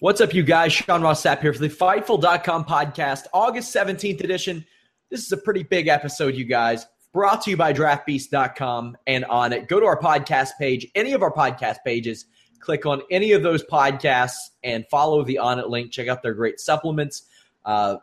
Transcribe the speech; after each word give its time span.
What's 0.00 0.20
up, 0.20 0.32
you 0.32 0.44
guys? 0.44 0.72
Sean 0.72 1.02
Ross 1.02 1.24
Sapp 1.24 1.40
here 1.40 1.52
for 1.52 1.58
the 1.58 1.68
Fightful.com 1.68 2.66
podcast, 2.66 3.26
August 3.34 3.74
17th 3.74 4.22
edition. 4.22 4.64
This 5.10 5.26
is 5.26 5.32
a 5.32 5.36
pretty 5.36 5.64
big 5.64 5.88
episode, 5.88 6.36
you 6.36 6.44
guys. 6.44 6.86
Brought 7.12 7.42
to 7.42 7.50
you 7.50 7.56
by 7.56 7.72
DraftBeast.com 7.72 8.96
and 9.08 9.24
Onnit. 9.24 9.66
Go 9.66 9.80
to 9.80 9.86
our 9.86 9.98
podcast 9.98 10.50
page, 10.56 10.86
any 10.94 11.14
of 11.14 11.22
our 11.24 11.32
podcast 11.32 11.78
pages. 11.84 12.26
Click 12.60 12.86
on 12.86 13.02
any 13.10 13.32
of 13.32 13.42
those 13.42 13.64
podcasts 13.64 14.36
and 14.62 14.86
follow 14.88 15.24
the 15.24 15.40
Onnit 15.42 15.68
link. 15.68 15.90
Check 15.90 16.06
out 16.06 16.22
their 16.22 16.34
great 16.34 16.60
supplements, 16.60 17.24
uh, 17.64 17.96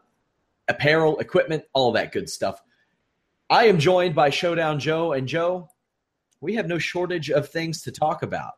apparel, 0.67 1.17
equipment, 1.19 1.63
all 1.71 1.93
that 1.93 2.11
good 2.11 2.29
stuff. 2.29 2.61
I 3.49 3.67
am 3.67 3.79
joined 3.79 4.15
by 4.15 4.31
Showdown 4.31 4.81
Joe. 4.81 5.13
And 5.13 5.29
Joe, 5.29 5.69
we 6.41 6.55
have 6.55 6.67
no 6.67 6.77
shortage 6.77 7.31
of 7.31 7.47
things 7.47 7.83
to 7.83 7.91
talk 7.93 8.21
about 8.21 8.55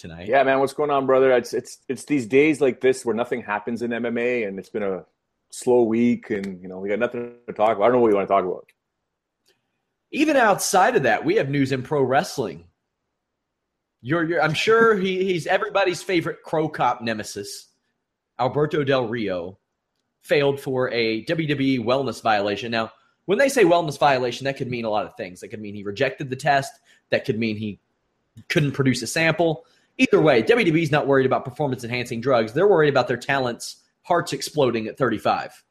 tonight. 0.00 0.28
Yeah, 0.28 0.42
man, 0.42 0.58
what's 0.58 0.72
going 0.72 0.90
on, 0.90 1.06
brother? 1.06 1.30
It's 1.32 1.52
it's 1.52 1.78
it's 1.88 2.04
these 2.04 2.26
days 2.26 2.60
like 2.60 2.80
this 2.80 3.04
where 3.04 3.14
nothing 3.14 3.42
happens 3.42 3.82
in 3.82 3.90
MMA, 3.90 4.46
and 4.48 4.58
it's 4.58 4.70
been 4.70 4.82
a 4.82 5.04
slow 5.50 5.82
week, 5.82 6.30
and 6.30 6.60
you 6.62 6.68
know 6.68 6.78
we 6.78 6.88
got 6.88 6.98
nothing 6.98 7.34
to 7.46 7.52
talk 7.52 7.76
about. 7.76 7.82
I 7.82 7.86
don't 7.86 7.96
know 7.96 8.00
what 8.00 8.10
you 8.10 8.16
want 8.16 8.28
to 8.28 8.34
talk 8.34 8.44
about. 8.44 8.66
Even 10.12 10.36
outside 10.36 10.96
of 10.96 11.04
that, 11.04 11.24
we 11.24 11.36
have 11.36 11.48
news 11.48 11.70
in 11.70 11.82
pro 11.82 12.02
wrestling. 12.02 12.64
You're, 14.02 14.24
you're 14.24 14.42
I'm 14.42 14.54
sure 14.54 14.96
he, 14.96 15.24
he's 15.24 15.46
everybody's 15.46 16.02
favorite 16.02 16.42
Cro 16.42 16.68
Cop 16.68 17.02
nemesis, 17.02 17.68
Alberto 18.38 18.82
Del 18.82 19.06
Rio, 19.06 19.58
failed 20.22 20.60
for 20.60 20.90
a 20.90 21.24
WWE 21.26 21.84
wellness 21.84 22.22
violation. 22.22 22.72
Now, 22.72 22.92
when 23.26 23.38
they 23.38 23.50
say 23.50 23.64
wellness 23.64 23.98
violation, 23.98 24.46
that 24.46 24.56
could 24.56 24.70
mean 24.70 24.86
a 24.86 24.90
lot 24.90 25.06
of 25.06 25.14
things. 25.16 25.40
That 25.40 25.48
could 25.48 25.60
mean 25.60 25.74
he 25.74 25.84
rejected 25.84 26.30
the 26.30 26.36
test. 26.36 26.72
That 27.10 27.24
could 27.24 27.38
mean 27.38 27.56
he 27.56 27.78
couldn't 28.48 28.72
produce 28.72 29.02
a 29.02 29.06
sample. 29.06 29.66
Either 30.00 30.18
way, 30.18 30.42
WWE's 30.42 30.90
not 30.90 31.06
worried 31.06 31.26
about 31.26 31.44
performance 31.44 31.84
enhancing 31.84 32.22
drugs. 32.22 32.54
They're 32.54 32.66
worried 32.66 32.88
about 32.88 33.06
their 33.06 33.18
talents' 33.18 33.82
hearts 34.00 34.32
exploding 34.32 34.86
at 34.86 34.96
35. 34.96 35.50
Correct. 35.50 35.62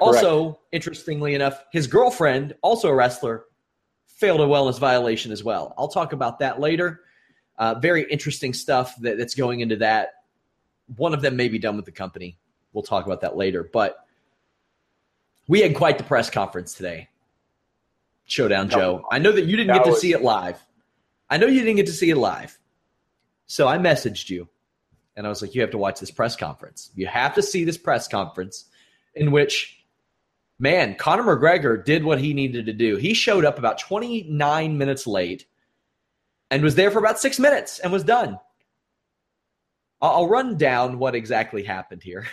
Also, 0.00 0.58
interestingly 0.72 1.36
enough, 1.36 1.64
his 1.70 1.86
girlfriend, 1.86 2.56
also 2.60 2.88
a 2.88 2.94
wrestler, 2.94 3.44
failed 4.08 4.40
a 4.40 4.44
wellness 4.44 4.76
violation 4.76 5.30
as 5.30 5.44
well. 5.44 5.72
I'll 5.78 5.86
talk 5.86 6.12
about 6.12 6.40
that 6.40 6.58
later. 6.58 7.02
Uh, 7.58 7.74
very 7.74 8.10
interesting 8.10 8.52
stuff 8.52 8.96
that, 9.02 9.18
that's 9.18 9.36
going 9.36 9.60
into 9.60 9.76
that. 9.76 10.14
One 10.96 11.14
of 11.14 11.22
them 11.22 11.36
may 11.36 11.48
be 11.48 11.60
done 11.60 11.76
with 11.76 11.84
the 11.84 11.92
company. 11.92 12.38
We'll 12.72 12.82
talk 12.82 13.06
about 13.06 13.20
that 13.20 13.36
later. 13.36 13.70
But 13.72 14.04
we 15.46 15.60
had 15.60 15.76
quite 15.76 15.96
the 15.96 16.04
press 16.04 16.28
conference 16.28 16.74
today. 16.74 17.08
Showdown 18.24 18.68
Joe. 18.68 19.06
I 19.12 19.20
know 19.20 19.30
that 19.30 19.44
you 19.44 19.56
didn't 19.56 19.68
that 19.68 19.84
get 19.84 19.94
to 19.94 19.96
see 19.96 20.12
it 20.12 20.22
live. 20.22 20.60
I 21.30 21.36
know 21.36 21.46
you 21.46 21.60
didn't 21.60 21.76
get 21.76 21.86
to 21.86 21.92
see 21.92 22.10
it 22.10 22.16
live. 22.16 22.58
So 23.46 23.66
I 23.66 23.78
messaged 23.78 24.30
you 24.30 24.48
and 25.16 25.26
I 25.26 25.30
was 25.30 25.42
like, 25.42 25.54
you 25.54 25.62
have 25.62 25.72
to 25.72 25.78
watch 25.78 26.00
this 26.00 26.10
press 26.10 26.36
conference. 26.36 26.90
You 26.94 27.06
have 27.06 27.34
to 27.34 27.42
see 27.42 27.64
this 27.64 27.76
press 27.76 28.06
conference 28.06 28.66
in 29.14 29.32
which, 29.32 29.82
man, 30.58 30.94
Conor 30.94 31.24
McGregor 31.24 31.84
did 31.84 32.04
what 32.04 32.20
he 32.20 32.34
needed 32.34 32.66
to 32.66 32.72
do. 32.72 32.96
He 32.96 33.14
showed 33.14 33.44
up 33.44 33.58
about 33.58 33.78
29 33.78 34.78
minutes 34.78 35.06
late 35.06 35.46
and 36.50 36.62
was 36.62 36.76
there 36.76 36.90
for 36.90 36.98
about 36.98 37.18
six 37.18 37.38
minutes 37.38 37.78
and 37.78 37.92
was 37.92 38.04
done. 38.04 38.38
I'll 40.00 40.28
run 40.28 40.56
down 40.56 40.98
what 40.98 41.14
exactly 41.16 41.64
happened 41.64 42.02
here. 42.02 42.26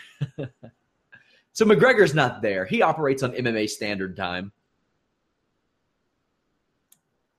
so 1.54 1.66
McGregor's 1.66 2.14
not 2.14 2.42
there. 2.42 2.66
He 2.66 2.82
operates 2.82 3.24
on 3.24 3.32
MMA 3.32 3.70
standard 3.70 4.16
time. 4.16 4.52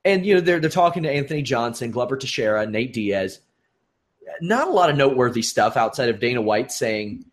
And 0.07 0.25
you 0.25 0.35
know 0.35 0.39
they're 0.39 0.61
they're 0.61 0.69
talking 0.69 1.03
to 1.03 1.11
Anthony 1.11 1.41
Johnson, 1.41 1.91
Glover 1.91 2.15
Teixeira, 2.15 2.65
Nate 2.65 2.93
Diaz. 2.93 3.41
Not 4.39 4.69
a 4.69 4.71
lot 4.71 4.89
of 4.89 4.95
noteworthy 4.95 5.41
stuff 5.41 5.75
outside 5.75 6.07
of 6.07 6.21
Dana 6.21 6.41
White 6.41 6.71
saying 6.71 7.25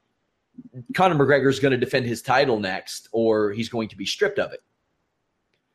Conor 0.92 1.14
McGregor 1.14 1.48
is 1.48 1.60
going 1.60 1.70
to 1.70 1.78
defend 1.78 2.06
his 2.06 2.20
title 2.20 2.58
next, 2.58 3.08
or 3.12 3.52
he's 3.52 3.68
going 3.68 3.88
to 3.90 3.96
be 3.96 4.04
stripped 4.04 4.40
of 4.40 4.52
it. 4.52 4.60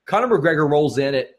Conor 0.07 0.27
McGregor 0.27 0.69
rolls 0.69 0.97
in 0.97 1.15
at, 1.15 1.29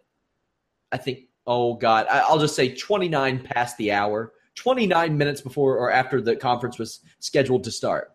I 0.93 0.97
think, 0.97 1.25
oh 1.47 1.75
God, 1.75 2.07
I'll 2.09 2.39
just 2.39 2.57
say 2.57 2.75
29 2.75 3.41
past 3.41 3.77
the 3.77 3.93
hour, 3.93 4.33
29 4.55 5.19
minutes 5.19 5.43
before 5.43 5.77
or 5.77 5.93
after 5.93 6.23
the 6.23 6.37
conference 6.37 6.79
was 6.79 7.01
scheduled 7.19 7.65
to 7.65 7.71
start. 7.71 8.13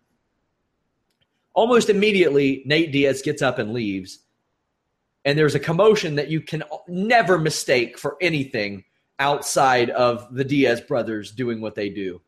Almost 1.54 1.90
immediately, 1.90 2.64
Nate 2.66 2.90
Diaz 2.90 3.22
gets 3.22 3.40
up 3.40 3.60
and 3.60 3.72
leaves 3.72 4.18
and 5.26 5.36
there's 5.36 5.56
a 5.56 5.60
commotion 5.60 6.14
that 6.14 6.28
you 6.28 6.40
can 6.40 6.62
never 6.86 7.36
mistake 7.36 7.98
for 7.98 8.16
anything 8.20 8.84
outside 9.18 9.90
of 9.90 10.32
the 10.32 10.44
Diaz 10.44 10.80
brothers 10.80 11.32
doing 11.32 11.60
what 11.60 11.74
they 11.74 11.88
do. 11.88 12.22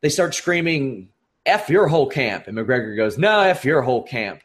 They 0.00 0.08
start 0.08 0.34
screaming, 0.34 1.10
F 1.46 1.70
your 1.70 1.86
whole 1.86 2.08
camp. 2.08 2.48
And 2.48 2.58
McGregor 2.58 2.96
goes, 2.96 3.18
No, 3.18 3.38
F 3.38 3.64
your 3.64 3.82
whole 3.82 4.02
camp. 4.02 4.42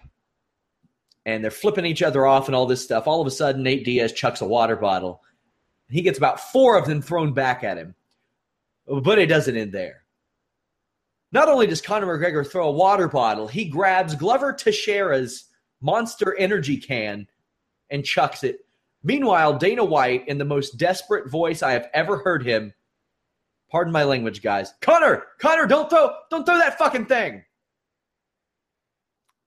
And 1.25 1.43
they're 1.43 1.49
flipping 1.49 1.85
each 1.85 2.03
other 2.03 2.27
off 2.27 2.45
and 2.45 2.55
all 2.55 2.67
this 2.67 2.83
stuff. 2.83 3.07
All 3.07 3.21
of 3.21 3.27
a 3.27 3.31
sudden, 3.31 3.63
Nate 3.63 3.83
Diaz 3.83 4.13
chucks 4.13 4.41
a 4.41 4.45
water 4.45 4.75
bottle. 4.75 5.23
He 5.89 6.03
gets 6.03 6.19
about 6.19 6.39
four 6.39 6.77
of 6.77 6.85
them 6.85 7.01
thrown 7.01 7.33
back 7.33 7.63
at 7.63 7.77
him. 7.77 7.95
But 8.85 9.17
it 9.17 9.27
doesn't 9.27 9.57
end 9.57 9.71
there. 9.71 10.03
Not 11.31 11.49
only 11.49 11.65
does 11.65 11.81
Conor 11.81 12.19
McGregor 12.19 12.47
throw 12.47 12.67
a 12.67 12.71
water 12.71 13.07
bottle, 13.07 13.47
he 13.47 13.65
grabs 13.65 14.13
Glover 14.13 14.53
Teixeira's 14.53 15.45
Monster 15.85 16.35
Energy 16.37 16.77
can 16.77 17.27
and 17.91 18.03
chucks 18.03 18.43
it. 18.43 18.61
Meanwhile, 19.03 19.59
Dana 19.59 19.85
White, 19.85 20.27
in 20.27 20.39
the 20.39 20.45
most 20.45 20.77
desperate 20.77 21.29
voice 21.29 21.61
I 21.61 21.73
have 21.73 21.87
ever 21.93 22.17
heard 22.17 22.43
him, 22.43 22.73
pardon 23.69 23.93
my 23.93 24.03
language, 24.03 24.41
guys. 24.41 24.73
Conor, 24.81 25.25
Conor, 25.39 25.67
don't 25.67 25.87
throw, 25.87 26.11
don't 26.31 26.43
throw 26.43 26.57
that 26.57 26.79
fucking 26.79 27.05
thing. 27.05 27.43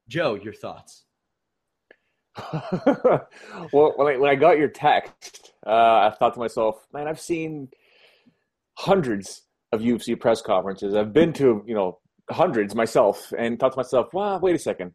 Joe, 0.09 0.37
your 0.37 0.53
thoughts? 0.53 1.07
well, 2.53 3.95
when 3.97 4.07
I, 4.07 4.17
when 4.17 4.31
I 4.31 4.37
got 4.37 4.59
your 4.59 4.69
text, 4.69 5.53
uh, 5.67 5.71
I 5.71 6.15
thought 6.17 6.35
to 6.35 6.41
myself, 6.41 6.87
man, 6.93 7.09
I've 7.09 7.21
seen 7.21 7.69
hundreds 8.75 9.43
of 9.73 9.81
UFC 9.81 10.19
press 10.19 10.41
conferences. 10.41 10.95
I've 10.95 11.13
been 11.13 11.33
to, 11.33 11.65
you 11.67 11.75
know, 11.75 11.99
hundreds 12.31 12.77
myself 12.77 13.33
and 13.37 13.59
thought 13.59 13.73
to 13.73 13.79
myself, 13.79 14.15
wow, 14.15 14.39
wait 14.39 14.55
a 14.55 14.59
second. 14.59 14.93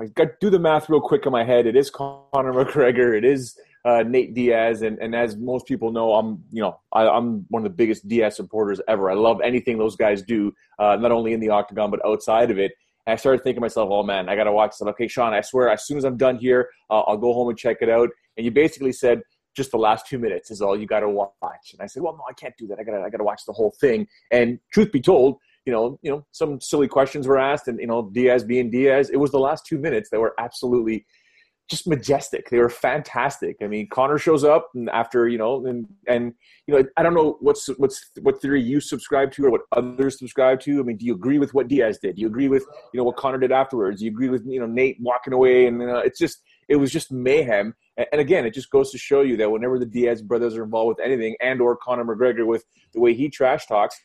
I 0.00 0.06
got 0.06 0.24
to 0.24 0.32
do 0.40 0.50
the 0.50 0.58
math 0.58 0.88
real 0.88 1.00
quick 1.00 1.24
in 1.24 1.32
my 1.32 1.44
head. 1.44 1.66
It 1.66 1.76
is 1.76 1.88
Conor 1.88 2.24
McGregor. 2.32 3.16
It 3.16 3.24
is 3.24 3.56
uh, 3.84 4.02
Nate 4.02 4.34
Diaz, 4.34 4.82
and, 4.82 4.98
and 4.98 5.14
as 5.14 5.36
most 5.36 5.66
people 5.66 5.92
know, 5.92 6.14
I'm 6.14 6.42
you 6.50 6.62
know 6.62 6.80
I, 6.92 7.06
am 7.16 7.46
one 7.48 7.60
of 7.60 7.64
the 7.64 7.76
biggest 7.76 8.08
Diaz 8.08 8.36
supporters 8.36 8.80
ever. 8.88 9.10
I 9.10 9.14
love 9.14 9.40
anything 9.42 9.78
those 9.78 9.94
guys 9.94 10.22
do, 10.22 10.52
uh, 10.78 10.96
not 10.96 11.12
only 11.12 11.32
in 11.32 11.40
the 11.40 11.50
octagon 11.50 11.90
but 11.90 12.04
outside 12.04 12.50
of 12.50 12.58
it. 12.58 12.72
And 13.06 13.12
I 13.12 13.16
started 13.16 13.44
thinking 13.44 13.56
to 13.56 13.60
myself, 13.60 13.90
oh 13.92 14.02
man, 14.02 14.28
I 14.28 14.36
got 14.36 14.44
to 14.44 14.52
watch 14.52 14.72
this. 14.72 14.88
Okay, 14.88 15.06
Sean, 15.06 15.34
I 15.34 15.42
swear, 15.42 15.68
as 15.68 15.86
soon 15.86 15.98
as 15.98 16.04
I'm 16.04 16.16
done 16.16 16.38
here, 16.38 16.70
uh, 16.90 17.00
I'll 17.00 17.18
go 17.18 17.32
home 17.32 17.50
and 17.50 17.58
check 17.58 17.78
it 17.80 17.90
out. 17.90 18.08
And 18.36 18.44
you 18.44 18.50
basically 18.50 18.92
said 18.92 19.20
just 19.54 19.70
the 19.70 19.78
last 19.78 20.06
two 20.06 20.18
minutes 20.18 20.50
is 20.50 20.60
all 20.60 20.76
you 20.76 20.86
got 20.86 21.00
to 21.00 21.08
watch. 21.08 21.32
And 21.72 21.80
I 21.80 21.86
said, 21.86 22.02
well, 22.02 22.14
no, 22.14 22.24
I 22.28 22.32
can't 22.32 22.54
do 22.58 22.66
that. 22.68 22.78
I 22.80 22.82
got 22.82 22.92
to 22.92 23.02
I 23.02 23.10
got 23.10 23.18
to 23.18 23.24
watch 23.24 23.42
the 23.46 23.52
whole 23.52 23.72
thing. 23.80 24.08
And 24.32 24.58
truth 24.72 24.90
be 24.90 25.00
told, 25.00 25.36
you 25.66 25.72
know, 25.72 25.98
you 26.02 26.10
know, 26.10 26.26
some 26.30 26.60
silly 26.60 26.88
questions 26.88 27.26
were 27.26 27.38
asked, 27.38 27.68
and 27.68 27.80
you 27.80 27.86
know, 27.86 28.10
Diaz 28.12 28.44
being 28.44 28.70
Diaz, 28.70 29.10
it 29.10 29.16
was 29.16 29.30
the 29.30 29.38
last 29.38 29.66
two 29.66 29.78
minutes 29.78 30.10
that 30.10 30.20
were 30.20 30.34
absolutely 30.38 31.06
just 31.70 31.88
majestic. 31.88 32.50
They 32.50 32.58
were 32.58 32.68
fantastic. 32.68 33.56
I 33.62 33.68
mean, 33.68 33.88
Conor 33.88 34.18
shows 34.18 34.44
up 34.44 34.68
and 34.74 34.90
after 34.90 35.28
you 35.28 35.38
know, 35.38 35.64
and 35.66 35.86
and 36.06 36.34
you 36.66 36.74
know, 36.74 36.84
I 36.96 37.02
don't 37.02 37.14
know 37.14 37.38
what's 37.40 37.68
what's 37.78 38.10
what 38.20 38.40
theory 38.42 38.62
you 38.62 38.80
subscribe 38.80 39.32
to 39.32 39.46
or 39.46 39.50
what 39.50 39.62
others 39.72 40.18
subscribe 40.18 40.60
to. 40.60 40.80
I 40.80 40.82
mean, 40.82 40.98
do 40.98 41.06
you 41.06 41.14
agree 41.14 41.38
with 41.38 41.54
what 41.54 41.68
Diaz 41.68 41.98
did? 41.98 42.16
Do 42.16 42.20
you 42.20 42.26
agree 42.26 42.48
with 42.48 42.66
you 42.92 42.98
know 42.98 43.04
what 43.04 43.16
Conor 43.16 43.38
did 43.38 43.52
afterwards? 43.52 44.00
Do 44.00 44.04
you 44.04 44.10
agree 44.10 44.28
with 44.28 44.44
you 44.46 44.60
know 44.60 44.66
Nate 44.66 44.98
walking 45.00 45.32
away? 45.32 45.66
And 45.66 45.82
uh, 45.82 46.02
it's 46.04 46.18
just 46.18 46.42
it 46.68 46.76
was 46.76 46.90
just 46.90 47.10
mayhem. 47.10 47.74
And, 47.96 48.20
again, 48.20 48.44
it 48.44 48.52
just 48.52 48.70
goes 48.70 48.90
to 48.90 48.98
show 48.98 49.20
you 49.20 49.36
that 49.36 49.50
whenever 49.50 49.78
the 49.78 49.86
Diaz 49.86 50.20
brothers 50.20 50.56
are 50.56 50.64
involved 50.64 50.88
with 50.88 51.06
anything, 51.06 51.36
and 51.40 51.60
or 51.60 51.76
Conor 51.76 52.04
McGregor 52.04 52.44
with 52.44 52.64
the 52.92 52.98
way 53.00 53.14
he 53.14 53.28
trash 53.28 53.66
talks, 53.66 53.96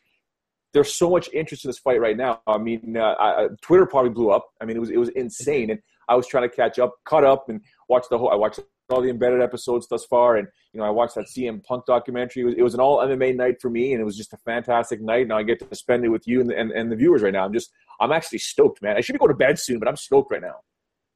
there's 0.73 0.95
so 0.95 1.09
much 1.09 1.29
interest 1.33 1.65
in 1.65 1.69
this 1.69 1.79
fight 1.79 1.99
right 1.99 2.17
now. 2.17 2.41
I 2.47 2.57
mean, 2.57 2.97
uh, 2.97 3.15
I, 3.19 3.47
Twitter 3.61 3.85
probably 3.85 4.11
blew 4.11 4.31
up. 4.31 4.47
I 4.61 4.65
mean, 4.65 4.77
it 4.77 4.79
was 4.79 4.89
it 4.89 4.97
was 4.97 5.09
insane, 5.09 5.71
and 5.71 5.79
I 6.07 6.15
was 6.15 6.27
trying 6.27 6.49
to 6.49 6.55
catch 6.55 6.79
up, 6.79 6.93
caught 7.05 7.23
up, 7.23 7.49
and 7.49 7.61
watch 7.87 8.05
the 8.09 8.17
whole. 8.17 8.29
I 8.29 8.35
watched 8.35 8.59
all 8.89 9.01
the 9.01 9.09
embedded 9.09 9.41
episodes 9.41 9.87
thus 9.87 10.05
far, 10.05 10.37
and 10.37 10.47
you 10.73 10.79
know, 10.79 10.85
I 10.85 10.89
watched 10.89 11.15
that 11.15 11.25
CM 11.25 11.63
Punk 11.63 11.85
documentary. 11.85 12.43
It 12.43 12.45
was, 12.45 12.55
it 12.55 12.61
was 12.61 12.73
an 12.73 12.79
all 12.79 12.97
MMA 12.99 13.35
night 13.35 13.61
for 13.61 13.69
me, 13.69 13.93
and 13.93 14.01
it 14.01 14.05
was 14.05 14.17
just 14.17 14.33
a 14.33 14.37
fantastic 14.37 15.01
night. 15.01 15.23
And 15.23 15.33
I 15.33 15.43
get 15.43 15.59
to 15.67 15.75
spend 15.75 16.05
it 16.05 16.09
with 16.09 16.27
you 16.27 16.41
and, 16.41 16.51
and, 16.51 16.71
and 16.71 16.91
the 16.91 16.95
viewers 16.95 17.21
right 17.21 17.33
now. 17.33 17.45
I'm 17.45 17.53
just, 17.53 17.71
I'm 17.99 18.11
actually 18.11 18.39
stoked, 18.39 18.81
man. 18.81 18.97
I 18.97 19.01
should 19.01 19.13
be 19.13 19.19
going 19.19 19.29
to 19.29 19.37
bed 19.37 19.59
soon, 19.59 19.79
but 19.79 19.87
I'm 19.87 19.95
stoked 19.95 20.31
right 20.31 20.41
now. 20.41 20.55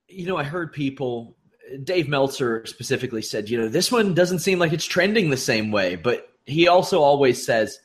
You 0.07 0.25
know, 0.25 0.37
I 0.37 0.43
heard 0.43 0.71
people. 0.71 1.35
Dave 1.83 2.09
Meltzer 2.09 2.65
specifically 2.65 3.21
said, 3.21 3.49
you 3.49 3.57
know, 3.57 3.69
this 3.69 3.91
one 3.91 4.13
doesn't 4.13 4.39
seem 4.39 4.59
like 4.59 4.73
it's 4.73 4.85
trending 4.85 5.29
the 5.29 5.37
same 5.37 5.71
way, 5.71 5.95
but 5.95 6.27
he 6.45 6.67
also 6.67 7.01
always 7.01 7.43
says 7.43 7.79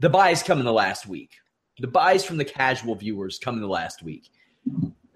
the 0.00 0.08
buys 0.08 0.42
come 0.42 0.58
in 0.58 0.64
the 0.64 0.72
last 0.72 1.06
week. 1.06 1.32
The 1.80 1.86
buys 1.86 2.24
from 2.24 2.36
the 2.36 2.44
casual 2.44 2.94
viewers 2.94 3.38
come 3.38 3.56
in 3.56 3.60
the 3.60 3.68
last 3.68 4.02
week. 4.02 4.30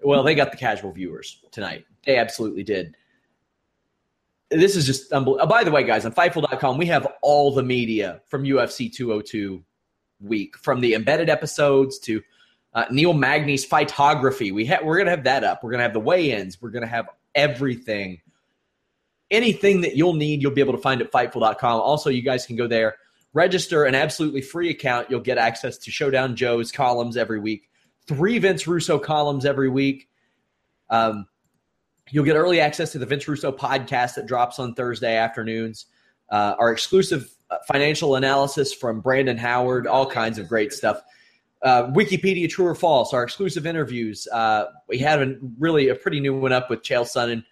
Well, 0.01 0.23
they 0.23 0.35
got 0.35 0.51
the 0.51 0.57
casual 0.57 0.91
viewers 0.91 1.41
tonight. 1.51 1.85
They 2.05 2.17
absolutely 2.17 2.63
did. 2.63 2.95
This 4.49 4.75
is 4.75 4.85
just 4.85 5.11
unbelievable. 5.11 5.45
Oh, 5.45 5.49
by 5.49 5.63
the 5.63 5.71
way, 5.71 5.83
guys, 5.83 6.05
on 6.05 6.11
Fightful.com, 6.11 6.77
we 6.77 6.87
have 6.87 7.07
all 7.21 7.53
the 7.53 7.63
media 7.63 8.21
from 8.27 8.43
UFC 8.43 8.91
202 8.91 9.63
week, 10.21 10.57
from 10.57 10.81
the 10.81 10.95
embedded 10.95 11.29
episodes 11.29 11.99
to 11.99 12.21
uh, 12.73 12.85
Neil 12.91 13.13
Magny's 13.13 13.67
fightography. 13.67 14.53
We 14.53 14.65
ha- 14.65 14.79
we're 14.83 14.97
going 14.97 15.05
to 15.05 15.11
have 15.11 15.23
that 15.25 15.43
up. 15.43 15.63
We're 15.63 15.71
going 15.71 15.79
to 15.79 15.83
have 15.83 15.93
the 15.93 15.99
weigh-ins. 15.99 16.61
We're 16.61 16.69
going 16.69 16.83
to 16.83 16.87
have 16.87 17.09
everything. 17.35 18.21
Anything 19.31 19.81
that 19.81 19.95
you'll 19.95 20.13
need, 20.13 20.41
you'll 20.41 20.51
be 20.51 20.61
able 20.61 20.73
to 20.73 20.81
find 20.81 21.01
at 21.01 21.11
Fightful.com. 21.11 21.81
Also, 21.81 22.09
you 22.09 22.21
guys 22.21 22.45
can 22.45 22.55
go 22.55 22.67
there, 22.67 22.97
register 23.33 23.85
an 23.85 23.95
absolutely 23.95 24.41
free 24.41 24.69
account. 24.69 25.09
You'll 25.09 25.19
get 25.19 25.37
access 25.37 25.77
to 25.79 25.91
Showdown 25.91 26.35
Joe's 26.35 26.71
columns 26.71 27.17
every 27.17 27.39
week 27.39 27.69
three 28.09 28.39
Vince 28.39 28.67
Russo 28.67 28.97
columns 28.97 29.45
every 29.45 29.69
week. 29.69 30.09
Um, 30.89 31.27
you'll 32.09 32.25
get 32.25 32.35
early 32.35 32.59
access 32.59 32.91
to 32.93 32.99
the 32.99 33.05
Vince 33.05 33.27
Russo 33.27 33.51
podcast 33.51 34.15
that 34.15 34.25
drops 34.25 34.57
on 34.57 34.73
Thursday 34.73 35.15
afternoons. 35.15 35.85
Uh, 36.31 36.55
our 36.57 36.71
exclusive 36.71 37.29
uh, 37.51 37.57
financial 37.67 38.15
analysis 38.15 38.73
from 38.73 38.99
Brandon 38.99 39.37
Howard, 39.37 39.85
all 39.85 40.07
kinds 40.07 40.39
of 40.39 40.49
great 40.49 40.73
stuff. 40.73 41.01
Uh, 41.61 41.91
Wikipedia 41.91 42.49
True 42.49 42.65
or 42.65 42.73
False, 42.75 43.13
our 43.13 43.21
exclusive 43.21 43.67
interviews. 43.67 44.27
Uh, 44.31 44.65
we 44.87 44.97
had 44.97 45.21
a 45.21 45.35
really 45.59 45.89
a 45.89 45.95
pretty 45.95 46.19
new 46.19 46.35
one 46.35 46.51
up 46.51 46.67
with 46.69 46.81
Chael 46.81 47.03
Sonnen. 47.03 47.43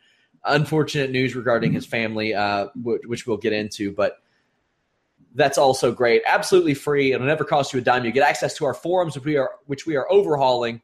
Unfortunate 0.44 1.12
news 1.12 1.35
regarding 1.35 1.71
his 1.71 1.85
family, 1.85 2.33
uh, 2.33 2.68
which 2.81 3.27
we'll 3.27 3.38
get 3.38 3.53
into, 3.53 3.91
but 3.91 4.18
that's 5.38 5.60
also 5.60 5.92
great. 5.92 6.24
Absolutely 6.25 6.74
free. 6.74 7.13
It'll 7.13 7.28
never 7.28 7.44
cost 7.44 7.72
you 7.72 7.80
a 7.80 7.81
dime. 7.81 8.04
You 8.04 8.12
get 8.12 8.28
access 8.28 8.56
to 8.56 8.66
our 8.66 8.74
forums, 8.74 9.16
which 9.16 9.24
we 9.24 9.38
are 9.38 9.51
which 9.68 9.86
we 9.86 9.95
are 9.95 10.12
overhauling. 10.12 10.81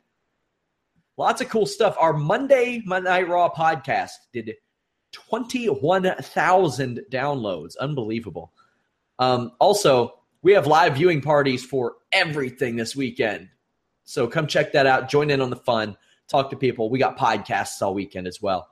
Lots 1.18 1.42
of 1.42 1.50
cool 1.50 1.66
stuff. 1.66 1.96
Our 2.00 2.14
Monday 2.14 2.82
Night 2.86 3.28
Raw 3.28 3.50
podcast 3.50 4.12
did 4.32 4.54
21,000 5.12 7.02
downloads. 7.12 7.78
Unbelievable. 7.78 8.52
Um, 9.20 9.52
also, 9.60 10.20
we 10.42 10.54
have 10.54 10.68
live 10.68 10.96
viewing 10.96 11.22
parties 11.22 11.64
for 11.66 11.96
everything 12.12 12.76
this 12.76 12.96
weekend. 12.96 13.50
So 14.06 14.28
come 14.28 14.48
check 14.48 14.74
that 14.74 14.86
out. 14.86 15.10
Join 15.10 15.30
in 15.30 15.42
on 15.42 15.50
the 15.50 15.56
fun. 15.56 15.98
Talk 16.28 16.50
to 16.50 16.58
people. 16.58 16.90
We 16.90 17.00
got 17.00 17.18
podcasts 17.18 17.82
all 17.82 17.94
weekend 17.94 18.28
as 18.28 18.42
well. 18.42 18.68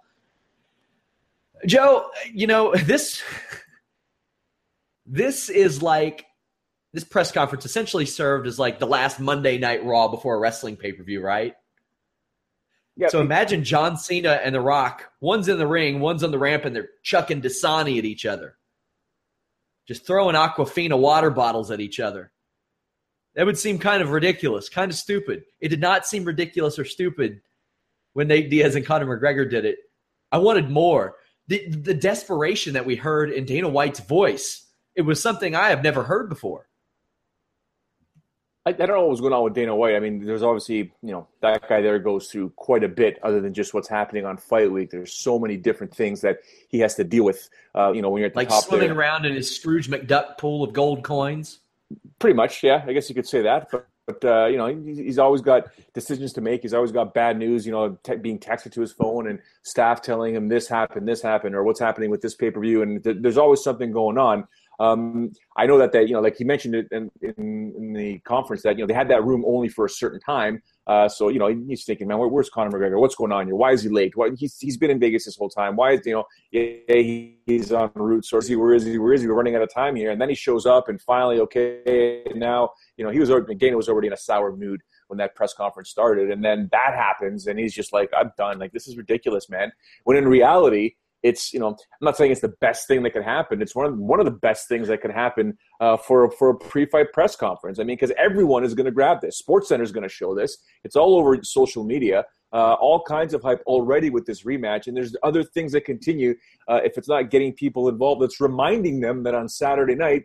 Joe, 1.66 2.10
you 2.33 2.48
know, 2.48 2.74
this 2.75 3.22
this 5.11 5.49
is 5.49 5.81
like 5.81 6.25
this 6.93 7.03
press 7.03 7.31
conference 7.31 7.65
essentially 7.65 8.05
served 8.05 8.47
as 8.47 8.57
like 8.57 8.79
the 8.79 8.87
last 8.87 9.19
Monday 9.19 9.57
Night 9.57 9.85
Raw 9.85 10.07
before 10.07 10.35
a 10.35 10.39
wrestling 10.39 10.77
pay 10.77 10.93
per 10.93 11.03
view, 11.03 11.21
right? 11.21 11.53
Yeah. 12.95 13.09
So 13.09 13.19
imagine 13.19 13.63
John 13.63 13.97
Cena 13.97 14.39
and 14.43 14.55
The 14.55 14.61
Rock. 14.61 15.11
One's 15.19 15.49
in 15.49 15.57
the 15.57 15.67
ring, 15.67 15.99
one's 15.99 16.23
on 16.23 16.31
the 16.31 16.39
ramp, 16.39 16.63
and 16.65 16.73
they're 16.75 16.89
chucking 17.03 17.41
Dasani 17.41 17.97
at 17.97 18.05
each 18.05 18.25
other, 18.25 18.55
just 19.85 20.07
throwing 20.07 20.35
Aquafina 20.35 20.97
water 20.97 21.29
bottles 21.29 21.71
at 21.71 21.81
each 21.81 21.99
other. 21.99 22.31
That 23.35 23.45
would 23.45 23.57
seem 23.57 23.79
kind 23.79 24.01
of 24.01 24.11
ridiculous, 24.11 24.69
kind 24.69 24.91
of 24.91 24.97
stupid. 24.97 25.43
It 25.59 25.69
did 25.69 25.81
not 25.81 26.05
seem 26.05 26.23
ridiculous 26.23 26.79
or 26.79 26.85
stupid 26.85 27.41
when 28.13 28.27
Nate 28.27 28.49
Diaz 28.49 28.75
and 28.75 28.85
Conor 28.85 29.05
McGregor 29.05 29.49
did 29.49 29.65
it. 29.65 29.77
I 30.31 30.37
wanted 30.37 30.69
more. 30.69 31.15
The, 31.47 31.67
the 31.69 31.93
desperation 31.93 32.73
that 32.73 32.85
we 32.85 32.95
heard 32.95 33.31
in 33.31 33.45
Dana 33.45 33.67
White's 33.67 33.99
voice 34.01 34.67
it 34.95 35.01
was 35.03 35.21
something 35.21 35.55
I 35.55 35.69
have 35.69 35.83
never 35.83 36.03
heard 36.03 36.29
before. 36.29 36.67
I, 38.65 38.69
I, 38.69 38.73
don't 38.73 38.89
know 38.89 39.01
what 39.01 39.09
was 39.09 39.21
going 39.21 39.33
on 39.33 39.43
with 39.43 39.55
Dana 39.55 39.75
White. 39.75 39.95
I 39.95 39.99
mean, 39.99 40.23
there's 40.23 40.43
obviously, 40.43 40.93
you 41.01 41.11
know, 41.11 41.27
that 41.41 41.67
guy 41.67 41.81
there 41.81 41.97
goes 41.97 42.27
through 42.27 42.51
quite 42.51 42.83
a 42.83 42.88
bit 42.88 43.17
other 43.23 43.41
than 43.41 43.53
just 43.53 43.73
what's 43.73 43.88
happening 43.89 44.25
on 44.25 44.38
fight 44.38 44.71
week. 44.71 44.91
There's 44.91 45.13
so 45.13 45.39
many 45.39 45.57
different 45.57 45.95
things 45.95 46.21
that 46.21 46.39
he 46.69 46.79
has 46.79 46.93
to 46.95 47.03
deal 47.03 47.23
with. 47.23 47.49
Uh, 47.75 47.91
you 47.91 48.03
know, 48.03 48.09
when 48.09 48.19
you're 48.19 48.27
at 48.27 48.33
the 48.33 48.39
like 48.39 48.49
top 48.49 48.65
swimming 48.65 48.89
there. 48.89 48.97
around 48.97 49.25
in 49.25 49.33
his 49.33 49.53
Scrooge 49.53 49.89
McDuck 49.89 50.38
pool 50.38 50.63
of 50.63 50.73
gold 50.73 51.03
coins. 51.03 51.59
Pretty 52.19 52.35
much, 52.35 52.61
yeah. 52.61 52.83
I 52.85 52.94
guess 52.94 53.09
you 53.09 53.15
could 53.15 53.27
say 53.27 53.41
that. 53.41 53.69
But, 53.71 53.87
but 54.06 54.23
uh, 54.23 54.45
you 54.45 54.57
know, 54.57 54.68
he's 54.68 55.18
always 55.18 55.42
got 55.42 55.69
decisions 55.94 56.33
to 56.33 56.42
make. 56.42 56.61
He's 56.61 56.73
always 56.73 56.92
got 56.92 57.16
bad 57.16 57.37
news. 57.37 57.66
You 57.66 57.71
know, 57.71 57.97
te- 58.04 58.18
being 58.18 58.39
texted 58.39 58.71
to 58.73 58.81
his 58.81 58.92
phone 58.92 59.27
and 59.27 59.39
staff 59.63 60.04
telling 60.04 60.35
him 60.35 60.47
this 60.47 60.68
happened, 60.68 61.07
this 61.07 61.21
happened, 61.21 61.56
or 61.56 61.63
what's 61.63 61.80
happening 61.80 62.11
with 62.11 62.21
this 62.21 62.35
pay 62.35 62.51
per 62.51 62.59
view. 62.59 62.83
And 62.83 63.04
th- 63.04 63.18
there's 63.21 63.37
always 63.37 63.63
something 63.63 63.92
going 63.92 64.19
on. 64.19 64.47
Um, 64.81 65.31
I 65.57 65.68
know 65.68 65.78
that 65.78 65.92
that 65.92 66.07
you 66.07 66.16
know, 66.16 66.21
like 66.21 66.38
he 66.38 66.44
mentioned 66.44 66.73
it 66.73 66.88
in, 66.92 67.11
in, 67.21 67.73
in, 67.78 67.94
the 67.94 68.18
conference 68.19 68.64
that 68.64 68.78
you 68.78 68.83
know 68.83 68.88
they 68.88 68.95
had 68.95 69.09
that 69.09 69.23
room 69.23 69.44
only 69.45 69.69
for 69.69 69.85
a 69.85 69.90
certain 69.90 70.19
time. 70.19 70.64
Uh, 70.88 71.07
so 71.07 71.30
you 71.30 71.38
know 71.38 71.50
he's 71.68 71.85
thinking, 71.85 72.07
man, 72.07 72.18
where, 72.18 72.28
where's 72.28 72.50
Conor 72.50 72.71
McGregor? 72.71 73.00
What's 73.00 73.14
going 73.14 73.31
on 73.31 73.45
here? 73.45 73.56
Why 73.56 73.73
is 73.73 73.83
he 73.83 73.90
late? 73.90 74.14
Why 74.16 74.31
he's 74.35 74.57
he's 74.57 74.78
been 74.78 74.90
in 74.90 75.00
Vegas 75.00 75.26
this 75.26 75.38
whole 75.38 75.50
time? 75.50 75.76
Why 75.76 75.92
is 75.92 76.02
you 76.04 76.14
know 76.14 76.26
he, 76.50 77.38
he's 77.45 77.71
on 77.71 77.92
route? 77.94 78.26
So 78.26 78.40
is 78.40 78.47
he? 78.47 78.56
Where 78.56 78.73
is 78.73 78.83
he? 78.83 78.97
Where 78.97 79.14
is 79.14 79.21
he? 79.21 79.28
We're 79.28 79.35
running 79.35 79.56
out 79.56 79.61
of 79.61 79.71
time 79.71 79.95
here. 79.95 80.09
And 80.09 80.19
then 80.19 80.30
he 80.30 80.35
shows 80.35 80.66
up, 80.66 80.90
and 80.90 81.00
finally, 81.00 81.40
okay, 81.42 82.23
now 82.33 82.71
you 82.97 83.06
know 83.06 83.11
he 83.11 83.19
was 83.19 83.30
already 83.30 83.76
was 83.76 83.88
already 83.88 84.07
in 84.07 84.14
a 84.14 84.18
sour 84.18 84.56
mood 84.56 84.81
when 85.09 85.19
that 85.19 85.35
press 85.35 85.54
conference 85.54 85.92
started, 85.92 86.31
and 86.31 86.44
then 86.44 86.69
that 86.71 86.95
happens, 86.95 87.45
and 87.45 87.59
he's 87.59 87.76
just 87.76 87.94
like, 87.94 88.09
I'm 88.18 88.31
done. 88.35 88.57
Like 88.57 88.71
this 88.71 88.88
is 88.88 88.97
ridiculous, 88.97 89.47
man. 89.47 89.71
When 90.06 90.18
in 90.18 90.28
reality 90.28 90.95
it's 91.23 91.54
you 91.54 91.59
know 91.59 91.69
I'm 91.69 91.75
not 92.01 92.18
saying 92.18 92.31
it's 92.31 92.42
the 92.42 92.54
best 92.61 92.87
thing 92.87 93.04
that 93.04 93.11
could 93.11 93.23
happen. 93.23 93.61
It's 93.61 93.75
one 93.75 93.85
of 93.85 93.97
one 93.97 94.19
of 94.19 94.25
the 94.25 94.31
best 94.31 94.68
things 94.68 94.87
that 94.87 95.01
could 95.01 95.11
happen 95.11 95.57
uh, 95.80 95.97
for 95.97 96.31
for 96.31 96.49
a 96.49 96.56
pre-fight 96.56 97.13
press 97.13 97.35
conference. 97.35 97.80
I 97.80 97.83
mean, 97.83 97.95
because 97.95 98.13
everyone 98.18 98.63
is 98.63 98.73
going 98.73 98.85
to 98.85 98.92
grab 98.92 99.21
this. 99.21 99.42
SportsCenter 99.42 99.81
is 99.81 99.92
going 99.92 100.04
to 100.04 100.09
show 100.09 100.35
this. 100.35 100.57
It's 100.83 100.95
all 100.95 101.16
over 101.16 101.37
social 101.44 101.83
media. 101.83 102.25
Uh, 102.54 102.73
all 102.81 103.01
kinds 103.04 103.33
of 103.33 103.42
hype 103.42 103.61
already 103.66 104.09
with 104.09 104.25
this 104.25 104.44
rematch, 104.44 104.87
and 104.87 104.97
there's 104.97 105.16
other 105.23 105.42
things 105.42 105.71
that 105.71 105.85
continue. 105.85 106.35
Uh, 106.68 106.81
if 106.83 106.97
it's 106.97 107.07
not 107.07 107.30
getting 107.30 107.54
people 107.54 107.87
involved, 107.87 108.21
it's 108.23 108.42
reminding 108.42 108.99
them 108.99 109.23
that 109.23 109.33
on 109.33 109.47
Saturday 109.47 109.95
night, 109.95 110.23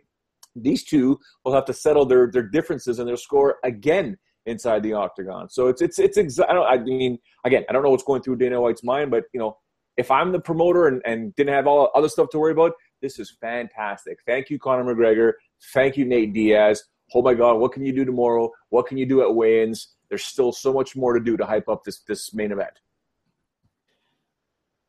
these 0.53 0.83
two 0.83 1.17
will 1.45 1.53
have 1.53 1.63
to 1.65 1.73
settle 1.73 2.05
their 2.05 2.29
their 2.29 2.43
differences 2.43 2.99
and 2.99 3.07
their 3.07 3.17
score 3.17 3.57
again 3.63 4.17
inside 4.45 4.81
the 4.81 4.93
octagon. 4.93 5.49
So 5.49 5.67
it's 5.67 5.81
it's 5.81 5.99
it's 5.99 6.17
exa- 6.17 6.49
I 6.49 6.53
don't 6.53 6.65
I 6.65 6.77
mean 6.79 7.19
again 7.45 7.63
I 7.69 7.73
don't 7.73 7.83
know 7.83 7.91
what's 7.91 8.03
going 8.03 8.21
through 8.21 8.37
Dana 8.37 8.59
White's 8.59 8.83
mind, 8.83 9.11
but 9.11 9.25
you 9.33 9.39
know 9.39 9.57
if 9.97 10.11
I'm 10.11 10.31
the 10.31 10.39
promoter 10.39 10.87
and, 10.87 11.01
and 11.05 11.35
didn't 11.35 11.53
have 11.53 11.67
all 11.67 11.89
other 11.95 12.07
stuff 12.07 12.29
to 12.29 12.39
worry 12.39 12.51
about, 12.51 12.73
this 13.01 13.19
is 13.19 13.35
fantastic. 13.41 14.19
Thank 14.25 14.49
you, 14.49 14.59
Conor 14.59 14.83
McGregor. 14.83 15.33
Thank 15.73 15.97
you, 15.97 16.05
Nate 16.05 16.33
Diaz. 16.33 16.83
Oh 17.13 17.21
my 17.21 17.33
God, 17.33 17.55
what 17.55 17.71
can 17.71 17.85
you 17.85 17.93
do 17.93 18.05
tomorrow? 18.05 18.51
What 18.69 18.87
can 18.87 18.97
you 18.97 19.05
do 19.05 19.21
at 19.21 19.33
weigh-ins? 19.33 19.95
There's 20.09 20.23
still 20.23 20.51
so 20.51 20.71
much 20.71 20.95
more 20.95 21.13
to 21.13 21.19
do 21.19 21.37
to 21.37 21.45
hype 21.45 21.67
up 21.67 21.83
this 21.83 21.99
this 21.99 22.33
main 22.33 22.51
event. 22.51 22.79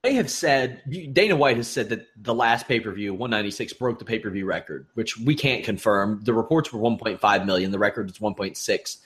they 0.03 0.15
have 0.15 0.31
said 0.31 0.83
Dana 1.13 1.37
White 1.37 1.57
has 1.57 1.69
said 1.69 1.89
that 1.89 2.07
the 2.17 2.35
last 2.35 2.69
pay 2.69 2.81
per 2.81 2.93
view 2.93 3.13
196 3.13 3.73
broke 3.75 3.99
the 3.99 4.05
pay 4.05 4.19
per 4.19 4.31
view 4.31 4.47
record, 4.47 4.87
which 4.95 5.19
we 5.19 5.35
can't 5.35 5.65
confirm. 5.65 6.21
The 6.23 6.35
reports 6.35 6.73
were 6.73 6.81
1.5 6.81 7.47
million. 7.47 7.71
The 7.71 7.79
record 7.79 8.11
is 8.11 8.19
1.6. 8.19 8.97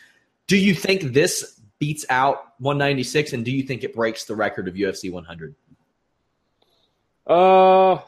Do 0.48 0.56
you 0.56 0.74
think 0.74 1.12
this 1.12 1.60
beats 1.78 2.04
out 2.10 2.54
196, 2.58 3.32
and 3.32 3.44
do 3.44 3.50
you 3.50 3.62
think 3.62 3.84
it 3.84 3.94
breaks 3.94 4.24
the 4.24 4.36
record 4.36 4.68
of 4.68 4.74
UFC 4.74 5.10
100? 5.10 5.54
Uh, 7.26 7.98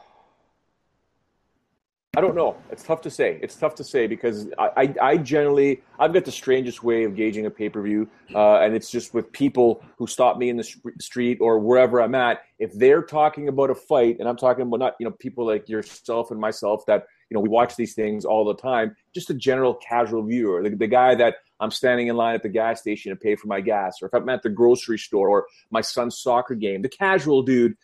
I 2.17 2.21
don't 2.21 2.35
know. 2.35 2.55
It's 2.71 2.83
tough 2.83 3.01
to 3.01 3.09
say. 3.09 3.39
It's 3.41 3.55
tough 3.55 3.75
to 3.75 3.83
say 3.83 4.07
because 4.07 4.47
I, 4.57 4.69
I, 4.77 4.95
I 5.01 5.17
generally 5.17 5.81
I've 5.99 6.13
got 6.13 6.23
the 6.23 6.31
strangest 6.31 6.81
way 6.81 7.03
of 7.03 7.15
gauging 7.15 7.45
a 7.45 7.49
pay 7.49 7.67
per 7.67 7.81
view, 7.81 8.07
uh, 8.33 8.59
and 8.59 8.73
it's 8.73 8.89
just 8.89 9.13
with 9.13 9.31
people 9.33 9.83
who 9.97 10.07
stop 10.07 10.37
me 10.37 10.49
in 10.49 10.55
the 10.55 10.63
street 10.99 11.39
or 11.41 11.59
wherever 11.59 12.01
I'm 12.01 12.15
at. 12.15 12.41
If 12.57 12.71
they're 12.73 13.03
talking 13.03 13.49
about 13.49 13.69
a 13.69 13.75
fight, 13.75 14.17
and 14.19 14.29
I'm 14.29 14.37
talking 14.37 14.61
about 14.61 14.79
not 14.79 14.95
you 14.97 15.05
know 15.05 15.11
people 15.11 15.45
like 15.45 15.67
yourself 15.67 16.31
and 16.31 16.39
myself 16.39 16.85
that 16.87 17.05
you 17.29 17.35
know 17.35 17.41
we 17.41 17.49
watch 17.49 17.75
these 17.75 17.95
things 17.95 18.23
all 18.23 18.45
the 18.45 18.55
time, 18.55 18.95
just 19.13 19.29
a 19.29 19.33
general 19.33 19.73
casual 19.73 20.23
viewer, 20.23 20.63
the, 20.63 20.69
the 20.69 20.87
guy 20.87 21.15
that 21.15 21.35
I'm 21.59 21.71
standing 21.71 22.07
in 22.07 22.15
line 22.15 22.35
at 22.35 22.43
the 22.43 22.49
gas 22.49 22.79
station 22.79 23.09
to 23.09 23.17
pay 23.17 23.35
for 23.35 23.47
my 23.47 23.59
gas, 23.59 23.97
or 24.01 24.07
if 24.07 24.13
I'm 24.13 24.29
at 24.29 24.41
the 24.41 24.49
grocery 24.49 24.99
store 24.99 25.29
or 25.29 25.47
my 25.69 25.81
son's 25.81 26.17
soccer 26.19 26.55
game, 26.55 26.81
the 26.81 26.89
casual 26.89 27.41
dude 27.43 27.75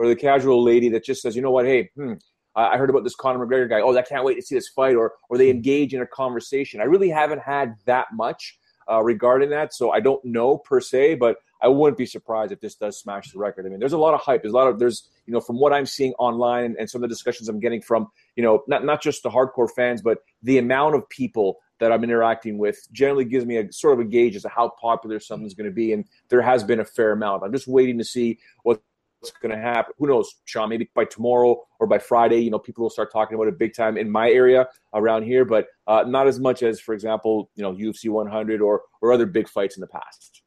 or 0.00 0.08
the 0.08 0.16
casual 0.16 0.64
lady 0.64 0.88
that 0.88 1.04
just 1.04 1.20
says, 1.20 1.36
you 1.36 1.42
know 1.42 1.50
what, 1.50 1.66
hey, 1.66 1.90
hmm, 1.94 2.14
I 2.56 2.78
heard 2.78 2.88
about 2.88 3.04
this 3.04 3.14
Conor 3.14 3.46
McGregor 3.46 3.68
guy. 3.68 3.80
Oh, 3.80 3.94
I 3.96 4.02
can't 4.02 4.24
wait 4.24 4.34
to 4.36 4.42
see 4.42 4.54
this 4.54 4.68
fight, 4.68 4.96
or 4.96 5.12
or 5.28 5.36
they 5.38 5.50
engage 5.50 5.94
in 5.94 6.00
a 6.00 6.06
conversation. 6.06 6.80
I 6.80 6.84
really 6.84 7.10
haven't 7.10 7.42
had 7.42 7.76
that 7.84 8.06
much 8.12 8.58
uh, 8.90 9.02
regarding 9.02 9.50
that, 9.50 9.74
so 9.74 9.90
I 9.90 10.00
don't 10.00 10.24
know 10.24 10.56
per 10.58 10.80
se, 10.80 11.16
but 11.16 11.36
I 11.62 11.68
wouldn't 11.68 11.98
be 11.98 12.06
surprised 12.06 12.50
if 12.50 12.60
this 12.60 12.74
does 12.74 12.98
smash 12.98 13.30
the 13.30 13.38
record. 13.38 13.66
I 13.66 13.68
mean, 13.68 13.78
there's 13.78 13.92
a 13.92 13.98
lot 13.98 14.14
of 14.14 14.20
hype. 14.20 14.42
There's 14.42 14.54
a 14.54 14.56
lot 14.56 14.68
of 14.68 14.78
there's 14.78 15.08
you 15.26 15.34
know 15.34 15.40
from 15.40 15.60
what 15.60 15.72
I'm 15.72 15.86
seeing 15.86 16.14
online 16.14 16.64
and, 16.64 16.76
and 16.76 16.90
some 16.90 17.04
of 17.04 17.08
the 17.08 17.14
discussions 17.14 17.48
I'm 17.48 17.60
getting 17.60 17.82
from 17.82 18.08
you 18.36 18.42
know 18.42 18.64
not 18.66 18.84
not 18.84 19.02
just 19.02 19.22
the 19.22 19.30
hardcore 19.30 19.70
fans, 19.70 20.02
but 20.02 20.18
the 20.42 20.58
amount 20.58 20.96
of 20.96 21.08
people 21.10 21.58
that 21.78 21.92
I'm 21.92 22.02
interacting 22.02 22.58
with 22.58 22.78
generally 22.90 23.24
gives 23.24 23.46
me 23.46 23.58
a 23.58 23.70
sort 23.72 24.00
of 24.00 24.06
a 24.06 24.08
gauge 24.08 24.34
as 24.36 24.42
to 24.42 24.48
how 24.48 24.72
popular 24.80 25.20
something's 25.20 25.54
going 25.54 25.70
to 25.70 25.74
be, 25.74 25.92
and 25.92 26.04
there 26.30 26.42
has 26.42 26.64
been 26.64 26.80
a 26.80 26.84
fair 26.84 27.12
amount. 27.12 27.44
I'm 27.44 27.52
just 27.52 27.68
waiting 27.68 27.98
to 27.98 28.04
see 28.04 28.38
what 28.64 28.82
what's 29.20 29.32
going 29.38 29.54
to 29.54 29.60
happen. 29.60 29.92
Who 29.98 30.06
knows, 30.06 30.34
Sean? 30.44 30.68
Maybe 30.68 30.90
by 30.94 31.04
tomorrow 31.04 31.62
or 31.78 31.86
by 31.86 31.98
Friday, 31.98 32.40
you 32.40 32.50
know, 32.50 32.58
people 32.58 32.82
will 32.82 32.90
start 32.90 33.12
talking 33.12 33.34
about 33.34 33.48
it 33.48 33.58
big 33.58 33.74
time 33.74 33.96
in 33.96 34.10
my 34.10 34.30
area 34.30 34.66
around 34.94 35.24
here, 35.24 35.44
but 35.44 35.66
uh, 35.86 36.04
not 36.06 36.26
as 36.26 36.40
much 36.40 36.62
as, 36.62 36.80
for 36.80 36.94
example, 36.94 37.50
you 37.54 37.62
know, 37.62 37.72
UFC 37.74 38.08
100 38.10 38.60
or 38.60 38.82
or 39.00 39.12
other 39.12 39.26
big 39.26 39.48
fights 39.48 39.76
in 39.76 39.80
the 39.80 39.86
past. 39.86 40.42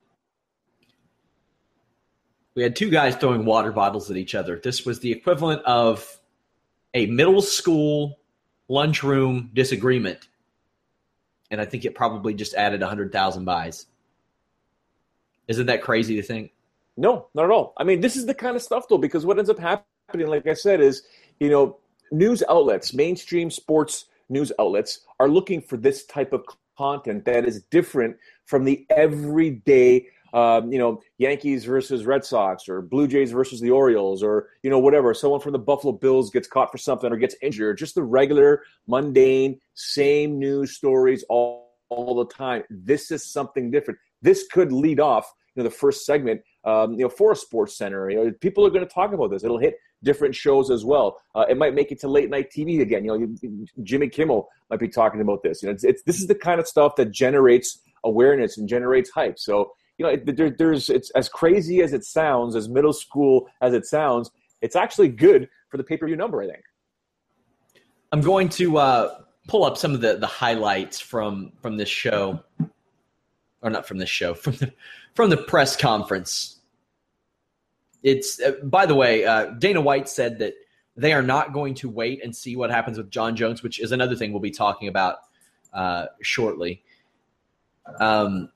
We 2.56 2.64
had 2.64 2.76
two 2.76 2.90
guys 2.90 3.16
throwing 3.16 3.46
water 3.46 3.72
bottles 3.72 4.12
at 4.12 4.18
each 4.18 4.36
other. 4.36 4.60
This 4.64 4.86
was 4.86 5.00
the 5.00 5.12
equivalent 5.12 5.64
of 5.64 6.20
a 6.94 7.08
middle 7.08 7.42
school 7.42 8.20
lunchroom 8.68 9.50
disagreement, 9.54 10.28
and 11.50 11.60
I 11.60 11.66
think 11.66 11.86
it 11.86 11.96
probably 11.96 12.34
just 12.34 12.54
added 12.54 12.82
100,000 12.82 13.46
buys. 13.46 13.88
Isn't 15.48 15.66
that 15.66 15.82
crazy 15.82 16.16
to 16.16 16.22
think? 16.22 16.52
No, 16.96 17.28
not 17.34 17.46
at 17.46 17.52
all. 17.52 17.74
I 17.78 17.84
mean, 17.84 18.02
this 18.02 18.16
is 18.16 18.26
the 18.26 18.34
kind 18.34 18.56
of 18.56 18.62
stuff 18.62 18.86
though, 18.90 18.98
because 18.98 19.26
what 19.26 19.38
ends 19.38 19.50
up 19.50 19.60
happening, 19.60 20.28
like 20.28 20.48
I 20.48 20.54
said, 20.54 20.80
is 20.82 21.04
you 21.40 21.50
know, 21.50 21.78
news 22.12 22.44
outlets, 22.48 22.94
mainstream 22.94 23.50
sports 23.50 24.06
news 24.30 24.52
outlets, 24.60 25.00
are 25.20 25.28
looking 25.28 25.62
for 25.62 25.78
this 25.78 26.06
type 26.06 26.34
of 26.34 26.46
content 26.78 27.26
that 27.26 27.46
is 27.46 27.62
different 27.64 28.18
from 28.46 28.64
the 28.64 28.86
everyday. 28.90 30.08
Um, 30.34 30.74
you 30.74 30.80
know, 30.80 31.00
Yankees 31.20 31.64
versus 31.66 32.08
Red 32.08 32.26
Sox, 32.26 32.68
or 32.68 32.82
Blue 32.82 33.08
Jays 33.08 33.32
versus 33.32 33.62
the 33.62 33.70
Orioles, 33.70 34.24
or 34.24 34.50
you 34.64 34.70
know, 34.72 34.80
whatever. 34.80 35.14
Someone 35.14 35.40
from 35.40 35.52
the 35.52 35.60
Buffalo 35.60 35.94
Bills 35.94 36.32
gets 36.32 36.48
caught 36.48 36.72
for 36.72 36.80
something 36.80 37.12
or 37.12 37.18
gets 37.18 37.36
injured. 37.44 37.78
Just 37.78 37.94
the 37.94 38.02
regular, 38.04 38.64
mundane, 38.88 39.60
same 39.76 40.40
news 40.40 40.76
stories 40.76 41.24
all, 41.30 41.76
all 41.90 42.16
the 42.16 42.26
time. 42.34 42.64
This 42.72 43.12
is 43.12 43.32
something 43.32 43.70
different. 43.70 44.00
This 44.24 44.48
could 44.52 44.72
lead 44.72 45.00
off, 45.00 45.32
you 45.56 45.64
know, 45.64 45.70
the 45.70 45.76
first 45.76 46.06
segment 46.06 46.42
um, 46.66 46.94
you 46.94 47.00
know, 47.00 47.10
for 47.10 47.32
a 47.32 47.36
sports 47.36 47.78
center. 47.78 48.10
You 48.10 48.18
know, 48.18 48.32
people 48.40 48.66
are 48.66 48.70
going 48.70 48.86
to 48.86 48.94
talk 48.94 49.14
about 49.14 49.30
this. 49.32 49.44
It'll 49.44 49.58
hit 49.58 49.76
different 50.04 50.36
shows 50.36 50.70
as 50.70 50.86
well. 50.86 51.20
Uh, 51.36 51.46
it 51.50 51.58
might 51.58 51.74
make 51.74 51.92
it 51.92 52.00
to 52.02 52.08
late 52.08 52.30
night 52.30 52.52
TV 52.56 52.82
again. 52.82 53.06
You 53.06 53.38
know, 53.42 53.64
Jimmy 53.84 54.10
Kimmel 54.10 54.48
might 54.70 54.80
be 54.80 54.88
talking 54.88 55.22
about 55.22 55.44
this. 55.44 55.62
You 55.62 55.68
know, 55.68 55.74
it's, 55.74 55.84
it's 55.84 56.04
this 56.04 56.20
is 56.20 56.28
the 56.28 56.36
kind 56.36 56.60
of 56.60 56.68
stuff 56.68 56.96
that 56.98 57.12
generates 57.12 57.80
awareness 58.04 58.58
and 58.58 58.68
generates 58.68 59.10
hype. 59.10 59.40
So 59.40 59.72
you 59.98 60.06
know, 60.06 60.12
it, 60.12 60.36
there, 60.36 60.50
there's 60.50 60.90
it's 60.90 61.10
as 61.12 61.30
crazy 61.30 61.82
as 61.82 61.94
it 61.94 62.04
sounds, 62.04 62.56
as 62.56 62.68
middle 62.68 62.94
school 62.94 63.48
as 63.62 63.74
it 63.74 63.86
sounds. 63.86 64.32
It's 64.62 64.76
actually 64.76 65.10
good 65.10 65.50
for 65.70 65.78
the 65.78 65.84
pay 65.84 65.98
per 65.98 66.08
view 66.08 66.16
number. 66.16 66.42
I 66.42 66.48
think. 66.48 66.64
I'm 68.12 68.22
going 68.22 68.50
to 68.50 68.78
uh, 68.78 69.16
pull 69.48 69.66
up 69.66 69.78
some 69.78 69.94
of 69.94 70.02
the 70.02 70.16
the 70.16 70.28
highlights 70.28 71.00
from 71.00 71.52
from 71.62 71.78
this 71.78 71.90
show, 71.90 72.40
or 73.64 73.70
not 73.70 73.88
from 73.88 73.98
this 73.98 74.10
show, 74.10 74.34
from 74.34 74.54
the 74.58 74.74
from 75.16 75.30
the 75.30 75.38
press 75.38 75.76
conference. 75.76 76.58
It's 78.04 78.40
uh, 78.42 78.52
by 78.64 78.86
the 78.86 78.96
way, 78.96 79.26
uh, 79.26 79.46
Dana 79.58 79.82
White 79.82 80.10
said 80.10 80.40
that 80.40 80.54
they 80.96 81.14
are 81.14 81.24
not 81.24 81.54
going 81.54 81.74
to 81.76 81.90
wait 81.90 82.24
and 82.24 82.36
see 82.36 82.56
what 82.56 82.70
happens 82.70 82.98
with 82.98 83.10
Jon 83.10 83.36
Jones, 83.36 83.64
which 83.64 83.80
is 83.80 83.92
another 83.92 84.16
thing 84.16 84.32
we'll 84.32 84.42
be 84.42 84.52
talking 84.52 84.90
about 84.90 85.18
uh, 85.74 86.08
shortly. 86.22 86.84
Um, 88.00 88.50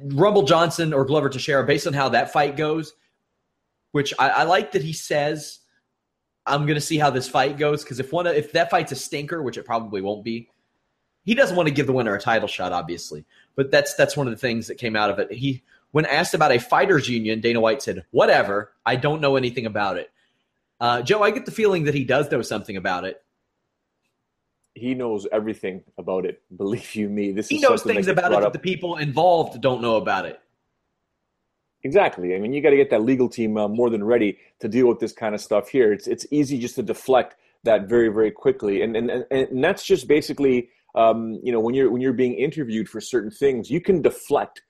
Rumble 0.00 0.42
Johnson 0.42 0.92
or 0.92 1.04
Glover 1.04 1.28
Teixeira, 1.28 1.64
based 1.64 1.86
on 1.86 1.92
how 1.92 2.08
that 2.08 2.32
fight 2.32 2.56
goes, 2.56 2.94
which 3.92 4.12
I, 4.18 4.30
I 4.30 4.42
like 4.44 4.72
that 4.72 4.82
he 4.82 4.94
says, 4.94 5.60
"I'm 6.46 6.62
going 6.62 6.74
to 6.76 6.80
see 6.80 6.98
how 6.98 7.10
this 7.10 7.28
fight 7.28 7.58
goes." 7.58 7.84
Because 7.84 8.00
if 8.00 8.10
one 8.12 8.26
if 8.26 8.52
that 8.52 8.70
fight's 8.70 8.92
a 8.92 8.96
stinker, 8.96 9.42
which 9.42 9.58
it 9.58 9.64
probably 9.64 10.00
won't 10.00 10.24
be, 10.24 10.48
he 11.24 11.34
doesn't 11.34 11.56
want 11.56 11.68
to 11.68 11.74
give 11.74 11.86
the 11.86 11.92
winner 11.92 12.14
a 12.14 12.20
title 12.20 12.48
shot, 12.48 12.72
obviously. 12.72 13.24
But 13.54 13.70
that's 13.70 13.94
that's 13.94 14.16
one 14.16 14.26
of 14.26 14.32
the 14.32 14.38
things 14.38 14.66
that 14.68 14.76
came 14.76 14.96
out 14.96 15.10
of 15.10 15.18
it. 15.18 15.32
He 15.32 15.62
when 15.92 16.06
asked 16.06 16.34
about 16.34 16.52
a 16.52 16.58
fighters 16.58 17.08
union, 17.08 17.40
Dana 17.40 17.60
White 17.60 17.82
said, 17.82 18.04
"Whatever. 18.10 18.72
I 18.84 18.96
don't 18.96 19.20
know 19.20 19.36
anything 19.36 19.66
about 19.66 19.96
it." 19.98 20.10
Uh, 20.80 21.02
Joe, 21.02 21.22
I 21.22 21.30
get 21.30 21.46
the 21.46 21.52
feeling 21.52 21.84
that 21.84 21.94
he 21.94 22.04
does 22.04 22.30
know 22.30 22.42
something 22.42 22.76
about 22.76 23.04
it. 23.04 23.22
He 24.74 24.94
knows 24.94 25.26
everything 25.30 25.84
about 25.98 26.26
it. 26.26 26.42
Believe 26.56 26.94
you 26.94 27.08
me, 27.08 27.32
this 27.32 27.48
he 27.48 27.60
knows 27.60 27.82
things 27.82 28.08
about 28.08 28.32
it 28.32 28.40
that 28.40 28.52
the 28.52 28.58
people 28.58 28.96
involved 28.96 29.60
don't 29.60 29.80
know 29.80 29.96
about 29.96 30.26
it. 30.26 30.40
Exactly. 31.84 32.34
I 32.34 32.38
mean, 32.38 32.52
you 32.52 32.62
got 32.62 32.70
to 32.70 32.76
get 32.76 32.90
that 32.90 33.02
legal 33.02 33.28
team 33.28 33.56
uh, 33.56 33.66
more 33.66 33.90
than 33.90 34.04
ready 34.04 34.38
to 34.60 34.68
deal 34.68 34.86
with 34.86 35.00
this 35.00 35.12
kind 35.12 35.34
of 35.34 35.40
stuff 35.40 35.68
here. 35.68 35.92
It's 35.92 36.06
it's 36.06 36.26
easy 36.30 36.58
just 36.58 36.76
to 36.76 36.82
deflect 36.82 37.36
that 37.64 37.88
very 37.88 38.08
very 38.08 38.30
quickly, 38.30 38.82
and 38.82 38.96
and 38.96 39.10
and, 39.10 39.26
and 39.30 39.62
that's 39.62 39.84
just 39.84 40.08
basically 40.08 40.70
um, 40.94 41.40
you 41.42 41.52
know 41.52 41.60
when 41.60 41.74
you're 41.74 41.90
when 41.90 42.00
you're 42.00 42.12
being 42.12 42.34
interviewed 42.34 42.88
for 42.88 43.00
certain 43.00 43.30
things, 43.30 43.70
you 43.70 43.80
can 43.80 44.02
deflect 44.02 44.62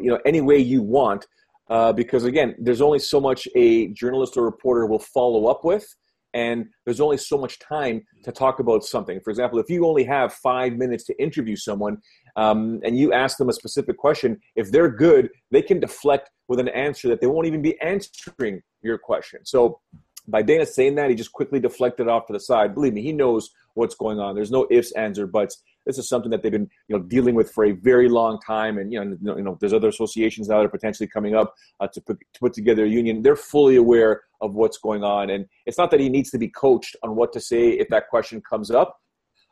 you 0.00 0.10
know 0.10 0.18
any 0.24 0.40
way 0.40 0.58
you 0.58 0.82
want 0.82 1.26
uh, 1.70 1.92
because 1.92 2.24
again 2.24 2.54
there's 2.58 2.80
only 2.80 2.98
so 2.98 3.20
much 3.20 3.48
a 3.54 3.88
journalist 3.88 4.36
or 4.36 4.44
reporter 4.44 4.86
will 4.86 4.98
follow 4.98 5.46
up 5.46 5.64
with 5.64 5.86
and 6.34 6.66
there's 6.84 7.00
only 7.00 7.16
so 7.16 7.38
much 7.38 7.58
time 7.58 8.02
to 8.22 8.32
talk 8.32 8.58
about 8.58 8.84
something 8.84 9.20
for 9.20 9.30
example 9.30 9.58
if 9.58 9.70
you 9.70 9.86
only 9.86 10.04
have 10.04 10.32
five 10.32 10.74
minutes 10.74 11.04
to 11.04 11.22
interview 11.22 11.56
someone 11.56 11.96
um, 12.36 12.80
and 12.84 12.98
you 12.98 13.12
ask 13.12 13.38
them 13.38 13.48
a 13.48 13.52
specific 13.52 13.96
question 13.96 14.38
if 14.56 14.70
they're 14.70 14.90
good 14.90 15.30
they 15.50 15.62
can 15.62 15.80
deflect 15.80 16.30
with 16.48 16.58
an 16.58 16.68
answer 16.68 17.08
that 17.08 17.20
they 17.20 17.26
won't 17.26 17.46
even 17.46 17.62
be 17.62 17.80
answering 17.80 18.60
your 18.82 18.98
question 18.98 19.40
so 19.44 19.80
by 20.28 20.42
Dana 20.42 20.66
saying 20.66 20.94
that, 20.96 21.08
he 21.08 21.16
just 21.16 21.32
quickly 21.32 21.58
deflected 21.58 22.06
off 22.06 22.26
to 22.26 22.34
the 22.34 22.40
side. 22.40 22.74
Believe 22.74 22.92
me, 22.92 23.02
he 23.02 23.12
knows 23.12 23.50
what's 23.74 23.94
going 23.94 24.20
on. 24.20 24.34
There's 24.34 24.50
no 24.50 24.66
ifs, 24.70 24.92
ands, 24.92 25.18
or 25.18 25.26
buts. 25.26 25.62
This 25.88 25.98
is 25.98 26.08
something 26.08 26.30
that 26.30 26.42
they've 26.42 26.52
been, 26.52 26.70
you 26.86 26.96
know, 26.96 27.02
dealing 27.02 27.34
with 27.34 27.50
for 27.50 27.64
a 27.64 27.72
very 27.72 28.08
long 28.08 28.38
time. 28.46 28.76
And 28.78 28.92
you 28.92 29.02
know, 29.02 29.34
you 29.36 29.42
know, 29.42 29.56
there's 29.58 29.72
other 29.72 29.88
associations 29.88 30.48
now 30.48 30.58
that 30.58 30.66
are 30.66 30.68
potentially 30.68 31.08
coming 31.08 31.34
up 31.34 31.54
uh, 31.80 31.88
to 31.88 32.00
put 32.00 32.20
to 32.20 32.40
put 32.40 32.52
together 32.52 32.84
a 32.84 32.88
union. 32.88 33.22
They're 33.22 33.34
fully 33.34 33.76
aware 33.76 34.22
of 34.42 34.54
what's 34.54 34.76
going 34.76 35.02
on, 35.02 35.30
and 35.30 35.46
it's 35.66 35.78
not 35.78 35.90
that 35.90 35.98
he 35.98 36.10
needs 36.10 36.30
to 36.30 36.38
be 36.38 36.48
coached 36.48 36.94
on 37.02 37.16
what 37.16 37.32
to 37.32 37.40
say 37.40 37.70
if 37.70 37.88
that 37.88 38.08
question 38.08 38.42
comes 38.42 38.70
up. 38.70 39.00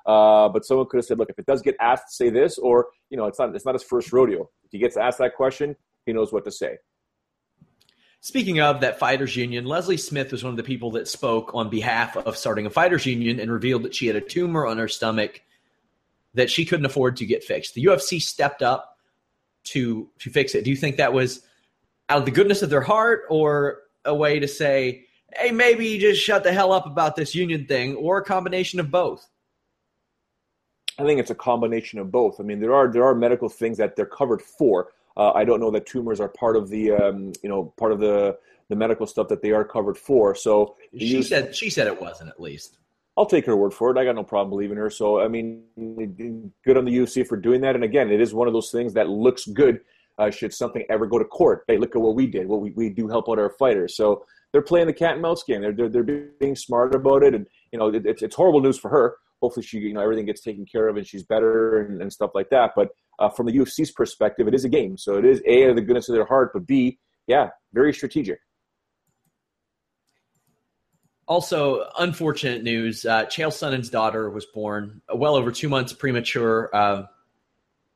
Uh, 0.05 0.49
but 0.51 0.65
someone 0.65 0.87
could 0.89 0.99
have 0.99 1.07
said, 1.07 1.19
"Look, 1.19 1.31
if 1.31 1.39
it 1.39 1.47
does 1.47 1.63
get 1.63 1.75
asked, 1.81 2.11
say 2.11 2.31
this," 2.31 2.59
or 2.59 2.89
you 3.11 3.17
know, 3.17 3.27
it's 3.27 3.39
not 3.39 3.55
it's 3.57 3.65
not 3.65 3.75
his 3.75 3.83
first 3.83 4.13
rodeo. 4.13 4.43
If 4.65 4.73
he 4.73 4.79
gets 4.79 4.97
asked 4.97 5.19
that 5.19 5.35
question, 5.35 5.75
he 6.05 6.13
knows 6.13 6.33
what 6.33 6.45
to 6.45 6.53
say. 6.53 6.77
Speaking 8.21 8.61
of 8.61 8.81
that 8.81 8.99
fighters 8.99 9.37
union, 9.37 9.67
Leslie 9.67 9.97
Smith 9.97 10.33
was 10.33 10.43
one 10.43 10.53
of 10.53 10.57
the 10.57 10.65
people 10.65 10.91
that 10.93 11.07
spoke 11.07 11.53
on 11.55 11.71
behalf 11.71 12.17
of 12.17 12.37
starting 12.37 12.67
a 12.67 12.71
fighters 12.71 13.07
union 13.07 13.39
and 13.39 13.53
revealed 13.53 13.85
that 13.85 13.95
she 13.95 14.09
had 14.09 14.17
a 14.17 14.21
tumor 14.21 14.67
on 14.67 14.79
her 14.79 14.89
stomach 14.89 15.43
that 16.37 16.51
she 16.51 16.65
couldn't 16.65 16.87
afford 16.87 17.17
to 17.17 17.27
get 17.27 17.43
fixed. 17.43 17.75
The 17.75 17.85
UFC 17.85 18.23
stepped 18.23 18.63
up 18.63 18.99
to 19.65 20.09
to 20.21 20.31
fix 20.31 20.55
it. 20.55 20.65
Do 20.65 20.71
you 20.71 20.77
think 20.77 20.97
that 20.97 21.13
was 21.13 21.43
out 22.09 22.19
of 22.19 22.25
the 22.25 22.31
goodness 22.31 22.63
of 22.63 22.71
their 22.71 22.83
heart 22.83 23.23
or 23.29 23.79
a 24.05 24.15
way 24.15 24.39
to 24.39 24.47
say, 24.47 25.07
hey, 25.35 25.51
maybe 25.51 25.89
you 25.89 25.99
just 25.99 26.23
shut 26.23 26.45
the 26.45 26.53
hell 26.53 26.73
up 26.73 26.87
about 26.87 27.17
this 27.17 27.35
union 27.35 27.67
thing, 27.67 27.97
or 27.97 28.19
a 28.19 28.25
combination 28.25 28.79
of 28.79 28.91
both? 28.91 29.29
I 30.99 31.05
think 31.05 31.21
it's 31.21 31.31
a 31.31 31.35
combination 31.35 31.99
of 31.99 32.11
both. 32.13 32.41
I 32.41 32.45
mean, 32.45 32.61
there 32.61 32.75
are 32.75 32.91
there 32.91 33.05
are 33.05 33.15
medical 33.15 33.49
things 33.49 33.79
that 33.79 33.97
they're 33.97 34.07
covered 34.07 34.43
for. 34.43 34.93
Uh, 35.17 35.33
I 35.33 35.45
don't 35.45 35.61
know 35.61 35.71
that 35.71 35.87
tumors 35.87 36.21
are 36.21 36.29
part 36.29 36.57
of 36.57 36.69
the 36.69 36.93
um, 36.93 37.33
you 37.43 37.49
know 37.49 37.73
part 37.77 37.93
of 37.93 37.99
the 37.99 38.39
the 38.69 38.77
medical 38.77 39.07
stuff 39.07 39.29
that 39.29 39.43
they 39.43 39.53
are 39.53 39.65
covered 39.65 39.97
for. 39.97 40.35
So 40.35 40.77
she 40.97 41.23
said 41.23 41.57
she 41.57 41.71
said 41.71 41.87
it 41.87 42.01
wasn't 42.01 42.29
at 42.29 42.41
least. 42.41 42.79
I'll 43.17 43.27
take 43.27 43.47
her 43.47 43.57
word 43.57 43.73
for 43.73 43.91
it. 43.91 43.99
I 43.99 44.05
got 44.05 44.15
no 44.15 44.25
problem 44.25 44.51
believing 44.51 44.77
her. 44.77 44.91
So 44.91 45.21
I 45.21 45.29
mean, 45.29 45.63
good 46.65 46.77
on 46.77 46.85
the 46.85 46.97
UFC 46.97 47.27
for 47.27 47.37
doing 47.37 47.63
that. 47.63 47.75
And 47.75 47.85
again, 47.85 48.11
it 48.11 48.21
is 48.21 48.35
one 48.35 48.47
of 48.47 48.55
those 48.55 48.71
things 48.71 48.95
that 48.95 49.09
looks 49.09 49.47
good. 49.47 49.81
Uh, 50.19 50.31
should 50.31 50.55
something 50.55 50.83
ever 50.89 51.07
go 51.07 51.19
to 51.19 51.27
court, 51.27 51.63
hey, 51.69 51.77
look 51.77 51.95
at 51.95 52.01
what 52.01 52.15
we 52.15 52.27
did. 52.27 52.49
What 52.49 52.63
we, 52.63 52.71
we 52.71 52.89
do 52.89 53.07
help 53.07 53.29
out 53.29 53.39
our 53.39 53.51
fighters. 53.51 53.95
So 53.95 54.25
they're 54.51 54.63
playing 54.63 54.87
the 54.87 54.95
cat 54.95 55.13
and 55.13 55.21
mouse 55.21 55.43
game. 55.43 55.61
They're, 55.61 55.75
they're, 55.75 55.91
they're 55.91 56.29
being 56.41 56.57
smart 56.57 56.95
about 56.95 57.23
it. 57.23 57.35
And, 57.35 57.47
you 57.71 57.79
know, 57.79 57.89
it, 57.89 58.07
it's, 58.07 58.23
it's 58.23 58.35
horrible 58.35 58.63
news 58.63 58.79
for 58.79 58.89
her. 58.89 59.17
Hopefully 59.43 59.67
she, 59.67 59.77
you 59.77 59.93
know, 59.93 60.01
everything 60.01 60.25
gets 60.25 60.41
taken 60.41 60.65
care 60.65 60.89
of 60.89 60.97
and 60.97 61.07
she's 61.07 61.23
better 61.23 61.83
and, 61.83 62.01
and 62.01 62.11
stuff 62.11 62.31
like 62.35 62.49
that. 62.49 62.71
But 62.75 62.89
uh, 63.19 63.29
from 63.29 63.45
the 63.45 63.53
UFC's 63.53 63.91
perspective, 63.91 64.49
it 64.49 64.55
is 64.55 64.65
a 64.65 64.71
game. 64.71 64.97
So 64.97 65.19
it 65.19 65.27
is 65.27 65.43
A, 65.47 65.75
the 65.75 65.83
goodness 65.83 66.09
of 66.09 66.15
their 66.15 66.25
heart, 66.25 66.53
but 66.55 66.67
B, 66.67 66.99
yeah, 67.27 67.51
very 67.75 67.93
strategic. 67.93 68.39
Also, 71.29 71.89
unfortunate 71.99 72.63
news: 72.63 73.05
uh, 73.05 73.27
Chael 73.27 73.49
Sonnen's 73.49 73.91
daughter 73.91 74.31
was 74.31 74.47
born 74.47 75.01
well 75.13 75.35
over 75.35 75.51
two 75.51 75.69
months 75.69 75.93
premature. 75.93 76.71
Uh, 76.73 77.07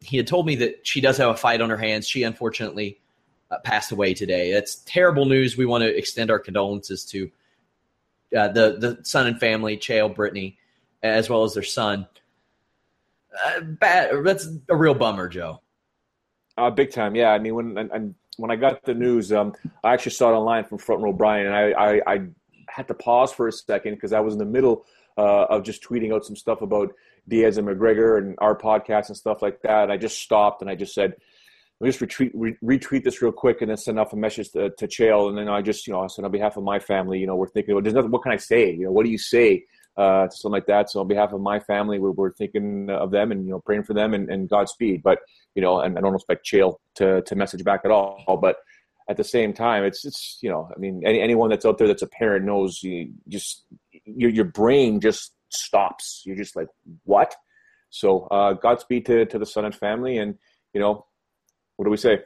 he 0.01 0.17
had 0.17 0.27
told 0.27 0.47
me 0.47 0.57
that 0.57 0.87
she 0.87 1.01
does 1.01 1.17
have 1.19 1.31
a 1.31 1.37
fight 1.37 1.61
on 1.61 1.71
her 1.71 1.77
hands. 1.77 2.09
She 2.09 2.23
unfortunately 2.25 3.01
uh, 3.51 3.59
passed 3.63 3.93
away 3.93 4.15
today. 4.15 4.53
That's 4.53 4.77
terrible 4.87 5.27
news. 5.27 5.57
We 5.57 5.67
want 5.67 5.83
to 5.83 5.97
extend 5.97 6.31
our 6.31 6.39
condolences 6.39 7.05
to 7.07 7.31
uh, 8.37 8.49
the 8.49 8.77
the 8.79 8.97
Sonnen 9.03 9.39
family, 9.39 9.77
Chael, 9.77 10.13
Brittany, 10.15 10.59
as 11.03 11.31
well 11.31 11.45
as 11.45 11.55
their 11.55 11.63
son. 11.63 12.09
Uh, 13.47 13.61
bad. 13.61 14.11
That's 14.25 14.49
a 14.69 14.77
real 14.77 14.95
bummer, 14.95 15.29
Joe. 15.29 15.61
Uh, 16.57 16.71
big 16.71 16.91
time, 16.91 17.15
yeah. 17.15 17.31
I 17.31 17.39
mean, 17.39 17.55
when 17.55 17.79
and, 17.79 17.91
and 17.93 18.15
when 18.37 18.51
I 18.51 18.57
got 18.57 18.83
the 18.85 18.95
news, 18.95 19.33
um, 19.33 19.55
I 19.85 19.93
actually 19.93 20.13
saw 20.13 20.31
it 20.31 20.35
online 20.35 20.65
from 20.65 20.79
Front 20.79 21.03
Row 21.03 21.13
Brian, 21.13 21.47
and 21.47 21.55
I, 21.55 21.71
I, 21.71 22.01
I 22.07 22.27
had 22.71 22.89
to 22.89 22.95
pause 22.95 23.33
for 23.33 23.49
a 23.49 23.53
second 23.53 23.95
because 23.95 24.13
I 24.13 24.21
was 24.21 24.35
in 24.35 24.39
the 24.39 24.45
middle 24.45 24.85
uh, 25.19 25.45
of 25.45 25.63
just 25.65 25.83
tweeting 25.83 26.15
out 26.15 26.25
some 26.25 26.37
stuff 26.37 26.63
about 26.63 26.93
Diaz 27.29 27.59
and 27.59 27.69
McGregor 27.69 28.19
and 28.19 28.37
our 28.39 28.57
podcast 28.57 29.09
and 29.09 29.17
stuff 29.17 29.43
like 29.43 29.61
that. 29.63 29.91
I 29.91 29.97
just 29.97 30.21
stopped 30.21 30.63
and 30.63 30.71
I 30.71 30.75
just 30.75 30.95
said, 30.95 31.15
let 31.81 31.87
me 31.87 31.93
just 31.93 32.01
retweet, 32.01 32.31
re- 32.35 32.57
retweet 32.63 33.05
this 33.05 33.23
real 33.23 33.33
quick 33.33 33.63
and 33.63 33.71
then 33.71 33.77
send 33.77 33.99
off 33.99 34.13
a 34.13 34.17
message 34.17 34.51
to, 34.53 34.71
to 34.71 34.87
Chael. 34.87 35.29
And 35.29 35.39
then 35.39 35.49
I 35.49 35.63
just, 35.63 35.87
you 35.87 35.93
know, 35.93 36.01
I 36.01 36.07
said 36.09 36.25
on 36.25 36.31
behalf 36.31 36.57
of 36.57 36.65
my 36.65 36.79
family, 36.79 37.19
you 37.19 37.27
know, 37.27 37.37
we're 37.37 37.49
thinking, 37.49 37.75
well, 37.75 37.83
there's 37.83 37.95
nothing, 37.95 38.11
what 38.11 38.23
can 38.23 38.33
I 38.33 38.37
say? 38.37 38.71
You 38.73 38.85
know, 38.85 38.93
what 38.93 39.05
do 39.05 39.11
you 39.11 39.19
say? 39.19 39.65
Uh, 39.97 40.29
something 40.29 40.53
like 40.53 40.67
that. 40.67 40.91
So 40.91 41.01
on 41.01 41.09
behalf 41.09 41.33
of 41.33 41.41
my 41.41 41.59
family, 41.59 41.99
we're, 41.99 42.13
we're 42.13 42.33
thinking 42.33 42.89
of 42.91 43.11
them 43.11 43.33
and, 43.33 43.45
you 43.45 43.51
know, 43.51 43.61
praying 43.61 43.85
for 43.85 43.93
them 43.93 44.15
and, 44.15 44.31
and 44.31 44.49
Godspeed. 44.49 45.03
But, 45.03 45.19
you 45.55 45.63
know, 45.63 45.81
and 45.81 45.99
I 45.99 46.01
don't 46.01 46.15
expect 46.15 46.47
Chael 46.47 46.77
to, 46.97 47.23
to 47.23 47.35
message 47.35 47.65
back 47.65 47.81
at 47.85 47.91
all, 47.91 48.39
but 48.41 48.57
at 49.11 49.17
the 49.17 49.25
same 49.25 49.53
time, 49.53 49.83
it's 49.83 50.05
it's 50.05 50.39
you 50.41 50.49
know, 50.49 50.71
I 50.75 50.79
mean, 50.79 51.03
any, 51.05 51.21
anyone 51.21 51.51
that's 51.51 51.67
out 51.67 51.79
there 51.79 51.89
that's 51.89 52.01
a 52.01 52.07
parent 52.07 52.45
knows 52.45 52.81
you 52.81 53.13
just 53.29 53.65
your 54.05 54.31
your 54.31 54.45
brain 54.45 55.01
just 55.01 55.35
stops. 55.49 56.23
You're 56.25 56.37
just 56.37 56.55
like, 56.55 56.69
what? 57.03 57.35
So, 57.91 58.29
uh, 58.31 58.53
Godspeed 58.53 59.05
to 59.07 59.27
to 59.27 59.39
the 59.39 59.45
Sonnen 59.45 59.75
family, 59.75 60.19
and 60.19 60.39
you 60.73 60.81
know, 60.81 61.07
what 61.75 61.87
do 61.87 61.91
we 61.91 61.97
say? 61.97 62.21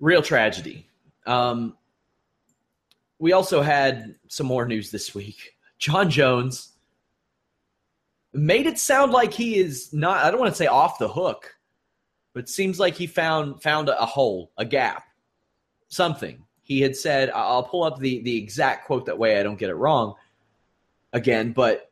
Real 0.00 0.22
tragedy. 0.22 0.88
Um, 1.26 1.76
we 3.18 3.32
also 3.32 3.60
had 3.60 4.14
some 4.28 4.46
more 4.46 4.64
news 4.64 4.90
this 4.90 5.14
week. 5.14 5.56
Jon 5.78 6.08
Jones 6.08 6.72
made 8.32 8.64
it 8.66 8.78
sound 8.78 9.12
like 9.12 9.34
he 9.34 9.58
is 9.58 9.92
not. 9.92 10.24
I 10.24 10.30
don't 10.30 10.40
want 10.40 10.52
to 10.52 10.56
say 10.56 10.68
off 10.68 10.98
the 10.98 11.08
hook 11.08 11.54
but 12.34 12.40
it 12.40 12.48
seems 12.50 12.78
like 12.78 12.96
he 12.96 13.06
found 13.06 13.62
found 13.62 13.88
a 13.88 14.04
hole, 14.04 14.50
a 14.58 14.64
gap, 14.66 15.04
something. 15.88 16.44
He 16.62 16.80
had 16.80 16.96
said, 16.96 17.30
"I'll 17.30 17.62
pull 17.62 17.84
up 17.84 17.98
the 17.98 18.20
the 18.22 18.36
exact 18.36 18.86
quote 18.86 19.06
that 19.06 19.18
way 19.18 19.38
I 19.38 19.42
don't 19.42 19.58
get 19.58 19.70
it 19.70 19.74
wrong." 19.74 20.16
Again, 21.12 21.52
but 21.52 21.90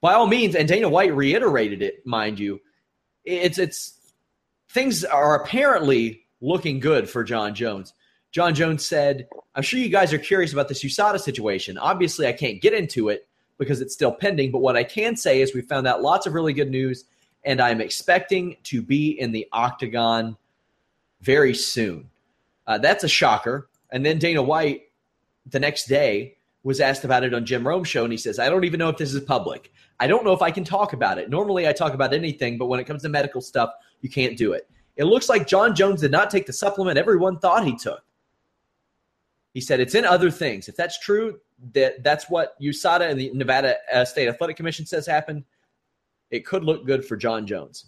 by 0.00 0.14
all 0.14 0.26
means, 0.26 0.56
and 0.56 0.68
Dana 0.68 0.88
White 0.88 1.14
reiterated 1.14 1.82
it, 1.82 2.04
mind 2.04 2.38
you. 2.38 2.60
It's 3.24 3.58
it's 3.58 3.94
things 4.68 5.04
are 5.04 5.42
apparently 5.42 6.26
looking 6.40 6.80
good 6.80 7.08
for 7.08 7.22
Jon 7.24 7.54
Jones. 7.54 7.94
Jon 8.32 8.54
Jones 8.54 8.84
said, 8.84 9.28
"I'm 9.54 9.62
sure 9.62 9.78
you 9.78 9.88
guys 9.88 10.12
are 10.12 10.18
curious 10.18 10.52
about 10.52 10.68
this 10.68 10.82
USADA 10.82 11.20
situation. 11.20 11.78
Obviously, 11.78 12.26
I 12.26 12.32
can't 12.32 12.60
get 12.60 12.74
into 12.74 13.08
it 13.08 13.28
because 13.56 13.80
it's 13.80 13.94
still 13.94 14.12
pending. 14.12 14.50
But 14.50 14.58
what 14.58 14.76
I 14.76 14.84
can 14.84 15.14
say 15.16 15.40
is 15.40 15.54
we 15.54 15.62
found 15.62 15.86
out 15.86 16.02
lots 16.02 16.26
of 16.26 16.34
really 16.34 16.52
good 16.52 16.70
news." 16.70 17.04
And 17.48 17.62
I'm 17.62 17.80
expecting 17.80 18.58
to 18.64 18.82
be 18.82 19.18
in 19.18 19.32
the 19.32 19.48
octagon 19.52 20.36
very 21.22 21.54
soon. 21.54 22.10
Uh, 22.66 22.76
that's 22.76 23.04
a 23.04 23.08
shocker. 23.08 23.70
And 23.90 24.04
then 24.04 24.18
Dana 24.18 24.42
White, 24.42 24.82
the 25.46 25.58
next 25.58 25.86
day, 25.86 26.36
was 26.62 26.78
asked 26.78 27.04
about 27.04 27.24
it 27.24 27.32
on 27.32 27.46
Jim 27.46 27.66
Rome's 27.66 27.88
show, 27.88 28.04
and 28.04 28.12
he 28.12 28.18
says, 28.18 28.38
I 28.38 28.50
don't 28.50 28.64
even 28.64 28.76
know 28.76 28.90
if 28.90 28.98
this 28.98 29.14
is 29.14 29.22
public. 29.22 29.72
I 29.98 30.06
don't 30.06 30.26
know 30.26 30.34
if 30.34 30.42
I 30.42 30.50
can 30.50 30.62
talk 30.62 30.92
about 30.92 31.16
it. 31.16 31.30
Normally, 31.30 31.66
I 31.66 31.72
talk 31.72 31.94
about 31.94 32.12
anything, 32.12 32.58
but 32.58 32.66
when 32.66 32.80
it 32.80 32.84
comes 32.84 33.00
to 33.04 33.08
medical 33.08 33.40
stuff, 33.40 33.70
you 34.02 34.10
can't 34.10 34.36
do 34.36 34.52
it. 34.52 34.68
It 34.96 35.04
looks 35.04 35.30
like 35.30 35.46
Jon 35.46 35.74
Jones 35.74 36.02
did 36.02 36.10
not 36.10 36.28
take 36.28 36.44
the 36.44 36.52
supplement 36.52 36.98
everyone 36.98 37.38
thought 37.38 37.64
he 37.64 37.76
took. 37.76 38.04
He 39.54 39.62
said 39.62 39.80
it's 39.80 39.94
in 39.94 40.04
other 40.04 40.30
things. 40.30 40.68
If 40.68 40.76
that's 40.76 40.98
true, 40.98 41.40
that 41.72 42.04
that's 42.04 42.28
what 42.28 42.60
USADA 42.60 43.08
and 43.08 43.18
the 43.18 43.30
Nevada 43.32 43.76
uh, 43.90 44.04
State 44.04 44.28
Athletic 44.28 44.58
Commission 44.58 44.84
says 44.84 45.06
happened 45.06 45.44
it 46.30 46.46
could 46.46 46.64
look 46.64 46.86
good 46.86 47.04
for 47.04 47.16
Jon 47.16 47.46
Jones. 47.46 47.86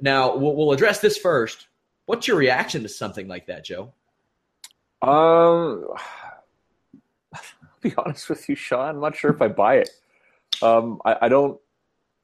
Now, 0.00 0.36
we'll, 0.36 0.54
we'll 0.54 0.72
address 0.72 1.00
this 1.00 1.16
first. 1.18 1.68
What's 2.06 2.26
your 2.26 2.36
reaction 2.36 2.82
to 2.82 2.88
something 2.88 3.28
like 3.28 3.46
that, 3.46 3.64
Joe? 3.64 3.92
Um, 5.02 5.86
I'll 7.34 7.40
be 7.80 7.94
honest 7.96 8.28
with 8.28 8.48
you, 8.48 8.54
Sean. 8.54 8.96
I'm 8.96 9.00
not 9.00 9.16
sure 9.16 9.30
if 9.30 9.40
I 9.40 9.48
buy 9.48 9.76
it. 9.76 9.90
Um, 10.62 11.00
I, 11.04 11.16
I 11.22 11.28
don't. 11.28 11.58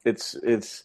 It's 0.05 0.35
it's. 0.43 0.83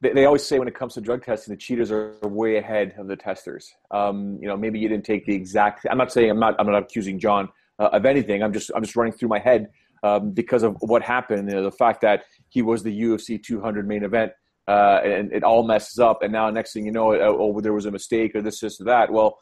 They, 0.00 0.12
they 0.12 0.24
always 0.26 0.44
say 0.44 0.58
when 0.58 0.68
it 0.68 0.74
comes 0.74 0.94
to 0.94 1.00
drug 1.00 1.24
testing, 1.24 1.54
the 1.54 1.58
cheaters 1.58 1.90
are 1.90 2.16
way 2.22 2.56
ahead 2.56 2.94
of 2.98 3.06
the 3.06 3.16
testers. 3.16 3.74
Um, 3.90 4.38
you 4.40 4.48
know, 4.48 4.56
maybe 4.56 4.78
you 4.78 4.88
didn't 4.88 5.04
take 5.04 5.26
the 5.26 5.34
exact. 5.34 5.86
I'm 5.90 5.98
not 5.98 6.12
saying 6.12 6.30
I'm 6.30 6.38
not. 6.38 6.54
I'm 6.58 6.66
not 6.66 6.82
accusing 6.82 7.18
Jon 7.18 7.48
uh, 7.78 7.90
of 7.92 8.04
anything. 8.04 8.42
I'm 8.42 8.52
just. 8.52 8.70
I'm 8.74 8.82
just 8.82 8.96
running 8.96 9.12
through 9.12 9.28
my 9.28 9.38
head 9.38 9.70
um, 10.04 10.32
because 10.32 10.62
of 10.62 10.76
what 10.80 11.02
happened. 11.02 11.48
You 11.48 11.56
know, 11.56 11.62
the 11.62 11.72
fact 11.72 12.02
that 12.02 12.24
he 12.50 12.62
was 12.62 12.82
the 12.82 13.00
UFC 13.00 13.42
200 13.42 13.88
main 13.88 14.04
event, 14.04 14.32
uh, 14.68 15.00
and 15.02 15.32
it 15.32 15.42
all 15.42 15.66
messes 15.66 15.98
up. 15.98 16.22
And 16.22 16.32
now, 16.32 16.48
next 16.50 16.74
thing 16.74 16.84
you 16.84 16.92
know, 16.92 17.14
oh, 17.14 17.60
there 17.60 17.72
was 17.72 17.86
a 17.86 17.90
mistake 17.90 18.36
or 18.36 18.42
this, 18.42 18.60
this, 18.60 18.80
or 18.80 18.84
that. 18.84 19.10
Well, 19.10 19.38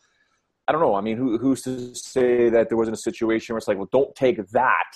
I 0.69 0.73
don't 0.73 0.81
know. 0.81 0.95
I 0.95 1.01
mean, 1.01 1.17
who, 1.17 1.37
who's 1.37 1.63
to 1.63 1.95
say 1.95 2.49
that 2.49 2.69
there 2.69 2.79
wasn't 2.79 2.97
a 2.97 3.01
situation 3.01 3.53
where 3.53 3.59
it's 3.59 3.67
like, 3.67 3.77
well, 3.77 3.89
don't 3.91 4.15
take 4.15 4.39
that. 4.53 4.93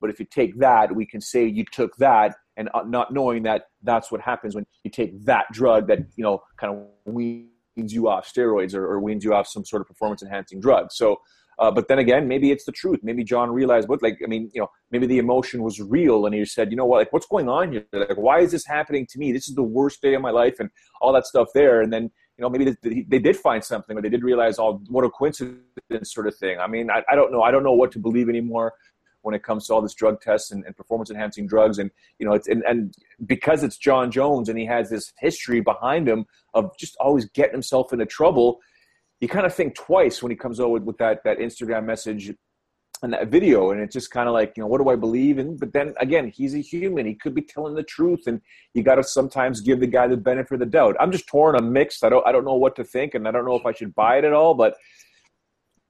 But 0.00 0.10
if 0.10 0.18
you 0.18 0.26
take 0.26 0.58
that, 0.58 0.94
we 0.94 1.06
can 1.06 1.20
say 1.20 1.46
you 1.46 1.64
took 1.72 1.96
that, 1.96 2.34
and 2.56 2.68
uh, 2.74 2.82
not 2.84 3.12
knowing 3.12 3.44
that 3.44 3.66
that's 3.82 4.10
what 4.10 4.20
happens 4.20 4.54
when 4.54 4.66
you 4.84 4.90
take 4.90 5.24
that 5.24 5.46
drug 5.52 5.86
that 5.88 6.00
you 6.16 6.24
know 6.24 6.40
kind 6.56 6.72
of 6.72 6.86
weans 7.04 7.48
you 7.76 8.08
off 8.08 8.32
steroids 8.32 8.74
or, 8.74 8.84
or 8.84 9.00
weans 9.00 9.24
you 9.24 9.34
off 9.34 9.46
some 9.46 9.64
sort 9.64 9.80
of 9.80 9.88
performance 9.88 10.22
enhancing 10.22 10.60
drug. 10.60 10.88
So 10.92 11.18
uh, 11.58 11.70
but 11.70 11.88
then 11.88 11.98
again, 11.98 12.28
maybe 12.28 12.50
it's 12.50 12.64
the 12.64 12.72
truth. 12.72 13.00
Maybe 13.02 13.24
Jon 13.24 13.50
realized 13.50 13.88
what, 13.88 14.02
like, 14.02 14.18
I 14.22 14.28
mean, 14.28 14.50
you 14.54 14.60
know, 14.60 14.70
maybe 14.90 15.06
the 15.06 15.18
emotion 15.18 15.62
was 15.62 15.80
real, 15.80 16.24
and 16.24 16.34
he 16.34 16.44
said, 16.44 16.70
you 16.70 16.76
know 16.76 16.86
what, 16.86 16.98
like, 16.98 17.12
what's 17.12 17.26
going 17.26 17.48
on 17.48 17.72
here? 17.72 17.84
Like, 17.92 18.16
why 18.16 18.40
is 18.40 18.52
this 18.52 18.64
happening 18.64 19.06
to 19.10 19.18
me? 19.18 19.32
This 19.32 19.48
is 19.48 19.54
the 19.54 19.62
worst 19.62 20.00
day 20.00 20.14
of 20.14 20.22
my 20.22 20.30
life, 20.30 20.60
and 20.60 20.70
all 21.00 21.12
that 21.14 21.26
stuff 21.26 21.48
there. 21.54 21.82
And 21.82 21.92
then, 21.92 22.04
you 22.04 22.42
know, 22.42 22.48
maybe 22.48 22.76
they, 23.08 23.18
did 23.18 23.36
find 23.36 23.64
something, 23.64 23.98
or 23.98 24.02
they 24.02 24.08
did 24.08 24.22
realize, 24.22 24.58
oh, 24.58 24.80
what 24.88 25.04
a 25.04 25.10
coincidence, 25.10 25.62
sort 26.04 26.28
of 26.28 26.36
thing. 26.36 26.58
I 26.60 26.68
mean, 26.68 26.90
I, 26.90 27.02
I 27.10 27.16
don't 27.16 27.32
know. 27.32 27.42
I 27.42 27.50
don't 27.50 27.64
know 27.64 27.72
what 27.72 27.90
to 27.92 27.98
believe 27.98 28.28
anymore 28.28 28.72
when 29.22 29.34
it 29.34 29.42
comes 29.42 29.66
to 29.66 29.74
all 29.74 29.82
this 29.82 29.94
drug 29.94 30.20
tests 30.20 30.52
and, 30.52 30.64
and 30.64 30.76
performance 30.76 31.10
enhancing 31.10 31.46
drugs 31.46 31.78
and 31.78 31.90
you 32.20 32.26
know 32.26 32.34
it's 32.34 32.46
and, 32.46 32.62
and 32.62 32.94
because 33.26 33.64
it's 33.64 33.76
Jon 33.76 34.10
Jones 34.10 34.48
and 34.48 34.56
he 34.56 34.64
has 34.64 34.90
this 34.90 35.12
history 35.18 35.60
behind 35.60 36.08
him 36.08 36.24
of 36.54 36.70
just 36.78 36.96
always 37.00 37.26
getting 37.26 37.52
himself 37.52 37.92
into 37.92 38.06
trouble 38.06 38.60
you 39.20 39.28
kind 39.28 39.46
of 39.46 39.54
think 39.54 39.74
twice 39.74 40.22
when 40.22 40.30
he 40.30 40.36
comes 40.36 40.60
out 40.60 40.70
with, 40.70 40.82
with 40.82 40.98
that 40.98 41.22
that 41.24 41.38
Instagram 41.38 41.84
message 41.84 42.34
and 43.02 43.12
that 43.12 43.28
video 43.28 43.70
and 43.70 43.80
it's 43.80 43.92
just 43.92 44.10
kind 44.10 44.28
of 44.28 44.34
like 44.34 44.52
you 44.56 44.62
know 44.62 44.66
what 44.66 44.82
do 44.82 44.88
i 44.88 44.96
believe 44.96 45.38
and 45.38 45.58
but 45.58 45.72
then 45.72 45.94
again 46.00 46.32
he's 46.34 46.54
a 46.54 46.58
human. 46.58 47.06
He 47.06 47.14
could 47.14 47.34
be 47.34 47.42
telling 47.42 47.74
the 47.74 47.82
truth 47.82 48.26
and 48.26 48.40
you 48.74 48.82
got 48.82 48.96
to 48.96 49.04
sometimes 49.04 49.60
give 49.60 49.80
the 49.80 49.86
guy 49.86 50.08
the 50.08 50.16
benefit 50.16 50.54
of 50.54 50.60
the 50.60 50.66
doubt. 50.66 50.96
I'm 50.98 51.12
just 51.12 51.26
torn 51.26 51.54
i'm 51.54 51.72
mixed. 51.72 52.04
I 52.04 52.08
don't 52.08 52.26
i 52.26 52.32
don't 52.32 52.44
know 52.44 52.54
what 52.54 52.76
to 52.76 52.84
think 52.84 53.14
and 53.14 53.26
i 53.28 53.30
don't 53.30 53.44
know 53.44 53.56
if 53.56 53.66
i 53.66 53.72
should 53.72 53.94
buy 53.94 54.18
it 54.18 54.24
at 54.24 54.32
all 54.32 54.54
but 54.54 54.74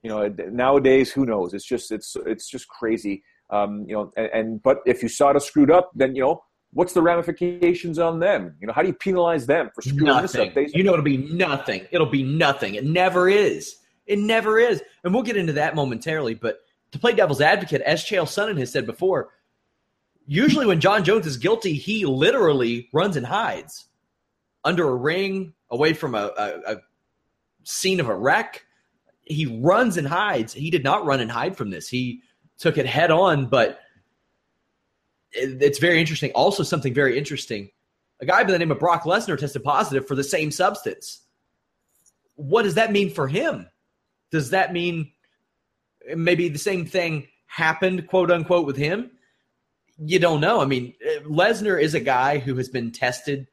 you 0.02 0.10
know 0.10 0.28
nowadays 0.50 1.10
who 1.10 1.26
knows? 1.26 1.54
It's 1.54 1.64
just 1.64 1.90
it's 1.90 2.16
it's 2.26 2.48
just 2.48 2.68
crazy. 2.68 3.22
Um 3.50 3.84
you 3.88 3.94
know 3.94 4.12
and, 4.16 4.30
and 4.32 4.62
but 4.62 4.78
if 4.86 5.02
you 5.02 5.08
saw 5.08 5.30
it 5.30 5.40
screwed 5.42 5.70
up 5.70 5.90
then 5.94 6.14
you 6.14 6.22
know 6.22 6.42
what's 6.72 6.92
the 6.92 7.02
ramifications 7.02 7.98
on 7.98 8.18
them? 8.18 8.54
You 8.60 8.66
know, 8.66 8.72
how 8.72 8.82
do 8.82 8.88
you 8.88 8.94
penalize 8.94 9.46
them 9.46 9.70
for 9.74 9.82
screwing 9.82 10.04
nothing. 10.04 10.22
this 10.22 10.34
up? 10.36 10.54
They, 10.54 10.68
you 10.74 10.84
know, 10.84 10.92
it'll 10.92 11.04
be 11.04 11.16
nothing. 11.16 11.86
It'll 11.90 12.06
be 12.06 12.22
nothing. 12.22 12.74
It 12.74 12.84
never 12.84 13.28
is. 13.28 13.76
It 14.06 14.18
never 14.18 14.58
is. 14.58 14.82
And 15.04 15.12
we'll 15.12 15.22
get 15.22 15.36
into 15.36 15.52
that 15.54 15.74
momentarily. 15.74 16.34
But 16.34 16.60
to 16.92 16.98
play 16.98 17.12
devil's 17.12 17.40
advocate, 17.40 17.82
as 17.82 18.02
Chael 18.02 18.24
Sonnen 18.24 18.58
has 18.58 18.72
said 18.72 18.86
before, 18.86 19.30
usually 20.26 20.66
when 20.66 20.80
Jon 20.80 21.04
Jones 21.04 21.26
is 21.26 21.36
guilty, 21.36 21.74
he 21.74 22.04
literally 22.04 22.88
runs 22.92 23.16
and 23.16 23.26
hides 23.26 23.86
under 24.64 24.88
a 24.88 24.94
ring, 24.94 25.54
away 25.70 25.92
from 25.92 26.14
a, 26.14 26.30
a, 26.36 26.74
a 26.74 26.76
scene 27.64 28.00
of 28.00 28.08
a 28.08 28.14
wreck. 28.14 28.64
He 29.24 29.46
runs 29.46 29.96
and 29.96 30.06
hides. 30.06 30.52
He 30.52 30.70
did 30.70 30.84
not 30.84 31.04
run 31.04 31.20
and 31.20 31.30
hide 31.30 31.56
from 31.56 31.70
this. 31.70 31.88
He 31.88 32.22
took 32.58 32.78
it 32.78 32.86
head 32.86 33.10
on, 33.10 33.46
but 33.46 33.80
it's 35.32 35.78
very 35.78 36.00
interesting. 36.00 36.30
Also, 36.32 36.62
something 36.62 36.94
very 36.94 37.18
interesting. 37.18 37.70
A 38.20 38.26
guy 38.26 38.42
by 38.44 38.50
the 38.50 38.58
name 38.58 38.70
of 38.70 38.78
Brock 38.78 39.04
Lesnar 39.04 39.38
tested 39.38 39.62
positive 39.62 40.06
for 40.06 40.14
the 40.14 40.24
same 40.24 40.50
substance. 40.50 41.20
What 42.34 42.62
does 42.62 42.74
that 42.74 42.92
mean 42.92 43.10
for 43.10 43.28
him? 43.28 43.68
Does 44.30 44.50
that 44.50 44.72
mean 44.72 45.12
maybe 46.14 46.48
the 46.48 46.58
same 46.58 46.84
thing 46.86 47.28
happened, 47.46 48.06
quote 48.08 48.30
unquote, 48.30 48.66
with 48.66 48.76
him? 48.76 49.10
You 49.98 50.18
don't 50.18 50.40
know. 50.40 50.60
I 50.60 50.64
mean, 50.64 50.94
Lesnar 51.24 51.80
is 51.80 51.94
a 51.94 52.00
guy 52.00 52.38
who 52.38 52.54
has 52.56 52.68
been 52.68 52.92
tested 52.92 53.48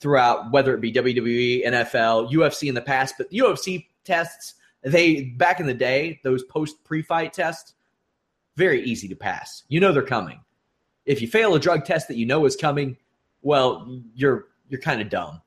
throughout, 0.00 0.50
whether 0.50 0.74
it 0.74 0.80
be 0.80 0.92
WWE, 0.92 1.66
NFL, 1.66 2.32
UFC 2.32 2.68
in 2.68 2.74
the 2.74 2.80
past, 2.80 3.14
but 3.18 3.30
UFC 3.30 3.86
tests, 4.04 4.54
they 4.82 5.22
back 5.22 5.60
in 5.60 5.66
the 5.66 5.74
day, 5.74 6.20
those 6.24 6.42
post 6.44 6.82
pre 6.84 7.02
fight 7.02 7.32
tests, 7.32 7.74
very 8.56 8.82
easy 8.82 9.08
to 9.08 9.16
pass. 9.16 9.64
You 9.68 9.80
know 9.80 9.92
they're 9.92 10.02
coming. 10.02 10.40
If 11.10 11.20
you 11.20 11.28
fail 11.28 11.54
a 11.54 11.60
drug 11.60 11.84
test 11.84 12.08
that 12.08 12.16
you 12.16 12.26
know 12.26 12.44
is 12.46 12.56
coming, 12.56 12.96
well, 13.42 14.00
you're 14.14 14.46
you're 14.68 14.80
kind 14.80 15.00
of 15.00 15.08
dumb. 15.08 15.42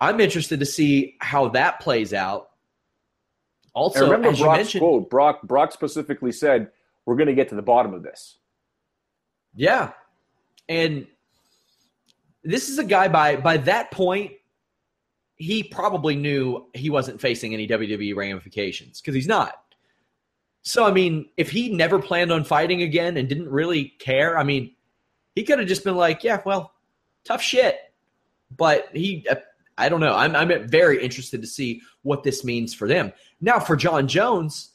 I'm 0.00 0.20
interested 0.20 0.60
to 0.60 0.66
see 0.66 1.16
how 1.20 1.48
that 1.50 1.80
plays 1.80 2.12
out. 2.12 2.50
Also, 3.72 4.02
and 4.02 4.12
remember 4.12 4.36
Brock's 4.36 4.72
quote. 4.72 5.08
Brock 5.10 5.42
Brock 5.42 5.72
specifically 5.72 6.32
said, 6.32 6.70
"We're 7.06 7.16
going 7.16 7.28
to 7.28 7.34
get 7.34 7.48
to 7.50 7.54
the 7.54 7.62
bottom 7.62 7.94
of 7.94 8.02
this." 8.02 8.38
Yeah, 9.54 9.92
and 10.68 11.06
this 12.42 12.68
is 12.68 12.78
a 12.78 12.84
guy 12.84 13.08
by 13.08 13.36
by 13.36 13.58
that 13.58 13.90
point 13.90 14.32
he 15.36 15.62
probably 15.62 16.16
knew 16.16 16.66
he 16.74 16.90
wasn't 16.90 17.18
facing 17.18 17.54
any 17.54 17.66
WWE 17.66 18.14
ramifications 18.14 19.00
because 19.00 19.14
he's 19.14 19.26
not. 19.26 19.54
So 20.62 20.84
I 20.84 20.92
mean, 20.92 21.30
if 21.36 21.50
he 21.50 21.70
never 21.70 21.98
planned 21.98 22.30
on 22.30 22.44
fighting 22.44 22.82
again 22.82 23.16
and 23.16 23.28
didn't 23.28 23.48
really 23.48 23.94
care, 24.00 24.36
I 24.36 24.44
mean, 24.44 24.74
he 25.34 25.44
could 25.44 25.58
have 25.58 25.68
just 25.68 25.84
been 25.84 25.96
like, 25.96 26.24
"Yeah, 26.24 26.40
well, 26.44 26.72
tough 27.24 27.42
shit." 27.42 27.76
But 28.56 28.88
he, 28.92 29.26
uh, 29.30 29.36
I 29.78 29.88
don't 29.88 30.00
know. 30.00 30.14
I'm 30.14 30.34
I'm 30.34 30.68
very 30.68 31.02
interested 31.02 31.40
to 31.40 31.46
see 31.46 31.82
what 32.02 32.22
this 32.22 32.44
means 32.44 32.74
for 32.74 32.88
them. 32.88 33.12
Now, 33.40 33.60
for 33.60 33.76
Jon 33.76 34.08
Jones, 34.08 34.70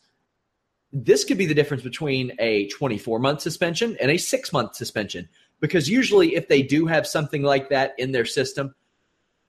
this 0.91 1.23
could 1.23 1.37
be 1.37 1.45
the 1.45 1.53
difference 1.53 1.83
between 1.83 2.31
a 2.39 2.67
24 2.69 3.19
month 3.19 3.41
suspension 3.41 3.97
and 3.99 4.09
a 4.09 4.17
six 4.17 4.53
month 4.53 4.75
suspension 4.75 5.27
because 5.59 5.89
usually 5.89 6.35
if 6.35 6.47
they 6.47 6.61
do 6.61 6.85
have 6.85 7.05
something 7.05 7.43
like 7.43 7.69
that 7.69 7.93
in 7.97 8.11
their 8.11 8.25
system, 8.25 8.73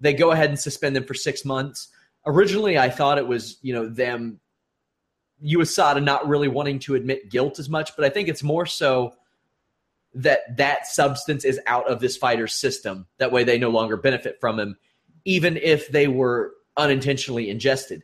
they 0.00 0.12
go 0.12 0.32
ahead 0.32 0.50
and 0.50 0.58
suspend 0.58 0.96
them 0.96 1.04
for 1.04 1.14
six 1.14 1.44
months. 1.44 1.88
Originally, 2.26 2.78
I 2.78 2.90
thought 2.90 3.18
it 3.18 3.26
was 3.26 3.58
you 3.62 3.72
know 3.72 3.88
them 3.88 4.40
USADA 5.44 6.02
not 6.02 6.28
really 6.28 6.48
wanting 6.48 6.78
to 6.80 6.94
admit 6.94 7.30
guilt 7.30 7.58
as 7.58 7.68
much, 7.68 7.94
but 7.96 8.04
I 8.04 8.08
think 8.08 8.28
it's 8.28 8.42
more 8.42 8.66
so 8.66 9.14
that 10.16 10.56
that 10.56 10.86
substance 10.86 11.44
is 11.44 11.60
out 11.66 11.88
of 11.88 12.00
this 12.00 12.16
fighter's 12.16 12.54
system. 12.54 13.06
That 13.18 13.32
way, 13.32 13.44
they 13.44 13.58
no 13.58 13.70
longer 13.70 13.96
benefit 13.96 14.38
from 14.40 14.58
him, 14.58 14.76
even 15.24 15.56
if 15.56 15.88
they 15.88 16.08
were 16.08 16.54
unintentionally 16.76 17.50
ingested. 17.50 18.02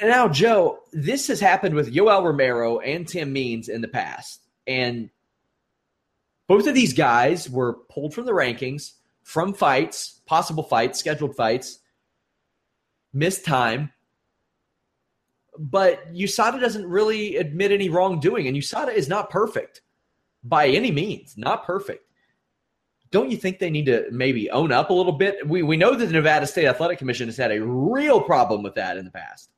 And 0.00 0.10
now, 0.10 0.28
Joe, 0.28 0.80
this 0.92 1.28
has 1.28 1.40
happened 1.40 1.74
with 1.74 1.94
Yoel 1.94 2.24
Romero 2.24 2.80
and 2.80 3.06
Tim 3.06 3.32
Means 3.32 3.68
in 3.68 3.80
the 3.80 3.88
past, 3.88 4.40
and 4.66 5.10
both 6.48 6.66
of 6.66 6.74
these 6.74 6.94
guys 6.94 7.48
were 7.48 7.74
pulled 7.88 8.12
from 8.12 8.26
the 8.26 8.32
rankings 8.32 8.92
from 9.22 9.54
fights, 9.54 10.20
possible 10.26 10.64
fights, 10.64 10.98
scheduled 10.98 11.36
fights, 11.36 11.78
missed 13.12 13.44
time 13.44 13.92
but 15.58 16.10
USADA 16.14 16.58
doesn't 16.58 16.86
really 16.86 17.36
admit 17.36 17.70
any 17.70 17.90
wrongdoing, 17.90 18.46
and 18.46 18.56
USADA 18.56 18.94
is 18.94 19.08
not 19.08 19.28
perfect 19.28 19.82
by 20.42 20.68
any 20.68 20.90
means, 20.90 21.36
not 21.36 21.64
perfect. 21.64 22.04
Don't 23.10 23.30
you 23.30 23.36
think 23.36 23.58
they 23.58 23.70
need 23.70 23.86
to 23.86 24.06
maybe 24.12 24.50
own 24.50 24.70
up 24.70 24.90
a 24.90 24.92
little 24.92 25.12
bit? 25.12 25.46
We 25.46 25.62
we 25.62 25.76
know 25.76 25.94
that 25.94 26.06
the 26.06 26.12
Nevada 26.12 26.46
State 26.46 26.66
Athletic 26.66 26.98
Commission 26.98 27.26
has 27.26 27.36
had 27.36 27.50
a 27.50 27.60
real 27.60 28.20
problem 28.20 28.62
with 28.62 28.74
that 28.74 28.96
in 28.96 29.04
the 29.04 29.10
past. 29.10 29.50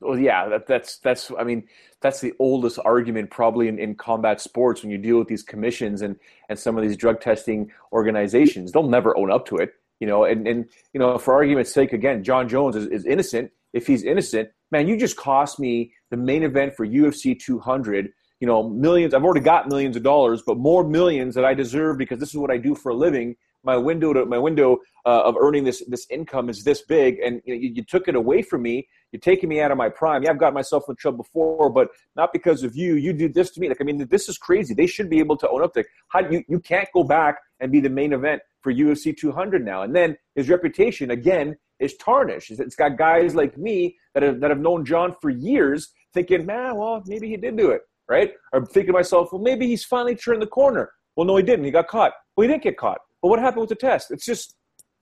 Well, 0.00 0.18
yeah, 0.18 0.48
that, 0.48 0.66
that's 0.66 0.98
that's. 0.98 1.32
I 1.36 1.42
mean, 1.42 1.66
that's 2.00 2.20
the 2.20 2.32
oldest 2.38 2.78
argument 2.84 3.30
probably 3.30 3.66
in, 3.66 3.78
in 3.78 3.96
combat 3.96 4.40
sports 4.40 4.82
when 4.82 4.92
you 4.92 4.98
deal 4.98 5.18
with 5.18 5.28
these 5.28 5.42
commissions 5.42 6.02
and 6.02 6.16
and 6.48 6.58
some 6.58 6.76
of 6.76 6.84
these 6.84 6.96
drug 6.96 7.20
testing 7.20 7.72
organizations. 7.92 8.70
They'll 8.70 8.88
never 8.88 9.16
own 9.16 9.32
up 9.32 9.46
to 9.46 9.56
it, 9.56 9.72
you 9.98 10.06
know. 10.06 10.24
And 10.24 10.46
and 10.46 10.66
you 10.92 11.00
know, 11.00 11.18
for 11.18 11.34
argument's 11.34 11.74
sake, 11.74 11.92
again, 11.92 12.22
Jon 12.22 12.48
Jones 12.48 12.76
is, 12.76 12.86
is 12.86 13.06
innocent 13.06 13.50
if 13.74 13.88
he's 13.88 14.04
innocent, 14.04 14.48
man, 14.70 14.88
you 14.88 14.96
just 14.96 15.16
cost 15.16 15.58
me 15.58 15.92
the 16.10 16.16
main 16.16 16.44
event 16.44 16.74
for 16.74 16.86
UFC 16.86 17.38
200. 17.38 18.10
You 18.44 18.48
know, 18.48 18.68
millions. 18.68 19.14
I've 19.14 19.24
already 19.24 19.40
got 19.40 19.70
millions 19.70 19.96
of 19.96 20.02
dollars, 20.02 20.42
but 20.46 20.58
more 20.58 20.86
millions 20.86 21.34
that 21.34 21.46
I 21.46 21.54
deserve 21.54 21.96
because 21.96 22.20
this 22.20 22.28
is 22.28 22.36
what 22.36 22.50
I 22.50 22.58
do 22.58 22.74
for 22.74 22.90
a 22.90 22.94
living. 22.94 23.36
My 23.62 23.74
window 23.74 24.12
to 24.12 24.26
my 24.26 24.36
window 24.36 24.80
uh, 25.06 25.22
of 25.22 25.34
earning 25.40 25.64
this 25.64 25.82
this 25.88 26.06
income 26.10 26.50
is 26.50 26.62
this 26.62 26.82
big, 26.82 27.20
and 27.20 27.40
you, 27.46 27.54
know, 27.54 27.60
you, 27.62 27.72
you, 27.76 27.82
took 27.82 28.06
it 28.06 28.14
away 28.14 28.42
from 28.42 28.60
me. 28.60 28.86
You're 29.12 29.20
taking 29.20 29.48
me 29.48 29.62
out 29.62 29.70
of 29.70 29.78
my 29.78 29.88
prime. 29.88 30.24
Yeah, 30.24 30.30
I've 30.32 30.38
got 30.38 30.52
myself 30.52 30.84
in 30.90 30.96
trouble 30.96 31.24
before, 31.24 31.70
but 31.70 31.88
not 32.16 32.34
because 32.34 32.64
of 32.64 32.76
you. 32.76 32.96
You 32.96 33.14
did 33.14 33.32
this 33.32 33.50
to 33.52 33.60
me. 33.60 33.70
Like, 33.70 33.80
I 33.80 33.84
mean, 33.84 34.06
this 34.10 34.28
is 34.28 34.36
crazy. 34.36 34.74
They 34.74 34.86
should 34.86 35.08
be 35.08 35.20
able 35.20 35.38
to 35.38 35.48
own 35.48 35.62
up 35.62 35.72
to. 35.72 35.84
How 36.08 36.28
you 36.28 36.44
you 36.46 36.60
can't 36.60 36.88
go 36.92 37.02
back 37.02 37.38
and 37.60 37.72
be 37.72 37.80
the 37.80 37.88
main 37.88 38.12
event 38.12 38.42
for 38.60 38.74
UFC 38.74 39.16
200 39.16 39.64
now, 39.64 39.84
and 39.84 39.96
then 39.96 40.18
his 40.34 40.50
reputation 40.50 41.10
again 41.10 41.56
is 41.80 41.96
tarnished. 41.96 42.50
It's 42.50 42.76
got 42.76 42.98
guys 42.98 43.34
like 43.34 43.56
me 43.56 43.96
that 44.12 44.22
have, 44.22 44.40
that 44.40 44.50
have 44.50 44.60
known 44.60 44.84
Jon 44.84 45.14
for 45.22 45.30
years 45.30 45.94
thinking, 46.14 46.46
man, 46.46 46.76
well, 46.76 47.02
maybe 47.06 47.28
he 47.28 47.36
did 47.36 47.56
do 47.56 47.70
it, 47.70 47.82
right? 48.08 48.32
I'm 48.52 48.66
thinking 48.66 48.88
to 48.88 48.92
myself, 48.92 49.32
well, 49.32 49.42
maybe 49.42 49.66
he's 49.66 49.84
finally 49.84 50.14
turned 50.14 50.42
the 50.42 50.46
corner. 50.46 50.90
Well, 51.16 51.26
no, 51.26 51.36
he 51.36 51.42
didn't. 51.42 51.64
He 51.64 51.70
got 51.70 51.88
caught. 51.88 52.12
Well, 52.36 52.46
he 52.46 52.52
didn't 52.52 52.64
get 52.64 52.76
caught. 52.76 52.98
But 53.22 53.28
what 53.28 53.38
happened 53.38 53.62
with 53.62 53.70
the 53.70 53.76
test? 53.76 54.10
It's 54.10 54.24
just, 54.24 54.56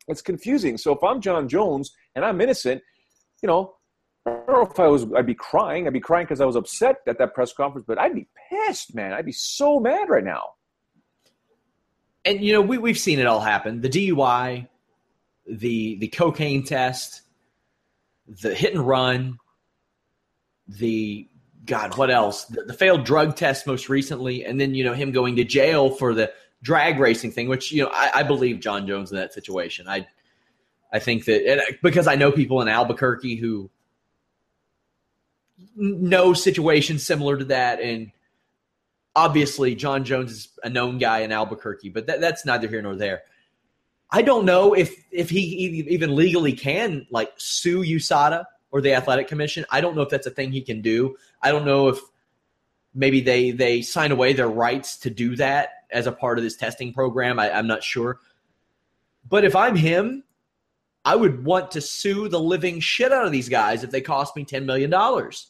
it's 0.08 0.22
confusing. 0.22 0.78
So 0.78 0.92
if 0.92 1.02
I'm 1.02 1.20
Jon 1.20 1.48
Jones 1.48 1.90
and 2.14 2.24
I'm 2.24 2.40
innocent, 2.40 2.82
you 3.42 3.46
know, 3.46 3.74
I 4.26 4.30
don't 4.30 4.48
know 4.48 4.70
if 4.70 4.78
I 4.78 4.86
was, 4.86 5.06
I'd 5.16 5.26
be 5.26 5.34
crying. 5.34 5.86
I'd 5.86 5.92
be 5.92 6.00
crying 6.00 6.26
because 6.26 6.40
I 6.40 6.44
was 6.44 6.54
upset 6.54 6.96
at 7.08 7.18
that 7.18 7.34
press 7.34 7.52
conference, 7.52 7.84
but 7.86 7.98
I'd 7.98 8.14
be 8.14 8.28
pissed, 8.50 8.94
man. 8.94 9.12
I'd 9.12 9.26
be 9.26 9.32
so 9.32 9.80
mad 9.80 10.08
right 10.08 10.22
now. 10.22 10.50
And 12.24 12.40
you 12.40 12.52
know, 12.52 12.60
we 12.60 12.78
we've 12.78 12.98
seen 12.98 13.18
it 13.18 13.26
all 13.26 13.40
happen. 13.40 13.80
The 13.80 13.88
DUI, 13.88 14.68
the 15.46 15.96
the 15.98 16.08
cocaine 16.08 16.62
test, 16.62 17.22
the 18.28 18.54
hit 18.54 18.74
and 18.74 18.86
run, 18.86 19.38
the 20.68 21.28
God, 21.64 21.96
what 21.96 22.10
else? 22.10 22.44
The, 22.46 22.62
the, 22.62 22.72
failed 22.72 23.04
drug 23.04 23.36
test 23.36 23.66
most 23.66 23.88
recently, 23.88 24.44
and 24.44 24.60
then 24.60 24.74
you 24.74 24.84
know 24.84 24.94
him 24.94 25.12
going 25.12 25.36
to 25.36 25.44
jail 25.44 25.90
for 25.90 26.12
the 26.12 26.32
drag 26.62 26.98
racing 26.98 27.32
thing, 27.32 27.48
which 27.48 27.70
you 27.70 27.82
know 27.82 27.90
I, 27.92 28.10
I 28.16 28.22
believe 28.22 28.60
Jon 28.60 28.86
Jones 28.86 29.10
in 29.10 29.16
that 29.18 29.32
situation. 29.32 29.88
I 29.88 30.06
I 30.92 30.98
think 30.98 31.24
that 31.26 31.76
because 31.82 32.06
I 32.06 32.16
know 32.16 32.32
people 32.32 32.60
in 32.62 32.68
Albuquerque 32.68 33.36
who 33.36 33.70
know 35.76 36.34
situations 36.34 37.04
similar 37.04 37.36
to 37.36 37.44
that, 37.46 37.80
and 37.80 38.10
obviously 39.14 39.74
Jon 39.74 40.04
Jones 40.04 40.32
is 40.32 40.48
a 40.64 40.68
known 40.68 40.98
guy 40.98 41.20
in 41.20 41.32
Albuquerque, 41.32 41.90
but 41.90 42.06
that, 42.06 42.20
that's 42.20 42.44
neither 42.44 42.68
here 42.68 42.82
nor 42.82 42.96
there. 42.96 43.22
I 44.10 44.22
don't 44.22 44.44
know 44.44 44.74
if 44.74 44.94
if 45.10 45.30
he 45.30 45.38
even 45.88 46.14
legally 46.14 46.52
can 46.52 47.06
like 47.10 47.32
sue 47.36 47.82
USADA 47.82 48.44
or 48.72 48.80
the 48.80 48.94
athletic 48.94 49.28
commission. 49.28 49.64
I 49.70 49.80
don't 49.80 49.94
know 49.94 50.02
if 50.02 50.08
that's 50.08 50.26
a 50.26 50.30
thing 50.30 50.50
he 50.50 50.62
can 50.62 50.80
do. 50.80 51.16
I 51.40 51.52
don't 51.52 51.64
know 51.64 51.88
if 51.88 52.00
maybe 52.94 53.20
they 53.20 53.52
they 53.52 53.82
sign 53.82 54.10
away 54.10 54.32
their 54.32 54.48
rights 54.48 54.96
to 54.98 55.10
do 55.10 55.36
that 55.36 55.84
as 55.92 56.06
a 56.06 56.12
part 56.12 56.38
of 56.38 56.44
this 56.44 56.56
testing 56.56 56.92
program. 56.92 57.38
I, 57.38 57.52
I'm 57.52 57.66
not 57.66 57.84
sure. 57.84 58.18
But 59.28 59.44
if 59.44 59.54
I'm 59.54 59.76
him, 59.76 60.24
I 61.04 61.14
would 61.14 61.44
want 61.44 61.72
to 61.72 61.80
sue 61.80 62.28
the 62.28 62.40
living 62.40 62.80
shit 62.80 63.12
out 63.12 63.26
of 63.26 63.32
these 63.32 63.48
guys 63.48 63.84
if 63.84 63.90
they 63.90 64.00
cost 64.00 64.34
me 64.34 64.44
ten 64.44 64.66
million 64.66 64.90
dollars. 64.90 65.48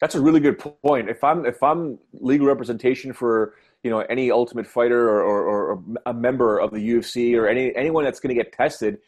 That's 0.00 0.14
a 0.14 0.20
really 0.20 0.40
good 0.40 0.58
point. 0.58 1.10
If 1.10 1.22
I'm 1.24 1.44
if 1.44 1.62
I'm 1.62 1.98
legal 2.12 2.46
representation 2.46 3.12
for 3.12 3.54
you 3.82 3.90
know 3.90 4.00
any 4.00 4.30
Ultimate 4.30 4.66
Fighter 4.66 5.08
or, 5.08 5.22
or, 5.22 5.72
or 5.72 5.84
a 6.06 6.14
member 6.14 6.58
of 6.58 6.70
the 6.70 6.88
UFC 6.88 7.36
or 7.36 7.48
any 7.48 7.74
anyone 7.74 8.04
that's 8.04 8.20
going 8.20 8.34
to 8.34 8.42
get 8.42 8.52
tested. 8.52 8.98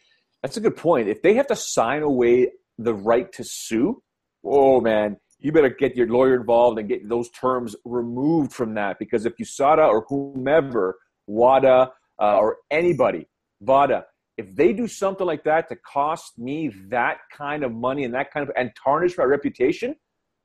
That's 0.42 0.56
a 0.56 0.60
good 0.60 0.76
point. 0.76 1.08
If 1.08 1.22
they 1.22 1.34
have 1.34 1.46
to 1.48 1.56
sign 1.56 2.02
away 2.02 2.50
the 2.78 2.94
right 2.94 3.32
to 3.32 3.44
sue, 3.44 4.02
oh 4.44 4.80
man, 4.80 5.16
you 5.38 5.52
better 5.52 5.68
get 5.68 5.96
your 5.96 6.08
lawyer 6.08 6.34
involved 6.34 6.78
and 6.78 6.88
get 6.88 7.08
those 7.08 7.30
terms 7.30 7.74
removed 7.84 8.52
from 8.52 8.74
that 8.74 8.98
because 8.98 9.26
if 9.26 9.36
USADA 9.36 9.86
or 9.86 10.04
whomever, 10.08 10.96
WADA 11.26 11.90
uh, 12.20 12.38
or 12.38 12.58
anybody, 12.70 13.26
VADA, 13.60 14.04
if 14.38 14.54
they 14.54 14.72
do 14.72 14.86
something 14.86 15.26
like 15.26 15.44
that 15.44 15.68
to 15.68 15.76
cost 15.76 16.38
me 16.38 16.72
that 16.88 17.18
kind 17.36 17.64
of 17.64 17.72
money 17.72 18.04
and 18.04 18.14
that 18.14 18.32
kind 18.32 18.48
of 18.48 18.54
and 18.56 18.70
tarnish 18.82 19.18
my 19.18 19.24
reputation, 19.24 19.94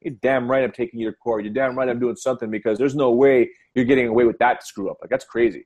you're 0.02 0.16
damn 0.22 0.50
right 0.50 0.64
I'm 0.64 0.72
taking 0.72 1.00
you 1.00 1.10
to 1.10 1.16
court. 1.16 1.44
You're 1.44 1.54
damn 1.54 1.78
right 1.78 1.90
I'm 1.90 2.00
doing 2.00 2.16
something 2.16 2.52
because 2.52 2.78
there's 2.78 2.96
no 2.96 3.12
way 3.12 3.50
you're 3.76 3.86
getting 3.86 4.08
away 4.08 4.26
with 4.26 4.38
that 4.40 4.64
screw 4.66 4.90
up. 4.90 4.98
Like 5.02 5.10
that's 5.10 5.26
crazy. 5.26 5.66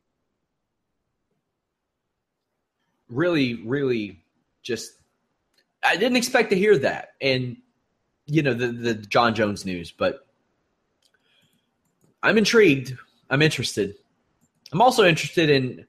really, 3.11 3.61
really 3.65 4.23
just 4.63 4.93
I 5.83 5.97
didn't 5.97 6.17
expect 6.17 6.49
to 6.51 6.55
hear 6.55 6.77
that. 6.79 7.09
And 7.21 7.57
you 8.25 8.41
know, 8.41 8.53
the 8.53 8.67
the 8.67 8.93
Jon 8.93 9.35
Jones 9.35 9.65
news, 9.65 9.91
but 9.91 10.27
I'm 12.23 12.37
intrigued. 12.37 12.95
I'm 13.29 13.41
interested. 13.41 13.95
I'm 14.71 14.81
also 14.81 15.05
interested 15.05 15.49
in 15.49 15.85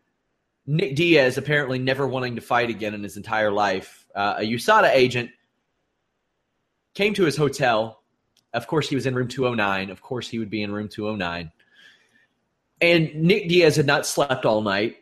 Nick 0.66 0.96
Diaz 0.96 1.38
apparently 1.38 1.78
never 1.78 2.07
wanting 2.07 2.37
to 2.37 2.40
fight 2.40 2.70
again 2.70 2.94
in 2.94 3.02
his 3.02 3.16
entire 3.16 3.50
life. 3.50 4.07
Uh, 4.14 4.37
a 4.38 4.42
USADA 4.42 4.90
agent 4.92 5.31
came 6.94 7.14
to 7.14 7.24
his 7.24 7.37
hotel. 7.37 8.02
Of 8.52 8.66
course, 8.66 8.88
he 8.88 8.94
was 8.94 9.07
in 9.07 9.14
room 9.14 9.28
209. 9.28 9.90
Of 9.90 10.02
course, 10.02 10.28
he 10.28 10.38
would 10.38 10.50
be 10.50 10.62
in 10.62 10.72
room 10.72 10.88
209. 10.88 11.50
And 12.81 13.14
Nick 13.14 13.48
Diaz 13.48 13.76
had 13.76 13.87
not 13.87 14.07
slept 14.07 14.44
all 14.44 14.61
night 14.61 14.96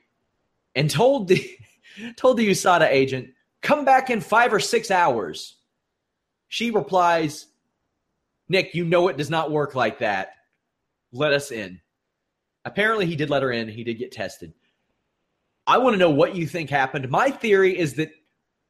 and 0.75 0.91
told 0.91 1.29
the 1.29 1.59
told 2.17 2.37
the 2.37 2.49
USADA 2.49 2.89
agent, 2.89 3.31
"Come 3.63 3.85
back 3.85 4.11
in 4.11 4.21
five 4.21 4.53
or 4.53 4.61
six 4.61 4.91
hours." 4.91 5.57
She 6.49 6.71
replies, 6.71 7.47
"Nick, 8.49 8.75
you 8.75 8.85
know 8.85 9.09
it 9.09 9.17
does 9.17 9.31
not 9.31 9.51
work 9.51 9.75
like 9.75 9.99
that. 10.01 10.35
Let 11.13 11.33
us 11.33 11.51
in." 11.51 11.81
Apparently, 12.65 13.07
he 13.07 13.17
did 13.17 13.31
let 13.31 13.43
her 13.43 13.53
in. 13.53 13.69
He 13.69 13.85
did 13.85 13.99
get 13.99 14.13
tested. 14.13 14.53
I 15.67 15.79
want 15.79 15.95
to 15.95 15.99
know 15.99 16.11
what 16.11 16.35
you 16.35 16.47
think 16.47 16.69
happened. 16.69 17.09
My 17.11 17.31
theory 17.31 17.79
is 17.79 17.95
that 17.95 18.11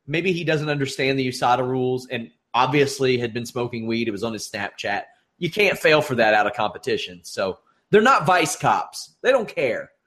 maybe 0.07 0.33
he 0.33 0.45
doesn't 0.45 0.69
understand 0.69 1.19
the 1.19 1.29
USADA 1.29 1.67
rules 1.67 2.07
and 2.09 2.31
obviously 2.55 3.17
had 3.17 3.33
been 3.33 3.47
smoking 3.47 3.87
weed. 3.87 4.09
It 4.09 4.13
was 4.13 4.25
on 4.25 4.33
his 4.33 4.49
Snapchat. 4.49 5.05
You 5.39 5.51
can't 5.51 5.79
fail 5.79 6.03
for 6.03 6.15
that 6.17 6.35
out 6.35 6.47
of 6.47 6.53
competition. 6.55 7.21
So 7.23 7.59
they're 7.91 8.03
not 8.03 8.27
vice 8.27 8.57
cops. 8.57 9.15
They 9.23 9.33
don't 9.33 9.49
care. 9.49 9.91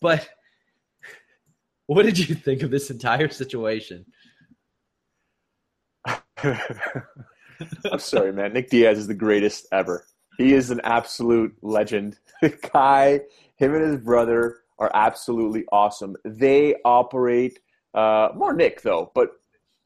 But 0.00 0.28
what 1.86 2.04
did 2.04 2.18
you 2.18 2.34
think 2.34 2.62
of 2.62 2.70
this 2.70 2.90
entire 2.90 3.28
situation? 3.28 4.06
I'm 6.42 7.98
sorry, 7.98 8.32
man. 8.32 8.52
Nick 8.52 8.70
Diaz 8.70 8.98
is 8.98 9.06
the 9.06 9.14
greatest 9.14 9.66
ever. 9.72 10.04
He 10.36 10.52
is 10.52 10.70
an 10.70 10.80
absolute 10.84 11.56
legend. 11.62 12.18
Kai, 12.62 13.20
him 13.56 13.74
and 13.74 13.84
his 13.84 13.98
brother 13.98 14.58
are 14.78 14.90
absolutely 14.94 15.64
awesome. 15.70 16.16
They 16.24 16.76
operate 16.84 17.60
uh, 17.94 18.30
more 18.34 18.52
Nick 18.52 18.82
though, 18.82 19.12
but 19.14 19.30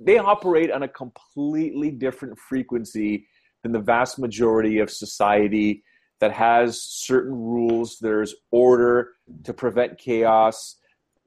they 0.00 0.18
operate 0.18 0.70
on 0.70 0.82
a 0.82 0.88
completely 0.88 1.90
different 1.90 2.38
frequency 2.38 3.26
than 3.62 3.72
the 3.72 3.80
vast 3.80 4.18
majority 4.18 4.78
of 4.78 4.90
society 4.90 5.82
that 6.20 6.32
has 6.32 6.82
certain 6.82 7.34
rules. 7.34 7.98
There's 8.00 8.34
order 8.50 9.10
to 9.44 9.52
prevent 9.52 9.98
chaos. 9.98 10.76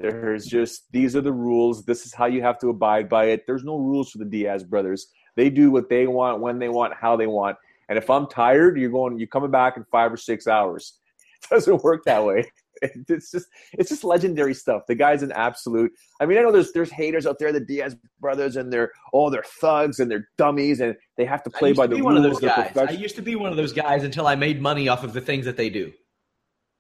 There's 0.02 0.46
just 0.46 0.92
these 0.92 1.16
are 1.16 1.22
the 1.22 1.32
rules. 1.32 1.86
This 1.86 2.06
is 2.06 2.14
how 2.14 2.26
you 2.26 2.42
have 2.42 2.60
to 2.60 2.70
abide 2.70 3.10
by 3.10 3.26
it. 3.26 3.46
There's 3.46 3.64
no 3.64 3.78
rules 3.78 4.12
for 4.12 4.18
the 4.18 4.26
Diaz 4.26 4.64
brothers. 4.64 5.08
They 5.36 5.50
do 5.50 5.72
what 5.72 5.90
they 5.90 6.08
want, 6.08 6.42
when 6.42 6.60
they 6.60 6.70
want, 6.70 6.94
how 6.94 7.16
they 7.16 7.28
want. 7.28 7.58
And 7.90 7.98
if 7.98 8.10
I'm 8.10 8.28
tired, 8.28 8.78
you're 8.78 8.90
going, 8.90 9.18
you're 9.18 9.28
coming 9.28 9.52
back 9.52 9.78
in 9.78 9.84
five 9.92 10.12
or 10.12 10.18
six 10.18 10.48
hours. 10.48 10.98
It 11.44 11.56
doesn't 11.56 11.84
work 11.84 12.04
that 12.06 12.24
way. 12.24 12.46
It's 12.84 13.30
just, 13.32 13.46
it's 13.74 13.90
just 13.90 14.04
legendary 14.04 14.56
stuff. 14.56 14.84
The 14.88 14.96
guy's 14.96 15.22
an 15.22 15.32
absolute. 15.34 15.92
I 16.20 16.26
mean, 16.26 16.40
I 16.40 16.42
know 16.42 16.52
there's 16.52 16.72
there's 16.72 16.90
haters 16.90 17.28
out 17.28 17.38
there, 17.38 17.52
the 17.52 17.60
Diaz 17.60 17.96
brothers, 18.20 18.56
and 18.56 18.74
they're 18.74 18.92
oh 19.14 19.30
they're 19.30 19.44
thugs 19.44 20.00
and 20.00 20.10
they're 20.10 20.28
dummies, 20.40 20.80
and 20.80 20.96
they 21.16 21.26
have 21.26 21.44
to 21.44 21.52
play 21.52 21.74
by 21.74 21.86
the 21.86 21.98
rules. 21.98 22.06
One 22.06 22.18
of 22.18 22.24
those 22.24 22.40
guys. 22.40 22.76
I 22.76 22.90
used 22.90 23.16
to 23.18 23.22
be 23.22 23.36
one 23.36 23.52
of 23.52 23.58
those 23.58 23.72
guys 23.72 24.04
until 24.04 24.26
I 24.26 24.34
made 24.34 24.64
money 24.64 24.88
off 24.88 25.04
of 25.04 25.14
the 25.14 25.22
things 25.22 25.46
that 25.46 25.58
they 25.58 25.70
do. 25.70 25.92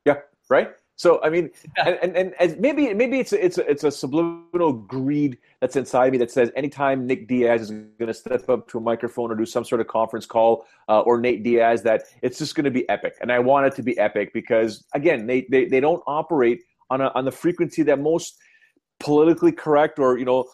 Yeah, 0.05 0.21
right. 0.49 0.71
So 0.95 1.19
I 1.23 1.29
mean, 1.29 1.49
and, 1.77 1.97
and, 2.03 2.15
and 2.15 2.33
as 2.39 2.57
maybe 2.57 2.93
maybe 2.93 3.19
it's 3.19 3.33
a, 3.33 3.43
it's 3.43 3.57
a, 3.57 3.69
it's 3.69 3.83
a 3.83 3.91
subliminal 3.91 4.71
greed 4.73 5.37
that's 5.59 5.75
inside 5.75 6.11
me 6.11 6.17
that 6.19 6.29
says 6.29 6.51
anytime 6.55 7.07
Nick 7.07 7.27
Diaz 7.27 7.61
is 7.61 7.71
going 7.71 8.07
to 8.07 8.13
step 8.13 8.47
up 8.49 8.67
to 8.69 8.77
a 8.77 8.81
microphone 8.81 9.31
or 9.31 9.35
do 9.35 9.45
some 9.45 9.63
sort 9.63 9.81
of 9.81 9.87
conference 9.87 10.25
call 10.25 10.67
uh, 10.89 10.99
or 11.01 11.19
Nate 11.19 11.43
Diaz 11.43 11.81
that 11.83 12.03
it's 12.21 12.37
just 12.37 12.53
going 12.53 12.65
to 12.65 12.71
be 12.71 12.87
epic, 12.87 13.15
and 13.21 13.31
I 13.31 13.39
want 13.39 13.65
it 13.65 13.75
to 13.77 13.83
be 13.83 13.97
epic 13.97 14.31
because 14.33 14.83
again 14.93 15.25
they 15.25 15.47
they, 15.49 15.65
they 15.65 15.79
don't 15.79 16.03
operate 16.05 16.61
on 16.91 17.01
a, 17.01 17.11
on 17.15 17.25
the 17.25 17.31
frequency 17.31 17.81
that 17.83 17.99
most 17.99 18.37
politically 18.99 19.51
correct 19.51 19.97
or 19.97 20.19
you 20.19 20.25
know 20.25 20.45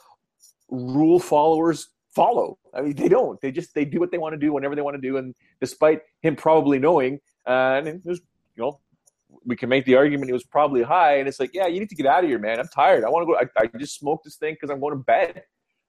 rule 0.69 1.19
followers 1.19 1.89
follow. 2.15 2.57
I 2.73 2.81
mean, 2.81 2.95
they 2.95 3.09
don't. 3.09 3.39
They 3.41 3.51
just 3.51 3.73
they 3.73 3.85
do 3.85 3.99
what 3.99 4.11
they 4.11 4.17
want 4.17 4.33
to 4.33 4.39
do 4.39 4.53
whenever 4.53 4.75
they 4.75 4.81
want 4.81 4.95
to 4.95 5.01
do, 5.01 5.17
and 5.17 5.35
despite 5.61 6.01
him 6.21 6.35
probably 6.35 6.79
knowing, 6.79 7.19
uh, 7.45 7.81
and 7.85 8.01
there's 8.03 8.21
you 8.55 8.63
know 8.63 8.79
we 9.45 9.55
can 9.55 9.69
make 9.69 9.85
the 9.85 9.95
argument 9.95 10.29
he 10.29 10.33
was 10.33 10.43
probably 10.43 10.83
high. 10.83 11.17
And 11.17 11.27
it's 11.27 11.39
like, 11.39 11.51
yeah, 11.53 11.67
you 11.67 11.79
need 11.79 11.89
to 11.89 11.95
get 11.95 12.05
out 12.05 12.23
of 12.23 12.29
here, 12.29 12.39
man. 12.39 12.59
I'm 12.59 12.67
tired. 12.67 13.03
I 13.03 13.09
want 13.09 13.27
to 13.27 13.33
go. 13.33 13.39
I, 13.39 13.63
I 13.63 13.77
just 13.77 13.97
smoked 13.97 14.25
this 14.25 14.37
thing 14.37 14.53
because 14.53 14.69
I'm 14.69 14.79
going 14.79 14.93
to 14.93 15.03
bed. 15.03 15.43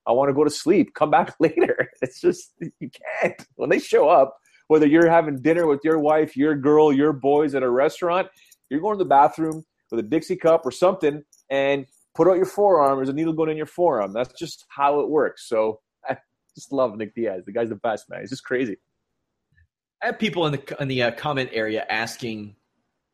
I 0.07 0.12
want 0.12 0.29
to 0.31 0.35
go 0.35 0.44
to 0.44 0.51
sleep. 0.51 0.94
Come 0.94 1.11
back 1.11 1.35
later. 1.40 1.90
It's 2.01 2.20
just 2.20 2.53
you 2.61 2.90
can't. 3.20 3.46
When 3.57 3.70
they 3.70 3.79
show 3.79 4.09
up, 4.09 4.37
whether 4.68 4.87
you're 4.87 5.11
having 5.11 5.40
dinner 5.40 5.66
with 5.66 5.81
your 5.85 5.98
wife, 5.98 6.37
your 6.37 6.55
girl, 6.55 6.92
your 6.92 7.12
boys 7.12 7.55
at 7.55 7.62
a 7.62 7.70
restaurant, 7.70 8.29
you're 8.70 8.81
going 8.81 8.98
to 8.98 9.05
the 9.05 9.09
bathroom 9.09 9.64
with 9.90 10.01
a 10.01 10.09
Dixie 10.09 10.37
cup 10.37 10.64
or 10.64 10.70
something 10.70 11.22
and 11.51 11.87
put 12.14 12.29
out 12.29 12.37
your 12.37 12.46
forearm. 12.46 12.98
There's 12.98 13.09
a 13.09 13.14
needle 13.14 13.33
going 13.33 13.51
in 13.51 13.57
your 13.57 13.66
forearm. 13.66 14.12
That's 14.12 14.33
just 14.38 14.66
how 14.68 15.01
it 15.01 15.09
works. 15.09 15.48
So 15.48 15.81
I 16.09 16.18
just 16.55 16.72
love 16.72 16.96
Nick 16.96 17.14
Diaz. 17.14 17.44
The 17.46 17.53
guy's 17.53 17.70
the 17.70 17.77
best, 17.77 18.09
man. 18.11 18.20
He's 18.20 18.31
just 18.31 18.44
crazy. 18.44 18.77
I 20.03 20.07
have 20.07 20.18
people 20.18 20.46
in 20.46 20.53
the 20.53 20.77
in 20.81 20.87
the 20.87 21.03
uh, 21.03 21.11
comment 21.12 21.51
area 21.53 21.85
asking 21.88 22.55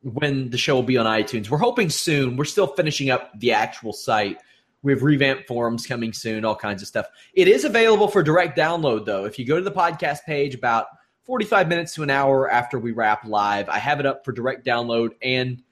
when 0.04 0.50
the 0.50 0.58
show 0.58 0.74
will 0.74 0.82
be 0.82 0.98
on 0.98 1.06
iTunes. 1.06 1.48
We're 1.48 1.58
hoping 1.58 1.88
soon. 1.88 2.36
We're 2.36 2.44
still 2.44 2.66
finishing 2.66 3.08
up 3.10 3.38
the 3.40 3.52
actual 3.52 3.94
site. 3.94 4.38
We 4.82 4.92
have 4.92 5.02
revamped 5.02 5.46
forums 5.46 5.86
coming 5.86 6.12
soon, 6.12 6.44
all 6.44 6.54
kinds 6.54 6.82
of 6.82 6.88
stuff. 6.88 7.06
It 7.32 7.48
is 7.48 7.64
available 7.64 8.08
for 8.08 8.22
direct 8.22 8.56
download, 8.56 9.06
though. 9.06 9.24
If 9.24 9.38
you 9.38 9.46
go 9.46 9.56
to 9.56 9.64
the 9.64 9.72
podcast 9.72 10.24
page 10.26 10.54
about 10.54 10.86
45 11.22 11.68
minutes 11.68 11.94
to 11.94 12.02
an 12.02 12.10
hour 12.10 12.50
after 12.50 12.78
we 12.78 12.92
wrap 12.92 13.24
live, 13.24 13.70
I 13.70 13.78
have 13.78 13.98
it 13.98 14.04
up 14.04 14.26
for 14.26 14.32
direct 14.32 14.66
download 14.66 15.12
and 15.22 15.62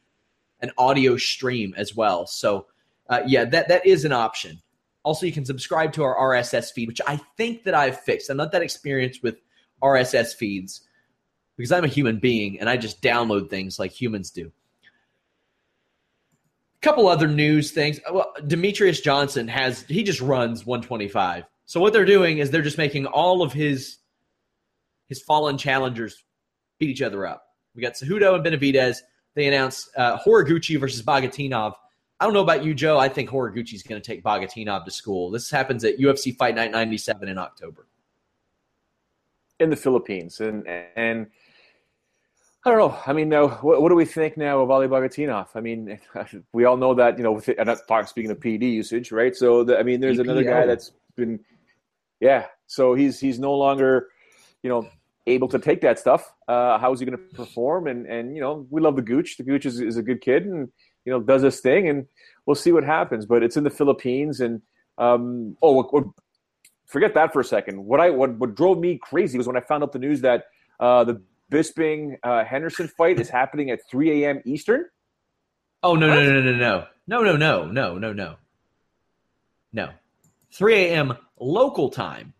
an 0.60 0.70
audio 0.78 1.18
stream 1.18 1.74
as 1.76 1.94
well. 1.94 2.26
So, 2.26 2.68
uh, 3.10 3.20
yeah, 3.26 3.44
that 3.44 3.68
that 3.68 3.84
is 3.84 4.06
an 4.06 4.12
option. 4.12 4.62
Also, 5.02 5.26
you 5.26 5.32
can 5.32 5.44
subscribe 5.44 5.92
to 5.92 6.04
our 6.04 6.16
RSS 6.16 6.72
feed, 6.72 6.88
which 6.88 7.00
I 7.06 7.20
think 7.36 7.64
that 7.64 7.74
I've 7.74 8.00
fixed. 8.00 8.30
I'm 8.30 8.38
not 8.38 8.52
that 8.52 8.62
experienced 8.62 9.22
with 9.22 9.36
RSS 9.82 10.34
feeds 10.34 10.82
because 11.56 11.72
I'm 11.72 11.84
a 11.84 11.88
human 11.88 12.18
being 12.18 12.60
and 12.60 12.68
I 12.68 12.76
just 12.76 13.02
download 13.02 13.50
things 13.50 13.78
like 13.78 13.92
humans 13.92 14.30
do. 14.30 14.50
A 16.76 16.80
couple 16.82 17.06
other 17.08 17.28
news 17.28 17.70
things. 17.70 18.00
Well, 18.10 18.32
Demetrious 18.40 19.02
Johnson 19.02 19.48
has 19.48 19.82
he 19.82 20.02
just 20.02 20.20
runs 20.20 20.66
125. 20.66 21.44
So 21.66 21.80
what 21.80 21.92
they're 21.92 22.04
doing 22.04 22.38
is 22.38 22.50
they're 22.50 22.62
just 22.62 22.78
making 22.78 23.06
all 23.06 23.42
of 23.42 23.52
his 23.52 23.98
his 25.08 25.22
fallen 25.22 25.58
challengers 25.58 26.24
beat 26.78 26.90
each 26.90 27.02
other 27.02 27.26
up. 27.26 27.44
We 27.74 27.82
got 27.82 27.94
Cejudo 27.94 28.34
and 28.34 28.44
Benavidez. 28.44 28.98
They 29.34 29.46
announced 29.46 29.90
uh, 29.96 30.18
Horiguchi 30.18 30.78
versus 30.78 31.02
Bagautinov. 31.02 31.74
I 32.20 32.24
don't 32.24 32.34
know 32.34 32.42
about 32.42 32.64
you, 32.64 32.74
Joe. 32.74 32.98
I 32.98 33.08
think 33.08 33.30
Horiguchi's 33.30 33.82
going 33.82 34.00
to 34.00 34.06
take 34.06 34.22
Bagautinov 34.22 34.84
to 34.84 34.90
school. 34.90 35.30
This 35.30 35.50
happens 35.50 35.84
at 35.84 35.98
UFC 35.98 36.36
Fight 36.36 36.54
Night 36.54 36.70
97 36.70 37.28
in 37.28 37.38
October 37.38 37.86
in 39.62 39.70
the 39.70 39.76
Philippines, 39.76 40.40
and 40.40 40.66
and 40.96 41.28
I 42.64 42.70
don't 42.70 42.78
know. 42.78 42.98
I 43.06 43.12
mean, 43.12 43.28
now 43.28 43.48
what, 43.48 43.82
what, 43.82 43.88
do 43.88 43.94
we 43.94 44.04
think 44.04 44.36
now 44.36 44.60
of 44.60 44.70
Ali 44.70 44.86
Bagautinov? 44.86 45.48
I 45.54 45.60
mean, 45.60 45.98
we 46.52 46.64
all 46.64 46.76
know 46.76 46.94
that 46.94 47.18
you 47.18 47.24
know. 47.24 47.32
With 47.32 47.48
it, 47.48 47.58
and 47.58 47.68
talking 47.88 48.06
speaking 48.06 48.30
of 48.30 48.38
PD 48.38 48.72
usage, 48.72 49.10
right? 49.10 49.34
So 49.34 49.64
the, 49.64 49.78
I 49.78 49.82
mean, 49.82 50.00
there's 50.00 50.18
another 50.18 50.44
guy 50.44 50.66
that's 50.66 50.92
been, 51.16 51.40
yeah. 52.20 52.46
So 52.66 52.94
he's 52.94 53.18
he's 53.18 53.38
no 53.38 53.54
longer, 53.54 54.08
you 54.62 54.70
know, 54.70 54.88
able 55.26 55.48
to 55.48 55.58
take 55.58 55.80
that 55.80 55.98
stuff. 55.98 56.32
Uh, 56.46 56.78
how 56.78 56.92
is 56.92 57.00
he 57.00 57.06
going 57.06 57.18
to 57.18 57.34
perform? 57.34 57.86
And 57.86 58.06
and 58.06 58.34
you 58.36 58.40
know, 58.40 58.66
we 58.70 58.80
love 58.80 58.96
the 58.96 59.02
Gooch. 59.02 59.36
The 59.36 59.44
Gooch 59.44 59.66
is, 59.66 59.80
is 59.80 59.96
a 59.96 60.02
good 60.02 60.20
kid, 60.20 60.46
and 60.46 60.68
you 61.04 61.12
know, 61.12 61.20
does 61.20 61.42
his 61.42 61.60
thing, 61.60 61.88
and 61.88 62.06
we'll 62.46 62.54
see 62.54 62.72
what 62.72 62.84
happens. 62.84 63.26
But 63.26 63.42
it's 63.42 63.56
in 63.56 63.64
the 63.64 63.70
Philippines, 63.70 64.40
and 64.40 64.62
um, 64.98 65.56
oh, 65.62 66.14
forget 66.92 67.14
that 67.14 67.32
for 67.32 67.40
a 67.40 67.44
second. 67.44 67.84
What 67.84 67.98
I 68.00 68.10
what 68.10 68.30
what 68.38 68.54
drove 68.54 68.78
me 68.78 68.98
crazy 68.98 69.38
was 69.38 69.46
when 69.46 69.56
I 69.56 69.60
found 69.60 69.82
out 69.82 69.92
the 69.92 69.98
news 69.98 70.20
that 70.20 70.44
uh, 70.78 71.04
the 71.04 71.20
Bisping 71.50 72.16
uh, 72.22 72.44
Henderson 72.44 72.86
fight 72.88 73.18
is 73.18 73.28
happening 73.28 73.70
at 73.70 73.80
3 73.90 74.24
a.m. 74.24 74.40
Eastern? 74.44 74.84
Oh 75.82 75.94
no, 75.94 76.06
no 76.06 76.40
no 76.40 76.40
no 76.40 76.52
no 76.52 76.86
no 77.06 77.22
no 77.22 77.36
no 77.36 77.36
no 77.36 77.98
no 77.98 77.98
no 77.98 78.12
no 78.12 78.36
no 79.72 79.88
3 80.52 80.74
a.m. 80.74 81.16
local 81.40 81.88
time 81.90 82.34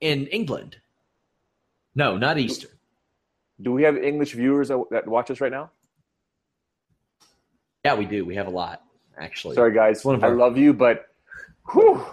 in 0.00 0.26
England. 0.28 0.76
No, 1.94 2.16
not 2.16 2.38
Eastern. 2.38 2.70
Do 3.62 3.70
we 3.72 3.84
have 3.84 3.96
English 3.96 4.32
viewers 4.32 4.68
that 4.68 5.06
watch 5.06 5.30
us 5.30 5.40
right 5.40 5.52
now? 5.52 5.70
Yeah, 7.84 7.94
we 7.94 8.04
do. 8.06 8.24
We 8.24 8.34
have 8.34 8.46
a 8.46 8.50
lot, 8.50 8.82
actually. 9.18 9.54
Sorry, 9.54 9.72
guys. 9.72 10.04
One 10.04 10.16
of 10.16 10.24
our- 10.24 10.30
I 10.30 10.34
love 10.34 10.56
you, 10.58 10.72
but 10.72 11.06
whew, 11.72 12.04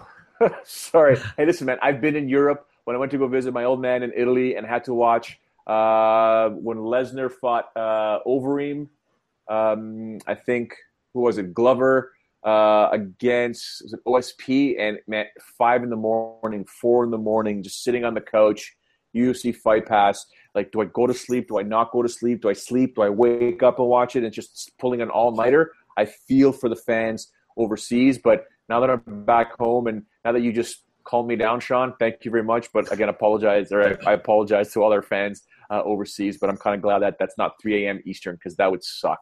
sorry. 0.64 1.18
Hey, 1.36 1.46
listen, 1.46 1.66
man. 1.66 1.78
I've 1.82 2.00
been 2.00 2.16
in 2.16 2.28
Europe 2.28 2.66
when 2.84 2.96
I 2.96 2.98
went 2.98 3.12
to 3.12 3.18
go 3.18 3.28
visit 3.28 3.52
my 3.52 3.64
old 3.64 3.80
man 3.80 4.02
in 4.02 4.12
Italy 4.16 4.56
and 4.56 4.66
had 4.66 4.84
to 4.84 4.94
watch 4.94 5.38
uh, 5.66 6.50
when 6.50 6.78
Lesnar 6.78 7.30
fought 7.30 7.70
uh, 7.76 8.18
Overeem, 8.26 8.88
um, 9.48 10.18
I 10.26 10.34
think 10.34 10.74
who 11.14 11.20
was 11.20 11.38
it? 11.38 11.54
Glover 11.54 12.12
uh, 12.44 12.88
against 12.90 13.82
was 13.82 13.92
it 13.92 14.00
OSP, 14.06 14.80
and 14.80 14.98
man, 15.06 15.26
five 15.58 15.82
in 15.82 15.90
the 15.90 15.96
morning, 15.96 16.64
four 16.64 17.04
in 17.04 17.10
the 17.10 17.18
morning, 17.18 17.62
just 17.62 17.84
sitting 17.84 18.04
on 18.04 18.14
the 18.14 18.20
couch, 18.20 18.74
UFC 19.14 19.54
Fight 19.54 19.86
Pass. 19.86 20.26
Like, 20.54 20.72
do 20.72 20.80
I 20.80 20.86
go 20.86 21.06
to 21.06 21.14
sleep? 21.14 21.48
Do 21.48 21.58
I 21.58 21.62
not 21.62 21.92
go 21.92 22.02
to 22.02 22.08
sleep? 22.08 22.42
Do 22.42 22.48
I 22.48 22.54
sleep? 22.54 22.96
Do 22.96 23.02
I 23.02 23.08
wake 23.08 23.62
up 23.62 23.78
and 23.78 23.88
watch 23.88 24.16
it? 24.16 24.24
And 24.24 24.32
just 24.32 24.72
pulling 24.78 25.00
an 25.00 25.10
all 25.10 25.34
nighter. 25.34 25.72
I 25.96 26.06
feel 26.06 26.52
for 26.52 26.68
the 26.68 26.76
fans 26.76 27.30
overseas, 27.56 28.18
but 28.18 28.46
now 28.68 28.80
that 28.80 28.90
I'm 28.90 29.24
back 29.24 29.56
home, 29.58 29.86
and 29.86 30.04
now 30.24 30.32
that 30.32 30.40
you 30.40 30.52
just 30.52 30.82
calmed 31.04 31.28
me 31.28 31.36
down, 31.36 31.60
Sean, 31.60 31.94
thank 31.98 32.24
you 32.24 32.30
very 32.30 32.44
much. 32.44 32.72
But 32.72 32.90
again, 32.92 33.08
apologize, 33.08 33.72
or 33.72 33.82
I, 33.82 34.10
I 34.10 34.12
apologize 34.14 34.72
to 34.72 34.82
all 34.82 34.92
our 34.92 35.02
fans 35.02 35.42
uh, 35.70 35.82
overseas. 35.82 36.38
But 36.38 36.50
I'm 36.50 36.56
kind 36.56 36.74
of 36.76 36.82
glad 36.82 37.00
that 37.00 37.16
that's 37.18 37.36
not 37.38 37.60
3 37.60 37.84
a.m. 37.84 38.00
Eastern 38.04 38.36
because 38.36 38.56
that 38.56 38.70
would 38.70 38.84
suck. 38.84 39.20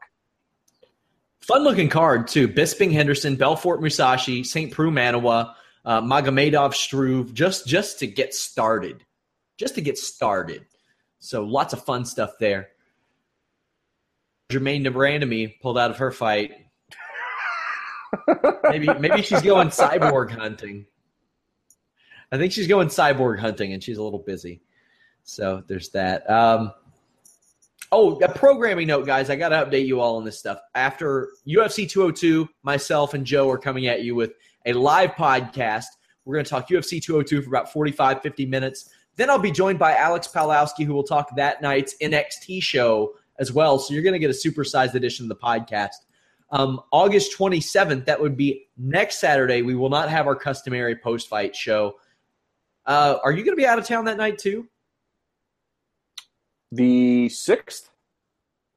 Fun 1.40 1.64
looking 1.64 1.88
card 1.88 2.28
too. 2.28 2.48
Bisping 2.48 2.92
Henderson, 2.92 3.36
Belfort 3.36 3.80
Mousasi, 3.80 4.44
St. 4.44 4.70
Preux 4.70 4.90
Manuwa, 4.90 5.54
uh, 5.84 6.00
Magomedov 6.02 6.74
Struve, 6.74 7.32
just 7.32 7.66
just 7.66 7.98
to 8.00 8.06
get 8.06 8.34
started. 8.34 9.04
Just 9.56 9.74
to 9.76 9.80
get 9.80 9.98
started. 9.98 10.66
So 11.18 11.44
lots 11.44 11.72
of 11.72 11.84
fun 11.84 12.04
stuff 12.04 12.32
there. 12.38 12.68
Germaine 14.50 14.82
de 14.82 14.90
Randamie 14.90 15.60
pulled 15.60 15.78
out 15.78 15.90
of 15.90 15.98
her 15.98 16.10
fight. 16.10 16.52
maybe 18.64 18.88
maybe 18.98 19.22
she's 19.22 19.42
going 19.42 19.68
cyborg 19.68 20.30
hunting. 20.30 20.86
I 22.32 22.38
think 22.38 22.52
she's 22.52 22.66
going 22.66 22.88
cyborg 22.88 23.38
hunting 23.38 23.72
and 23.72 23.82
she's 23.82 23.98
a 23.98 24.02
little 24.02 24.20
busy. 24.20 24.60
So 25.24 25.62
there's 25.66 25.90
that. 25.90 26.28
Um, 26.30 26.72
Oh, 27.92 28.16
a 28.20 28.28
programming 28.28 28.86
note, 28.86 29.04
guys. 29.04 29.30
I 29.30 29.36
got 29.36 29.48
to 29.48 29.56
update 29.56 29.84
you 29.84 30.00
all 30.00 30.16
on 30.16 30.24
this 30.24 30.38
stuff. 30.38 30.60
After 30.76 31.30
UFC 31.46 31.90
202, 31.90 32.48
myself 32.62 33.14
and 33.14 33.26
Joe 33.26 33.50
are 33.50 33.58
coming 33.58 33.88
at 33.88 34.04
you 34.04 34.14
with 34.14 34.34
a 34.64 34.72
live 34.72 35.10
podcast. 35.12 35.86
We're 36.24 36.34
going 36.34 36.44
to 36.44 36.50
talk 36.50 36.68
UFC 36.68 37.02
202 37.02 37.42
for 37.42 37.48
about 37.48 37.72
45, 37.72 38.22
50 38.22 38.46
minutes. 38.46 38.90
Then 39.16 39.28
I'll 39.28 39.40
be 39.40 39.50
joined 39.50 39.80
by 39.80 39.96
Alex 39.96 40.28
Pawlowski, 40.32 40.84
who 40.84 40.94
will 40.94 41.02
talk 41.02 41.34
that 41.34 41.62
night's 41.62 41.96
NXT 42.00 42.62
show 42.62 43.14
as 43.40 43.52
well. 43.52 43.80
So 43.80 43.92
you're 43.92 44.04
going 44.04 44.12
to 44.12 44.20
get 44.20 44.30
a 44.30 44.34
supersized 44.34 44.94
edition 44.94 45.24
of 45.24 45.28
the 45.28 45.44
podcast. 45.44 45.96
Um, 46.52 46.80
August 46.92 47.36
27th, 47.36 48.04
that 48.04 48.20
would 48.20 48.36
be 48.36 48.68
next 48.76 49.18
Saturday. 49.18 49.62
We 49.62 49.74
will 49.74 49.90
not 49.90 50.08
have 50.08 50.28
our 50.28 50.36
customary 50.36 50.94
post 50.94 51.28
fight 51.28 51.56
show. 51.56 51.96
Uh, 52.86 53.18
are 53.22 53.32
you 53.32 53.44
going 53.44 53.56
to 53.56 53.60
be 53.60 53.66
out 53.66 53.78
of 53.78 53.86
town 53.86 54.04
that 54.06 54.16
night 54.16 54.38
too? 54.38 54.66
The 56.72 57.28
sixth 57.28 57.90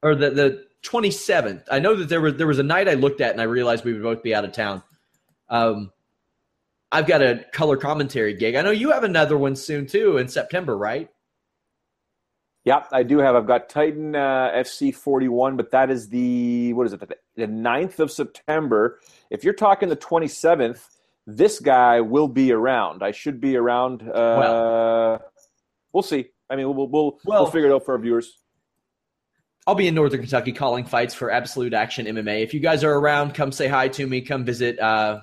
or 0.02 0.14
the 0.14 0.30
the 0.30 0.66
twenty 0.82 1.10
seventh. 1.10 1.62
I 1.70 1.78
know 1.78 1.94
that 1.94 2.08
there 2.08 2.20
was 2.20 2.34
there 2.34 2.46
was 2.46 2.58
a 2.58 2.64
night 2.64 2.88
I 2.88 2.94
looked 2.94 3.20
at 3.20 3.32
and 3.32 3.40
I 3.40 3.44
realized 3.44 3.84
we 3.84 3.92
would 3.92 4.02
both 4.02 4.22
be 4.22 4.34
out 4.34 4.44
of 4.44 4.52
town. 4.52 4.82
Um, 5.48 5.92
I've 6.90 7.06
got 7.06 7.22
a 7.22 7.44
color 7.52 7.76
commentary 7.76 8.34
gig. 8.34 8.54
I 8.54 8.62
know 8.62 8.70
you 8.70 8.90
have 8.92 9.04
another 9.04 9.36
one 9.36 9.56
soon 9.56 9.86
too 9.86 10.18
in 10.18 10.28
September, 10.28 10.76
right? 10.76 11.08
Yeah, 12.64 12.84
I 12.92 13.02
do 13.02 13.18
have. 13.18 13.36
I've 13.36 13.46
got 13.46 13.68
Titan 13.68 14.16
uh, 14.16 14.50
FC 14.54 14.94
41, 14.94 15.56
but 15.56 15.70
that 15.72 15.90
is 15.90 16.08
the, 16.08 16.72
what 16.72 16.86
is 16.86 16.94
it, 16.94 17.00
the 17.36 17.46
9th 17.46 17.98
of 17.98 18.10
September. 18.10 19.00
If 19.30 19.44
you're 19.44 19.52
talking 19.52 19.90
the 19.90 19.96
27th, 19.96 20.80
this 21.26 21.58
guy 21.60 22.00
will 22.00 22.28
be 22.28 22.52
around. 22.52 23.02
I 23.02 23.12
should 23.12 23.40
be 23.40 23.56
around. 23.56 24.02
Uh, 24.02 24.12
well, 24.12 25.22
we'll 25.92 26.02
see. 26.02 26.26
I 26.50 26.56
mean, 26.56 26.66
we'll 26.66 26.88
we'll, 26.88 27.18
well, 27.24 27.42
we'll 27.42 27.50
figure 27.50 27.70
it 27.70 27.74
out 27.74 27.84
for 27.84 27.92
our 27.92 27.98
viewers. 28.00 28.38
I'll 29.66 29.74
be 29.74 29.88
in 29.88 29.94
Northern 29.94 30.20
Kentucky 30.20 30.52
calling 30.52 30.84
fights 30.84 31.14
for 31.14 31.30
Absolute 31.30 31.72
Action 31.72 32.04
MMA. 32.06 32.42
If 32.42 32.52
you 32.52 32.60
guys 32.60 32.84
are 32.84 32.92
around, 32.92 33.32
come 33.32 33.50
say 33.50 33.66
hi 33.66 33.88
to 33.88 34.06
me. 34.06 34.20
Come 34.20 34.44
visit 34.44 34.78
uh, 34.78 35.20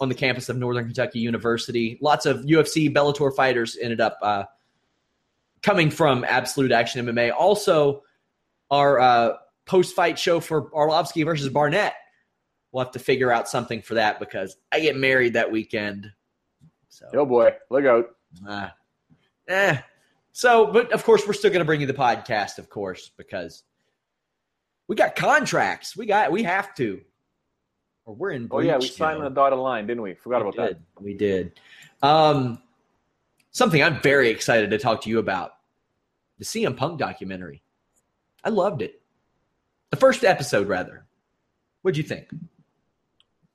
on 0.00 0.08
the 0.08 0.14
campus 0.14 0.48
of 0.48 0.56
Northern 0.56 0.84
Kentucky 0.84 1.18
University. 1.18 1.98
Lots 2.00 2.24
of 2.24 2.42
UFC 2.42 2.92
Bellator 2.92 3.34
fighters 3.34 3.76
ended 3.80 4.00
up 4.00 4.18
uh, 4.22 4.44
coming 5.62 5.90
from 5.90 6.24
Absolute 6.24 6.70
Action 6.70 7.04
MMA. 7.04 7.32
Also, 7.36 8.02
our 8.70 9.00
uh, 9.00 9.32
post-fight 9.64 10.18
show 10.18 10.38
for 10.38 10.70
Arlovsky 10.70 11.24
versus 11.24 11.48
Barnett. 11.48 11.94
We'll 12.76 12.84
have 12.84 12.92
to 12.92 12.98
figure 12.98 13.32
out 13.32 13.48
something 13.48 13.80
for 13.80 13.94
that 13.94 14.20
because 14.20 14.58
I 14.70 14.80
get 14.80 14.98
married 14.98 15.32
that 15.32 15.50
weekend. 15.50 16.12
So, 16.90 17.06
oh 17.14 17.24
boy, 17.24 17.54
look 17.70 17.86
out! 17.86 18.10
Uh, 18.46 18.68
eh, 19.48 19.78
so, 20.32 20.66
but 20.66 20.92
of 20.92 21.02
course, 21.02 21.26
we're 21.26 21.32
still 21.32 21.48
going 21.48 21.60
to 21.60 21.64
bring 21.64 21.80
you 21.80 21.86
the 21.86 21.94
podcast, 21.94 22.58
of 22.58 22.68
course, 22.68 23.12
because 23.16 23.62
we 24.88 24.94
got 24.94 25.16
contracts. 25.16 25.96
We 25.96 26.04
got, 26.04 26.30
we 26.30 26.42
have 26.42 26.74
to, 26.74 27.00
or 28.04 28.14
we're 28.14 28.32
in. 28.32 28.46
Breach, 28.46 28.50
oh 28.52 28.60
yeah, 28.60 28.76
we 28.76 28.88
signed 28.88 29.22
the 29.22 29.30
dotted 29.30 29.58
line, 29.58 29.86
didn't 29.86 30.02
we? 30.02 30.12
Forgot 30.12 30.44
we 30.44 30.50
about 30.50 30.68
did. 30.68 30.76
that. 30.76 31.02
We 31.02 31.14
did. 31.14 31.58
Um, 32.02 32.60
something 33.52 33.82
I'm 33.82 34.02
very 34.02 34.28
excited 34.28 34.68
to 34.68 34.76
talk 34.76 35.00
to 35.04 35.08
you 35.08 35.18
about: 35.18 35.52
the 36.38 36.44
CM 36.44 36.76
Punk 36.76 36.98
documentary. 36.98 37.62
I 38.44 38.50
loved 38.50 38.82
it. 38.82 39.00
The 39.88 39.96
first 39.96 40.24
episode, 40.24 40.68
rather. 40.68 41.06
What'd 41.80 41.96
you 41.96 42.02
think? 42.02 42.28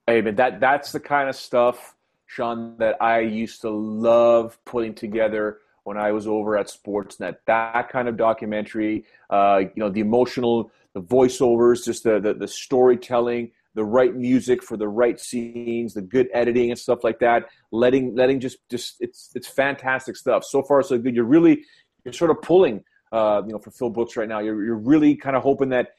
Hey, 0.08 0.22
but 0.22 0.36
that 0.38 0.60
that's 0.60 0.92
the 0.92 1.00
kind 1.00 1.30
of 1.30 1.36
stuff, 1.36 1.96
Sean, 2.26 2.78
that 2.78 3.02
I 3.02 3.20
used 3.20 3.62
to 3.62 3.70
love 3.70 4.58
putting 4.66 4.94
together 4.94 5.60
when 5.84 5.98
I 5.98 6.12
was 6.12 6.28
over 6.28 6.58
at 6.58 6.68
Sportsnet. 6.68 7.38
That 7.46 7.90
kind 7.90 8.08
of 8.08 8.18
documentary, 8.18 9.06
uh, 9.30 9.62
you 9.62 9.72
know, 9.84 9.90
the 9.90 10.02
emotional, 10.02 10.72
the 10.94 11.02
voiceovers, 11.02 11.86
just 11.86 12.04
the, 12.04 12.20
the, 12.20 12.34
the 12.34 12.48
storytelling, 12.48 13.52
the 13.74 13.86
right 13.86 14.16
music 14.16 14.64
for 14.64 14.78
the 14.78 14.88
right 14.88 15.20
scenes, 15.20 15.94
the 15.94 16.02
good 16.02 16.30
editing 16.34 16.72
and 16.72 16.80
stuff 16.80 17.04
like 17.04 17.20
that. 17.20 17.46
Letting 17.72 18.16
letting 18.16 18.40
just 18.40 18.58
just 18.70 18.96
it's 19.00 19.32
it's 19.36 19.48
fantastic 19.48 20.16
stuff. 20.16 20.44
So 20.44 20.62
far 20.64 20.84
so 20.84 20.98
good. 20.98 21.16
You're 21.16 21.26
really 21.26 21.64
you're 22.04 22.14
sort 22.14 22.32
of 22.32 22.42
pulling, 22.42 22.84
uh, 23.12 23.44
you 23.46 23.54
know, 23.54 23.60
for 23.60 23.72
Phil 23.72 23.90
Brooks 23.90 24.18
right 24.18 24.28
now. 24.28 24.40
You're 24.40 24.64
you're 24.66 24.78
really 24.78 25.16
kind 25.16 25.36
of 25.36 25.44
hoping 25.44 25.70
that 25.70 25.90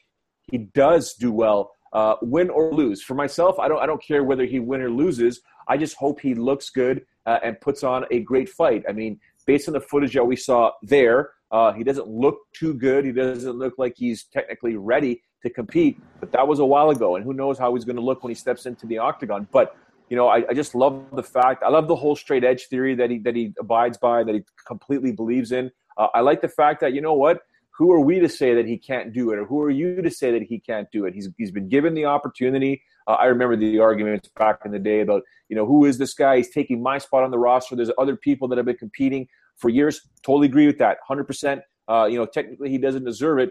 he 0.51 0.57
does 0.57 1.13
do 1.13 1.31
well. 1.31 1.71
Uh, 1.93 2.15
win 2.21 2.49
or 2.49 2.73
lose. 2.73 3.03
For 3.03 3.13
myself, 3.13 3.59
I 3.59 3.67
don't 3.67 3.79
I 3.79 3.85
don't 3.85 4.01
care 4.01 4.23
whether 4.23 4.45
he 4.45 4.59
win 4.59 4.81
or 4.81 4.89
loses. 4.89 5.41
I 5.67 5.77
just 5.77 5.95
hope 5.95 6.19
he 6.19 6.33
looks 6.33 6.69
good 6.69 7.05
uh, 7.25 7.39
and 7.43 7.59
puts 7.61 7.83
on 7.83 8.05
a 8.11 8.19
great 8.21 8.49
fight. 8.49 8.83
I 8.89 8.93
mean, 8.93 9.19
based 9.45 9.67
on 9.67 9.73
the 9.73 9.79
footage 9.79 10.13
that 10.13 10.25
we 10.25 10.35
saw 10.35 10.71
there, 10.81 11.31
uh, 11.51 11.71
he 11.71 11.83
doesn't 11.83 12.07
look 12.07 12.39
too 12.53 12.73
good. 12.73 13.05
He 13.05 13.11
doesn't 13.11 13.57
look 13.57 13.75
like 13.77 13.93
he's 13.95 14.23
technically 14.23 14.75
ready 14.75 15.21
to 15.43 15.49
compete. 15.49 16.01
But 16.19 16.31
that 16.31 16.47
was 16.47 16.59
a 16.59 16.65
while 16.65 16.89
ago, 16.89 17.15
and 17.15 17.23
who 17.23 17.33
knows 17.33 17.59
how 17.59 17.75
he's 17.75 17.85
going 17.85 17.95
to 17.97 18.01
look 18.01 18.23
when 18.23 18.31
he 18.31 18.35
steps 18.35 18.65
into 18.65 18.87
the 18.87 18.97
octagon. 18.97 19.47
But 19.51 19.75
you 20.09 20.17
know, 20.17 20.27
I, 20.27 20.43
I, 20.49 20.53
just 20.53 20.75
love 20.75 21.05
the 21.13 21.23
fact. 21.23 21.63
I 21.63 21.69
love 21.69 21.87
the 21.87 21.95
whole 21.95 22.15
straight 22.15 22.43
edge 22.43 22.67
theory 22.67 22.93
that 22.95 23.09
he 23.09 23.19
that 23.19 23.35
he 23.35 23.53
abides 23.59 23.97
by, 23.97 24.23
that 24.23 24.35
he 24.35 24.43
completely 24.67 25.11
believes 25.11 25.51
in. 25.51 25.71
Uh, 25.97 26.07
I 26.13 26.21
like 26.21 26.41
the 26.41 26.47
fact 26.47 26.81
that 26.81 26.93
you 26.93 27.01
know 27.01 27.13
what. 27.13 27.41
Who 27.77 27.91
are 27.91 27.99
we 27.99 28.19
to 28.19 28.29
say 28.29 28.53
that 28.53 28.67
he 28.67 28.77
can't 28.77 29.13
do 29.13 29.31
it, 29.31 29.39
or 29.39 29.45
who 29.45 29.61
are 29.61 29.69
you 29.69 30.01
to 30.01 30.11
say 30.11 30.31
that 30.31 30.43
he 30.43 30.59
can't 30.59 30.87
do 30.91 31.05
it? 31.05 31.13
He's 31.13 31.29
he's 31.37 31.51
been 31.51 31.69
given 31.69 31.93
the 31.93 32.05
opportunity. 32.05 32.83
Uh, 33.07 33.13
I 33.13 33.25
remember 33.25 33.55
the 33.55 33.79
arguments 33.79 34.29
back 34.37 34.59
in 34.63 34.71
the 34.71 34.79
day 34.79 35.01
about 35.01 35.23
you 35.49 35.55
know 35.55 35.65
who 35.65 35.85
is 35.85 35.97
this 35.97 36.13
guy? 36.13 36.37
He's 36.37 36.51
taking 36.51 36.81
my 36.83 36.97
spot 36.99 37.23
on 37.23 37.31
the 37.31 37.39
roster. 37.39 37.75
There's 37.75 37.91
other 37.97 38.15
people 38.15 38.47
that 38.49 38.57
have 38.57 38.65
been 38.65 38.77
competing 38.77 39.27
for 39.57 39.69
years. 39.69 40.01
Totally 40.23 40.47
agree 40.47 40.67
with 40.67 40.77
that. 40.79 40.97
100%. 41.09 41.61
Uh, 41.87 42.05
you 42.05 42.17
know, 42.17 42.25
technically 42.25 42.69
he 42.69 42.77
doesn't 42.77 43.03
deserve 43.03 43.39
it, 43.39 43.49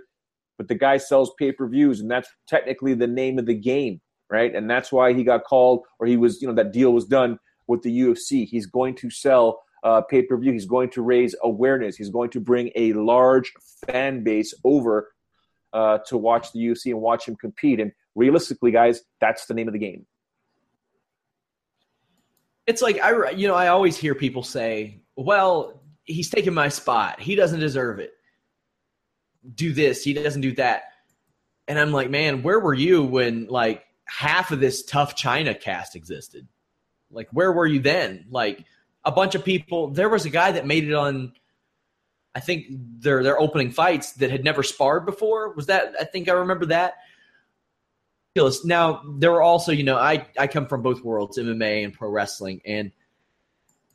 but 0.57 0.69
the 0.69 0.75
guy 0.75 0.97
sells 0.97 1.33
pay 1.39 1.53
per 1.53 1.67
views, 1.69 2.01
and 2.01 2.11
that's 2.11 2.29
technically 2.47 2.95
the 2.95 3.07
name 3.07 3.39
of 3.39 3.47
the 3.47 3.55
game, 3.55 4.01
right? 4.31 4.55
And 4.55 4.71
that's 4.71 4.93
why 4.93 5.13
he 5.13 5.25
got 5.25 5.45
called, 5.45 5.85
or 5.99 6.07
he 6.07 6.17
was, 6.17 6.41
you 6.41 6.49
know, 6.49 6.55
that 6.55 6.73
deal 6.73 6.93
was 6.93 7.05
done 7.05 7.39
with 7.67 7.83
the 7.83 8.01
UFC. 8.01 8.47
He's 8.47 8.67
going 8.67 8.95
to 8.97 9.11
sell 9.11 9.61
uh, 9.83 10.03
pay 10.03 10.23
per 10.23 10.37
view. 10.37 10.53
He's 10.53 10.67
going 10.67 10.91
to 10.91 11.03
raise 11.03 11.35
awareness. 11.43 11.97
He's 11.97 12.11
going 12.11 12.31
to 12.31 12.41
bring 12.41 12.71
a 12.75 12.93
large 12.93 13.53
fan 13.87 14.23
base 14.23 14.55
over 14.65 15.13
uh, 15.73 15.99
to 16.07 16.17
watch 16.17 16.53
the 16.53 16.61
UFC 16.61 16.87
and 16.87 17.01
watch 17.01 17.27
him 17.27 17.37
compete. 17.37 17.81
And 17.81 17.93
realistically, 18.15 18.71
guys, 18.71 19.03
that's 19.21 19.47
the 19.47 19.55
name 19.55 19.69
of 19.69 19.73
the 19.73 19.81
game. 19.81 20.07
It's 22.67 22.83
like 22.83 23.01
I, 23.01 23.31
you 23.31 23.49
know, 23.49 23.55
I 23.55 23.69
always 23.69 23.97
hear 23.97 24.15
people 24.15 24.45
say, 24.45 25.03
"Well, 25.17 25.83
he's 26.05 26.31
taking 26.31 26.55
my 26.55 26.69
spot. 26.69 27.21
He 27.21 27.35
doesn't 27.35 27.61
deserve 27.61 27.99
it. 27.99 28.13
Do 29.55 29.73
this. 29.73 30.05
He 30.05 30.13
doesn't 30.13 30.41
do 30.41 30.55
that. 30.57 30.85
And 31.69 31.79
I'm 31.79 31.93
like, 31.93 32.11
man, 32.11 32.43
where 32.43 32.61
were 32.61 32.75
you 32.75 33.03
when 33.03 33.47
like 33.47 33.85
half 34.05 34.51
of 34.51 34.61
this 34.61 34.85
TUF 34.85 35.17
China 35.17 35.55
cast 35.55 35.97
existed? 35.97 36.47
Like, 37.11 37.29
where 37.33 37.53
were 37.53 37.67
you 37.67 37.81
then? 37.81 38.27
Like, 38.31 38.65
a 39.05 39.13
bunch 39.13 39.35
of 39.35 39.45
people. 39.45 39.89
There 39.89 40.09
was 40.09 40.25
a 40.25 40.31
guy 40.31 40.53
that 40.53 40.67
made 40.67 40.85
it 40.85 40.95
on. 40.95 41.33
I 42.35 42.41
think 42.41 42.67
their 42.71 43.23
their 43.23 43.39
opening 43.39 43.71
fights 43.71 44.13
that 44.15 44.31
had 44.31 44.45
never 44.45 44.63
sparred 44.63 45.05
before. 45.05 45.53
Was 45.55 45.67
that? 45.67 45.95
I 46.01 46.05
think 46.05 46.29
I 46.29 46.33
remember 46.33 46.67
that. 46.67 46.95
Now 48.65 49.03
there 49.19 49.31
were 49.31 49.43
also, 49.43 49.73
you 49.73 49.83
know, 49.83 49.99
I 49.99 50.27
I 50.39 50.47
come 50.47 50.67
from 50.67 50.83
both 50.83 51.05
worlds, 51.05 51.39
MMA 51.39 51.85
and 51.85 51.93
pro 51.93 52.09
wrestling, 52.09 52.63
and 52.65 52.93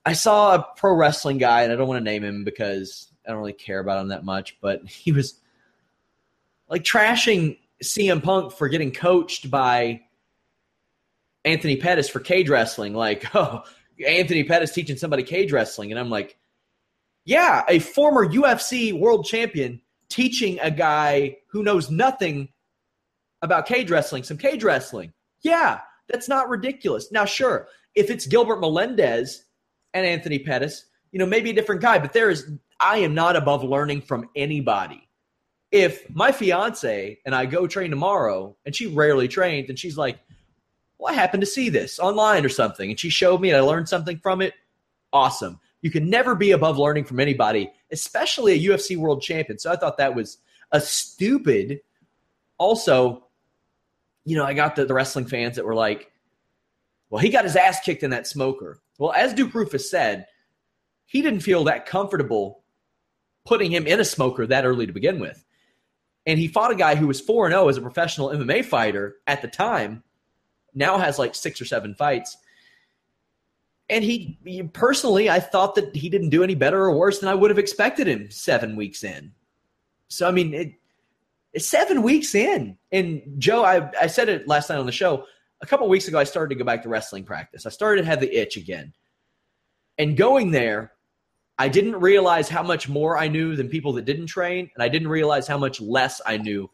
I 0.05 0.13
saw 0.13 0.55
a 0.55 0.67
pro 0.77 0.93
wrestling 0.93 1.37
guy, 1.37 1.63
and 1.63 1.73
I 1.73 1.75
don't 1.75 1.87
want 1.87 1.99
to 1.99 2.11
name 2.11 2.23
him 2.23 2.43
because 2.43 3.11
I 3.25 3.31
don't 3.31 3.39
really 3.39 3.53
care 3.53 3.79
about 3.79 4.01
him 4.01 4.09
that 4.09 4.23
much, 4.23 4.57
but 4.61 4.85
he 4.87 5.11
was 5.11 5.39
like 6.69 6.83
trashing 6.83 7.57
CM 7.83 8.23
Punk 8.23 8.51
for 8.51 8.69
getting 8.69 8.91
coached 8.91 9.49
by 9.49 10.01
Anthony 11.45 11.77
Pettis 11.77 12.09
for 12.09 12.19
cage 12.19 12.49
wrestling. 12.49 12.93
Like, 12.93 13.25
oh, 13.35 13.63
Anthony 14.05 14.43
Pettis 14.43 14.71
teaching 14.73 14.97
somebody 14.97 15.23
cage 15.23 15.51
wrestling. 15.51 15.91
And 15.91 15.99
I'm 15.99 16.09
like, 16.09 16.37
yeah, 17.25 17.63
a 17.67 17.79
former 17.79 18.27
UFC 18.27 18.97
world 18.97 19.25
champion 19.25 19.81
teaching 20.09 20.59
a 20.61 20.71
guy 20.71 21.37
who 21.47 21.63
knows 21.63 21.89
nothing 21.89 22.49
about 23.41 23.67
cage 23.67 23.91
wrestling 23.91 24.23
some 24.23 24.37
cage 24.37 24.63
wrestling. 24.63 25.13
Yeah, 25.41 25.81
that's 26.07 26.29
not 26.29 26.49
ridiculous. 26.49 27.11
Now, 27.11 27.25
sure, 27.25 27.67
if 27.95 28.09
it's 28.09 28.25
Gilbert 28.25 28.59
Melendez 28.59 29.43
and 29.93 30.05
Anthony 30.05 30.39
Pettis, 30.39 30.85
you 31.11 31.19
know, 31.19 31.25
maybe 31.25 31.49
a 31.49 31.53
different 31.53 31.81
guy, 31.81 31.99
but 31.99 32.13
there 32.13 32.29
is, 32.29 32.49
I 32.79 32.99
am 32.99 33.13
not 33.13 33.35
above 33.35 33.63
learning 33.63 34.01
from 34.01 34.29
anybody. 34.35 35.07
If 35.71 36.09
my 36.09 36.31
fiance 36.31 37.19
and 37.25 37.35
I 37.35 37.45
go 37.45 37.67
train 37.67 37.89
tomorrow 37.89 38.55
and 38.65 38.73
she 38.73 38.87
rarely 38.87 39.27
trains 39.27 39.69
and 39.69 39.77
she's 39.77 39.97
like, 39.97 40.17
well, 40.99 41.13
I 41.13 41.15
happened 41.15 41.41
to 41.41 41.47
see 41.47 41.69
this 41.69 41.99
online 41.99 42.45
or 42.45 42.49
something 42.49 42.89
and 42.89 42.99
she 42.99 43.09
showed 43.09 43.41
me 43.41 43.49
and 43.49 43.57
I 43.57 43.61
learned 43.61 43.89
something 43.89 44.17
from 44.19 44.41
it, 44.41 44.53
awesome. 45.13 45.59
You 45.81 45.91
can 45.91 46.09
never 46.09 46.35
be 46.35 46.51
above 46.51 46.77
learning 46.77 47.05
from 47.05 47.19
anybody, 47.19 47.71
especially 47.91 48.53
a 48.53 48.69
UFC 48.69 48.97
world 48.97 49.21
champion. 49.21 49.59
So 49.59 49.71
I 49.71 49.75
thought 49.75 49.97
that 49.97 50.15
was 50.15 50.37
a 50.71 50.81
stupid. 50.81 51.81
Also, 52.57 53.27
you 54.25 54.35
know, 54.35 54.43
I 54.43 54.53
got 54.53 54.75
the, 54.75 54.85
the 54.85 54.93
wrestling 54.93 55.25
fans 55.25 55.55
that 55.55 55.65
were 55.65 55.75
like, 55.75 56.11
well, 57.09 57.21
he 57.21 57.29
got 57.29 57.45
his 57.45 57.55
ass 57.55 57.79
kicked 57.79 58.03
in 58.03 58.09
that 58.09 58.27
smoker. 58.27 58.81
Well, 58.97 59.13
as 59.13 59.33
Duke 59.33 59.53
Roufus 59.53 59.89
said, 59.89 60.25
he 61.05 61.21
didn't 61.21 61.39
feel 61.39 61.63
that 61.65 61.85
comfortable 61.85 62.63
putting 63.45 63.71
him 63.71 63.87
in 63.87 63.99
a 63.99 64.05
smoker 64.05 64.45
that 64.45 64.65
early 64.65 64.87
to 64.87 64.93
begin 64.93 65.19
with. 65.19 65.43
And 66.25 66.37
he 66.37 66.49
fought 66.49 66.71
a 66.71 66.75
guy 66.75 66.95
who 66.95 67.07
was 67.07 67.21
4 67.21 67.49
0 67.49 67.69
as 67.69 67.77
a 67.77 67.81
professional 67.81 68.29
MMA 68.29 68.65
fighter 68.65 69.15
at 69.25 69.41
the 69.41 69.47
time, 69.47 70.03
now 70.73 70.97
has 70.97 71.17
like 71.19 71.35
six 71.35 71.61
or 71.61 71.65
seven 71.65 71.95
fights. 71.95 72.37
And 73.89 74.03
he, 74.03 74.37
he, 74.43 74.63
personally, 74.63 75.29
I 75.29 75.39
thought 75.39 75.75
that 75.75 75.95
he 75.95 76.09
didn't 76.09 76.29
do 76.29 76.43
any 76.43 76.55
better 76.55 76.83
or 76.83 76.97
worse 76.97 77.19
than 77.19 77.29
I 77.29 77.35
would 77.35 77.49
have 77.49 77.59
expected 77.59 78.07
him 78.07 78.29
seven 78.29 78.75
weeks 78.75 79.03
in. 79.03 79.31
So, 80.09 80.27
I 80.27 80.31
mean, 80.31 80.53
it, 80.53 80.73
it's 81.53 81.69
seven 81.69 82.03
weeks 82.03 82.35
in. 82.35 82.77
And 82.91 83.21
Joe, 83.37 83.63
I, 83.63 83.89
I 83.99 84.07
said 84.07 84.29
it 84.29 84.47
last 84.47 84.69
night 84.69 84.77
on 84.77 84.85
the 84.85 84.91
show. 84.91 85.25
A 85.61 85.65
couple 85.65 85.87
weeks 85.87 86.07
ago, 86.07 86.19
I 86.19 86.23
started 86.23 86.53
to 86.53 86.59
go 86.59 86.65
back 86.65 86.83
to 86.83 86.89
wrestling 86.89 87.23
practice. 87.23 87.65
I 87.65 87.69
started 87.69 88.01
to 88.01 88.07
have 88.07 88.19
the 88.19 88.31
itch 88.31 88.57
again. 88.57 88.93
And 89.97 90.15
going 90.15 90.51
there, 90.51 90.91
I 91.57 91.69
didn't 91.69 91.95
realize 91.95 92.49
how 92.49 92.61
much 92.61 92.87
more 92.87 93.17
I 93.17 93.27
knew 93.27 93.55
than 93.55 93.69
people 93.69 93.93
that 93.93 94.05
didn't 94.05 94.27
train. 94.27 94.69
And 94.75 94.83
I 94.83 94.89
didn't 94.89 95.07
realize 95.07 95.47
how 95.47 95.57
much 95.57 95.81
less 95.81 96.21
I 96.25 96.37
knew 96.37 96.69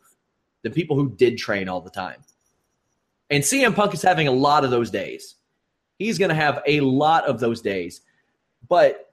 than 0.63 0.73
people 0.73 0.95
who 0.95 1.15
did 1.15 1.37
train 1.37 1.69
all 1.69 1.79
the 1.79 1.89
time. 1.89 2.21
And 3.33 3.43
CM 3.43 3.75
Punk 3.75 3.95
is 3.95 4.03
having 4.03 4.27
a 4.27 4.31
lot 4.31 4.63
of 4.63 4.69
those 4.69 4.91
days. 4.91 5.37
He's 5.97 6.19
going 6.19 6.29
to 6.29 6.35
have 6.35 6.61
a 6.67 6.81
lot 6.81 7.25
of 7.25 7.39
those 7.39 7.61
days. 7.61 8.01
But 8.69 9.11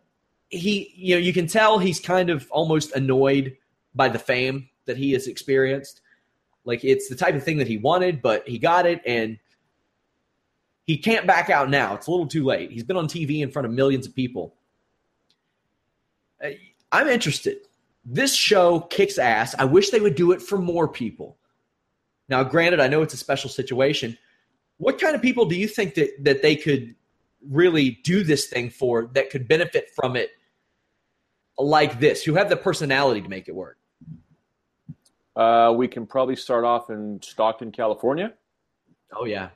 he, 0.51 0.93
you 0.95 1.15
know, 1.15 1.21
you 1.21 1.33
can 1.33 1.47
tell 1.47 1.79
he's 1.79 2.01
kind 2.01 2.29
of 2.29 2.47
almost 2.51 2.95
annoyed 2.95 3.57
by 3.95 4.11
the 4.11 4.19
fame 4.19 4.69
that 4.85 4.99
he 4.99 5.13
has 5.13 5.27
experienced. 5.27 6.03
Like 6.67 6.85
it's 6.85 7.09
the 7.09 7.17
type 7.17 7.35
of 7.35 7.43
thing 7.43 7.57
that 7.57 7.67
he 7.67 7.79
wanted, 7.79 8.21
but 8.21 8.47
he 8.47 8.59
got 8.59 8.85
it 8.85 9.01
and 9.07 9.39
he 10.87 10.99
can't 10.99 11.27
back 11.27 11.49
out 11.49 11.71
now. 11.71 11.95
It's 11.95 12.07
a 12.07 12.11
little 12.11 12.27
too 12.27 12.45
late. 12.45 12.71
He's 12.71 12.85
been 12.85 12.99
on 12.99 13.09
TV 13.09 13.41
in 13.41 13.51
front 13.51 13.65
of 13.65 13.73
millions 13.73 14.07
of 14.07 14.15
people. 14.15 14.55
Uh, 16.45 16.51
I'm 16.93 17.09
interested. 17.09 17.57
This 18.05 18.35
show 18.35 18.81
kicks 18.81 19.17
ass. 19.17 19.55
I 19.59 19.65
wish 19.65 19.89
they 19.89 20.01
would 20.01 20.15
do 20.15 20.33
it 20.33 20.43
for 20.43 20.59
more 20.59 20.89
people. 20.89 21.39
Now, 22.31 22.45
granted, 22.45 22.81
I 22.81 22.87
know 22.87 23.03
it's 23.03 23.13
a 23.13 23.19
special 23.19 23.51
situation. 23.51 24.17
What 24.79 25.01
kind 25.01 25.15
of 25.15 25.21
people 25.21 25.45
do 25.45 25.57
you 25.57 25.67
think 25.67 25.95
that, 25.95 26.11
that 26.25 26.43
they 26.43 26.57
could 26.57 26.95
really 27.49 27.99
do 28.05 28.23
this 28.23 28.47
thing 28.47 28.71
for 28.71 29.11
that 29.15 29.31
could 29.31 29.49
benefit 29.49 29.91
from 29.95 30.17
it 30.17 30.31
like 31.59 32.01
this, 32.01 32.23
who 32.23 32.35
have 32.35 32.49
the 32.49 32.57
personality 32.57 33.21
to 33.21 33.29
make 33.29 33.49
it 33.49 33.55
work? 33.55 33.77
Uh, 35.37 35.75
we 35.77 35.89
can 35.89 36.07
probably 36.07 36.37
start 36.37 36.65
off 36.65 36.89
in 36.89 37.21
Stockton, 37.23 37.73
California. 37.73 38.33
Oh 39.13 39.25
yeah, 39.25 39.51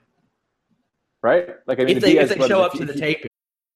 right. 1.23 1.51
Like 1.67 1.79
I 1.81 1.85
mean, 1.85 1.97
if 1.99 2.03
the 2.03 2.19
if 2.19 2.29
they 2.29 2.49
show 2.49 2.63
up 2.63 2.73
to 2.73 2.85
the 2.85 2.95
tape. 2.95 3.27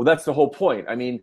Well, 0.00 0.06
that's 0.06 0.24
the 0.24 0.32
whole 0.32 0.48
point. 0.48 0.86
I 0.88 0.94
mean, 0.94 1.20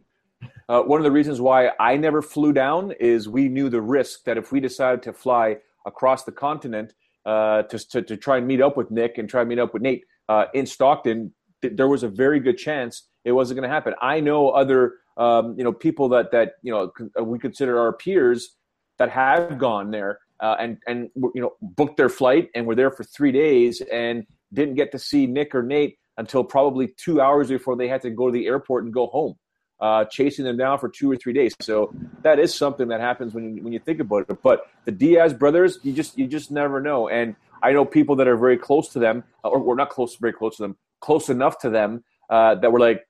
uh, 0.70 0.84
one 0.84 1.00
of 1.00 1.04
the 1.04 1.12
reasons 1.12 1.42
why 1.42 1.72
I 1.80 1.98
never 1.98 2.22
flew 2.22 2.54
down 2.54 2.92
is 3.00 3.28
we 3.28 3.50
knew 3.50 3.70
the 3.70 3.82
risk 3.82 4.26
that 4.26 4.38
if 4.38 4.52
we 4.52 4.60
decided 4.60 5.02
to 5.02 5.14
fly 5.14 5.58
across 5.88 6.26
the 6.26 6.32
continent 6.32 6.94
uh, 7.26 7.64
to, 7.64 7.80
to, 7.90 8.02
to, 8.04 8.16
try 8.16 8.38
and 8.38 8.46
meet 8.46 8.62
up 8.62 8.78
with 8.78 8.92
Nick 8.92 9.18
and 9.18 9.28
try 9.28 9.42
and 9.42 9.50
meet 9.50 9.58
up 9.58 9.74
with 9.74 9.82
Nate 9.82 10.04
uh, 10.30 10.46
in 10.54 10.68
Stockton, 10.68 11.34
th- 11.64 11.74
there 11.76 11.88
was 11.88 12.04
a 12.04 12.08
very 12.08 12.40
good 12.40 12.60
chance 12.60 13.08
it 13.26 13.32
wasn't 13.32 13.60
going 13.60 13.68
to 13.68 13.74
happen. 13.74 13.96
I 14.00 14.20
know 14.20 14.50
other 14.50 14.94
um, 15.18 15.56
you 15.58 15.64
know 15.64 15.74
people 15.74 16.08
that 16.10 16.32
that 16.34 16.52
you 16.62 16.72
know 16.72 16.92
uh, 17.20 17.24
we 17.24 17.40
consider 17.40 17.80
our 17.80 17.94
peers 17.94 18.58
that 19.00 19.10
have 19.10 19.58
gone 19.58 19.90
there 19.90 20.20
uh, 20.40 20.56
and 20.60 20.78
and 20.86 21.10
you 21.16 21.42
know 21.42 21.54
booked 21.64 21.98
their 21.98 22.10
flight 22.10 22.50
and 22.54 22.68
were 22.68 22.76
there 22.76 22.92
for 22.92 23.04
three 23.04 23.32
days 23.32 23.82
and 23.92 24.28
didn't 24.54 24.76
get 24.76 24.92
to 24.92 25.00
see 25.00 25.26
Nick 25.26 25.56
or 25.56 25.64
Nate 25.64 25.98
until 26.18 26.44
probably 26.44 26.88
two 26.98 27.22
hours 27.22 27.50
before 27.50 27.76
they 27.76 27.88
had 27.88 28.02
to 28.02 28.10
go 28.10 28.28
to 28.28 28.34
the 28.34 28.48
airport 28.48 28.84
and 28.84 28.94
go 28.94 29.08
home, 29.08 29.36
uh, 29.80 30.06
chasing 30.06 30.46
them 30.46 30.58
down 30.58 30.80
for 30.80 30.90
two 30.90 31.12
or 31.12 31.16
three 31.16 31.34
days. 31.34 31.56
So 31.62 31.94
that 32.24 32.40
is 32.40 32.54
something 32.54 32.88
that 32.88 33.00
happens 33.00 33.34
when 33.34 33.56
you, 33.56 33.64
when 33.64 33.74
you 33.74 33.80
think 33.80 34.00
about 34.00 34.26
it. 34.30 34.42
But 34.42 34.62
the 34.86 34.92
Diaz 34.92 35.34
brothers, 35.34 35.80
you 35.84 35.94
just 35.94 36.18
you 36.18 36.28
just 36.28 36.52
never 36.52 36.82
know. 36.82 37.08
And 37.08 37.36
I 37.62 37.72
know 37.72 37.86
people 37.86 38.16
that 38.18 38.28
are 38.28 38.38
very 38.38 38.58
close 38.58 38.90
to 38.90 39.00
them, 39.00 39.24
or 39.44 39.60
we're 39.60 39.76
not 39.76 39.90
close, 39.90 40.16
very 40.16 40.34
close 40.34 40.58
to 40.58 40.64
them, 40.64 40.78
close 41.02 41.30
enough 41.30 41.60
to 41.60 41.70
them 41.70 42.04
uh, 42.30 42.56
that 42.56 42.72
were 42.72 42.80
like, 42.80 43.06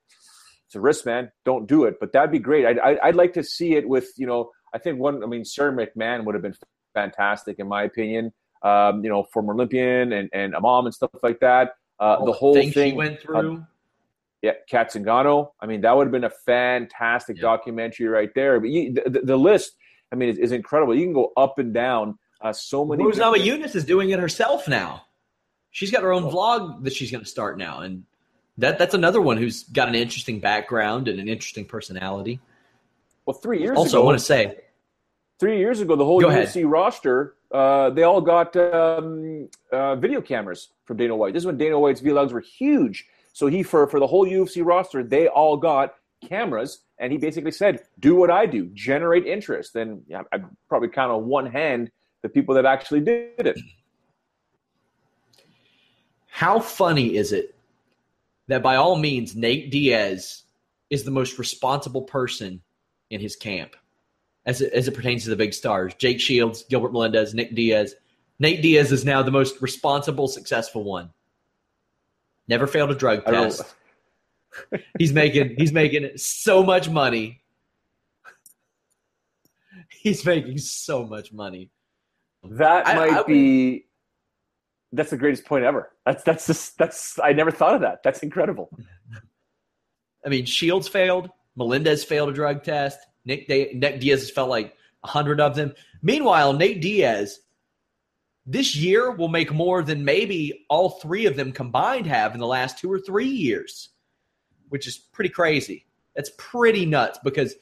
it's 0.66 0.74
a 0.74 0.80
risk, 0.80 1.06
man. 1.06 1.32
Don't 1.44 1.66
do 1.66 1.84
it. 1.84 1.98
But 1.98 2.12
that'd 2.12 2.30
be 2.30 2.38
great. 2.38 2.66
I'd, 2.66 2.78
I'd, 2.78 2.98
I'd 2.98 3.16
like 3.16 3.32
to 3.34 3.42
see 3.42 3.74
it 3.74 3.88
with 3.88 4.08
you 4.16 4.26
know. 4.26 4.50
I 4.74 4.78
think 4.78 4.98
one. 4.98 5.22
I 5.22 5.26
mean, 5.26 5.44
Sara 5.44 5.72
McMann 5.72 6.24
would 6.24 6.34
have 6.34 6.42
been 6.42 6.56
fantastic 6.92 7.58
in 7.58 7.68
my 7.68 7.84
opinion. 7.84 8.32
Um, 8.62 9.02
you 9.02 9.08
know, 9.08 9.24
former 9.32 9.54
Olympian 9.54 10.12
and 10.12 10.28
and 10.34 10.54
a 10.54 10.60
mom 10.60 10.84
and 10.84 10.94
stuff 10.94 11.10
like 11.22 11.40
that. 11.40 11.72
Uh, 11.98 12.24
the 12.24 12.32
whole 12.32 12.54
thing, 12.54 12.72
thing 12.72 12.96
went 12.96 13.20
through. 13.20 13.56
Uh, 13.56 13.60
yeah, 14.42 14.52
Cat 14.68 14.92
Zingano. 14.92 15.50
I 15.60 15.66
mean, 15.66 15.80
that 15.80 15.96
would 15.96 16.06
have 16.06 16.12
been 16.12 16.24
a 16.24 16.30
fantastic 16.30 17.36
yeah. 17.36 17.42
documentary 17.42 18.06
right 18.06 18.32
there. 18.34 18.60
But 18.60 18.70
you, 18.70 18.92
the, 18.92 19.20
the, 19.24 19.36
list, 19.36 19.72
I 20.12 20.16
mean, 20.16 20.28
is, 20.28 20.38
is, 20.38 20.52
incredible. 20.52 20.94
You 20.94 21.06
can 21.06 21.12
go 21.12 21.32
up 21.36 21.58
and 21.58 21.74
down. 21.74 22.18
Uh, 22.40 22.52
so 22.52 22.84
many. 22.84 23.02
Rose 23.02 23.18
Namajunas 23.18 23.74
is 23.74 23.84
doing 23.84 24.10
it 24.10 24.20
herself 24.20 24.68
now. 24.68 25.02
She's 25.70 25.90
got 25.90 26.02
her 26.02 26.12
own 26.12 26.24
oh. 26.24 26.30
vlog 26.30 26.84
that 26.84 26.92
she's 26.92 27.10
going 27.10 27.24
to 27.24 27.28
start 27.28 27.58
now, 27.58 27.80
and 27.80 28.04
that 28.58 28.78
that's 28.78 28.94
another 28.94 29.20
one 29.20 29.38
who's 29.38 29.64
got 29.64 29.88
an 29.88 29.96
interesting 29.96 30.38
background 30.38 31.08
and 31.08 31.18
an 31.18 31.28
interesting 31.28 31.64
personality. 31.64 32.40
Well, 33.26 33.34
three 33.34 33.60
years 33.60 33.76
also, 33.76 33.98
ago, 33.98 34.02
I 34.02 34.06
want 34.06 34.18
to 34.20 34.24
say, 34.24 34.56
three 35.38 35.58
years 35.58 35.80
ago, 35.80 35.96
the 35.96 36.04
whole 36.04 36.20
Go 36.20 36.28
UFC 36.28 36.56
ahead. 36.56 36.66
roster 36.66 37.34
uh, 37.50 37.90
they 37.90 38.02
all 38.02 38.20
got 38.20 38.54
um, 38.56 39.48
uh, 39.72 39.96
video 39.96 40.20
cameras 40.20 40.68
from 40.84 40.96
Dana 40.98 41.16
White. 41.16 41.32
This 41.32 41.42
is 41.42 41.46
when 41.46 41.56
Dana 41.56 41.78
White's 41.78 42.00
vlogs 42.00 42.32
were 42.32 42.40
huge. 42.40 43.06
So 43.32 43.46
he, 43.46 43.62
for, 43.62 43.86
for 43.86 44.00
the 44.00 44.06
whole 44.06 44.26
UFC 44.26 44.64
roster, 44.64 45.02
they 45.02 45.28
all 45.28 45.56
got 45.56 45.94
cameras. 46.28 46.80
And 46.98 47.12
he 47.12 47.18
basically 47.18 47.52
said, 47.52 47.84
do 48.00 48.16
what 48.16 48.30
I 48.30 48.44
do, 48.44 48.66
generate 48.74 49.26
interest. 49.26 49.76
And 49.76 50.02
yeah, 50.08 50.22
I 50.32 50.40
probably 50.68 50.88
count 50.88 51.12
on 51.12 51.26
one 51.26 51.46
hand 51.46 51.90
the 52.22 52.28
people 52.28 52.54
that 52.56 52.66
actually 52.66 53.00
did 53.00 53.46
it. 53.46 53.58
How 56.26 56.60
funny 56.60 57.16
is 57.16 57.32
it 57.32 57.54
that 58.48 58.62
by 58.62 58.76
all 58.76 58.96
means 58.96 59.36
Nate 59.36 59.70
Diaz 59.70 60.42
is 60.90 61.04
the 61.04 61.10
most 61.10 61.38
responsible 61.38 62.02
person 62.02 62.60
in 63.10 63.20
his 63.20 63.36
camp 63.36 63.76
as 64.46 64.60
it, 64.60 64.72
as 64.72 64.88
it 64.88 64.94
pertains 64.94 65.24
to 65.24 65.30
the 65.30 65.36
big 65.36 65.54
stars? 65.54 65.94
Jake 65.94 66.20
Shields, 66.20 66.64
Gilbert 66.64 66.92
Melendez, 66.92 67.34
Nick 67.34 67.54
Diaz. 67.54 67.94
Nate 68.38 68.62
Diaz 68.62 68.92
is 68.92 69.04
now 69.04 69.22
the 69.22 69.30
most 69.30 69.60
responsible, 69.60 70.28
successful 70.28 70.84
one. 70.84 71.10
Never 72.46 72.66
failed 72.66 72.90
a 72.90 72.94
drug 72.94 73.24
test. 73.24 73.62
he's 74.98 75.12
making 75.12 75.54
he's 75.58 75.72
making 75.72 76.10
so 76.16 76.62
much 76.62 76.88
money. 76.88 77.42
He's 79.90 80.24
making 80.24 80.58
so 80.58 81.04
much 81.04 81.32
money. 81.32 81.70
That 82.44 82.86
I, 82.86 82.94
might 82.94 83.12
I 83.12 83.22
be 83.24 83.86
that's 84.92 85.10
the 85.10 85.16
greatest 85.16 85.44
point 85.44 85.64
ever. 85.64 85.90
That's 86.06 86.22
that's 86.22 86.46
just 86.46 86.78
that's 86.78 87.18
I 87.22 87.32
never 87.32 87.50
thought 87.50 87.74
of 87.74 87.82
that. 87.82 88.02
That's 88.02 88.20
incredible. 88.20 88.70
I 90.24 90.28
mean, 90.28 90.46
Shields 90.46 90.88
failed. 90.88 91.30
Melendez 91.56 92.04
failed 92.04 92.30
a 92.30 92.32
drug 92.32 92.62
test. 92.62 92.98
Nick, 93.28 93.48
Nick 93.48 94.00
Diaz 94.00 94.20
has 94.20 94.30
felt 94.30 94.48
like 94.48 94.74
a 95.04 95.08
hundred 95.08 95.40
of 95.40 95.54
them. 95.54 95.74
Meanwhile, 96.02 96.54
Nate 96.54 96.80
Diaz 96.80 97.40
this 98.46 98.74
year 98.74 99.10
will 99.10 99.28
make 99.28 99.52
more 99.52 99.82
than 99.82 100.06
maybe 100.06 100.64
all 100.70 100.88
three 100.88 101.26
of 101.26 101.36
them 101.36 101.52
combined 101.52 102.06
have 102.06 102.32
in 102.32 102.40
the 102.40 102.46
last 102.46 102.78
two 102.78 102.90
or 102.90 102.98
three 102.98 103.28
years, 103.28 103.90
which 104.70 104.86
is 104.86 104.96
pretty 104.96 105.28
crazy. 105.28 105.86
That's 106.16 106.32
pretty 106.38 106.86
nuts 106.86 107.18
because 107.22 107.54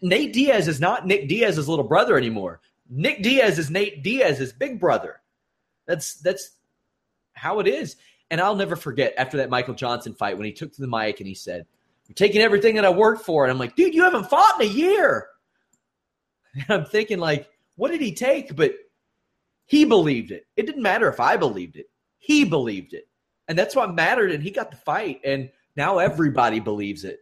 Nate 0.00 0.32
Diaz 0.32 0.68
is 0.68 0.80
not 0.80 1.06
Nick 1.06 1.28
Diaz's 1.28 1.68
little 1.68 1.84
brother 1.84 2.16
anymore. 2.16 2.60
Nick 2.88 3.22
Diaz 3.22 3.58
is 3.58 3.70
Nate 3.70 4.04
Diaz's 4.04 4.52
big 4.52 4.78
brother. 4.78 5.20
That's 5.86 6.14
that's 6.14 6.52
how 7.32 7.58
it 7.58 7.66
is. 7.66 7.96
And 8.30 8.40
I'll 8.40 8.54
never 8.54 8.76
forget 8.76 9.14
after 9.18 9.38
that 9.38 9.50
Michael 9.50 9.74
Johnson 9.74 10.14
fight 10.14 10.38
when 10.38 10.46
he 10.46 10.52
took 10.52 10.72
to 10.72 10.80
the 10.80 10.86
mic 10.86 11.18
and 11.18 11.26
he 11.26 11.34
said, 11.34 11.66
I'm 12.08 12.14
taking 12.14 12.40
everything 12.40 12.74
that 12.76 12.84
I 12.84 12.90
worked 12.90 13.24
for. 13.24 13.44
And 13.44 13.50
I'm 13.50 13.58
like, 13.58 13.76
dude, 13.76 13.94
you 13.94 14.02
haven't 14.02 14.28
fought 14.28 14.60
in 14.60 14.68
a 14.68 14.70
year. 14.70 15.28
And 16.54 16.64
I'm 16.68 16.84
thinking, 16.84 17.18
like, 17.18 17.48
what 17.76 17.90
did 17.90 18.00
he 18.00 18.14
take? 18.14 18.54
But 18.54 18.74
he 19.66 19.84
believed 19.84 20.30
it. 20.30 20.46
It 20.56 20.66
didn't 20.66 20.82
matter 20.82 21.08
if 21.08 21.20
I 21.20 21.36
believed 21.36 21.76
it. 21.76 21.86
He 22.18 22.44
believed 22.44 22.94
it. 22.94 23.08
And 23.48 23.58
that's 23.58 23.76
what 23.76 23.94
mattered. 23.94 24.30
And 24.30 24.42
he 24.42 24.50
got 24.50 24.70
the 24.70 24.76
fight. 24.76 25.20
And 25.24 25.50
now 25.76 25.98
everybody 25.98 26.60
believes 26.60 27.04
it. 27.04 27.20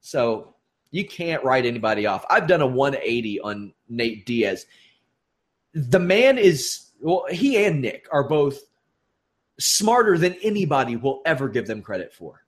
So 0.00 0.54
you 0.90 1.06
can't 1.06 1.42
write 1.42 1.66
anybody 1.66 2.06
off. 2.06 2.24
I've 2.30 2.46
done 2.46 2.60
a 2.60 2.66
180 2.66 3.40
on 3.40 3.72
Nate 3.88 4.26
Diaz. 4.26 4.66
The 5.72 5.98
man 5.98 6.38
is, 6.38 6.90
well, 7.00 7.24
he 7.30 7.64
and 7.64 7.80
Nick 7.80 8.06
are 8.12 8.28
both 8.28 8.60
smarter 9.58 10.18
than 10.18 10.36
anybody 10.42 10.96
will 10.96 11.22
ever 11.26 11.48
give 11.48 11.66
them 11.66 11.82
credit 11.82 12.12
for. 12.12 12.43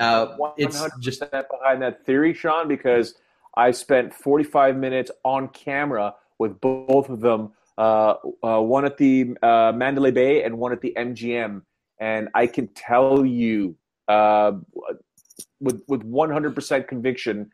Uh, 0.00 0.52
it's 0.56 0.82
just 0.98 1.20
behind 1.20 1.82
that 1.82 2.04
theory, 2.06 2.32
Sean, 2.32 2.66
because 2.66 3.14
I 3.54 3.70
spent 3.72 4.14
45 4.14 4.76
minutes 4.76 5.10
on 5.24 5.48
camera 5.48 6.14
with 6.38 6.60
both 6.60 7.10
of 7.10 7.20
them, 7.20 7.52
uh, 7.76 8.14
uh, 8.42 8.60
one 8.60 8.84
at 8.84 8.96
the 8.96 9.36
uh, 9.42 9.72
Mandalay 9.74 10.10
Bay 10.10 10.42
and 10.42 10.58
one 10.58 10.72
at 10.72 10.80
the 10.80 10.94
MGM, 10.96 11.62
and 11.98 12.28
I 12.34 12.46
can 12.46 12.68
tell 12.68 13.26
you 13.26 13.76
uh, 14.08 14.52
with 15.60 15.82
with 15.86 16.02
100% 16.02 16.88
conviction 16.88 17.50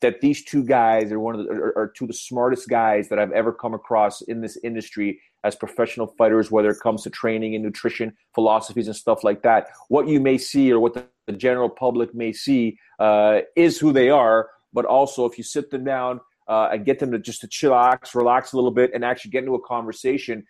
that 0.00 0.20
these 0.20 0.44
two 0.44 0.62
guys 0.62 1.10
are 1.10 1.18
one 1.18 1.34
of 1.34 1.44
the 1.44 1.52
are, 1.52 1.76
are 1.76 1.88
two 1.88 2.04
of 2.04 2.08
the 2.08 2.14
smartest 2.14 2.68
guys 2.68 3.08
that 3.08 3.18
I've 3.18 3.32
ever 3.32 3.52
come 3.52 3.74
across 3.74 4.20
in 4.22 4.40
this 4.40 4.56
industry 4.62 5.20
as 5.42 5.54
professional 5.56 6.06
fighters, 6.06 6.50
whether 6.50 6.70
it 6.70 6.80
comes 6.80 7.02
to 7.04 7.10
training 7.10 7.54
and 7.54 7.64
nutrition 7.64 8.16
philosophies 8.34 8.86
and 8.86 8.96
stuff 8.96 9.24
like 9.24 9.42
that. 9.42 9.68
What 9.88 10.08
you 10.08 10.20
may 10.20 10.38
see 10.38 10.72
or 10.72 10.80
what 10.80 10.94
the, 10.94 11.06
the 11.26 11.32
general 11.32 11.68
public 11.68 12.14
may 12.14 12.32
see 12.32 12.78
uh, 12.98 13.40
is 13.56 13.78
who 13.78 13.92
they 13.92 14.10
are, 14.10 14.50
but 14.72 14.84
also 14.84 15.24
if 15.26 15.38
you 15.38 15.44
sit 15.44 15.70
them 15.70 15.84
down 15.84 16.20
uh, 16.48 16.68
and 16.72 16.84
get 16.84 16.98
them 16.98 17.10
to 17.12 17.18
just 17.18 17.40
to 17.40 17.48
chillax, 17.48 18.14
relax 18.14 18.52
a 18.52 18.56
little 18.56 18.70
bit, 18.70 18.90
and 18.94 19.04
actually 19.04 19.30
get 19.30 19.40
into 19.40 19.54
a 19.54 19.66
conversation. 19.66 20.44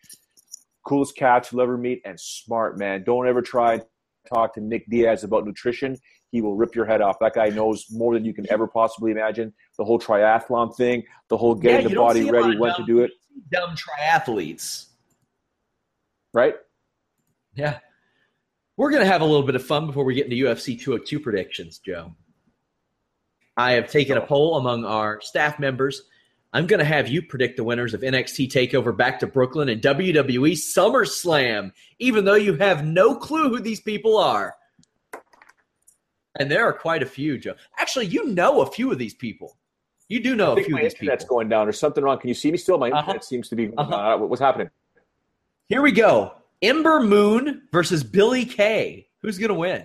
Coolest 0.86 1.16
cats 1.16 1.50
you'll 1.50 1.62
ever 1.62 1.76
meet 1.76 2.00
and 2.04 2.18
smart 2.20 2.78
man. 2.78 3.02
Don't 3.04 3.26
ever 3.26 3.42
try 3.42 3.78
to 3.78 3.86
talk 4.32 4.54
to 4.54 4.60
Nick 4.60 4.88
Diaz 4.88 5.24
about 5.24 5.44
nutrition 5.44 5.96
he 6.36 6.40
will 6.40 6.54
rip 6.54 6.74
your 6.74 6.84
head 6.84 7.00
off. 7.00 7.18
That 7.20 7.34
guy 7.34 7.48
knows 7.48 7.86
more 7.90 8.14
than 8.14 8.24
you 8.24 8.34
can 8.34 8.50
ever 8.50 8.66
possibly 8.66 9.10
imagine. 9.10 9.52
The 9.78 9.84
whole 9.84 9.98
triathlon 9.98 10.76
thing, 10.76 11.04
the 11.28 11.36
whole 11.36 11.54
getting 11.54 11.88
yeah, 11.88 11.94
the 11.94 11.96
body 11.96 12.30
ready, 12.30 12.58
when 12.58 12.72
dumb, 12.72 12.80
to 12.80 12.86
do 12.86 13.00
it. 13.00 13.10
Dumb 13.50 13.74
triathletes. 13.74 14.86
Right? 16.34 16.54
Yeah. 17.54 17.78
We're 18.76 18.90
going 18.90 19.02
to 19.02 19.10
have 19.10 19.22
a 19.22 19.24
little 19.24 19.46
bit 19.46 19.54
of 19.54 19.64
fun 19.64 19.86
before 19.86 20.04
we 20.04 20.14
get 20.14 20.26
into 20.26 20.36
UFC 20.36 20.78
202 20.78 21.20
predictions, 21.20 21.78
Joe. 21.78 22.14
I 23.56 23.72
have 23.72 23.90
taken 23.90 24.18
a 24.18 24.20
poll 24.20 24.58
among 24.58 24.84
our 24.84 25.20
staff 25.22 25.58
members. 25.58 26.02
I'm 26.52 26.66
going 26.66 26.80
to 26.80 26.84
have 26.84 27.08
you 27.08 27.22
predict 27.22 27.56
the 27.56 27.64
winners 27.64 27.94
of 27.94 28.02
NXT 28.02 28.50
TakeOver 28.50 28.94
Back 28.94 29.18
to 29.20 29.26
Brooklyn 29.26 29.70
and 29.70 29.80
WWE 29.80 30.52
SummerSlam, 30.52 31.72
even 31.98 32.24
though 32.24 32.34
you 32.34 32.54
have 32.54 32.84
no 32.84 33.14
clue 33.14 33.48
who 33.48 33.60
these 33.60 33.80
people 33.80 34.18
are. 34.18 34.54
And 36.38 36.50
there 36.50 36.66
are 36.66 36.72
quite 36.72 37.02
a 37.02 37.06
few, 37.06 37.38
Joe. 37.38 37.54
Actually, 37.78 38.06
you 38.06 38.26
know 38.26 38.60
a 38.60 38.66
few 38.66 38.92
of 38.92 38.98
these 38.98 39.14
people. 39.14 39.56
You 40.08 40.22
do 40.22 40.36
know 40.36 40.52
a 40.52 40.62
few 40.62 40.76
of 40.76 40.82
these 40.82 40.94
people. 40.94 41.08
That's 41.08 41.24
going 41.24 41.48
down. 41.48 41.66
There's 41.66 41.80
something 41.80 42.04
wrong. 42.04 42.18
Can 42.18 42.28
you 42.28 42.34
see 42.34 42.52
me 42.52 42.58
still? 42.58 42.78
My 42.78 42.90
uh-huh. 42.90 43.00
internet 43.00 43.24
seems 43.24 43.48
to 43.48 43.56
be. 43.56 43.72
Uh-huh. 43.76 43.94
Uh, 43.94 44.18
what's 44.18 44.40
happening? 44.40 44.70
Here 45.68 45.82
we 45.82 45.92
go. 45.92 46.34
Ember 46.62 47.00
Moon 47.00 47.62
versus 47.72 48.02
Billy 48.02 48.44
Kay. 48.44 49.08
Who's 49.22 49.38
going 49.38 49.48
to 49.48 49.54
win? 49.54 49.84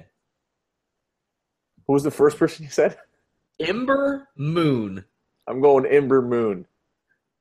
Who 1.88 1.94
was 1.94 2.04
the 2.04 2.12
first 2.12 2.38
person 2.38 2.64
you 2.64 2.72
said? 2.72 2.98
Ember 3.60 4.28
Moon. 4.36 5.04
I'm 5.48 5.62
going 5.62 5.86
Ember 5.86 6.22
Moon. 6.22 6.66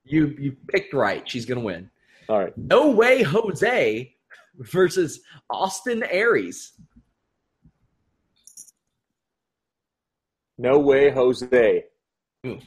You 0.05 0.35
you 0.39 0.57
picked 0.69 0.93
right. 0.93 1.29
She's 1.29 1.47
going 1.47 1.61
to 1.61 1.65
win. 1.65 1.91
All 2.29 2.39
right. 2.39 2.57
No 2.57 2.91
way, 2.91 3.23
Jose 3.23 4.15
versus 4.57 5.21
Austin 5.49 6.03
Aries. 6.05 6.73
No 10.59 10.79
way, 10.79 11.11
Jose. 11.11 11.85
The 12.43 12.59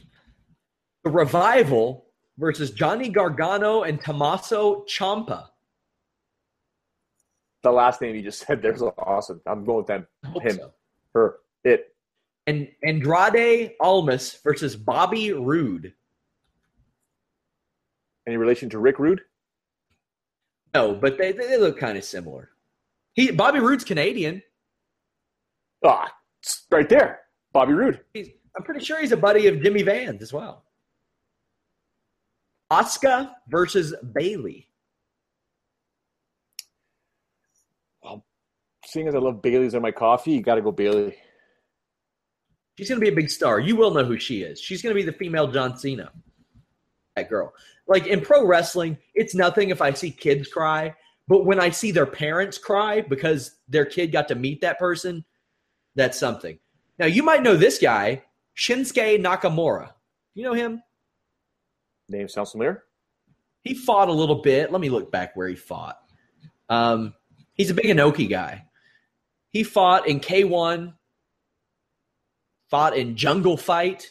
revival 1.04 2.06
versus 2.38 2.70
Johnny 2.70 3.08
Gargano 3.08 3.82
and 3.82 4.00
Tommaso 4.00 4.84
Ciampa. 4.84 5.48
The 7.64 7.72
last 7.72 8.00
name 8.00 8.14
you 8.14 8.22
just 8.22 8.46
said 8.46 8.62
there's 8.62 8.82
awesome. 8.82 9.40
I'm 9.46 9.64
going 9.64 9.78
with 9.78 9.86
them. 9.86 10.06
Him, 10.40 10.56
so. 10.56 10.74
her, 11.14 11.38
it. 11.64 11.96
And 12.46 12.68
Andrade 12.86 13.72
Almas 13.80 14.38
versus 14.44 14.76
Bobby 14.76 15.32
Roode. 15.32 15.94
Any 18.26 18.36
relation 18.36 18.68
to 18.70 18.78
Rick 18.78 18.98
Rude? 18.98 19.22
No, 20.74 20.94
but 20.94 21.16
they, 21.18 21.32
they 21.32 21.56
look 21.56 21.78
kind 21.78 21.96
of 21.96 22.04
similar. 22.04 22.50
He 23.14 23.30
Bobby 23.30 23.60
Roode's 23.60 23.84
Canadian. 23.84 24.42
Ah, 25.84 26.12
right 26.70 26.88
there. 26.88 27.20
Bobby 27.52 27.72
Roode. 27.72 28.00
He's, 28.12 28.28
I'm 28.56 28.62
pretty 28.62 28.84
sure 28.84 29.00
he's 29.00 29.12
a 29.12 29.16
buddy 29.16 29.46
of 29.46 29.62
Jimmy 29.62 29.82
Vans 29.82 30.20
as 30.20 30.32
well. 30.32 30.64
Asuka 32.70 33.30
versus 33.48 33.94
Bayley. 34.14 34.68
Well, 38.02 38.26
seeing 38.94 39.08
as 39.08 39.14
I 39.14 39.18
love 39.18 39.42
Bailey's 39.42 39.74
on 39.74 39.82
my 39.82 39.90
coffee, 39.90 40.30
you 40.30 40.40
got 40.40 40.54
to 40.54 40.62
go 40.62 40.72
Bailey. 40.72 41.16
She's 42.78 42.88
going 42.88 43.00
to 43.00 43.04
be 43.04 43.12
a 43.12 43.14
big 43.14 43.28
star. 43.28 43.60
You 43.60 43.76
will 43.76 43.92
know 43.92 44.04
who 44.04 44.18
she 44.18 44.42
is. 44.42 44.60
She's 44.60 44.82
going 44.82 44.94
to 44.94 45.00
be 45.00 45.04
the 45.04 45.16
female 45.16 45.48
John 45.48 45.76
Cena. 45.76 46.10
That 47.16 47.28
girl. 47.28 47.52
Like 47.86 48.06
in 48.06 48.20
pro 48.20 48.46
wrestling, 48.46 48.96
it's 49.14 49.34
nothing 49.34 49.70
if 49.70 49.82
I 49.82 49.92
see 49.92 50.10
kids 50.10 50.48
cry, 50.48 50.94
but 51.28 51.44
when 51.44 51.60
I 51.60 51.70
see 51.70 51.90
their 51.90 52.06
parents 52.06 52.56
cry 52.56 53.02
because 53.02 53.56
their 53.68 53.84
kid 53.84 54.12
got 54.12 54.28
to 54.28 54.34
meet 54.34 54.60
that 54.62 54.78
person, 54.78 55.24
that's 55.94 56.18
something. 56.18 56.58
Now, 56.98 57.06
you 57.06 57.22
might 57.22 57.42
know 57.42 57.56
this 57.56 57.78
guy, 57.78 58.22
Shinsuke 58.56 59.22
Nakamura. 59.22 59.90
You 60.34 60.44
know 60.44 60.54
him? 60.54 60.82
Name 62.08 62.28
sounds 62.28 62.52
familiar. 62.52 62.84
He 63.62 63.74
fought 63.74 64.08
a 64.08 64.12
little 64.12 64.42
bit. 64.42 64.70
Let 64.70 64.80
me 64.80 64.88
look 64.88 65.10
back 65.10 65.34
where 65.36 65.48
he 65.48 65.56
fought. 65.56 65.98
Um, 66.68 67.14
he's 67.54 67.70
a 67.70 67.74
big 67.74 67.86
Inoki 67.86 68.28
guy. 68.28 68.64
He 69.54 69.62
fought 69.62 70.08
in 70.08 70.18
K1, 70.18 70.94
fought 72.70 72.96
in 72.96 73.16
Jungle 73.16 73.56
Fight, 73.56 74.10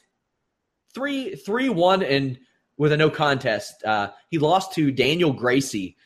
three, 0.95 1.35
three, 1.35 1.67
one, 1.67 2.01
and 2.01 2.39
with 2.77 2.93
a 2.93 2.97
no 2.97 3.09
contest. 3.09 3.83
Uh, 3.83 4.11
he 4.29 4.39
lost 4.39 4.71
to 4.75 4.89
Daniel 4.89 5.33
Gracie 5.33 5.97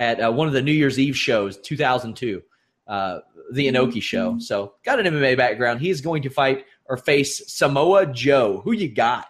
at 0.00 0.20
uh, 0.20 0.32
one 0.32 0.48
of 0.48 0.52
the 0.52 0.62
New 0.62 0.72
Year's 0.72 0.98
Eve 0.98 1.16
shows, 1.16 1.56
2002 1.58 2.42
uh, 2.88 3.20
the 3.52 3.68
Inoki 3.68 4.02
show. 4.02 4.30
Mm-hmm. 4.30 4.40
So 4.40 4.74
got 4.84 4.98
an 4.98 5.06
MMA 5.06 5.36
background. 5.36 5.80
He's 5.80 6.00
going 6.00 6.22
to 6.22 6.28
fight 6.28 6.64
or 6.86 6.96
face 6.96 7.42
Samoa 7.46 8.06
Joe. 8.06 8.62
Who 8.64 8.72
you 8.72 8.92
got? 8.92 9.28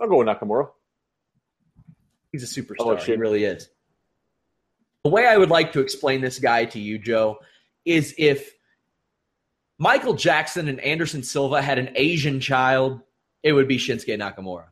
I'll 0.00 0.08
go 0.08 0.18
with 0.18 0.28
Nakamura. 0.28 0.68
He's 2.30 2.44
a 2.44 2.62
superstar. 2.62 2.76
Oh, 2.78 2.94
he 2.94 3.16
really 3.16 3.42
is. 3.42 3.68
The 5.04 5.10
way 5.10 5.26
I 5.26 5.36
would 5.36 5.50
like 5.50 5.72
to 5.72 5.80
explain 5.80 6.20
this 6.20 6.38
guy 6.38 6.64
to 6.66 6.78
you, 6.78 6.98
Joe, 6.98 7.38
is 7.84 8.14
if 8.18 8.52
Michael 9.78 10.14
Jackson 10.14 10.68
and 10.68 10.78
Anderson 10.80 11.22
Silva 11.22 11.62
had 11.62 11.78
an 11.78 11.90
Asian 11.94 12.38
child, 12.38 13.00
it 13.42 13.52
would 13.52 13.66
be 13.66 13.78
Shinsuke 13.78 14.18
Nakamura. 14.18 14.66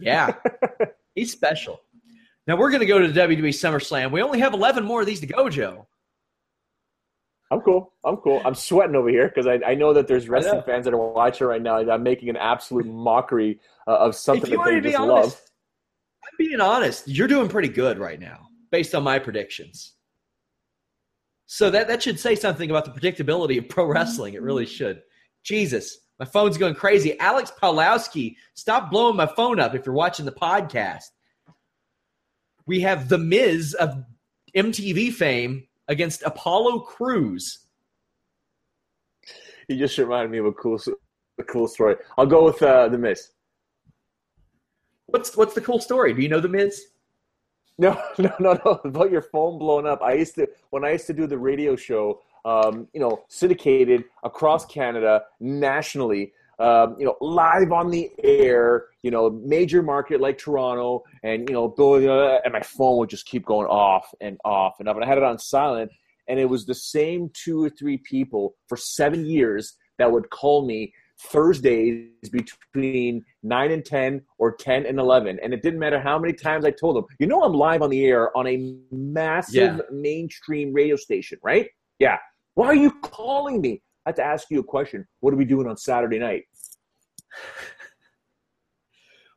Yeah, 0.00 0.34
he's 1.14 1.32
special. 1.32 1.80
Now 2.46 2.56
we're 2.56 2.70
going 2.70 2.80
to 2.80 2.86
go 2.86 2.98
to 2.98 3.08
the 3.08 3.20
WWE 3.20 3.48
SummerSlam. 3.48 4.12
We 4.12 4.22
only 4.22 4.40
have 4.40 4.54
11 4.54 4.84
more 4.84 5.00
of 5.00 5.06
these 5.06 5.20
to 5.20 5.26
go, 5.26 5.48
Joe. 5.50 5.86
I'm 7.50 7.60
cool. 7.62 7.92
I'm 8.04 8.18
cool. 8.18 8.42
I'm 8.44 8.54
sweating 8.54 8.94
over 8.94 9.08
here 9.08 9.28
because 9.28 9.46
I, 9.46 9.58
I 9.66 9.74
know 9.74 9.94
that 9.94 10.06
there's 10.06 10.28
wrestling 10.28 10.62
fans 10.62 10.84
that 10.84 10.92
are 10.92 11.12
watching 11.12 11.46
right 11.46 11.62
now. 11.62 11.78
I'm 11.78 12.02
making 12.02 12.28
an 12.28 12.36
absolute 12.36 12.86
mockery 12.86 13.58
uh, 13.86 13.96
of 13.96 14.14
something 14.14 14.50
that 14.50 14.64
they 14.64 14.80
just 14.80 14.98
honest, 14.98 15.08
love. 15.08 15.40
I'm 16.24 16.36
being 16.38 16.60
honest. 16.60 17.08
You're 17.08 17.28
doing 17.28 17.48
pretty 17.48 17.68
good 17.68 17.98
right 17.98 18.20
now, 18.20 18.47
based 18.70 18.94
on 18.94 19.02
my 19.02 19.18
predictions. 19.18 19.94
So 21.46 21.70
that 21.70 21.88
that 21.88 22.02
should 22.02 22.20
say 22.20 22.34
something 22.34 22.70
about 22.70 22.84
the 22.84 22.90
predictability 22.90 23.58
of 23.58 23.68
pro 23.68 23.86
wrestling. 23.86 24.34
It 24.34 24.42
really 24.42 24.66
should. 24.66 25.02
Jesus, 25.42 25.98
my 26.18 26.26
phone's 26.26 26.58
going 26.58 26.74
crazy. 26.74 27.18
Alex 27.20 27.52
Pawlowski, 27.60 28.36
stop 28.54 28.90
blowing 28.90 29.16
my 29.16 29.26
phone 29.26 29.58
up 29.58 29.74
if 29.74 29.86
you're 29.86 29.94
watching 29.94 30.26
the 30.26 30.32
podcast. 30.32 31.04
We 32.66 32.80
have 32.80 33.08
the 33.08 33.18
Miz 33.18 33.74
of 33.74 34.04
MTV 34.54 35.12
fame 35.12 35.66
against 35.86 36.22
Apollo 36.22 36.80
Crews. 36.80 37.60
You 39.68 39.76
just 39.76 39.96
reminded 39.96 40.30
me 40.30 40.38
of 40.38 40.46
a 40.46 40.52
cool, 40.52 40.78
a 41.38 41.44
cool 41.44 41.68
story. 41.68 41.96
I'll 42.16 42.26
go 42.26 42.44
with 42.44 42.62
uh, 42.62 42.88
the 42.88 42.98
Miz. 42.98 43.30
What's 45.06 45.36
what's 45.36 45.54
the 45.54 45.60
cool 45.62 45.80
story? 45.80 46.12
Do 46.12 46.20
you 46.20 46.28
know 46.28 46.40
the 46.40 46.48
Miz? 46.48 46.88
No, 47.80 47.96
no, 48.18 48.32
no, 48.40 48.60
no. 48.64 48.80
About 48.84 49.12
your 49.12 49.22
phone 49.22 49.56
blowing 49.56 49.86
up. 49.86 50.02
I 50.02 50.14
used 50.14 50.34
to 50.34 50.48
when 50.70 50.84
I 50.84 50.90
used 50.92 51.06
to 51.06 51.12
do 51.12 51.28
the 51.28 51.38
radio 51.38 51.76
show. 51.76 52.20
Um, 52.44 52.88
you 52.92 53.00
know, 53.00 53.24
syndicated 53.28 54.04
across 54.24 54.66
Canada, 54.66 55.22
nationally. 55.38 56.32
Um, 56.58 56.96
you 56.98 57.04
know, 57.04 57.16
live 57.20 57.70
on 57.70 57.90
the 57.90 58.10
air. 58.24 58.86
You 59.02 59.12
know, 59.12 59.30
major 59.30 59.80
market 59.80 60.20
like 60.20 60.38
Toronto, 60.38 61.04
and 61.22 61.48
you 61.48 61.54
know, 61.54 61.72
and 62.44 62.52
my 62.52 62.62
phone 62.62 62.98
would 62.98 63.10
just 63.10 63.26
keep 63.26 63.46
going 63.46 63.68
off 63.68 64.12
and 64.20 64.38
off 64.44 64.80
and 64.80 64.88
off. 64.88 64.96
And 64.96 65.04
I 65.04 65.06
had 65.06 65.18
it 65.18 65.24
on 65.24 65.38
silent, 65.38 65.92
and 66.26 66.40
it 66.40 66.46
was 66.46 66.66
the 66.66 66.74
same 66.74 67.30
two 67.32 67.62
or 67.62 67.70
three 67.70 67.98
people 67.98 68.56
for 68.66 68.76
seven 68.76 69.24
years 69.24 69.76
that 69.98 70.10
would 70.10 70.30
call 70.30 70.66
me 70.66 70.92
Thursdays 71.20 72.08
between 72.30 73.24
9 73.42 73.70
and 73.72 73.84
10 73.84 74.22
or 74.38 74.54
10 74.54 74.86
and 74.86 74.98
11. 74.98 75.38
And 75.42 75.52
it 75.52 75.62
didn't 75.62 75.80
matter 75.80 76.00
how 76.00 76.18
many 76.18 76.32
times 76.32 76.64
I 76.64 76.70
told 76.70 76.96
them, 76.96 77.04
you 77.18 77.26
know, 77.26 77.42
I'm 77.42 77.52
live 77.52 77.82
on 77.82 77.90
the 77.90 78.04
air 78.04 78.36
on 78.36 78.46
a 78.46 78.76
massive 78.92 79.76
Yeah. 79.76 79.78
mainstream 79.90 80.72
radio 80.72 80.96
station, 80.96 81.38
right? 81.42 81.68
Yeah. 81.98 82.18
Why 82.54 82.66
are 82.66 82.74
you 82.74 82.92
calling 83.02 83.60
me? 83.60 83.82
I 84.06 84.10
have 84.10 84.16
to 84.16 84.24
ask 84.24 84.46
you 84.50 84.60
a 84.60 84.64
question. 84.64 85.06
What 85.20 85.34
are 85.34 85.36
we 85.36 85.44
doing 85.44 85.66
on 85.66 85.76
Saturday 85.76 86.18
night? 86.18 86.44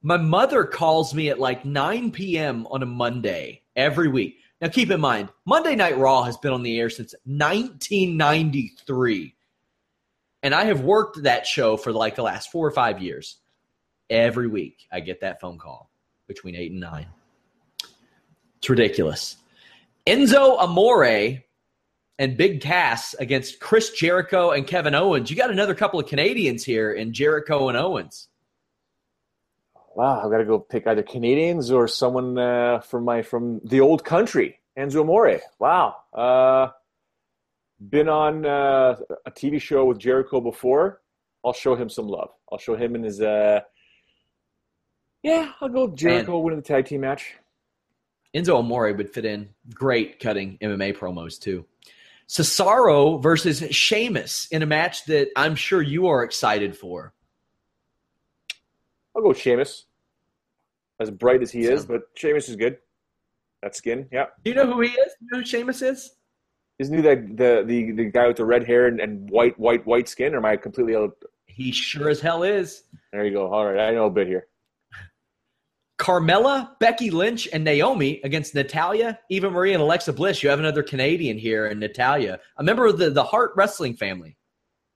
My 0.03 0.17
mother 0.17 0.63
calls 0.63 1.13
me 1.13 1.29
at 1.29 1.39
like 1.39 1.63
9 1.63 2.11
p.m. 2.11 2.65
on 2.67 2.81
a 2.81 2.87
Monday 2.87 3.61
every 3.75 4.07
week. 4.07 4.37
Now, 4.59 4.67
keep 4.69 4.89
in 4.91 4.99
mind, 5.01 5.29
Monday 5.45 5.75
Night 5.75 5.95
Raw 5.97 6.23
has 6.23 6.37
been 6.37 6.53
on 6.53 6.63
the 6.63 6.79
air 6.79 6.89
since 6.89 7.13
1993. 7.25 9.35
And 10.43 10.55
I 10.55 10.65
have 10.65 10.81
worked 10.81 11.23
that 11.23 11.45
show 11.45 11.77
for 11.77 11.91
like 11.91 12.15
the 12.15 12.23
last 12.23 12.51
four 12.51 12.65
or 12.65 12.71
five 12.71 13.01
years. 13.01 13.37
Every 14.09 14.47
week, 14.47 14.87
I 14.91 14.99
get 14.99 15.21
that 15.21 15.39
phone 15.39 15.57
call 15.57 15.89
between 16.27 16.55
8 16.55 16.71
and 16.71 16.81
9. 16.81 17.07
It's 18.57 18.69
ridiculous. 18.69 19.37
Enzo 20.05 20.59
Amore 20.59 21.41
and 22.19 22.37
Big 22.37 22.61
Cass 22.61 23.13
against 23.15 23.59
Chris 23.59 23.91
Jericho 23.91 24.51
and 24.51 24.67
Kevin 24.67 24.95
Owens. 24.95 25.29
You 25.29 25.37
got 25.37 25.49
another 25.49 25.73
couple 25.73 25.99
of 25.99 26.07
Canadians 26.07 26.63
here 26.63 26.91
in 26.91 27.13
Jericho 27.13 27.69
and 27.69 27.77
Owens. 27.77 28.27
Wow, 29.95 30.21
I've 30.23 30.31
got 30.31 30.37
to 30.37 30.45
go 30.45 30.59
pick 30.59 30.87
either 30.87 31.03
Canadians 31.03 31.71
or 31.71 31.87
someone 31.87 32.37
uh, 32.37 32.79
from 32.79 33.03
my 33.05 33.21
from 33.23 33.59
the 33.63 33.81
old 33.81 34.05
country, 34.05 34.59
Enzo 34.77 35.01
Amore. 35.01 35.41
Wow, 35.59 35.95
uh, 36.13 36.69
been 37.89 38.07
on 38.07 38.45
uh, 38.45 38.95
a 39.25 39.31
TV 39.31 39.59
show 39.59 39.85
with 39.85 39.97
Jericho 39.97 40.39
before. 40.39 41.01
I'll 41.43 41.53
show 41.53 41.75
him 41.75 41.89
some 41.89 42.07
love. 42.07 42.29
I'll 42.51 42.59
show 42.59 42.75
him 42.75 42.95
in 42.95 43.03
his. 43.03 43.21
Uh, 43.21 43.61
yeah, 45.23 45.51
I'll 45.61 45.69
go 45.69 45.85
with 45.85 45.95
Jericho 45.95 46.39
winning 46.39 46.59
the 46.59 46.65
tag 46.65 46.85
team 46.85 47.01
match. 47.01 47.35
Enzo 48.35 48.57
Amore 48.57 48.93
would 48.93 49.09
fit 49.09 49.25
in 49.25 49.49
great 49.73 50.19
cutting 50.19 50.57
MMA 50.61 50.97
promos 50.97 51.39
too. 51.39 51.65
Cesaro 52.27 53.21
versus 53.21 53.61
Sheamus 53.71 54.47
in 54.51 54.61
a 54.61 54.65
match 54.65 55.05
that 55.05 55.29
I'm 55.35 55.55
sure 55.55 55.81
you 55.81 56.07
are 56.07 56.23
excited 56.23 56.77
for. 56.77 57.13
I'll 59.15 59.21
go 59.21 59.29
with 59.29 59.39
Sheamus. 59.39 59.85
As 60.99 61.11
bright 61.11 61.41
as 61.41 61.51
he 61.51 61.63
is, 61.63 61.85
but 61.85 62.03
Sheamus 62.15 62.47
is 62.47 62.55
good. 62.55 62.77
That 63.63 63.75
skin, 63.75 64.07
yeah. 64.11 64.27
Do 64.43 64.51
you 64.51 64.55
know 64.55 64.71
who 64.71 64.81
he 64.81 64.89
is? 64.89 65.15
You 65.19 65.27
know 65.31 65.39
who 65.39 65.45
Sheamus 65.45 65.81
is? 65.81 66.11
Isn't 66.81 66.95
he 66.95 67.01
the 67.01 67.15
the 67.35 67.63
the, 67.63 67.91
the 67.91 68.05
guy 68.05 68.27
with 68.27 68.37
the 68.37 68.45
red 68.45 68.65
hair 68.65 68.87
and, 68.87 68.99
and 68.99 69.29
white 69.29 69.57
white 69.59 69.85
white 69.85 70.09
skin? 70.09 70.33
Or 70.33 70.37
am 70.37 70.45
I 70.45 70.57
completely 70.57 70.95
out? 70.95 71.11
He 71.45 71.71
sure 71.71 72.09
as 72.09 72.19
hell 72.19 72.41
is. 72.41 72.85
There 73.13 73.23
you 73.23 73.33
go. 73.33 73.53
All 73.53 73.67
right, 73.67 73.89
I 73.89 73.91
know 73.91 74.05
a 74.05 74.09
bit 74.09 74.25
here. 74.25 74.47
Carmella, 75.99 76.71
Becky 76.79 77.11
Lynch, 77.11 77.47
and 77.53 77.63
Naomi 77.63 78.19
against 78.23 78.55
Natalya, 78.55 79.19
Eva 79.29 79.51
Marie, 79.51 79.73
and 79.73 79.81
Alexa 79.83 80.11
Bliss. 80.13 80.41
You 80.41 80.49
have 80.49 80.57
another 80.57 80.81
Canadian 80.81 81.37
here 81.37 81.67
in 81.67 81.77
Natalya, 81.77 82.39
a 82.57 82.63
member 82.63 82.87
of 82.87 82.97
the, 82.97 83.11
the 83.11 83.23
Hart 83.23 83.51
Wrestling 83.55 83.95
family. 83.95 84.35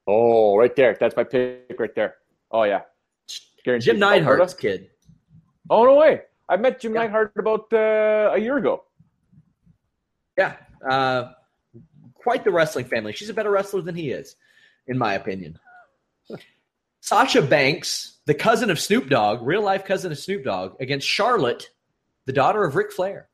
Oh, 0.08 0.58
right 0.58 0.76
there. 0.76 0.98
That's 1.00 1.16
my 1.16 1.24
pick 1.24 1.76
right 1.78 1.94
there. 1.94 2.16
Oh 2.50 2.64
yeah. 2.64 2.82
Guaranteed. 3.64 3.86
Jim 3.86 4.00
Neidhart's 4.00 4.56
kid. 4.56 4.90
Oh 5.70 5.86
no 5.86 5.96
way! 5.98 6.22
I 6.50 6.58
met 6.58 6.80
Jim 6.80 6.96
Yeah. 6.96 7.02
Neidhart 7.02 7.34
about 7.38 7.72
uh, 7.72 8.32
a 8.34 8.40
year 8.40 8.58
ago. 8.58 8.86
Yeah. 10.36 10.56
Uh, 10.90 11.34
quite 12.26 12.44
the 12.44 12.52
wrestling 12.52 12.86
family. 12.86 13.14
She's 13.14 13.30
a 13.30 13.34
better 13.34 13.52
wrestler 13.52 13.82
than 13.82 13.94
he 13.94 14.10
is, 14.10 14.36
in 14.88 14.98
my 14.98 15.14
opinion. 15.14 15.60
Sasha 17.02 17.44
Banks, 17.44 18.18
the 18.26 18.34
cousin 18.34 18.72
of 18.72 18.80
Snoop 18.80 19.10
Dogg, 19.10 19.46
real 19.46 19.62
life 19.62 19.86
cousin 19.86 20.12
of 20.12 20.18
Snoop 20.18 20.44
Dogg, 20.44 20.74
against 20.80 21.08
Charlotte, 21.08 21.70
the 22.26 22.34
daughter 22.34 22.64
of 22.64 22.76
Ric 22.76 22.92
Flair. 22.92 23.30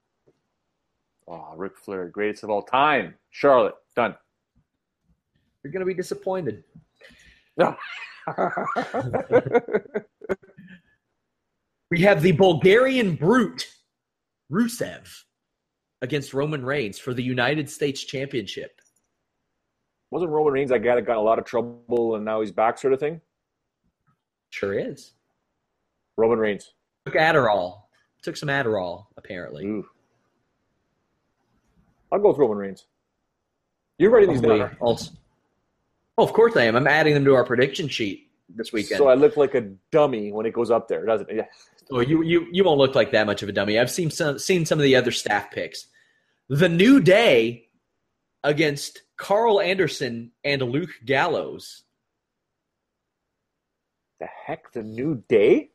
Oh, 1.25 1.53
Ric 1.55 1.77
Flair, 1.77 2.09
greatest 2.09 2.43
of 2.43 2.49
all 2.49 2.63
time. 2.63 3.15
Charlotte, 3.29 3.75
done. 3.95 4.13
You're 5.63 5.71
going 5.71 5.79
to 5.79 5.85
be 5.85 5.93
disappointed. 5.93 6.65
No. 7.57 7.77
We 11.91 11.99
have 12.01 12.21
the 12.21 12.31
Bulgarian 12.31 13.15
brute, 13.15 13.67
Rusev, 14.49 15.23
against 16.01 16.33
Roman 16.33 16.63
Reigns 16.65 16.97
for 16.97 17.13
the 17.13 17.21
United 17.21 17.69
States 17.69 18.01
Championship. 18.01 18.80
Wasn't 20.12 20.30
Roman 20.30 20.53
Reigns 20.53 20.70
that 20.70 20.80
guy 20.80 20.95
that 20.95 21.03
got 21.03 21.18
a 21.18 21.22
lot 21.22 21.39
of 21.39 21.45
trouble 21.45 22.16
and 22.16 22.26
now 22.26 22.41
he's 22.41 22.51
back, 22.51 22.78
sort 22.78 22.93
of 22.93 22.99
thing? 22.99 23.22
Sure 24.49 24.78
is. 24.78 25.14
Roman 26.18 26.38
Reigns. 26.38 26.74
Took 27.05 27.16
Adderall. 27.16 27.84
Took 28.22 28.36
some 28.38 28.49
Adderall, 28.49 29.05
apparently. 29.18 29.66
Ooh. 29.66 29.88
I'll 32.12 32.20
go 32.20 32.30
with 32.30 32.38
Roman 32.38 32.57
Reigns. 32.57 32.86
You're 33.97 34.12
writing 34.12 34.32
these 34.32 34.41
down. 34.41 34.76
also. 34.82 35.12
Oh, 36.18 36.24
of 36.24 36.34
course 36.34 36.57
I 36.57 36.64
am. 36.64 36.76
I'm 36.76 36.88
adding 36.88 37.14
them 37.14 37.24
to 37.26 37.34
our 37.36 37.45
prediction 37.45 37.88
sheet 37.88 38.30
this 38.55 38.74
weekend. 38.74 38.97
So 38.97 39.07
I 39.07 39.14
look 39.14 39.38
like 39.38 39.55
a 39.55 39.62
dummy 39.91 40.32
when 40.32 40.45
it 40.45 40.53
goes 40.53 40.70
up 40.70 40.88
there, 40.88 41.05
doesn't 41.05 41.30
it? 41.30 41.36
Yeah. 41.38 41.45
Oh, 41.89 42.01
you 42.01 42.22
you 42.22 42.47
you 42.51 42.64
won't 42.64 42.78
look 42.78 42.95
like 42.95 43.12
that 43.12 43.26
much 43.26 43.43
of 43.43 43.49
a 43.49 43.51
dummy. 43.51 43.80
I've 43.80 43.91
seen 43.91 44.12
some 44.12 44.38
seen 44.39 44.66
some 44.66 44.78
of 44.78 44.84
the 44.84 44.95
other 44.95 45.12
staff 45.12 45.51
picks. 45.51 45.88
The 46.49 46.70
New 46.70 46.99
Day 46.99 47.68
against 48.43 49.03
Karl 49.22 49.61
Anderson 49.61 50.32
and 50.43 50.63
Luke 50.63 50.89
Gallows. 51.05 51.84
The 54.19 54.26
heck, 54.26 54.74
the 54.74 54.82
new 54.82 55.24
day? 55.30 55.69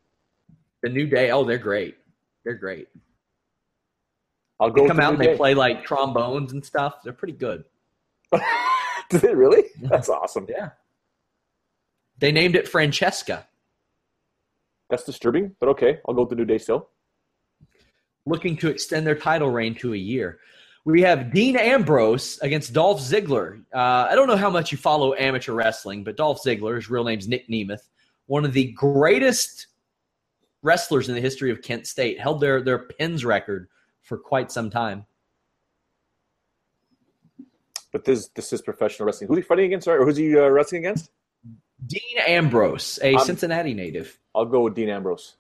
The 0.83 0.89
New 0.89 1.07
Day. 1.07 1.31
Oh, 1.31 1.45
they're 1.45 1.57
great. 1.57 1.97
They're 2.45 2.55
great. 2.55 2.89
I'll 4.59 4.71
go 4.71 4.83
They 4.83 4.89
come 4.89 4.99
out 4.99 5.15
and 5.15 5.23
they 5.23 5.37
play 5.37 5.55
like 5.55 5.85
trombones 5.85 6.53
and 6.53 6.65
stuff. 6.65 7.03
They're 7.05 7.13
pretty 7.13 7.35
good. 7.35 7.65
Did 9.11 9.21
they 9.21 9.35
really? 9.35 9.65
That's 9.81 10.09
awesome. 10.09 10.47
Yeah. 10.49 10.71
They 12.19 12.33
named 12.33 12.57
it 12.57 12.67
Francesca. 12.67 13.47
That's 14.91 15.05
disturbing, 15.05 15.55
but 15.61 15.69
okay. 15.69 16.01
I'll 16.07 16.15
go 16.15 16.23
with 16.23 16.31
the 16.31 16.37
New 16.37 16.45
Day 16.45 16.59
still. 16.59 16.89
looking 18.27 18.57
to 18.57 18.69
extend 18.69 19.07
their 19.07 19.15
title 19.15 19.51
reign 19.51 19.77
to 19.77 19.95
a 19.95 19.97
year. 19.97 20.41
We 20.87 21.03
have 21.03 21.33
Dean 21.33 21.57
Ambrose 21.57 22.39
against 22.43 22.73
Dolph 22.73 23.01
Ziggler. 23.01 23.61
Uh, 23.75 24.07
I 24.09 24.15
don't 24.15 24.29
know 24.29 24.37
how 24.37 24.49
much 24.49 24.71
you 24.71 24.79
follow 24.79 25.15
amateur 25.15 25.53
wrestling, 25.53 26.05
but 26.05 26.17
Dolph 26.17 26.41
Ziggler, 26.45 26.77
his 26.77 26.89
real 26.89 27.03
name's 27.03 27.27
Nick 27.27 27.49
Nemeth, 27.49 27.81
one 28.27 28.45
of 28.45 28.53
the 28.53 28.71
greatest 28.71 29.67
wrestlers 30.63 31.09
in 31.09 31.17
the 31.17 31.21
history 31.21 31.51
of 31.51 31.61
Kent 31.61 31.89
State. 31.89 32.21
Held 32.21 32.41
their 32.41 32.63
their 32.63 32.79
pins 32.79 33.25
record 33.25 33.69
for 34.03 34.17
quite 34.17 34.53
some 34.53 34.71
time. 34.71 35.07
But 37.93 38.05
this 38.05 38.29
this 38.29 38.53
is 38.53 38.63
professional 38.63 39.07
wrestling. 39.07 39.27
Who's 39.27 39.39
he 39.39 39.43
fighting 39.43 39.65
against? 39.65 39.89
Or 39.89 40.05
who's 40.05 40.17
he 40.17 40.39
uh, 40.39 40.47
wrestling 40.51 40.87
against? 40.87 41.11
Dean 41.85 42.19
Ambrose, 42.29 43.01
a 43.03 43.19
Cincinnati 43.19 43.75
native. 43.75 44.17
I'll 44.37 44.45
go 44.45 44.61
with 44.61 44.77
Dean 44.77 44.91
Ambrose. 44.91 45.35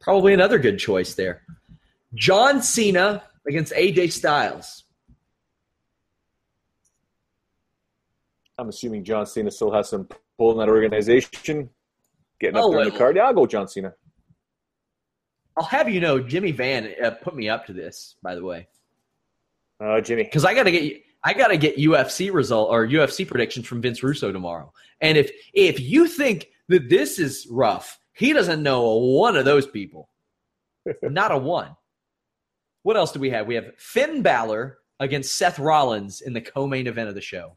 Probably 0.00 0.34
another 0.34 0.58
good 0.58 0.80
choice 0.80 1.14
there. 1.14 1.42
John 2.14 2.60
Cena 2.60 3.22
against 3.46 3.72
AJ 3.72 4.12
Styles. 4.12 4.84
I'm 8.58 8.68
assuming 8.68 9.04
John 9.04 9.26
Cena 9.26 9.50
still 9.50 9.72
has 9.72 9.88
some 9.88 10.08
pull 10.38 10.52
in 10.52 10.58
that 10.58 10.68
organization. 10.68 11.70
Getting 12.40 12.56
up 12.56 12.64
Oh, 12.64 12.70
there 12.72 12.82
in 12.82 12.90
the 12.90 12.96
card. 12.98 13.16
Yeah, 13.16 13.26
I'll 13.26 13.34
go 13.34 13.46
John 13.46 13.68
Cena. 13.68 13.94
I'll 15.56 15.64
have 15.64 15.88
you 15.88 16.00
know, 16.00 16.20
Jimmy 16.20 16.52
Van 16.52 16.90
uh, 17.02 17.10
put 17.10 17.34
me 17.34 17.48
up 17.48 17.66
to 17.66 17.72
this, 17.72 18.16
by 18.22 18.34
the 18.34 18.42
way, 18.44 18.68
Uh, 19.78 20.00
Jimmy. 20.00 20.24
because 20.24 20.44
I 20.44 20.54
got 20.54 20.62
to 20.64 20.70
get 20.70 21.02
I 21.22 21.34
got 21.34 21.48
to 21.48 21.58
get 21.58 21.76
UFC 21.76 22.32
result 22.32 22.70
or 22.70 22.86
UFC 22.86 23.26
predictions 23.28 23.66
from 23.66 23.82
Vince 23.82 24.02
Russo 24.02 24.32
tomorrow. 24.32 24.72
And 25.02 25.18
if 25.18 25.30
if 25.52 25.80
you 25.80 26.06
think 26.06 26.48
that 26.68 26.88
this 26.88 27.18
is 27.18 27.46
rough, 27.50 27.98
he 28.14 28.32
doesn't 28.32 28.62
know 28.62 28.84
a 28.86 28.98
one 28.98 29.36
of 29.36 29.44
those 29.44 29.66
people, 29.66 30.08
not 31.02 31.30
a 31.32 31.36
one. 31.36 31.76
What 32.82 32.96
else 32.96 33.12
do 33.12 33.20
we 33.20 33.30
have? 33.30 33.46
We 33.46 33.54
have 33.56 33.74
Finn 33.76 34.22
Balor 34.22 34.78
against 34.98 35.36
Seth 35.36 35.58
Rollins 35.58 36.20
in 36.20 36.32
the 36.32 36.40
co-main 36.40 36.86
event 36.86 37.08
of 37.08 37.14
the 37.14 37.20
show 37.20 37.56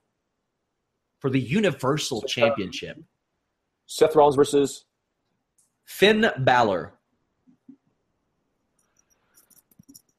for 1.19 1.29
the 1.29 1.39
Universal 1.39 2.23
Championship. 2.23 2.97
Seth 3.85 4.15
Rollins 4.15 4.35
versus 4.35 4.85
Finn 5.85 6.29
Balor. 6.39 6.93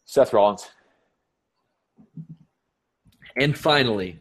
Seth 0.04 0.32
Rollins. 0.32 0.68
And 3.36 3.58
finally, 3.58 4.20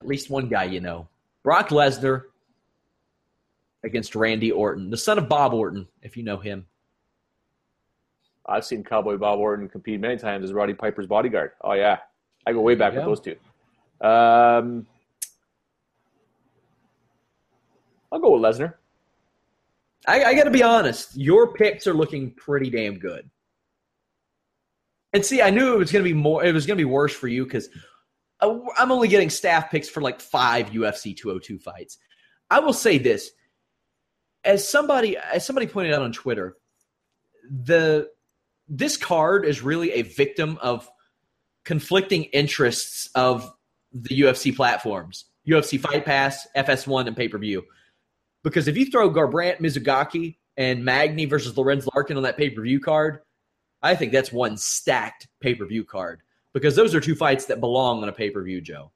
at 0.00 0.06
least 0.06 0.28
one 0.30 0.48
guy 0.48 0.64
you 0.64 0.80
know, 0.80 1.08
Brock 1.42 1.70
Lesnar 1.70 2.24
against 3.82 4.14
Randy 4.14 4.52
Orton, 4.52 4.90
the 4.90 4.96
son 4.96 5.18
of 5.18 5.28
Bob 5.28 5.54
Orton, 5.54 5.88
if 6.02 6.16
you 6.16 6.22
know 6.22 6.36
him. 6.36 6.66
I've 8.46 8.64
seen 8.64 8.82
Cowboy 8.82 9.16
Bob 9.16 9.38
Orton 9.38 9.68
compete 9.68 10.00
many 10.00 10.16
times 10.16 10.44
as 10.44 10.52
Roddy 10.52 10.74
Piper's 10.74 11.06
bodyguard. 11.06 11.52
Oh 11.62 11.74
yeah, 11.74 11.98
I 12.46 12.52
go 12.52 12.60
way 12.60 12.74
back 12.74 12.94
with 12.94 13.04
those 13.04 13.20
two. 13.20 13.36
Um, 14.00 14.86
I'll 18.10 18.18
go 18.18 18.36
with 18.36 18.42
Lesnar. 18.42 18.74
I, 20.06 20.24
I 20.24 20.34
got 20.34 20.44
to 20.44 20.50
be 20.50 20.62
honest, 20.62 21.16
your 21.16 21.52
picks 21.54 21.86
are 21.86 21.94
looking 21.94 22.32
pretty 22.32 22.70
damn 22.70 22.98
good. 22.98 23.30
And 25.12 25.24
see, 25.24 25.40
I 25.40 25.50
knew 25.50 25.74
it 25.74 25.78
was 25.78 25.92
going 25.92 26.04
to 26.04 26.08
be 26.08 26.14
more. 26.14 26.44
It 26.44 26.52
was 26.52 26.66
going 26.66 26.76
to 26.76 26.80
be 26.80 26.90
worse 26.90 27.14
for 27.14 27.28
you 27.28 27.44
because 27.44 27.68
I'm 28.40 28.90
only 28.90 29.08
getting 29.08 29.30
staff 29.30 29.70
picks 29.70 29.88
for 29.88 30.00
like 30.00 30.20
five 30.20 30.70
UFC 30.70 31.16
202 31.16 31.58
fights. 31.58 31.98
I 32.50 32.58
will 32.58 32.72
say 32.72 32.98
this: 32.98 33.30
as 34.44 34.68
somebody, 34.68 35.16
as 35.16 35.46
somebody 35.46 35.66
pointed 35.66 35.94
out 35.94 36.02
on 36.02 36.12
Twitter, 36.12 36.56
the 37.48 38.08
this 38.72 38.96
card 38.96 39.44
is 39.44 39.62
really 39.62 39.92
a 39.92 40.02
victim 40.02 40.58
of 40.62 40.90
conflicting 41.66 42.24
interests 42.24 43.10
of 43.14 43.52
the 43.92 44.18
UFC 44.18 44.56
platforms, 44.56 45.26
UFC 45.46 45.78
Fight 45.78 46.06
Pass, 46.06 46.48
FS1, 46.56 47.06
and 47.06 47.16
pay 47.16 47.28
per 47.28 47.36
view. 47.36 47.62
Because 48.42 48.68
if 48.68 48.76
you 48.78 48.86
throw 48.86 49.10
Garbrandt, 49.10 49.60
Mizugaki, 49.60 50.38
and 50.56 50.82
Magny 50.82 51.26
versus 51.26 51.56
Lorenz 51.56 51.86
Larkin 51.94 52.16
on 52.16 52.22
that 52.22 52.38
pay 52.38 52.48
per 52.48 52.62
view 52.62 52.80
card, 52.80 53.20
I 53.82 53.94
think 53.94 54.10
that's 54.10 54.32
one 54.32 54.56
stacked 54.56 55.28
pay 55.40 55.54
per 55.54 55.66
view 55.66 55.84
card. 55.84 56.22
Because 56.54 56.74
those 56.74 56.94
are 56.94 57.00
two 57.00 57.14
fights 57.14 57.44
that 57.46 57.60
belong 57.60 58.02
on 58.02 58.08
a 58.08 58.12
pay 58.12 58.30
per 58.30 58.42
view, 58.42 58.62
Joe. 58.62 58.90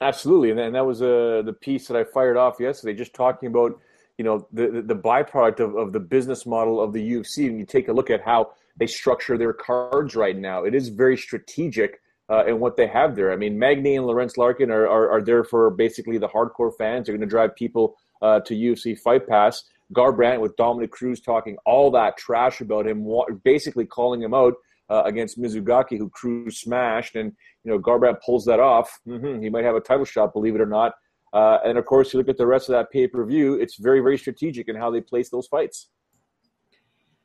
Absolutely, 0.00 0.52
and, 0.52 0.60
and 0.60 0.74
that 0.76 0.86
was 0.86 1.02
uh, 1.02 1.42
the 1.44 1.56
piece 1.60 1.88
that 1.88 1.96
I 1.96 2.04
fired 2.04 2.36
off 2.36 2.60
yesterday, 2.60 2.94
just 2.96 3.14
talking 3.14 3.48
about 3.48 3.80
you 4.18 4.24
know 4.24 4.46
the 4.52 4.82
the, 4.86 4.94
byproduct 4.94 5.60
of, 5.60 5.74
of 5.74 5.92
the 5.92 6.00
business 6.00 6.46
model 6.46 6.80
of 6.80 6.92
the 6.92 7.12
UFC. 7.12 7.48
And 7.48 7.58
you 7.58 7.66
take 7.66 7.88
a 7.88 7.92
look 7.92 8.10
at 8.10 8.22
how 8.22 8.52
they 8.76 8.86
structure 8.86 9.38
their 9.38 9.52
cards 9.52 10.14
right 10.14 10.36
now; 10.36 10.64
it 10.64 10.74
is 10.74 10.88
very 10.88 11.16
strategic 11.16 12.00
uh, 12.30 12.44
in 12.46 12.60
what 12.60 12.76
they 12.76 12.86
have 12.86 13.16
there. 13.16 13.32
I 13.32 13.36
mean, 13.36 13.58
Magny 13.58 13.96
and 13.96 14.06
Lorenz 14.06 14.36
Larkin 14.36 14.70
are, 14.70 14.86
are 14.86 15.10
are 15.10 15.22
there 15.22 15.44
for 15.44 15.70
basically 15.70 16.18
the 16.18 16.28
hardcore 16.28 16.72
fans. 16.76 17.06
They're 17.06 17.16
going 17.16 17.28
to 17.28 17.30
drive 17.30 17.54
people 17.56 17.96
uh, 18.20 18.40
to 18.40 18.54
UFC 18.54 18.98
Fight 18.98 19.26
Pass. 19.26 19.64
Garbrandt 19.94 20.40
with 20.40 20.56
Dominick 20.56 20.90
Cruz 20.90 21.20
talking 21.20 21.58
all 21.66 21.90
that 21.90 22.16
trash 22.16 22.62
about 22.62 22.86
him, 22.86 23.06
basically 23.44 23.84
calling 23.84 24.22
him 24.22 24.34
out. 24.34 24.54
Uh, 24.90 25.04
against 25.06 25.40
Mizugaki, 25.40 25.96
who 25.96 26.10
Cruz 26.10 26.60
smashed, 26.60 27.14
and 27.16 27.32
you 27.64 27.70
know 27.70 27.78
Garbrandt 27.78 28.20
pulls 28.20 28.44
that 28.44 28.60
off. 28.60 29.00
hmm 29.06 29.40
He 29.40 29.48
might 29.48 29.64
have 29.64 29.76
a 29.76 29.80
title 29.80 30.04
shot, 30.04 30.34
believe 30.34 30.54
it 30.54 30.60
or 30.60 30.66
not. 30.66 30.92
Uh, 31.32 31.58
and 31.64 31.78
of 31.78 31.86
course, 31.86 32.12
you 32.12 32.18
look 32.18 32.28
at 32.28 32.36
the 32.36 32.46
rest 32.46 32.68
of 32.68 32.74
that 32.74 32.90
pay 32.90 33.06
per 33.06 33.24
view; 33.24 33.54
it's 33.54 33.76
very, 33.76 34.00
very 34.00 34.18
strategic 34.18 34.68
in 34.68 34.76
how 34.76 34.90
they 34.90 35.00
place 35.00 35.30
those 35.30 35.46
fights. 35.46 35.88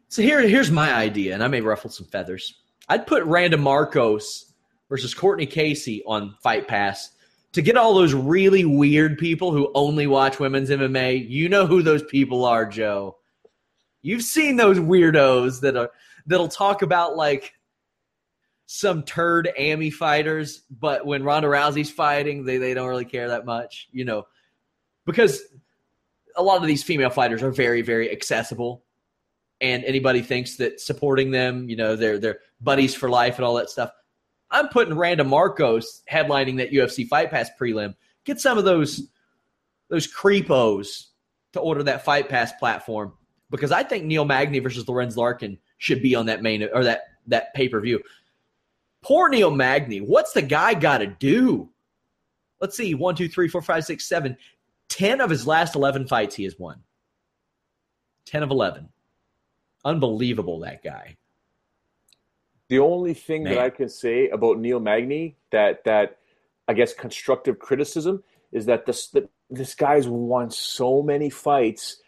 So 0.09 0.21
here, 0.21 0.41
here's 0.41 0.71
my 0.71 0.93
idea, 0.93 1.33
and 1.33 1.43
I 1.43 1.47
may 1.47 1.59
ruffle 1.59 1.89
some 1.89 2.07
feathers. 2.07 2.61
I'd 2.87 3.07
put 3.07 3.25
Randa 3.25 3.57
Markos 3.57 4.53
versus 4.89 5.13
Courtney 5.13 5.45
Casey 5.45 6.01
on 6.05 6.35
Fight 6.41 6.67
Pass 6.67 7.11
to 7.51 7.61
get 7.61 7.75
all 7.75 7.93
those 7.93 8.13
really 8.13 8.63
weird 8.63 9.17
people 9.17 9.51
who 9.51 9.71
only 9.73 10.07
watch 10.07 10.39
women's 10.39 10.69
MMA. 10.69 11.29
You 11.29 11.49
know 11.49 11.67
who 11.67 11.81
those 11.81 12.03
people 12.03 12.45
are, 12.45 12.65
Joe. 12.65 13.17
You've 14.01 14.21
seen 14.21 14.55
those 14.55 14.77
weirdos 14.77 15.59
that 15.61 15.75
are 15.75 15.91
that'll 16.25 16.47
talk 16.47 16.81
about 16.81 17.17
like 17.17 17.53
some 18.67 19.01
turd 19.03 19.49
Amy 19.57 19.89
fighters, 19.89 20.63
but 20.69 21.05
when 21.05 21.23
Ronda 21.23 21.47
Rousey's 21.47 21.89
fighting, 21.89 22.45
they, 22.45 22.57
they 22.57 22.73
don't 22.73 22.89
really 22.89 23.05
care 23.05 23.29
that 23.29 23.45
much, 23.45 23.87
you 23.91 24.05
know, 24.05 24.27
because 25.05 25.41
a 26.35 26.43
lot 26.43 26.61
of 26.61 26.67
these 26.67 26.83
female 26.83 27.09
fighters 27.09 27.41
are 27.41 27.51
very, 27.51 27.81
very 27.81 28.11
accessible 28.11 28.83
and 29.61 29.83
anybody 29.83 30.21
thinks 30.21 30.57
that 30.57 30.79
supporting 30.79 31.31
them, 31.31 31.69
you 31.69 31.75
know, 31.75 31.95
they're 31.95 32.19
they're 32.19 32.39
buddies 32.61 32.93
for 32.93 33.09
life 33.09 33.37
and 33.37 33.45
all 33.45 33.55
that 33.55 33.69
stuff. 33.69 33.91
I'm 34.51 34.69
putting 34.69 34.93
Randa 34.93 35.23
Markos 35.23 36.01
headlining 36.09 36.57
that 36.57 36.71
UFC 36.71 37.07
Fight 37.07 37.31
Pass 37.31 37.49
prelim. 37.59 37.95
Get 38.23 38.39
some 38.39 38.57
of 38.57 38.65
those 38.65 39.07
those 39.89 40.11
creepos 40.13 41.07
to 41.53 41.59
order 41.59 41.83
that 41.83 42.05
Fight 42.05 42.29
Pass 42.29 42.51
platform 42.53 43.13
because 43.49 43.71
I 43.71 43.83
think 43.83 44.05
Neil 44.05 44.25
Magny 44.25 44.59
versus 44.59 44.87
Lorenz 44.87 45.17
Larkin 45.17 45.57
should 45.77 46.01
be 46.01 46.15
on 46.15 46.27
that 46.27 46.41
main 46.41 46.67
or 46.73 46.83
that 46.83 47.01
that 47.27 47.53
pay 47.53 47.67
per 47.67 47.81
view. 47.81 48.01
Poor 49.03 49.29
Neil 49.29 49.51
Magny. 49.51 49.99
What's 49.99 50.33
the 50.33 50.41
guy 50.41 50.73
got 50.73 50.99
to 50.99 51.07
do? 51.07 51.69
Let's 52.59 52.75
see. 52.75 52.95
One, 52.95 53.15
two, 53.15 53.29
three, 53.29 53.47
four, 53.47 53.61
five, 53.61 53.85
six, 53.85 54.05
seven. 54.07 54.37
Ten 54.89 55.21
of 55.21 55.29
his 55.29 55.45
last 55.45 55.75
eleven 55.75 56.07
fights 56.07 56.35
he 56.35 56.43
has 56.45 56.57
won. 56.57 56.81
Ten 58.25 58.43
of 58.43 58.51
eleven. 58.51 58.89
Unbelievable 59.85 60.59
that 60.61 60.83
guy. 60.83 61.17
The 62.69 62.79
only 62.79 63.13
thing 63.13 63.43
Man. 63.43 63.55
that 63.55 63.63
I 63.63 63.69
can 63.69 63.89
say 63.89 64.29
about 64.29 64.59
Neil 64.59 64.79
Magny 64.79 65.37
that 65.51 65.83
that 65.85 66.17
I 66.67 66.73
guess 66.73 66.93
constructive 66.93 67.59
criticism 67.59 68.23
is 68.51 68.65
that 68.65 68.85
this 68.85 69.07
that 69.09 69.29
this 69.49 69.75
guy's 69.75 70.07
won 70.07 70.51
so 70.51 71.01
many 71.01 71.29
fights, 71.29 72.01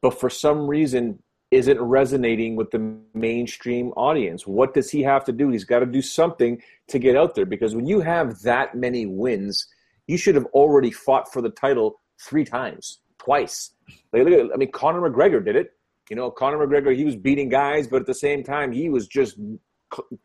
but 0.00 0.18
for 0.18 0.30
some 0.30 0.66
reason 0.66 1.22
isn't 1.50 1.80
resonating 1.80 2.54
with 2.54 2.70
the 2.70 2.96
mainstream 3.12 3.88
audience. 3.90 4.46
What 4.46 4.72
does 4.72 4.90
he 4.90 5.02
have 5.02 5.24
to 5.24 5.32
do? 5.32 5.50
He's 5.50 5.64
got 5.64 5.80
to 5.80 5.86
do 5.86 6.00
something 6.00 6.62
to 6.88 6.98
get 6.98 7.16
out 7.16 7.34
there 7.34 7.46
because 7.46 7.74
when 7.74 7.86
you 7.86 8.00
have 8.00 8.40
that 8.42 8.76
many 8.76 9.06
wins, 9.06 9.66
you 10.06 10.16
should 10.16 10.36
have 10.36 10.46
already 10.46 10.90
fought 10.90 11.32
for 11.32 11.42
the 11.42 11.50
title 11.50 12.00
three 12.20 12.44
times, 12.44 13.00
twice. 13.18 13.72
Like, 14.12 14.24
look 14.24 14.32
at, 14.32 14.54
I 14.54 14.56
mean, 14.56 14.70
Conor 14.70 15.08
McGregor 15.10 15.44
did 15.44 15.56
it. 15.56 15.72
You 16.08 16.16
know, 16.16 16.30
Conor 16.30 16.66
McGregor, 16.66 16.94
he 16.96 17.04
was 17.04 17.16
beating 17.16 17.48
guys, 17.48 17.86
but 17.86 18.00
at 18.00 18.06
the 18.06 18.14
same 18.14 18.42
time, 18.42 18.72
he 18.72 18.88
was 18.88 19.06
just 19.06 19.38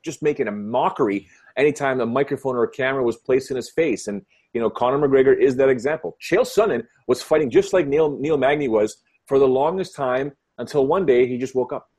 just 0.03 0.21
making 0.21 0.47
a 0.47 0.51
mockery 0.51 1.27
anytime 1.57 1.99
a 1.99 2.05
microphone 2.05 2.55
or 2.55 2.63
a 2.63 2.69
camera 2.69 3.03
was 3.03 3.17
placed 3.17 3.49
in 3.49 3.55
his 3.55 3.71
face. 3.71 4.07
And 4.07 4.23
you 4.53 4.61
know, 4.61 4.69
Conor 4.69 5.07
McGregor 5.07 5.35
is 5.37 5.55
that 5.57 5.69
example. 5.69 6.17
Chael 6.21 6.41
Sonnen 6.41 6.83
was 7.07 7.21
fighting 7.21 7.49
just 7.49 7.73
like 7.73 7.87
Neil 7.87 8.17
Neil 8.19 8.37
Magny 8.37 8.67
was 8.67 8.97
for 9.27 9.39
the 9.39 9.47
longest 9.47 9.95
time 9.95 10.31
until 10.57 10.87
one 10.87 11.05
day 11.05 11.27
he 11.27 11.37
just 11.37 11.55
woke 11.55 11.73
up. 11.73 11.89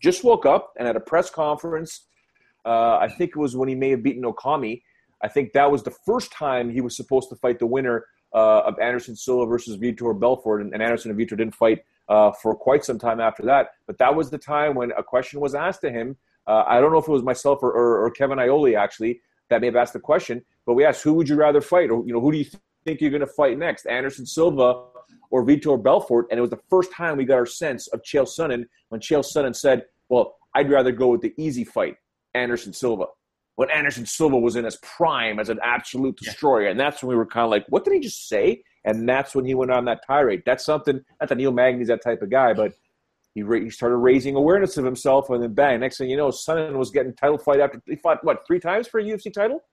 Just 0.00 0.24
woke 0.24 0.46
up 0.46 0.72
and 0.78 0.88
at 0.88 0.96
a 0.96 1.00
press 1.00 1.30
conference, 1.30 2.06
uh, 2.64 2.96
I 2.96 3.08
think 3.08 3.30
it 3.30 3.36
was 3.36 3.56
when 3.56 3.68
he 3.68 3.74
may 3.74 3.90
have 3.90 4.02
beaten 4.02 4.22
Okami. 4.22 4.82
I 5.22 5.28
think 5.28 5.52
that 5.52 5.70
was 5.70 5.82
the 5.82 5.90
first 5.90 6.32
time 6.32 6.70
he 6.70 6.80
was 6.80 6.96
supposed 6.96 7.28
to 7.30 7.36
fight 7.36 7.58
the 7.58 7.66
winner 7.66 8.06
uh, 8.34 8.60
of 8.60 8.78
Anderson 8.78 9.14
Silva 9.14 9.46
versus 9.46 9.76
Vitor 9.76 10.18
Belfort, 10.18 10.62
and, 10.62 10.72
and 10.72 10.82
Anderson 10.82 11.10
and 11.10 11.20
Vitor 11.20 11.36
didn't 11.36 11.54
fight 11.54 11.84
uh, 12.08 12.32
for 12.32 12.54
quite 12.54 12.84
some 12.84 12.98
time 12.98 13.20
after 13.20 13.42
that. 13.44 13.68
But 13.86 13.98
that 13.98 14.14
was 14.14 14.30
the 14.30 14.38
time 14.38 14.74
when 14.74 14.90
a 14.92 15.02
question 15.02 15.40
was 15.40 15.54
asked 15.54 15.82
to 15.82 15.90
him. 15.90 16.16
Uh, 16.46 16.64
I 16.66 16.80
don't 16.80 16.92
know 16.92 16.98
if 16.98 17.08
it 17.08 17.12
was 17.12 17.22
myself 17.22 17.62
or, 17.62 17.70
or, 17.70 18.04
or 18.04 18.10
Kevin 18.10 18.38
Iole 18.38 18.76
actually 18.76 19.20
that 19.50 19.60
may 19.60 19.66
have 19.66 19.76
asked 19.76 19.92
the 19.92 20.00
question, 20.00 20.42
but 20.66 20.74
we 20.74 20.84
asked, 20.84 21.02
"Who 21.02 21.14
would 21.14 21.28
you 21.28 21.36
rather 21.36 21.60
fight?" 21.60 21.90
Or 21.90 22.04
you 22.06 22.12
know, 22.12 22.20
who 22.20 22.32
do 22.32 22.38
you 22.38 22.46
think 22.84 23.00
you're 23.00 23.10
going 23.10 23.20
to 23.20 23.26
fight 23.26 23.58
next, 23.58 23.86
Anderson 23.86 24.26
Silva 24.26 24.84
or 25.34 25.44
Vitor 25.44 25.82
Belfort. 25.82 26.28
And 26.30 26.38
it 26.38 26.40
was 26.40 26.50
the 26.50 26.60
first 26.70 26.92
time 26.92 27.16
we 27.16 27.24
got 27.24 27.34
our 27.34 27.44
sense 27.44 27.88
of 27.88 28.02
Chael 28.02 28.22
Sonnen 28.22 28.66
when 28.90 29.00
Chael 29.00 29.24
Sonnen 29.24 29.54
said, 29.54 29.84
Well, 30.08 30.36
I'd 30.54 30.70
rather 30.70 30.92
go 30.92 31.08
with 31.08 31.22
the 31.22 31.34
easy 31.36 31.64
fight, 31.64 31.96
Anderson 32.34 32.72
Silva. 32.72 33.06
When 33.56 33.68
Anderson 33.68 34.06
Silva 34.06 34.38
was 34.38 34.54
in 34.54 34.64
his 34.64 34.76
prime 34.76 35.40
as 35.40 35.48
an 35.48 35.58
absolute 35.60 36.16
destroyer. 36.16 36.68
And 36.68 36.78
that's 36.78 37.02
when 37.02 37.08
we 37.08 37.16
were 37.16 37.26
kind 37.26 37.42
of 37.42 37.50
like, 37.50 37.66
What 37.68 37.84
did 37.84 37.94
he 37.94 37.98
just 37.98 38.28
say? 38.28 38.62
And 38.84 39.08
that's 39.08 39.34
when 39.34 39.44
he 39.44 39.54
went 39.54 39.72
on 39.72 39.84
that 39.86 40.06
tirade. 40.06 40.44
That's 40.46 40.64
something, 40.64 41.00
not 41.20 41.28
that 41.28 41.36
Neil 41.36 41.50
Magny's 41.50 41.88
that 41.88 42.04
type 42.04 42.22
of 42.22 42.30
guy, 42.30 42.54
but 42.54 42.72
he, 43.34 43.42
ra- 43.42 43.58
he 43.58 43.70
started 43.70 43.96
raising 43.96 44.36
awareness 44.36 44.76
of 44.76 44.84
himself, 44.84 45.30
and 45.30 45.42
then 45.42 45.52
bang! 45.52 45.80
Next 45.80 45.98
thing 45.98 46.08
you 46.08 46.16
know, 46.16 46.28
Sonnen 46.28 46.76
was 46.76 46.92
getting 46.92 47.12
title 47.12 47.38
fight 47.38 47.58
after 47.58 47.82
he 47.88 47.96
fought 47.96 48.22
what 48.22 48.46
three 48.46 48.60
times 48.60 48.86
for 48.86 49.00
a 49.00 49.02
UFC 49.02 49.32
title. 49.32 49.64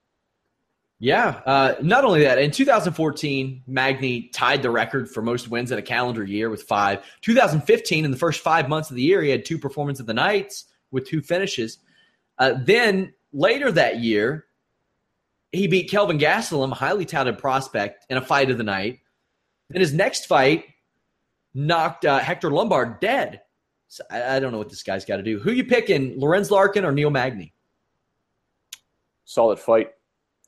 Yeah. 1.02 1.40
Uh, 1.44 1.74
not 1.82 2.04
only 2.04 2.22
that, 2.22 2.38
in 2.38 2.52
2014, 2.52 3.64
Magny 3.66 4.28
tied 4.28 4.62
the 4.62 4.70
record 4.70 5.10
for 5.10 5.20
most 5.20 5.48
wins 5.48 5.72
in 5.72 5.78
a 5.80 5.82
calendar 5.82 6.22
year 6.22 6.48
with 6.48 6.62
five. 6.62 7.04
2015, 7.22 8.04
in 8.04 8.12
the 8.12 8.16
first 8.16 8.40
five 8.40 8.68
months 8.68 8.88
of 8.88 8.94
the 8.94 9.02
year, 9.02 9.20
he 9.20 9.28
had 9.28 9.44
two 9.44 9.58
performance 9.58 9.98
of 9.98 10.06
the 10.06 10.14
nights 10.14 10.66
with 10.92 11.04
two 11.08 11.20
finishes. 11.20 11.78
Uh, 12.38 12.52
then 12.56 13.12
later 13.32 13.72
that 13.72 13.98
year, 13.98 14.46
he 15.50 15.66
beat 15.66 15.90
Kelvin 15.90 16.18
Gastelum, 16.20 16.70
a 16.70 16.76
highly 16.76 17.04
touted 17.04 17.36
prospect, 17.36 18.06
in 18.08 18.16
a 18.16 18.22
fight 18.22 18.52
of 18.52 18.56
the 18.56 18.62
night. 18.62 19.00
Then 19.70 19.80
his 19.80 19.92
next 19.92 20.26
fight 20.26 20.66
knocked 21.52 22.04
uh, 22.04 22.20
Hector 22.20 22.52
Lombard 22.52 23.00
dead. 23.00 23.40
So 23.88 24.04
I, 24.08 24.36
I, 24.36 24.40
don't 24.40 24.52
know 24.52 24.58
what 24.58 24.70
this 24.70 24.84
guy's 24.84 25.04
got 25.04 25.16
to 25.16 25.24
do. 25.24 25.40
Who 25.40 25.50
you 25.50 25.64
picking, 25.64 26.16
Lorenz 26.20 26.52
Larkin 26.52 26.84
or 26.84 26.92
Neil 26.92 27.10
Magny? 27.10 27.54
Solid 29.24 29.58
fight, 29.58 29.90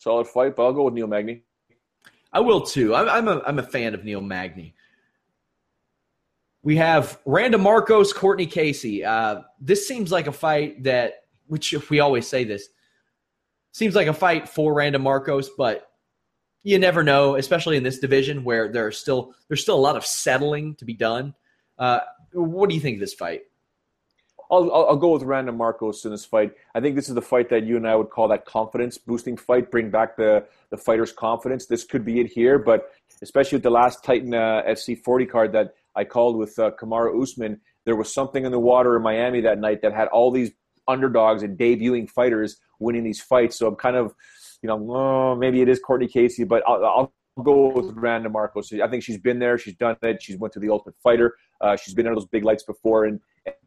solid 0.05 0.29
fight. 0.29 0.55
But 0.55 0.67
I'll 0.67 0.73
go 0.73 0.85
with 0.85 0.95
Neil 0.95 1.09
Magny. 1.09 1.43
I 2.33 2.41
will 2.41 2.61
too. 2.61 2.95
I'm, 2.95 3.09
I'm 3.09 3.29
a 3.29 3.43
I'm 3.47 3.59
a 3.59 3.63
fan 3.63 3.95
of 3.95 4.05
Neil 4.05 4.21
Magny. 4.21 4.75
We 6.63 6.77
have 6.77 7.19
Randa 7.27 7.59
Markos, 7.59 8.15
Courtney 8.15 8.47
Casey. 8.47 9.05
Uh, 9.05 9.43
this 9.61 9.87
seems 9.87 10.11
like 10.11 10.27
a 10.27 10.33
fight 10.33 10.85
that, 10.85 11.25
which 11.47 11.75
we 11.91 12.01
always 12.01 12.27
say 12.27 12.45
this, 12.45 12.69
seems 13.73 13.95
like 13.95 14.07
a 14.07 14.15
fight 14.15 14.49
for 14.49 14.73
Randa 14.73 14.99
Markos, 14.99 15.49
but 15.59 15.89
you 16.63 16.79
never 16.79 17.03
know, 17.03 17.37
especially 17.37 17.77
in 17.77 17.83
this 17.83 17.99
division 17.99 18.45
where 18.45 18.73
there's 18.73 18.97
still 18.97 19.35
there's 19.49 19.61
still 19.61 19.77
a 19.77 19.81
lot 19.81 19.97
of 19.97 20.07
settling 20.07 20.75
to 20.77 20.85
be 20.85 20.95
done. 20.95 21.35
Uh, 21.79 22.01
what 22.33 22.69
do 22.69 22.75
you 22.75 22.81
think 22.81 22.97
of 22.97 23.01
this 23.01 23.15
fight? 23.15 23.43
I'll, 24.51 24.73
I'll, 24.73 24.97
go 24.97 25.11
with 25.11 25.23
Randa 25.23 25.53
Markos 25.53 26.05
in 26.05 26.11
this 26.11 26.25
fight. 26.25 26.53
I 26.75 26.81
think 26.81 26.97
this 26.97 27.09
is 27.09 27.15
the 27.15 27.23
fight 27.23 27.49
that 27.51 27.65
you 27.65 27.77
and 27.77 27.89
I 27.89 27.97
would 27.97 28.11
call 28.11 28.29
that 28.29 28.45
confidence 28.45 28.99
boosting 28.99 29.37
fight, 29.37 29.71
bring 29.71 29.91
back 29.91 30.17
the, 30.17 30.47
the 30.71 30.77
fighter's 30.77 31.13
confidence. 31.13 31.67
This 31.67 31.85
could 31.85 32.05
be 32.05 32.21
it 32.21 32.27
here, 32.27 32.59
but 32.59 32.91
especially 33.23 33.57
with 33.57 33.63
the 33.63 33.71
last 33.71 34.05
Titan 34.05 34.35
uh, 34.35 34.63
FC 34.69 35.03
40 35.03 35.27
card 35.27 35.53
that 35.53 35.75
I 35.97 36.05
called 36.05 36.37
with 36.37 36.59
uh, 36.59 36.73
Kamaru 36.81 37.23
Usman, 37.23 37.61
there 37.85 37.97
was 37.97 38.13
something 38.13 38.45
in 38.45 38.53
the 38.53 38.59
water 38.59 38.97
in 38.97 39.03
Miami 39.03 39.41
that 39.43 39.59
night 39.59 39.83
that 39.83 39.93
had 39.93 40.09
all 40.09 40.31
these 40.31 40.51
underdogs 40.87 41.43
and 41.43 41.59
debuting 41.59 42.09
fighters 42.09 42.57
winning 42.79 43.05
these 43.05 43.21
fights. 43.21 43.59
So 43.59 43.67
I'm 43.67 43.77
kind 43.77 43.97
of, 43.97 44.15
you 44.63 44.69
know, 44.69 44.95
oh, 44.95 45.35
maybe 45.37 45.61
it 45.63 45.69
is 45.69 45.79
Courtney 45.79 46.09
Casey, 46.09 46.45
but 46.45 46.63
I'll, 46.67 46.85
I'll 46.85 47.15
go 47.43 47.69
with 47.69 47.95
Randa 47.97 48.29
Markos. 48.29 48.81
I 48.81 48.89
think 48.89 49.03
she's 49.03 49.19
been 49.19 49.39
there. 49.39 49.59
She's 49.59 49.75
done 49.75 49.97
it. 50.03 50.23
She's 50.23 50.37
went 50.37 50.53
to 50.55 50.61
the 50.61 50.71
Ultimate 50.71 50.97
Fighter. 51.03 51.37
Uh, 51.61 51.77
she's 51.77 51.95
been 51.95 52.07
in 52.07 52.15
those 52.15 52.27
big 52.27 52.45
lights 52.45 52.63
before, 52.63 53.05
and 53.05 53.21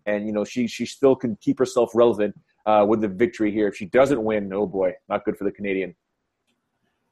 and 0.07 0.25
you 0.25 0.31
know 0.31 0.43
she 0.43 0.65
she 0.67 0.85
still 0.85 1.15
can 1.15 1.35
keep 1.35 1.59
herself 1.59 1.91
relevant 1.93 2.35
uh, 2.65 2.85
with 2.87 3.01
the 3.01 3.07
victory 3.07 3.51
here. 3.51 3.67
If 3.67 3.75
she 3.75 3.85
doesn't 3.85 4.23
win, 4.23 4.51
oh 4.51 4.65
boy, 4.65 4.93
not 5.07 5.23
good 5.25 5.37
for 5.37 5.43
the 5.43 5.51
Canadian. 5.51 5.95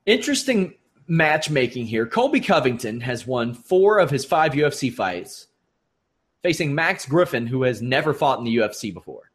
Interesting 0.06 0.74
matchmaking 1.08 1.86
here. 1.86 2.08
Colby 2.08 2.40
Covington 2.40 3.02
has 3.02 3.28
won 3.28 3.54
four 3.54 4.00
of 4.00 4.10
his 4.10 4.26
five 4.26 4.54
UFC 4.54 4.92
fights, 4.92 5.48
facing 6.42 6.74
Max 6.74 7.06
Griffin, 7.06 7.46
who 7.46 7.64
has 7.64 7.82
never 7.82 8.14
fought 8.14 8.40
in 8.40 8.46
the 8.46 8.58
UFC 8.58 8.94
before. 8.94 9.32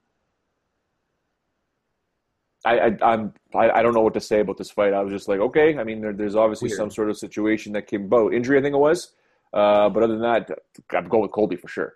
I, 2.65 2.79
I 2.79 2.99
I'm 3.03 3.33
I, 3.55 3.71
I, 3.71 3.83
don't 3.83 3.95
know 3.95 4.03
what 4.03 4.15
to 4.15 4.21
say 4.21 4.41
about 4.41 4.59
this 4.59 4.71
fight. 4.71 4.93
I 4.93 5.01
was 5.01 5.13
just 5.13 5.29
like, 5.29 5.41
okay. 5.41 5.79
I 5.79 5.85
mean, 5.85 6.03
there, 6.03 6.13
there's 6.13 6.37
obviously 6.37 6.69
Weird. 6.69 6.79
some 6.79 6.91
sort 6.91 7.09
of 7.09 7.17
situation 7.17 7.73
that 7.73 7.87
came 7.87 8.05
about 8.05 8.35
injury. 8.35 8.59
I 8.59 8.63
think 8.63 8.75
it 8.75 8.79
was, 8.79 9.13
uh, 9.55 9.89
but 9.89 10.03
other 10.03 10.13
than 10.13 10.23
that, 10.23 10.51
I'm 10.93 11.09
going 11.09 11.23
with 11.23 11.33
Colby 11.33 11.57
for 11.57 11.69
sure. 11.69 11.95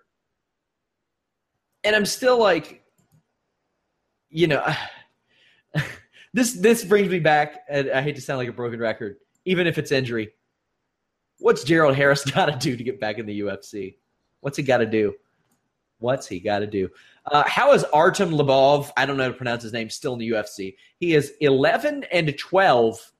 And 1.85 1.95
I'm 1.95 2.05
still 2.05 2.39
like, 2.39 2.83
you 4.29 4.47
know, 4.47 4.65
this 6.33 6.53
this 6.53 6.83
brings 6.83 7.09
me 7.09 7.19
back, 7.19 7.61
and 7.69 7.91
I 7.91 8.01
hate 8.01 8.15
to 8.15 8.21
sound 8.21 8.39
like 8.39 8.49
a 8.49 8.53
broken 8.53 8.79
record, 8.79 9.17
even 9.45 9.67
if 9.67 9.77
it's 9.77 9.91
injury. 9.91 10.33
What's 11.37 11.63
Gerald 11.63 11.95
Harris 11.95 12.25
got 12.31 12.47
to 12.47 12.57
do 12.57 12.75
to 12.75 12.83
get 12.83 12.99
back 12.99 13.19
in 13.19 13.25
the 13.25 13.41
UFC? 13.41 13.95
What's 14.41 14.57
he 14.57 14.63
got 14.63 14.79
to 14.79 14.85
do? 14.85 15.13
What's 15.99 16.27
he 16.27 16.39
got 16.39 16.59
to 16.59 16.67
do? 16.67 16.89
Uh, 17.25 17.43
how 17.47 17.73
is 17.73 17.83
Artem 17.85 18.31
Lobov, 18.31 18.91
I 18.97 19.05
don't 19.05 19.17
know 19.17 19.23
how 19.23 19.29
to 19.29 19.35
pronounce 19.35 19.63
his 19.63 19.73
name, 19.73 19.89
still 19.89 20.13
in 20.13 20.19
the 20.19 20.31
UFC? 20.31 20.75
He 20.97 21.15
is 21.15 21.33
11 21.39 22.05
and 22.11 22.37
12, 22.37 23.11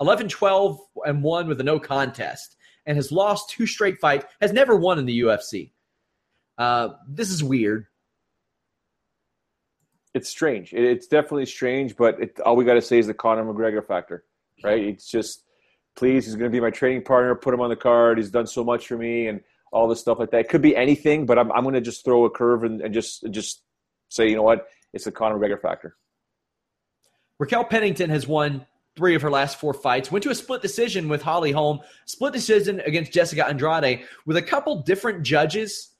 11, 0.00 0.28
12 0.28 0.78
and 1.06 1.22
1 1.22 1.48
with 1.48 1.60
a 1.60 1.64
no 1.64 1.80
contest, 1.80 2.56
and 2.86 2.96
has 2.96 3.10
lost 3.10 3.50
two 3.50 3.66
straight 3.66 3.98
fights, 4.00 4.26
has 4.40 4.52
never 4.52 4.76
won 4.76 4.98
in 4.98 5.06
the 5.06 5.20
UFC. 5.20 5.72
Uh, 6.56 6.90
this 7.08 7.30
is 7.30 7.42
weird. 7.42 7.86
It's 10.14 10.28
strange. 10.28 10.72
It's 10.72 11.06
definitely 11.06 11.46
strange, 11.46 11.96
but 11.96 12.20
it, 12.20 12.40
all 12.40 12.56
we 12.56 12.64
got 12.64 12.74
to 12.74 12.82
say 12.82 12.98
is 12.98 13.06
the 13.06 13.14
Conor 13.14 13.44
McGregor 13.44 13.86
factor, 13.86 14.24
right? 14.64 14.82
It's 14.82 15.08
just, 15.08 15.44
please, 15.94 16.26
he's 16.26 16.34
going 16.34 16.50
to 16.50 16.54
be 16.54 16.60
my 16.60 16.70
training 16.70 17.02
partner. 17.02 17.34
Put 17.34 17.54
him 17.54 17.60
on 17.60 17.70
the 17.70 17.76
card. 17.76 18.18
He's 18.18 18.30
done 18.30 18.46
so 18.46 18.64
much 18.64 18.88
for 18.88 18.96
me, 18.96 19.28
and 19.28 19.40
all 19.72 19.86
this 19.86 20.00
stuff 20.00 20.18
like 20.18 20.30
that. 20.32 20.40
It 20.40 20.48
could 20.48 20.62
be 20.62 20.76
anything, 20.76 21.26
but 21.26 21.38
I'm, 21.38 21.52
I'm 21.52 21.62
going 21.62 21.74
to 21.74 21.80
just 21.80 22.04
throw 22.04 22.24
a 22.24 22.30
curve 22.30 22.64
and, 22.64 22.80
and 22.80 22.92
just 22.92 23.24
just 23.30 23.62
say, 24.08 24.28
you 24.28 24.36
know 24.36 24.42
what, 24.42 24.66
it's 24.92 25.04
the 25.04 25.12
Conor 25.12 25.38
McGregor 25.38 25.60
factor. 25.60 25.96
Raquel 27.38 27.64
Pennington 27.64 28.10
has 28.10 28.26
won 28.26 28.66
three 28.96 29.14
of 29.14 29.22
her 29.22 29.30
last 29.30 29.58
four 29.60 29.72
fights. 29.72 30.10
Went 30.10 30.24
to 30.24 30.30
a 30.30 30.34
split 30.34 30.60
decision 30.60 31.08
with 31.08 31.22
Holly 31.22 31.52
Holm, 31.52 31.80
split 32.04 32.32
decision 32.32 32.80
against 32.80 33.12
Jessica 33.12 33.46
Andrade 33.46 34.04
with 34.26 34.36
a 34.36 34.42
couple 34.42 34.82
different 34.82 35.22
judges. 35.22 35.90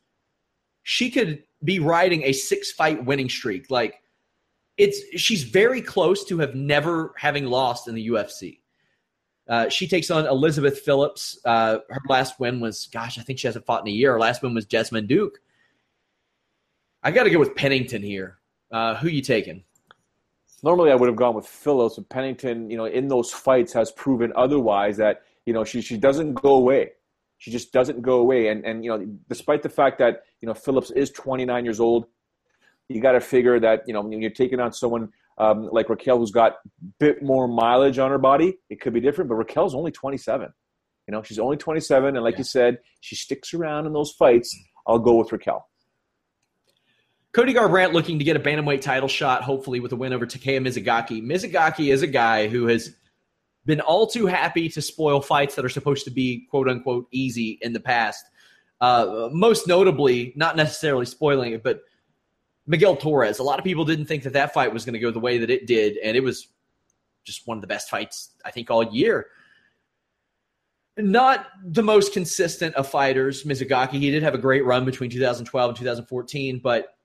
She 0.83 1.11
could 1.11 1.45
be 1.65 1.79
riding 1.79 2.23
a 2.25 2.33
six 2.33 2.73
fight 2.73 3.05
winning 3.05 3.29
streak. 3.29 3.71
Like 3.71 4.03
it's 4.77 5.01
she's 5.21 5.43
very 5.45 5.83
close 5.83 6.25
to 6.25 6.39
have 6.39 6.55
never 6.55 7.13
having 7.17 7.47
lost 7.47 7.89
in 7.89 7.95
the 7.95 8.09
UFC. 8.09 8.61
Uh, 9.49 9.69
she 9.69 9.89
takes 9.89 10.11
on 10.11 10.27
Elizabeth 10.27 10.79
Phillips. 10.81 11.39
Uh, 11.45 11.79
her 11.89 12.01
last 12.09 12.39
win 12.39 12.61
was, 12.61 12.87
gosh, 12.93 13.19
I 13.19 13.23
think 13.23 13.41
she 13.41 13.49
hasn't 13.49 13.67
fought 13.67 13.83
in 13.83 13.89
a 13.89 13.95
year. 13.95 14.13
Her 14.13 14.21
last 14.21 14.43
win 14.43 14.55
was 14.55 14.65
Jessamyn 14.65 15.09
Duke. 15.09 15.41
I 17.03 17.11
got 17.11 17.25
to 17.25 17.31
go 17.31 17.41
with 17.41 17.57
Pennington 17.57 18.01
here. 18.01 18.39
Uh, 18.71 18.95
who 18.95 19.09
you 19.09 19.23
taking? 19.23 19.65
Normally, 20.63 20.93
I 20.93 20.95
would 20.95 21.09
have 21.09 21.17
gone 21.17 21.35
with 21.35 21.47
Phillips, 21.47 21.97
but 21.97 22.09
Pennington, 22.09 22.71
you 22.71 22.77
know, 22.77 22.85
in 22.85 23.09
those 23.09 23.33
fights 23.33 23.73
has 23.73 23.91
proven 23.91 24.33
otherwise. 24.37 24.97
That 24.99 25.23
you 25.47 25.53
know 25.53 25.65
she 25.65 25.81
she 25.81 25.97
doesn't 25.97 26.35
go 26.35 26.55
away. 26.55 26.93
She 27.41 27.51
just 27.51 27.73
doesn't 27.73 28.03
go 28.03 28.19
away. 28.19 28.49
And 28.49 28.65
and 28.65 28.85
you 28.85 28.91
know, 28.91 29.05
despite 29.29 29.63
the 29.63 29.69
fact 29.69 29.99
that 29.99 30.23
you 30.41 30.47
know 30.47 30.55
Phillips 30.55 30.91
is 30.93 31.11
29 31.11 31.65
years 31.65 31.81
old, 31.81 32.07
you 32.89 33.01
got 33.01 33.13
to 33.13 33.21
figure 33.21 33.59
that 33.59 33.83
you 33.87 33.95
know 33.95 34.03
when 34.03 34.21
you're 34.21 34.31
taking 34.31 34.61
on 34.61 34.73
someone 34.73 35.09
um, 35.39 35.69
like 35.73 35.89
Raquel, 35.89 36.19
who's 36.19 36.31
got 36.31 36.53
a 36.53 36.69
bit 36.99 37.23
more 37.23 37.49
mileage 37.49 37.99
on 37.99 38.11
her 38.11 38.19
body, 38.19 38.59
it 38.69 38.81
could 38.81 38.93
be 38.93 39.01
different. 39.01 39.31
But 39.31 39.37
Raquel's 39.37 39.75
only 39.75 39.91
27. 39.91 40.53
You 41.09 41.13
know, 41.13 41.23
she's 41.23 41.39
only 41.39 41.57
27, 41.57 42.15
and 42.15 42.23
like 42.23 42.35
yeah. 42.35 42.39
you 42.39 42.45
said, 42.45 42.79
she 43.01 43.17
sticks 43.17 43.55
around 43.55 43.87
in 43.87 43.95
those 43.95 44.13
fights. 44.13 44.55
I'll 44.87 44.99
go 44.99 45.15
with 45.15 45.33
Raquel. 45.33 45.67
Cody 47.33 47.55
Garbrandt 47.55 47.95
looking 47.95 48.19
to 48.19 48.25
get 48.25 48.37
a 48.37 48.41
bantamweight 48.41 48.83
title 48.83 49.09
shot, 49.09 49.43
hopefully 49.43 49.81
with 49.81 49.93
a 49.93 49.97
win 49.97 50.13
over 50.13 50.27
Takeya 50.27 50.61
Mizugaki. 50.61 51.23
Mizugaki 51.23 51.91
is 51.91 52.03
a 52.03 52.07
guy 52.07 52.49
who 52.49 52.67
has 52.67 52.95
been 53.67 53.81
all 53.81 54.07
too 54.07 54.27
happy 54.27 54.69
to 54.69 54.83
spoil 54.83 55.21
fights 55.21 55.55
that 55.55 55.65
are 55.65 55.71
supposed 55.71 56.05
to 56.05 56.11
be 56.11 56.47
quote 56.51 56.69
unquote 56.69 57.07
easy 57.11 57.59
in 57.63 57.73
the 57.73 57.81
past. 57.81 58.25
Uh, 58.81 59.29
most 59.33 59.69
notably, 59.69 60.33
not 60.37 60.57
necessarily 60.57 61.05
spoiling 61.05 61.53
it, 61.53 61.63
but 61.63 61.83
Miguel 62.67 62.97
Torres. 62.97 63.39
A 63.39 63.43
lot 63.43 63.59
of 63.59 63.65
people 63.65 63.85
didn't 63.85 64.07
think 64.07 64.23
that 64.23 64.33
that 64.33 64.55
fight 64.55 64.73
was 64.73 64.85
going 64.85 64.95
to 64.95 65.01
go 65.01 65.11
the 65.11 65.19
way 65.19 65.39
that 65.39 65.51
it 65.51 65.67
did, 65.67 65.99
and 65.99 66.17
it 66.17 66.23
was 66.23 66.49
just 67.25 67.47
one 67.47 67.59
of 67.59 67.61
the 67.61 67.67
best 67.67 67.91
fights 67.91 68.31
I 68.45 68.51
think 68.51 68.71
all 68.71 68.85
year. 68.85 69.27
Not 70.97 71.47
the 71.65 71.83
most 71.83 72.13
consistent 72.13 72.75
of 72.75 72.89
fighters, 72.89 73.45
Mizugaki. 73.45 73.93
He 73.93 74.11
did 74.11 74.23
have 74.23 74.35
a 74.35 74.39
great 74.39 74.65
run 74.65 74.85
between 74.85 75.11
2012 75.11 75.69
and 75.69 75.79
2014, 75.79 76.61
but 76.63 76.97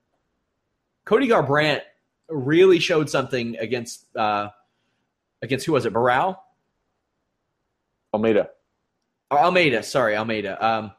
Cody 1.05 1.27
Garbrandt 1.27 1.81
really 2.29 2.79
showed 2.79 3.09
something 3.09 3.57
against 3.57 4.15
uh, 4.15 4.49
against 5.41 5.65
who 5.65 5.73
was 5.73 5.85
it? 5.85 5.93
Barao? 5.93 6.37
Almeida. 8.15 8.49
Almeida, 9.31 9.83
sorry, 9.83 10.15
Almeida. 10.15 10.65
Um, 10.65 10.91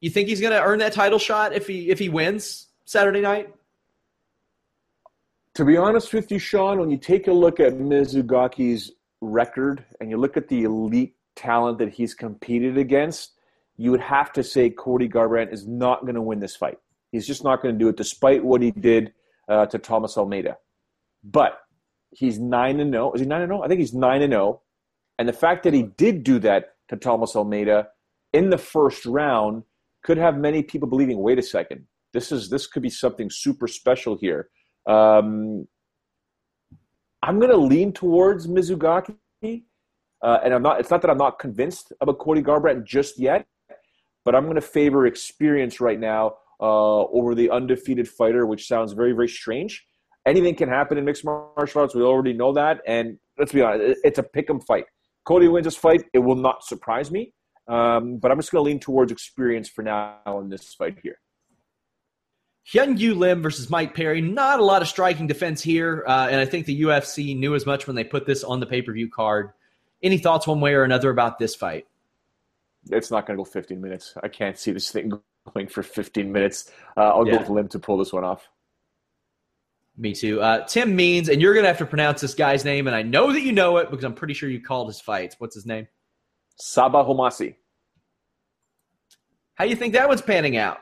you 0.00 0.10
think 0.10 0.28
he's 0.28 0.40
going 0.40 0.52
to 0.52 0.62
earn 0.62 0.78
that 0.78 0.92
title 0.92 1.18
shot 1.18 1.52
if 1.52 1.66
he 1.66 1.90
if 1.90 1.98
he 1.98 2.08
wins? 2.08 2.68
Saturday 2.84 3.20
night? 3.20 3.52
To 5.54 5.64
be 5.64 5.76
honest 5.76 6.12
with 6.12 6.30
you, 6.30 6.38
Sean, 6.38 6.78
when 6.78 6.90
you 6.90 6.98
take 6.98 7.28
a 7.28 7.32
look 7.32 7.60
at 7.60 7.74
Mizugaki's 7.74 8.92
record 9.20 9.84
and 10.00 10.10
you 10.10 10.16
look 10.16 10.36
at 10.36 10.48
the 10.48 10.64
elite 10.64 11.14
talent 11.36 11.78
that 11.78 11.90
he's 11.90 12.12
competed 12.14 12.76
against, 12.76 13.32
you 13.76 13.90
would 13.90 14.00
have 14.00 14.32
to 14.32 14.42
say 14.42 14.70
Cody 14.70 15.08
Garbrandt 15.08 15.52
is 15.52 15.66
not 15.66 16.02
going 16.02 16.16
to 16.16 16.22
win 16.22 16.40
this 16.40 16.56
fight. 16.56 16.78
He's 17.12 17.26
just 17.26 17.44
not 17.44 17.62
going 17.62 17.74
to 17.74 17.78
do 17.78 17.88
it, 17.88 17.96
despite 17.96 18.44
what 18.44 18.60
he 18.60 18.72
did 18.72 19.12
uh, 19.48 19.66
to 19.66 19.78
Thomas 19.78 20.18
Almeida. 20.18 20.58
But 21.22 21.58
he's 22.10 22.38
nine 22.38 22.80
and 22.80 22.92
zero. 22.92 23.12
Is 23.12 23.20
he 23.20 23.26
nine 23.26 23.42
and 23.42 23.50
zero? 23.50 23.62
I 23.62 23.68
think 23.68 23.80
he's 23.80 23.94
nine 23.94 24.22
and 24.22 24.32
zero. 24.32 24.60
And 25.18 25.28
the 25.28 25.32
fact 25.32 25.62
that 25.64 25.74
he 25.74 25.84
did 25.84 26.24
do 26.24 26.38
that 26.40 26.74
to 26.88 26.96
Thomas 26.96 27.36
Almeida 27.36 27.88
in 28.32 28.50
the 28.50 28.58
first 28.58 29.06
round 29.06 29.62
could 30.02 30.18
have 30.18 30.36
many 30.36 30.62
people 30.62 30.88
believing, 30.88 31.18
wait 31.18 31.38
a 31.38 31.42
second, 31.42 31.86
this 32.12 32.30
is 32.30 32.48
this 32.48 32.66
could 32.66 32.82
be 32.82 32.90
something 32.90 33.28
super 33.30 33.66
special 33.66 34.16
here. 34.16 34.48
Um, 34.86 35.66
I'm 37.22 37.38
going 37.38 37.50
to 37.50 37.56
lean 37.56 37.92
towards 37.92 38.46
Mizugaki, 38.46 39.16
uh, 40.22 40.38
and 40.44 40.54
I'm 40.54 40.62
not. 40.62 40.78
It's 40.78 40.90
not 40.90 41.00
that 41.02 41.10
I'm 41.10 41.18
not 41.18 41.38
convinced 41.38 41.92
about 42.00 42.18
Cody 42.18 42.42
Garbrandt 42.42 42.84
just 42.84 43.18
yet, 43.18 43.46
but 44.24 44.34
I'm 44.34 44.44
going 44.44 44.56
to 44.56 44.60
favor 44.60 45.06
experience 45.06 45.80
right 45.80 45.98
now 45.98 46.34
uh, 46.60 47.04
over 47.06 47.34
the 47.34 47.50
undefeated 47.50 48.08
fighter, 48.08 48.46
which 48.46 48.68
sounds 48.68 48.92
very 48.92 49.12
very 49.12 49.28
strange. 49.28 49.84
Anything 50.26 50.54
can 50.54 50.68
happen 50.68 50.98
in 50.98 51.04
mixed 51.04 51.24
martial 51.24 51.80
arts. 51.80 51.94
We 51.94 52.02
already 52.02 52.32
know 52.32 52.52
that, 52.52 52.80
and 52.86 53.18
let's 53.38 53.52
be 53.52 53.62
honest, 53.62 54.00
it's 54.04 54.18
a 54.18 54.22
pick 54.22 54.48
'em 54.48 54.60
fight. 54.60 54.84
Cody 55.24 55.48
wins 55.48 55.64
this 55.64 55.76
fight, 55.76 56.04
it 56.12 56.18
will 56.18 56.36
not 56.36 56.64
surprise 56.64 57.10
me. 57.10 57.32
Um, 57.66 58.18
but 58.18 58.30
I'm 58.30 58.38
just 58.38 58.52
going 58.52 58.62
to 58.62 58.70
lean 58.70 58.78
towards 58.78 59.10
experience 59.10 59.68
for 59.68 59.82
now 59.82 60.20
in 60.26 60.50
this 60.50 60.74
fight 60.74 60.98
here. 61.02 61.18
Hyun 62.72 62.98
Gyu 62.98 63.16
Lim 63.16 63.42
versus 63.42 63.68
Mike 63.68 63.94
Perry. 63.94 64.20
Not 64.20 64.58
a 64.58 64.64
lot 64.64 64.82
of 64.82 64.88
striking 64.88 65.26
defense 65.26 65.62
here, 65.62 66.04
uh, 66.06 66.28
and 66.30 66.40
I 66.40 66.46
think 66.46 66.66
the 66.66 66.82
UFC 66.82 67.36
knew 67.36 67.54
as 67.54 67.66
much 67.66 67.86
when 67.86 67.96
they 67.96 68.04
put 68.04 68.26
this 68.26 68.42
on 68.42 68.60
the 68.60 68.66
pay 68.66 68.80
per 68.82 68.92
view 68.92 69.10
card. 69.10 69.50
Any 70.02 70.18
thoughts 70.18 70.46
one 70.46 70.60
way 70.60 70.74
or 70.74 70.82
another 70.82 71.10
about 71.10 71.38
this 71.38 71.54
fight? 71.54 71.86
It's 72.90 73.10
not 73.10 73.26
going 73.26 73.36
to 73.38 73.42
go 73.42 73.50
15 73.50 73.80
minutes. 73.80 74.14
I 74.22 74.28
can't 74.28 74.58
see 74.58 74.72
this 74.72 74.90
thing 74.90 75.12
going 75.54 75.68
for 75.68 75.82
15 75.82 76.32
minutes. 76.32 76.70
Uh, 76.96 77.08
I'll 77.08 77.26
yeah. 77.26 77.34
go 77.34 77.38
with 77.40 77.48
Lim 77.50 77.68
to 77.68 77.78
pull 77.78 77.98
this 77.98 78.12
one 78.12 78.24
off. 78.24 78.48
Me 79.96 80.12
too. 80.12 80.40
Uh, 80.40 80.66
Tim 80.66 80.96
Means, 80.96 81.28
and 81.28 81.40
you're 81.40 81.54
going 81.54 81.64
to 81.64 81.68
have 81.68 81.78
to 81.78 81.86
pronounce 81.86 82.20
this 82.20 82.34
guy's 82.34 82.64
name, 82.64 82.88
and 82.88 82.96
I 82.96 83.02
know 83.02 83.32
that 83.32 83.42
you 83.42 83.52
know 83.52 83.76
it 83.76 83.90
because 83.90 84.04
I'm 84.04 84.14
pretty 84.14 84.34
sure 84.34 84.48
you 84.48 84.60
called 84.60 84.88
his 84.88 85.00
fights. 85.00 85.36
What's 85.38 85.54
his 85.54 85.66
name? 85.66 85.86
Sabah 86.60 87.06
Homasi. 87.06 87.54
How 89.54 89.64
do 89.64 89.70
you 89.70 89.76
think 89.76 89.94
that 89.94 90.08
one's 90.08 90.22
panning 90.22 90.56
out? 90.56 90.78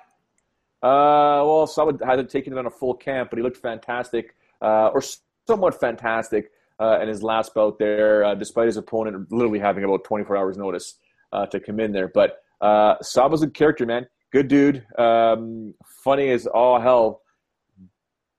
Uh, 0.83 1.45
well, 1.45 1.67
someone 1.67 1.99
hasn't 1.99 2.31
taken 2.31 2.53
him 2.53 2.59
on 2.59 2.67
a 2.67 2.71
full 2.71 2.95
camp, 2.95 3.31
but 3.31 3.39
he 3.39 3.43
looked 3.43 3.59
fantastic, 3.59 4.35
uh, 4.63 4.89
or 4.89 5.03
somewhat 5.47 5.79
fantastic, 5.79 6.51
uh, 6.81 6.99
in 7.01 7.09
his 7.09 7.23
last 7.23 7.55
bout 7.55 7.79
there, 7.79 8.25
uh, 8.25 8.35
despite 8.35 8.67
his 8.67 8.77
opponent 8.77 9.31
literally 9.31 9.59
having 9.59 9.85
about 9.85 10.05
24 10.05 10.37
hours 10.37 10.57
notice 10.57 10.95
uh, 11.33 11.47
to 11.47 11.61
come 11.61 11.79
in 11.81 11.93
there. 11.93 12.09
But 12.09 12.43
uh, 12.61 12.97
Sabah's 12.99 13.43
a 13.43 13.51
character, 13.51 13.87
man. 13.87 14.07
Good 14.33 14.49
dude. 14.49 14.85
Um, 14.99 15.75
funny 16.03 16.31
as 16.31 16.47
all 16.47 16.81
hell. 16.81 17.22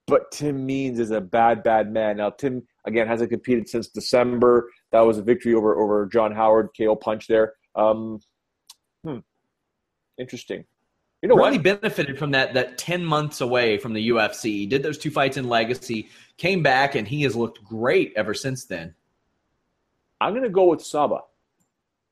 But 0.06 0.30
Tim 0.32 0.66
Means 0.66 1.00
is 1.00 1.10
a 1.10 1.20
bad, 1.20 1.62
bad 1.62 1.90
man. 1.90 2.18
Now, 2.18 2.30
Tim, 2.30 2.62
again, 2.84 3.06
hasn't 3.06 3.30
competed 3.30 3.68
since 3.68 3.88
December. 3.88 4.70
That 4.92 5.00
was 5.00 5.18
a 5.18 5.22
victory 5.22 5.54
over, 5.54 5.80
over 5.80 6.06
John 6.06 6.32
Howard, 6.32 6.70
KO 6.78 6.94
punch 6.94 7.26
there. 7.26 7.54
Um, 7.74 8.20
hmm. 9.02 9.18
Interesting. 10.18 10.64
You 11.22 11.28
know 11.28 11.36
really 11.36 11.56
what? 11.56 11.80
benefited 11.80 12.18
from 12.18 12.32
that 12.32 12.52
that 12.52 12.76
10 12.76 13.02
months 13.02 13.40
away 13.40 13.78
from 13.78 13.94
the 13.94 14.10
UFC. 14.10 14.44
He 14.44 14.66
did 14.66 14.82
those 14.82 14.98
two 14.98 15.10
fights 15.10 15.38
in 15.38 15.48
Legacy, 15.48 16.10
came 16.36 16.62
back, 16.62 16.96
and 16.96 17.08
he 17.08 17.22
has 17.22 17.34
looked 17.34 17.64
great 17.64 18.12
ever 18.14 18.34
since 18.34 18.66
then. 18.66 18.94
I'm 20.20 20.32
going 20.32 20.42
to 20.42 20.50
go 20.50 20.66
with 20.66 20.80
Sabah. 20.80 21.22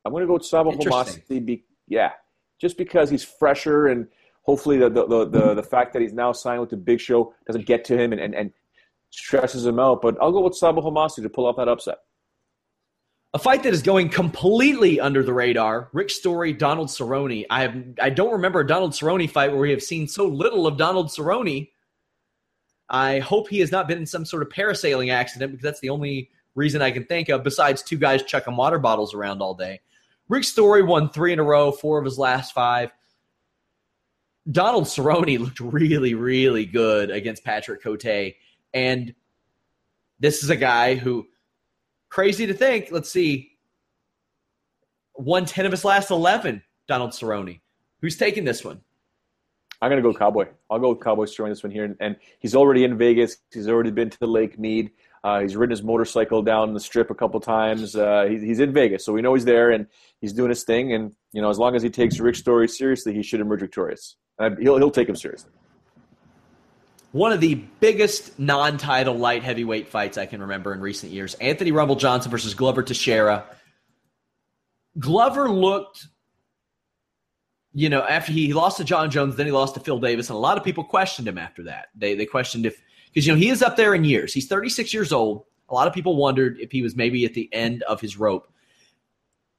I'm 0.07 0.12
going 0.12 0.22
to 0.22 0.26
go 0.26 0.34
with 0.34 0.51
Sabah 0.51 0.74
Homasi. 0.78 1.45
Be, 1.45 1.62
yeah, 1.86 2.12
just 2.59 2.78
because 2.78 3.11
he's 3.11 3.22
fresher 3.22 3.88
and 3.88 4.09
hopefully 4.43 4.76
the, 4.76 4.90
the, 4.90 5.07
the, 5.07 5.24
the, 5.26 5.55
the 5.55 5.62
fact 5.62 5.93
that 5.93 6.03
he's 6.03 6.12
now 6.12 6.32
signed 6.32 6.61
with 6.61 6.70
the 6.70 6.76
big 6.76 7.01
show 7.01 7.34
doesn't 7.47 7.66
get 7.66 7.84
to 7.86 7.97
him 7.97 8.12
and, 8.12 8.20
and, 8.20 8.34
and 8.34 8.53
stresses 9.11 9.64
him 9.64 9.78
out. 9.78 10.03
But 10.03 10.16
I'll 10.20 10.32
go 10.32 10.43
with 10.43 10.55
Sabah 10.55 10.82
Homasi 10.82 11.22
to 11.22 11.28
pull 11.28 11.47
off 11.47 11.57
that 11.57 11.68
upset. 11.68 11.99
A 13.34 13.38
fight 13.38 13.62
that 13.62 13.72
is 13.72 13.80
going 13.80 14.11
completely 14.11 15.01
under 15.01 15.22
the 15.22 15.32
radar. 15.32 15.88
Rick 15.95 16.11
Story, 16.11 16.53
Donald 16.53 16.88
Cerrone. 16.88 17.47
I 17.49 17.62
have 17.62 17.82
I 18.01 18.11
don't 18.11 18.32
remember 18.32 18.61
a 18.61 18.66
Donald 18.66 18.93
Cerrone 18.93 19.30
fight 19.30 19.51
where 19.51 19.61
we 19.61 19.70
have 19.70 19.82
seen 19.82 20.07
so 20.07 20.26
little 20.26 20.66
of 20.66 20.76
Donald 20.76 21.09
Cerrone. 21.09 21.70
I 22.90 23.20
hope 23.20 23.49
he 23.49 23.61
has 23.61 23.72
not 23.72 23.88
been 23.88 23.97
in 23.97 24.05
some 24.05 24.26
sort 24.26 24.43
of 24.43 24.51
parasailing 24.51 25.11
accident 25.11 25.53
because 25.53 25.62
that's 25.62 25.80
the 25.80 25.88
only 25.88 26.28
reason 26.55 26.82
I 26.82 26.90
can 26.90 27.07
think 27.07 27.30
of 27.30 27.43
besides 27.43 27.82
two 27.82 27.97
guys 27.97 28.22
chucking 28.22 28.55
water 28.55 28.78
bottles 28.78 29.14
around 29.14 29.40
all 29.40 29.55
day. 29.55 29.80
Rick 30.28 30.45
Story 30.45 30.82
won 30.82 31.09
three 31.09 31.32
in 31.32 31.38
a 31.38 31.43
row, 31.43 31.72
four 31.72 31.99
of 31.99 32.05
his 32.05 32.18
last 32.18 32.53
five. 32.53 32.90
Donald 34.51 34.84
Cerrone 34.84 35.38
looked 35.38 35.61
really, 35.61 36.14
really 36.14 36.66
good 36.66 37.11
against 37.11 37.45
Patrick 37.45 37.82
Cote. 37.82 38.34
And 38.74 39.14
this 40.18 40.43
is 40.43 40.51
a 40.51 40.57
guy 40.57 40.95
who 40.95 41.26
Crazy 42.12 42.45
to 42.45 42.53
think. 42.53 42.88
Let's 42.90 43.11
see. 43.11 43.53
Won 45.16 45.47
10 45.47 45.64
of 45.64 45.72
his 45.72 45.82
last 45.82 46.11
11, 46.11 46.62
Donald 46.86 47.12
Cerrone. 47.12 47.59
Who's 48.03 48.18
taking 48.18 48.45
this 48.45 48.62
one? 48.62 48.82
I'm 49.80 49.90
going 49.90 50.03
to 50.03 50.07
go 50.07 50.12
Cowboy. 50.12 50.49
I'll 50.68 50.78
go 50.78 50.90
with 50.90 51.01
Cowboy 51.01 51.24
Cerrone 51.24 51.49
this 51.49 51.62
one 51.62 51.72
here. 51.72 51.97
And, 52.01 52.16
he's 52.38 52.55
already 52.55 52.84
in 52.84 52.99
Vegas. 52.99 53.38
He's 53.51 53.66
already 53.66 53.93
been 53.93 54.11
to 54.11 54.26
Lake 54.26 54.59
Mead. 54.59 54.90
Uh, 55.24 55.40
he's 55.40 55.57
ridden 55.57 55.70
his 55.70 55.82
motorcycle 55.82 56.43
down 56.43 56.74
the 56.74 56.80
strip 56.80 57.11
a 57.11 57.14
couple 57.14 57.40
times. 57.40 57.97
Uh, 57.97 58.26
he, 58.28 58.38
he's 58.38 58.61
in 58.61 58.74
Vegas, 58.74 59.07
so 59.07 59.14
we 59.14 59.22
know 59.22 59.32
he's 59.32 59.47
there 59.47 59.70
and 59.70 59.86
he's 60.20 60.34
doing 60.34 60.51
his 60.51 60.64
thing. 60.64 60.93
And 60.93 61.12
you 61.32 61.40
know, 61.40 61.49
as 61.49 61.59
long 61.59 61.74
as 61.74 61.82
he 61.82 61.88
takes 61.88 62.20
Rick 62.20 62.36
Story 62.36 62.68
seriously, 62.68 63.14
he 63.14 63.22
should 63.22 63.40
emerge 63.40 63.61
victorious. 63.61 64.16
And 64.43 64.59
he'll 64.59 64.76
he'll 64.76 64.90
take 64.90 65.09
him 65.09 65.16
seriously 65.16 65.51
one 67.12 67.30
of 67.30 67.40
the 67.40 67.55
biggest 67.80 68.38
non-title 68.38 69.14
light 69.14 69.43
heavyweight 69.43 69.88
fights 69.88 70.16
I 70.16 70.26
can 70.26 70.40
remember 70.40 70.72
in 70.72 70.80
recent 70.80 71.12
years. 71.12 71.34
Anthony 71.34 71.70
Rumble 71.70 71.97
Johnson 71.97 72.30
versus 72.30 72.55
Glover 72.55 72.82
Teixeira. 72.82 73.45
Glover 74.99 75.51
looked, 75.51 76.07
you 77.74 77.90
know, 77.90 78.03
after 78.03 78.32
he 78.32 78.53
lost 78.55 78.78
to 78.78 78.84
Jon 78.84 79.11
Jones, 79.11 79.36
then 79.36 79.47
he 79.47 79.53
lost 79.53 79.74
to 79.74 79.80
Phil 79.80 79.99
Davis, 79.99 80.30
and 80.30 80.36
a 80.36 80.40
lot 80.40 80.57
of 80.57 80.64
people 80.64 80.84
questioned 80.84 81.28
him 81.28 81.38
after 81.38 81.62
that. 81.64 81.88
They 81.95 82.14
they 82.14 82.26
questioned 82.26 82.66
if 82.66 82.82
because 83.12 83.26
you 83.26 83.32
know 83.32 83.38
he 83.38 83.51
is 83.51 83.62
up 83.62 83.76
there 83.76 83.95
in 83.95 84.05
years. 84.05 84.32
He's 84.32 84.47
36 84.47 84.93
years 84.93 85.12
old. 85.12 85.45
A 85.68 85.74
lot 85.74 85.86
of 85.86 85.95
people 85.95 86.16
wondered 86.16 86.59
if 86.61 86.72
he 86.72 86.82
was 86.82 86.97
maybe 86.97 87.24
at 87.24 87.34
the 87.34 87.49
end 87.53 87.82
of 87.84 88.01
his 88.01 88.18
rope. 88.18 88.51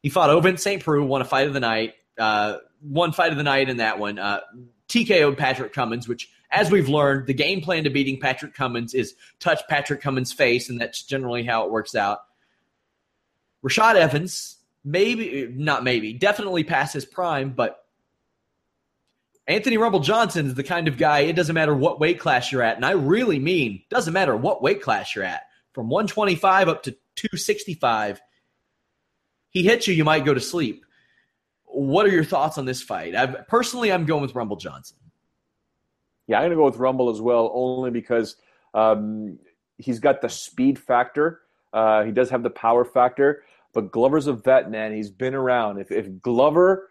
He 0.02 0.10
fought 0.10 0.30
Ovince 0.30 0.60
St. 0.60 0.84
Preux, 0.84 1.04
won 1.04 1.22
a 1.22 1.26
fight 1.26 1.48
of 1.48 1.54
the 1.54 1.60
night, 1.60 1.94
uh, 2.20 2.58
one 2.82 3.12
fight 3.14 3.32
of 3.32 3.38
the 3.38 3.44
night 3.44 3.70
in 3.70 3.78
that 3.78 3.98
one. 3.98 4.20
Uh, 4.20 4.42
TKO'd 4.90 5.38
Patrick 5.38 5.74
Cummins, 5.74 6.08
which 6.08 6.30
as 6.52 6.70
we've 6.70 6.90
learned, 6.90 7.28
the 7.28 7.34
game 7.34 7.62
plan 7.62 7.84
to 7.84 7.90
beating 7.90 8.20
Patrick 8.20 8.54
Cummins 8.54 8.94
is 8.94 9.16
touch 9.40 9.62
Patrick 9.68 10.02
Cummins' 10.02 10.32
face, 10.32 10.70
and 10.70 10.80
that's 10.80 11.04
generally 11.04 11.44
how 11.44 11.66
it 11.66 11.72
works 11.72 11.96
out. 11.96 12.20
Rashad 13.66 13.96
Evans, 13.96 14.58
maybe, 14.84 15.52
not 15.52 15.84
maybe, 15.84 16.14
definitely 16.14 16.64
past 16.64 16.94
his 16.94 17.06
prime, 17.06 17.52
but 17.52 17.84
Anthony 19.48 19.78
Rumble 19.78 20.00
Johnson 20.00 20.48
is 20.48 20.54
the 20.54 20.64
kind 20.64 20.88
of 20.88 20.98
guy, 20.98 21.22
it 21.22 21.36
doesn't 21.36 21.56
matter 21.56 21.76
what 21.76 22.00
weight 22.00 22.20
class 22.20 22.52
you're 22.52 22.62
at. 22.62 22.76
And 22.76 22.86
I 22.86 22.92
really 22.92 23.40
mean, 23.40 23.82
doesn't 23.90 24.14
matter 24.14 24.36
what 24.36 24.62
weight 24.62 24.82
class 24.82 25.16
you're 25.16 25.26
at, 25.26 25.44
from 25.74 25.90
125 25.90 26.70
up 26.70 26.84
to 26.84 26.92
265. 27.16 28.22
He 29.50 29.64
hits 29.64 29.88
you, 29.88 29.94
you 29.94 30.04
might 30.04 30.26
go 30.26 30.34
to 30.34 30.40
sleep. 30.40 30.86
What 31.74 32.06
are 32.06 32.10
your 32.10 32.24
thoughts 32.24 32.58
on 32.58 32.66
this 32.66 32.82
fight? 32.82 33.16
I've, 33.16 33.48
personally, 33.48 33.92
I'm 33.92 34.06
going 34.06 34.22
with 34.22 34.36
Rumble 34.36 34.58
Johnson. 34.58 34.98
Yeah, 36.28 36.38
I'm 36.38 36.44
going 36.44 36.52
to 36.52 36.56
go 36.58 36.66
with 36.66 36.78
Rumble 36.78 37.10
as 37.10 37.20
well, 37.20 37.52
only 37.54 37.92
because 37.92 38.36
um, 38.74 39.40
he's 39.78 40.00
got 40.00 40.22
the 40.22 40.30
speed 40.30 40.80
factor. 40.80 41.42
Uh, 41.74 42.04
he 42.04 42.12
does 42.12 42.30
have 42.30 42.44
the 42.44 42.50
power 42.52 42.86
factor, 42.86 43.44
but 43.74 43.92
Glover's 43.92 44.28
a 44.28 44.34
vet, 44.34 44.70
man. 44.70 44.94
He's 44.94 45.10
been 45.10 45.34
around. 45.34 45.80
If, 45.80 45.92
if 45.92 46.22
Glover 46.22 46.90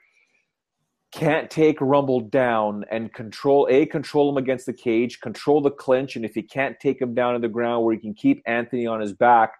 can't 1.12 1.50
take 1.50 1.80
Rumble 1.80 2.20
down 2.20 2.84
and 2.90 3.12
control 3.12 3.68
a 3.70 3.86
control 3.86 4.30
him 4.30 4.38
against 4.38 4.66
the 4.66 4.72
cage, 4.72 5.20
control 5.20 5.60
the 5.60 5.70
clinch, 5.70 6.16
and 6.16 6.24
if 6.24 6.34
he 6.34 6.42
can't 6.42 6.78
take 6.80 7.00
him 7.00 7.14
down 7.14 7.34
to 7.34 7.38
the 7.38 7.48
ground 7.48 7.84
where 7.84 7.94
he 7.94 8.00
can 8.00 8.14
keep 8.14 8.42
Anthony 8.46 8.86
on 8.86 9.00
his 9.00 9.12
back, 9.12 9.52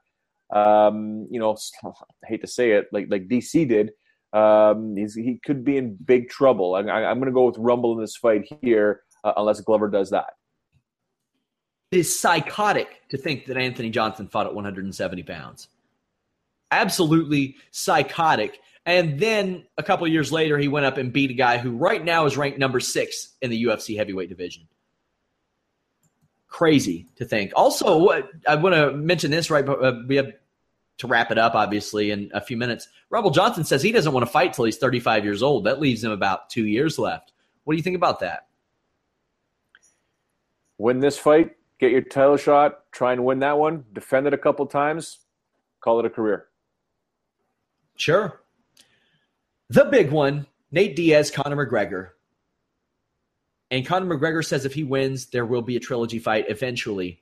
um, 0.50 1.26
you 1.30 1.38
know, 1.38 1.56
I 1.84 2.26
hate 2.26 2.40
to 2.40 2.46
say 2.46 2.72
it, 2.72 2.86
like 2.90 3.06
like 3.10 3.28
DC 3.28 3.68
did, 3.68 3.92
um, 4.32 4.96
he 4.96 5.38
could 5.44 5.64
be 5.64 5.76
in 5.76 5.94
big 5.94 6.28
trouble. 6.28 6.74
I, 6.74 6.80
am 6.80 7.18
going 7.18 7.26
to 7.26 7.32
go 7.32 7.46
with 7.46 7.58
Rumble 7.58 7.92
in 7.92 8.00
this 8.00 8.16
fight 8.16 8.48
here 8.62 9.02
uh, 9.24 9.32
unless 9.36 9.60
Glover 9.60 9.88
does 9.88 10.10
that. 10.10 10.34
It 11.90 11.98
is 11.98 12.18
psychotic 12.18 13.02
to 13.10 13.18
think 13.18 13.46
that 13.46 13.58
Anthony 13.58 13.90
Johnson 13.90 14.28
fought 14.28 14.46
at 14.46 14.54
170 14.54 15.22
pounds. 15.24 15.68
Absolutely 16.70 17.56
psychotic. 17.70 18.58
And 18.86 19.20
then 19.20 19.66
a 19.76 19.82
couple 19.82 20.08
years 20.08 20.32
later, 20.32 20.56
he 20.56 20.68
went 20.68 20.86
up 20.86 20.96
and 20.96 21.12
beat 21.12 21.30
a 21.30 21.34
guy 21.34 21.58
who 21.58 21.76
right 21.76 22.02
now 22.02 22.24
is 22.24 22.36
ranked 22.36 22.58
number 22.58 22.80
six 22.80 23.34
in 23.42 23.50
the 23.50 23.64
UFC 23.64 23.96
heavyweight 23.96 24.30
division. 24.30 24.66
Crazy 26.48 27.06
to 27.16 27.26
think. 27.26 27.52
Also, 27.54 27.98
what 27.98 28.30
I 28.48 28.54
want 28.54 28.74
to 28.74 28.92
mention 28.92 29.30
this 29.30 29.50
right, 29.50 29.66
uh, 29.68 30.00
we 30.06 30.16
have 30.16 30.32
to 30.98 31.06
wrap 31.06 31.30
it 31.30 31.38
up, 31.38 31.54
obviously, 31.54 32.10
in 32.10 32.30
a 32.34 32.40
few 32.40 32.56
minutes. 32.56 32.88
Rumble 33.10 33.30
Johnson 33.30 33.64
says 33.64 33.82
he 33.82 33.92
doesn't 33.92 34.12
want 34.12 34.26
to 34.26 34.32
fight 34.32 34.52
till 34.52 34.64
he's 34.64 34.78
35 34.78 35.24
years 35.24 35.42
old. 35.42 35.64
That 35.64 35.80
leaves 35.80 36.04
him 36.04 36.10
about 36.10 36.50
two 36.50 36.66
years 36.66 36.98
left. 36.98 37.32
What 37.64 37.74
do 37.74 37.76
you 37.76 37.82
think 37.82 37.96
about 37.96 38.20
that? 38.20 38.46
Win 40.78 41.00
this 41.00 41.18
fight, 41.18 41.52
get 41.78 41.92
your 41.92 42.02
title 42.02 42.36
shot, 42.36 42.90
try 42.90 43.12
and 43.12 43.24
win 43.24 43.38
that 43.40 43.58
one, 43.58 43.84
defend 43.92 44.26
it 44.26 44.34
a 44.34 44.38
couple 44.38 44.66
times, 44.66 45.18
call 45.80 46.00
it 46.00 46.06
a 46.06 46.10
career. 46.10 46.48
Sure. 47.96 48.40
The 49.68 49.84
big 49.84 50.10
one 50.10 50.46
Nate 50.72 50.96
Diaz, 50.96 51.30
Conor 51.30 51.66
McGregor. 51.66 52.10
And 53.70 53.86
Conor 53.86 54.18
McGregor 54.18 54.44
says 54.44 54.64
if 54.64 54.74
he 54.74 54.84
wins, 54.84 55.26
there 55.26 55.46
will 55.46 55.62
be 55.62 55.76
a 55.76 55.80
trilogy 55.80 56.18
fight 56.18 56.46
eventually. 56.48 57.21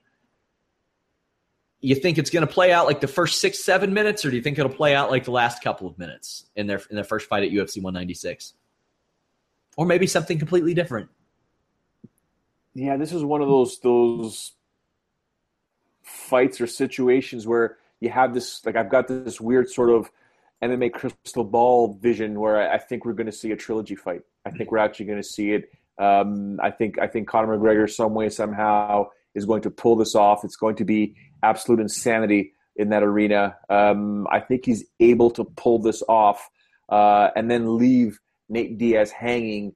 You 1.81 1.95
think 1.95 2.18
it's 2.18 2.31
going 2.31 2.47
to 2.47 2.53
play 2.53 2.72
out 2.72 2.87
like 2.87 3.01
the 3.01 3.09
first 3.09 3.41
six, 3.41 3.59
seven 3.59 3.95
minutes, 3.95 4.24
or 4.24 4.31
do 4.31 4.37
you 4.37 4.43
think 4.43 4.59
it'll 4.59 4.70
play 4.70 4.95
out 4.95 5.11
like 5.11 5.24
the 5.24 5.31
last 5.31 5.62
couple 5.62 5.87
of 5.87 5.99
minutes 5.99 6.47
in 6.57 6.66
their 6.66 6.81
in 6.91 6.97
their 6.97 7.05
first 7.05 7.28
fight 7.28 7.43
at 7.43 7.51
UFC 7.51 7.83
196, 7.83 8.55
or 9.76 9.87
maybe 9.87 10.07
something 10.07 10.39
completely 10.39 10.74
different? 10.74 11.09
Yeah, 12.74 12.97
this 12.97 13.12
is 13.12 13.24
one 13.24 13.41
of 13.41 13.49
those 13.49 13.78
those 13.81 14.53
fights 16.03 16.61
or 16.61 16.66
situations 16.66 17.47
where 17.47 17.78
you 18.01 18.11
have 18.11 18.35
this 18.35 18.64
like 18.64 18.76
I've 18.76 18.91
got 18.91 19.09
this 19.09 19.41
weird 19.41 19.70
sort 19.70 19.91
of 19.91 20.11
MMA 20.62 20.93
crystal 20.93 21.45
ball 21.45 21.95
vision 21.95 22.39
where 22.39 22.70
I 22.70 22.78
think 22.78 23.05
we're 23.05 23.14
going 23.14 23.26
to 23.26 23.33
see 23.33 23.53
a 23.53 23.57
trilogy 23.57 23.95
fight. 23.95 24.22
I 24.45 24.51
think 24.51 24.70
we're 24.70 24.78
actually 24.78 25.07
going 25.07 25.22
to 25.22 25.28
see 25.28 25.53
it. 25.53 25.72
Um, 25.99 26.61
I 26.62 26.70
think 26.70 26.99
I 26.99 27.07
think 27.07 27.28
Conor 27.28 27.59
McGregor, 27.59 27.91
some 27.91 28.14
way 28.14 28.28
somehow, 28.28 29.11
is 29.35 29.45
going 29.45 29.62
to 29.62 29.70
pull 29.70 29.97
this 29.97 30.14
off. 30.14 30.45
It's 30.45 30.57
going 30.57 30.76
to 30.76 30.85
be 30.85 31.14
absolute 31.43 31.81
insanity 31.81 32.53
in 32.76 32.89
that 32.91 33.03
arena. 33.03 33.57
Um, 33.68 34.26
I 34.31 34.41
think 34.41 34.64
he's 34.64 34.85
able 35.01 35.31
to 35.33 35.45
pull 35.45 35.81
this 35.81 36.03
off 36.09 36.49
uh, 36.89 37.28
and 37.37 37.51
then 37.51 37.76
leave 37.76 38.18
Nate 38.49 38.78
Diaz 38.78 39.11
hanging 39.11 39.74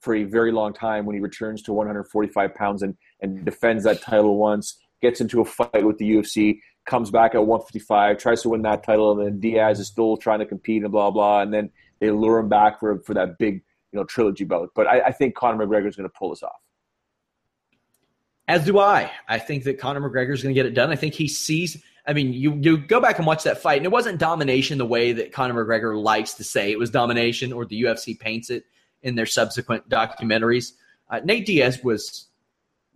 for 0.00 0.14
a 0.14 0.24
very 0.24 0.52
long 0.52 0.72
time 0.72 1.06
when 1.06 1.14
he 1.14 1.20
returns 1.20 1.62
to 1.62 1.72
145 1.72 2.54
pounds 2.54 2.82
and, 2.82 2.96
and 3.20 3.44
defends 3.44 3.84
that 3.84 4.02
title 4.02 4.36
once, 4.36 4.78
gets 5.00 5.20
into 5.20 5.40
a 5.40 5.44
fight 5.44 5.84
with 5.84 5.98
the 5.98 6.10
UFC, 6.10 6.58
comes 6.84 7.10
back 7.10 7.34
at 7.34 7.46
155, 7.46 8.18
tries 8.18 8.42
to 8.42 8.50
win 8.50 8.62
that 8.62 8.84
title, 8.84 9.18
and 9.18 9.26
then 9.26 9.40
Diaz 9.40 9.80
is 9.80 9.88
still 9.88 10.16
trying 10.16 10.40
to 10.40 10.46
compete 10.46 10.82
and 10.82 10.92
blah 10.92 11.10
blah, 11.10 11.40
and 11.40 11.52
then 11.52 11.70
they 12.00 12.10
lure 12.10 12.38
him 12.38 12.48
back 12.48 12.80
for 12.80 12.98
for 13.00 13.14
that 13.14 13.38
big 13.38 13.62
you 13.92 13.98
know 13.98 14.04
trilogy 14.04 14.44
bout. 14.44 14.70
But 14.74 14.86
I, 14.86 15.00
I 15.06 15.12
think 15.12 15.34
Conor 15.34 15.66
McGregor 15.66 15.88
is 15.88 15.96
going 15.96 16.08
to 16.08 16.14
pull 16.18 16.30
this 16.30 16.42
off. 16.42 16.60
As 18.46 18.64
do 18.64 18.78
I. 18.78 19.10
I 19.28 19.38
think 19.38 19.64
that 19.64 19.78
Conor 19.78 20.00
McGregor 20.00 20.34
is 20.34 20.42
going 20.42 20.54
to 20.54 20.58
get 20.58 20.66
it 20.66 20.74
done. 20.74 20.90
I 20.90 20.96
think 20.96 21.14
he 21.14 21.28
sees. 21.28 21.82
I 22.06 22.12
mean, 22.12 22.32
you 22.34 22.54
you 22.60 22.76
go 22.76 23.00
back 23.00 23.18
and 23.18 23.26
watch 23.26 23.44
that 23.44 23.62
fight, 23.62 23.78
and 23.78 23.86
it 23.86 23.92
wasn't 23.92 24.18
domination 24.18 24.76
the 24.76 24.84
way 24.84 25.12
that 25.12 25.32
Conor 25.32 25.64
McGregor 25.64 26.00
likes 26.00 26.34
to 26.34 26.44
say 26.44 26.70
it 26.70 26.78
was 26.78 26.90
domination, 26.90 27.52
or 27.52 27.64
the 27.64 27.82
UFC 27.82 28.18
paints 28.18 28.50
it 28.50 28.64
in 29.02 29.14
their 29.14 29.26
subsequent 29.26 29.88
documentaries. 29.88 30.72
Uh, 31.08 31.20
Nate 31.24 31.46
Diaz 31.46 31.82
was 31.82 32.26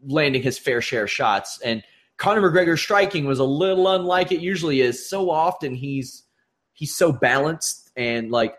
landing 0.06 0.42
his 0.42 0.58
fair 0.58 0.82
share 0.82 1.04
of 1.04 1.10
shots, 1.10 1.60
and 1.62 1.82
Conor 2.18 2.50
McGregor 2.50 2.78
striking 2.78 3.24
was 3.24 3.38
a 3.38 3.44
little 3.44 3.88
unlike 3.88 4.32
it 4.32 4.40
usually 4.40 4.82
is. 4.82 5.08
So 5.08 5.30
often 5.30 5.74
he's 5.74 6.24
he's 6.72 6.94
so 6.94 7.10
balanced 7.10 7.90
and 7.96 8.30
like 8.30 8.56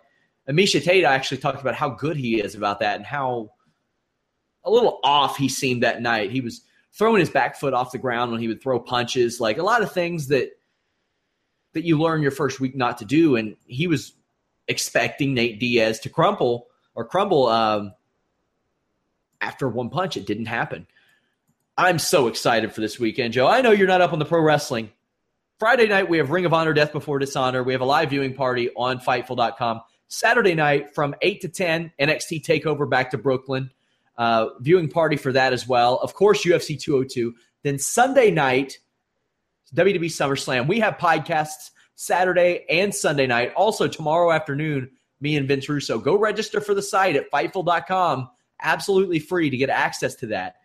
Miesha 0.50 0.84
Tate 0.84 1.04
actually 1.04 1.38
talked 1.38 1.62
about 1.62 1.76
how 1.76 1.90
good 1.90 2.18
he 2.18 2.42
is 2.42 2.56
about 2.56 2.80
that 2.80 2.98
and 2.98 3.06
how 3.06 3.52
a 4.64 4.72
little 4.72 5.00
off 5.04 5.38
he 5.38 5.48
seemed 5.48 5.84
that 5.84 6.02
night. 6.02 6.32
He 6.32 6.42
was 6.42 6.62
throwing 6.94 7.20
his 7.20 7.30
back 7.30 7.56
foot 7.56 7.74
off 7.74 7.92
the 7.92 7.98
ground 7.98 8.32
when 8.32 8.42
he 8.42 8.48
would 8.48 8.62
throw 8.62 8.80
punches, 8.80 9.40
like 9.40 9.58
a 9.58 9.64
lot 9.64 9.82
of 9.82 9.92
things 9.92 10.28
that 10.28 10.52
that 11.74 11.86
you 11.86 12.00
learn 12.00 12.22
your 12.22 12.32
first 12.32 12.60
week 12.60 12.76
not 12.76 12.98
to 12.98 13.06
do. 13.06 13.36
And 13.36 13.56
he 13.66 13.88
was 13.88 14.14
expecting 14.68 15.34
Nate 15.34 15.60
Diaz 15.60 16.00
to 16.02 16.10
crumple 16.10 16.68
or 16.96 17.06
crumble 17.06 17.48
um, 17.48 17.94
after 19.40 19.68
one 19.68 19.90
punch. 19.90 20.18
It 20.18 20.26
didn't 20.26 20.48
happen. 20.48 20.88
I'm 21.78 22.00
so 22.00 22.28
excited 22.28 22.74
for 22.74 22.82
this 22.82 23.00
weekend, 23.00 23.34
Joe. 23.34 23.48
I 23.48 23.62
know 23.62 23.72
you're 23.72 23.88
not 23.88 24.02
up 24.02 24.14
on 24.14 24.20
the 24.20 24.26
pro 24.26 24.42
wrestling. 24.42 24.92
Friday 25.60 25.88
night, 25.88 26.10
we 26.10 26.18
have 26.18 26.30
Ring 26.30 26.46
of 26.46 26.54
Honor 26.54 26.74
Death 26.74 26.92
Before 26.92 27.20
Dishonor. 27.20 27.64
We 27.64 27.74
have 27.74 27.82
a 27.82 27.86
live 27.86 28.10
viewing 28.10 28.34
party 28.34 28.70
on 28.76 29.00
Fightful.com. 29.00 29.82
Saturday 30.08 30.56
night 30.56 30.96
from 30.96 31.16
8 31.22 31.42
to 31.42 31.50
10, 31.50 31.94
NXT 32.00 32.44
TakeOver 32.44 32.90
back 32.90 33.12
to 33.12 33.18
Brooklyn. 33.18 33.70
Uh, 34.20 34.50
viewing 34.60 34.90
party 34.90 35.16
for 35.16 35.32
that 35.32 35.54
as 35.54 35.66
well. 35.66 35.96
Of 36.00 36.14
course, 36.14 36.44
UFC 36.44 36.78
202. 36.78 37.34
Then 37.64 37.80
Sunday 37.80 38.30
night, 38.30 38.78
WWE 39.74 40.06
SummerSlam. 40.06 40.68
We 40.68 40.78
have 40.82 40.98
podcasts 40.98 41.72
Saturday 41.96 42.66
and 42.70 42.94
Sunday 42.94 43.28
night. 43.28 43.54
Also, 43.56 43.88
tomorrow 43.88 44.32
afternoon, 44.34 44.92
me 45.22 45.38
and 45.38 45.48
Vince 45.48 45.70
Russo. 45.70 45.98
Go 46.00 46.18
register 46.18 46.60
for 46.60 46.74
the 46.74 46.82
site 46.82 47.16
at 47.16 47.32
Fightful.com. 47.32 48.30
Absolutely 48.62 49.20
free 49.20 49.50
to 49.50 49.56
get 49.56 49.70
access 49.70 50.16
to 50.16 50.28
that. 50.28 50.56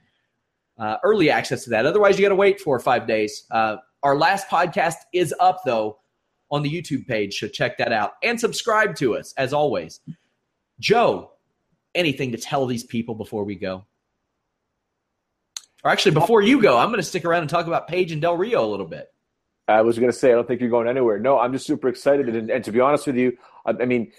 Uh, 0.76 0.96
early 1.04 1.30
access 1.30 1.62
to 1.62 1.70
that. 1.70 1.86
Otherwise, 1.86 2.18
you 2.18 2.24
got 2.24 2.30
to 2.30 2.34
wait 2.34 2.60
four 2.60 2.74
or 2.74 2.80
five 2.80 3.06
days. 3.06 3.44
Uh, 3.52 3.76
our 4.02 4.16
last 4.16 4.48
podcast 4.48 4.96
is 5.12 5.32
up, 5.38 5.60
though, 5.64 5.98
on 6.50 6.62
the 6.62 6.70
YouTube 6.70 7.06
page, 7.06 7.38
so 7.38 7.46
check 7.46 7.78
that 7.78 7.92
out. 7.92 8.14
And 8.24 8.38
subscribe 8.38 8.96
to 8.96 9.16
us, 9.16 9.32
as 9.36 9.52
always. 9.52 10.00
Joe, 10.80 11.33
anything 11.94 12.32
to 12.32 12.38
tell 12.38 12.66
these 12.66 12.84
people 12.84 13.14
before 13.14 13.44
we 13.44 13.54
go? 13.54 13.84
Or 15.84 15.90
actually, 15.90 16.12
before 16.12 16.40
you 16.40 16.62
go, 16.62 16.78
I'm 16.78 16.88
going 16.88 17.00
to 17.00 17.02
stick 17.02 17.24
around 17.24 17.42
and 17.42 17.50
talk 17.50 17.66
about 17.66 17.88
Paige 17.88 18.12
and 18.12 18.22
Del 18.22 18.36
Rio 18.36 18.64
a 18.64 18.70
little 18.70 18.86
bit. 18.86 19.12
I 19.68 19.82
was 19.82 19.98
going 19.98 20.10
to 20.10 20.16
say, 20.16 20.30
I 20.30 20.34
don't 20.34 20.48
think 20.48 20.60
you're 20.60 20.70
going 20.70 20.88
anywhere. 20.88 21.18
No, 21.18 21.38
I'm 21.38 21.52
just 21.52 21.66
super 21.66 21.88
excited. 21.88 22.28
And, 22.28 22.50
and 22.50 22.64
to 22.64 22.72
be 22.72 22.80
honest 22.80 23.06
with 23.06 23.16
you, 23.16 23.36
I, 23.66 23.72
I 23.80 23.84
mean, 23.84 24.12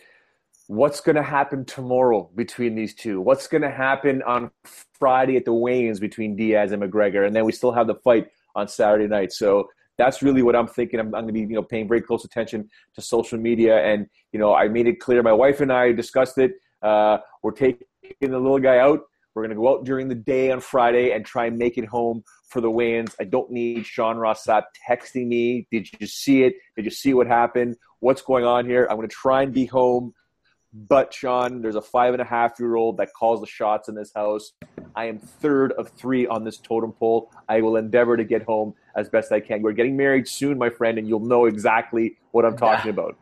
what's 0.68 1.02
going 1.02 1.16
to 1.16 1.24
happen 1.24 1.66
tomorrow 1.66 2.30
between 2.36 2.76
these 2.76 2.94
two? 2.94 3.22
What's 3.22 3.48
going 3.48 3.62
to 3.64 3.72
happen 3.72 4.22
on 4.24 4.52
Friday 5.00 5.38
at 5.38 5.46
the 5.46 5.54
weigh-ins 5.54 6.00
between 6.00 6.36
Diaz 6.36 6.72
and 6.72 6.82
McGregor? 6.82 7.26
And 7.26 7.36
then 7.36 7.46
we 7.46 7.52
still 7.52 7.72
have 7.72 7.88
the 7.88 7.96
fight 7.96 8.28
on 8.56 8.68
Saturday 8.68 9.08
night. 9.08 9.34
So 9.34 9.70
that's 9.98 10.22
really 10.22 10.42
what 10.42 10.56
I'm 10.56 10.68
thinking. 10.68 11.00
I'm, 11.00 11.08
I'm 11.08 11.24
going 11.24 11.28
to 11.28 11.34
be, 11.34 11.42
you 11.42 11.48
know, 11.48 11.64
paying 11.64 11.88
very 11.88 12.02
close 12.02 12.26
attention 12.26 12.70
to 12.96 13.02
social 13.02 13.40
media. 13.40 13.84
And, 13.84 14.08
you 14.32 14.40
know, 14.40 14.54
I 14.54 14.68
made 14.68 14.88
it 14.88 15.00
clear. 15.00 15.24
My 15.24 15.34
wife 15.34 15.62
and 15.62 15.72
I 15.72 15.94
discussed 15.94 16.38
it. 16.38 16.54
Uh, 16.82 17.18
we're 17.44 17.52
taking 17.52 17.86
the 18.22 18.40
little 18.40 18.60
guy 18.60 18.78
out. 18.78 19.02
We're 19.34 19.42
going 19.42 19.56
to 19.56 19.62
go 19.62 19.70
out 19.70 19.84
during 19.84 20.08
the 20.08 20.16
day 20.16 20.52
on 20.52 20.62
Friday 20.62 21.12
and 21.12 21.26
try 21.26 21.48
and 21.48 21.58
make 21.58 21.78
it 21.78 21.86
home 21.86 22.24
for 22.48 22.62
the 22.62 22.72
weigh-ins. 22.72 23.16
I 23.20 23.26
don't 23.26 23.52
need 23.52 23.86
Sean 23.86 24.18
Ross 24.18 24.46
Sapp 24.46 24.64
texting 24.90 25.28
me. 25.28 25.68
Did 25.72 25.90
you 26.00 26.08
see 26.08 26.44
it? 26.44 26.56
Did 26.78 26.86
you 26.86 26.92
see 26.92 27.14
what 27.14 27.28
happened? 27.28 27.76
What's 28.00 28.22
going 28.22 28.46
on 28.46 28.66
here? 28.66 28.88
I'm 28.90 28.96
going 28.96 29.10
to 29.10 29.14
try 29.14 29.42
and 29.44 29.54
be 29.54 29.66
home. 29.66 30.14
But 30.78 31.14
Sean, 31.14 31.62
there's 31.62 31.76
a 31.76 31.82
five 31.82 32.14
and 32.14 32.22
a 32.22 32.26
half 32.26 32.60
year 32.60 32.76
old 32.76 32.98
that 32.98 33.14
calls 33.14 33.40
the 33.40 33.48
shots 33.48 33.88
in 33.88 33.96
this 33.96 34.12
house. 34.14 34.52
I 34.96 35.06
am 35.06 35.20
third 35.20 35.72
of 35.74 35.90
three 35.90 36.28
on 36.28 36.44
this 36.44 36.58
totem 36.58 36.92
pole. 36.92 37.32
I 37.48 37.62
will 37.62 37.78
endeavor 37.78 38.18
to 38.18 38.24
get 38.24 38.44
home 38.44 38.74
as 38.96 39.10
best 39.10 39.32
I 39.32 39.40
can. 39.40 39.62
We're 39.62 39.72
getting 39.72 39.96
married 39.98 40.28
soon, 40.28 40.58
my 40.58 40.70
friend, 40.70 40.98
and 40.98 41.08
you'll 41.08 41.22
know 41.22 41.46
exactly 41.46 42.18
what 42.32 42.46
I'm 42.46 42.58
talking 42.58 42.90
about. 42.90 43.18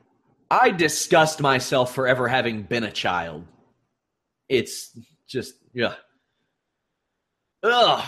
I 0.53 0.69
disgust 0.69 1.41
myself 1.41 1.95
for 1.95 2.07
ever 2.07 2.27
having 2.27 2.61
been 2.61 2.83
a 2.83 2.91
child. 2.91 3.45
It's 4.47 4.95
just 5.27 5.55
yeah. 5.73 5.95
Ugh. 7.63 8.05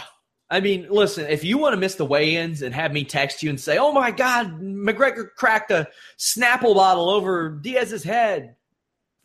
I 0.47 0.59
mean, 0.59 0.85
listen, 0.91 1.25
if 1.25 1.43
you 1.43 1.57
want 1.57 1.73
to 1.73 1.79
miss 1.79 1.95
the 1.95 2.05
weigh-ins 2.05 2.61
and 2.61 2.75
have 2.75 2.93
me 2.93 3.03
text 3.03 3.41
you 3.41 3.49
and 3.49 3.59
say, 3.59 3.79
"Oh 3.79 3.91
my 3.91 4.11
God, 4.11 4.61
McGregor 4.61 5.29
cracked 5.35 5.71
a 5.71 5.87
Snapple 6.19 6.75
bottle 6.75 7.09
over 7.09 7.49
Diaz's 7.49 8.03
head," 8.03 8.55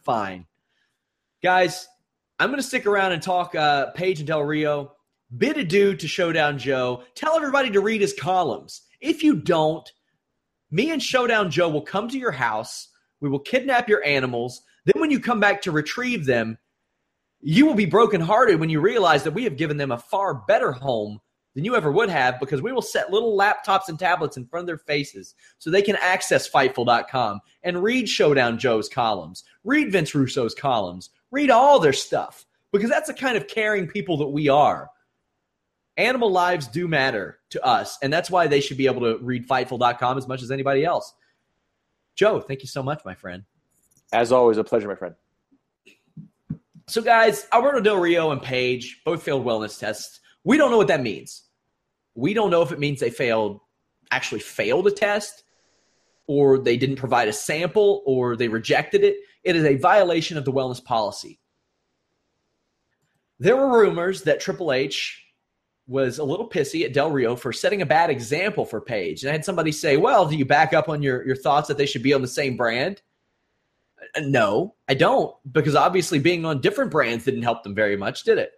fine, 0.03 0.47
guys. 1.43 1.87
I'm 2.39 2.49
going 2.49 2.59
to 2.59 2.67
stick 2.67 2.87
around 2.87 3.13
and 3.13 3.23
talk 3.23 3.55
uh, 3.55 3.91
Paige 3.91 4.21
and 4.21 4.29
Del 4.29 4.43
Rio. 4.43 4.95
Bid 5.37 5.59
adieu 5.59 5.95
to 5.95 6.09
Showdown 6.09 6.57
Joe. 6.57 7.03
Tell 7.15 7.37
everybody 7.37 7.71
to 7.73 7.83
read 7.83 8.01
his 8.01 8.15
columns. 8.19 8.81
If 8.99 9.23
you 9.23 9.37
don't, 9.37 9.87
me 10.71 10.91
and 10.91 11.03
Showdown 11.03 11.51
Joe 11.51 11.69
will 11.69 11.83
come 11.83 12.09
to 12.09 12.19
your 12.19 12.33
house. 12.33 12.89
We 13.21 13.29
will 13.29 13.39
kidnap 13.39 13.89
your 13.89 14.05
animals. 14.05 14.63
Then, 14.85 15.01
when 15.01 15.11
you 15.11 15.21
come 15.21 15.41
back 15.41 15.63
to 15.63 15.73
retrieve 15.73 16.27
them, 16.27 16.59
you 17.41 17.67
will 17.67 17.75
be 17.75 17.87
brokenhearted 17.87 18.61
when 18.61 18.71
you 18.71 18.81
realize 18.81 19.25
that 19.25 19.35
we 19.35 19.45
have 19.45 19.57
given 19.57 19.77
them 19.77 19.93
a 19.93 19.99
far 19.99 20.35
better 20.47 20.73
home 20.73 21.21
than 21.55 21.65
you 21.65 21.75
ever 21.75 21.91
would 21.91 22.11
have 22.11 22.39
because 22.39 22.63
we 22.63 22.73
will 22.73 22.83
set 22.83 23.11
little 23.11 23.37
laptops 23.37 23.89
and 23.89 23.99
tablets 23.99 24.37
in 24.37 24.47
front 24.47 24.63
of 24.63 24.67
their 24.67 24.79
faces 24.79 25.35
so 25.59 25.71
they 25.71 25.83
can 25.83 25.97
access 26.01 26.49
Fightful.com 26.49 27.41
and 27.63 27.83
read 27.83 28.09
Showdown 28.09 28.59
Joe's 28.59 28.89
columns, 28.89 29.45
read 29.65 29.91
Vince 29.91 30.15
Russo's 30.15 30.55
columns, 30.55 31.11
read 31.31 31.51
all 31.51 31.81
their 31.81 31.93
stuff 31.93 32.47
because 32.73 32.91
that's 32.91 33.09
the 33.09 33.15
kind 33.15 33.37
of 33.37 33.49
caring 33.49 33.87
people 33.87 34.19
that 34.19 34.29
we 34.29 34.49
are. 34.49 34.91
Animal 35.97 36.31
lives 36.31 36.69
do 36.69 36.87
matter 36.87 37.41
to 37.51 37.63
us, 37.65 37.99
and 38.01 38.13
that's 38.13 38.31
why 38.31 38.47
they 38.47 38.61
should 38.61 38.79
be 38.79 38.87
able 38.87 39.03
to 39.03 39.19
read 39.23 39.49
Fightful.com 39.49 40.17
as 40.17 40.29
much 40.29 40.43
as 40.43 40.51
anybody 40.51 40.85
else. 40.85 41.13
Joe, 42.21 42.39
thank 42.39 42.61
you 42.61 42.69
so 42.69 42.83
much, 42.83 43.03
my 43.07 43.15
friend. 43.15 43.45
As 44.13 44.31
always, 44.31 44.59
a 44.59 44.63
pleasure, 44.63 44.87
my 44.87 44.95
friend. 44.95 45.15
So, 46.87 47.01
guys, 47.01 47.47
Alberto 47.51 47.81
Del 47.81 47.97
Rio 47.97 48.31
and 48.31 48.43
Paige 48.43 49.01
both 49.07 49.23
failed 49.23 49.43
wellness 49.43 49.79
tests. 49.79 50.21
We 50.45 50.59
don't 50.59 50.71
know 50.71 50.77
what 50.77 50.89
that 50.89 51.03
means. 51.03 51.45
We 52.15 52.35
don't 52.35 52.51
know 52.51 52.61
if 52.61 52.73
it 52.73 52.79
means 52.79 53.01
they 53.01 53.09
failed, 53.09 53.61
actually 54.11 54.41
failed 54.41 54.87
a 54.87 54.91
test, 54.91 55.45
or 56.27 56.59
they 56.59 56.77
didn't 56.77 56.97
provide 56.97 57.29
a 57.29 57.33
sample 57.33 58.03
or 58.05 58.37
they 58.37 58.49
rejected 58.49 59.03
it, 59.03 59.17
it 59.43 59.57
is 59.57 59.65
a 59.65 59.77
violation 59.77 60.37
of 60.37 60.45
the 60.45 60.53
wellness 60.53 60.85
policy. 60.85 61.41
There 63.39 63.57
were 63.57 63.81
rumors 63.81 64.25
that 64.25 64.41
Triple 64.41 64.73
H 64.73 65.25
was 65.91 66.19
a 66.19 66.25
little 66.25 66.49
pissy 66.49 66.85
at 66.85 66.93
Del 66.93 67.11
Rio 67.11 67.35
for 67.35 67.53
setting 67.53 67.83
a 67.83 67.87
bad 67.87 68.11
example 68.11 68.65
for 68.65 68.81
Paige. 68.81 69.25
And 69.25 69.31
I 69.31 69.33
had 69.33 69.45
somebody 69.45 69.73
say, 69.73 69.97
Well, 69.97 70.25
do 70.25 70.37
you 70.37 70.45
back 70.45 70.73
up 70.73 70.89
on 70.89 71.03
your, 71.03 71.27
your 71.27 71.35
thoughts 71.35 71.67
that 71.67 71.77
they 71.77 71.87
should 71.87 72.05
be 72.05 72.15
on 72.15 72.23
the 72.23 72.29
same 72.29 72.57
brand? 72.57 73.03
Uh, 74.17 74.21
no, 74.25 74.77
I 74.89 74.95
don't, 74.95 75.35
because 75.53 75.75
obviously 75.75 76.21
being 76.21 76.45
on 76.45 76.61
different 76.61 76.93
brands 76.93 77.25
didn't 77.25 77.43
help 77.43 77.65
them 77.65 77.75
very 77.75 77.97
much, 77.97 78.23
did 78.23 78.39
it? 78.39 78.53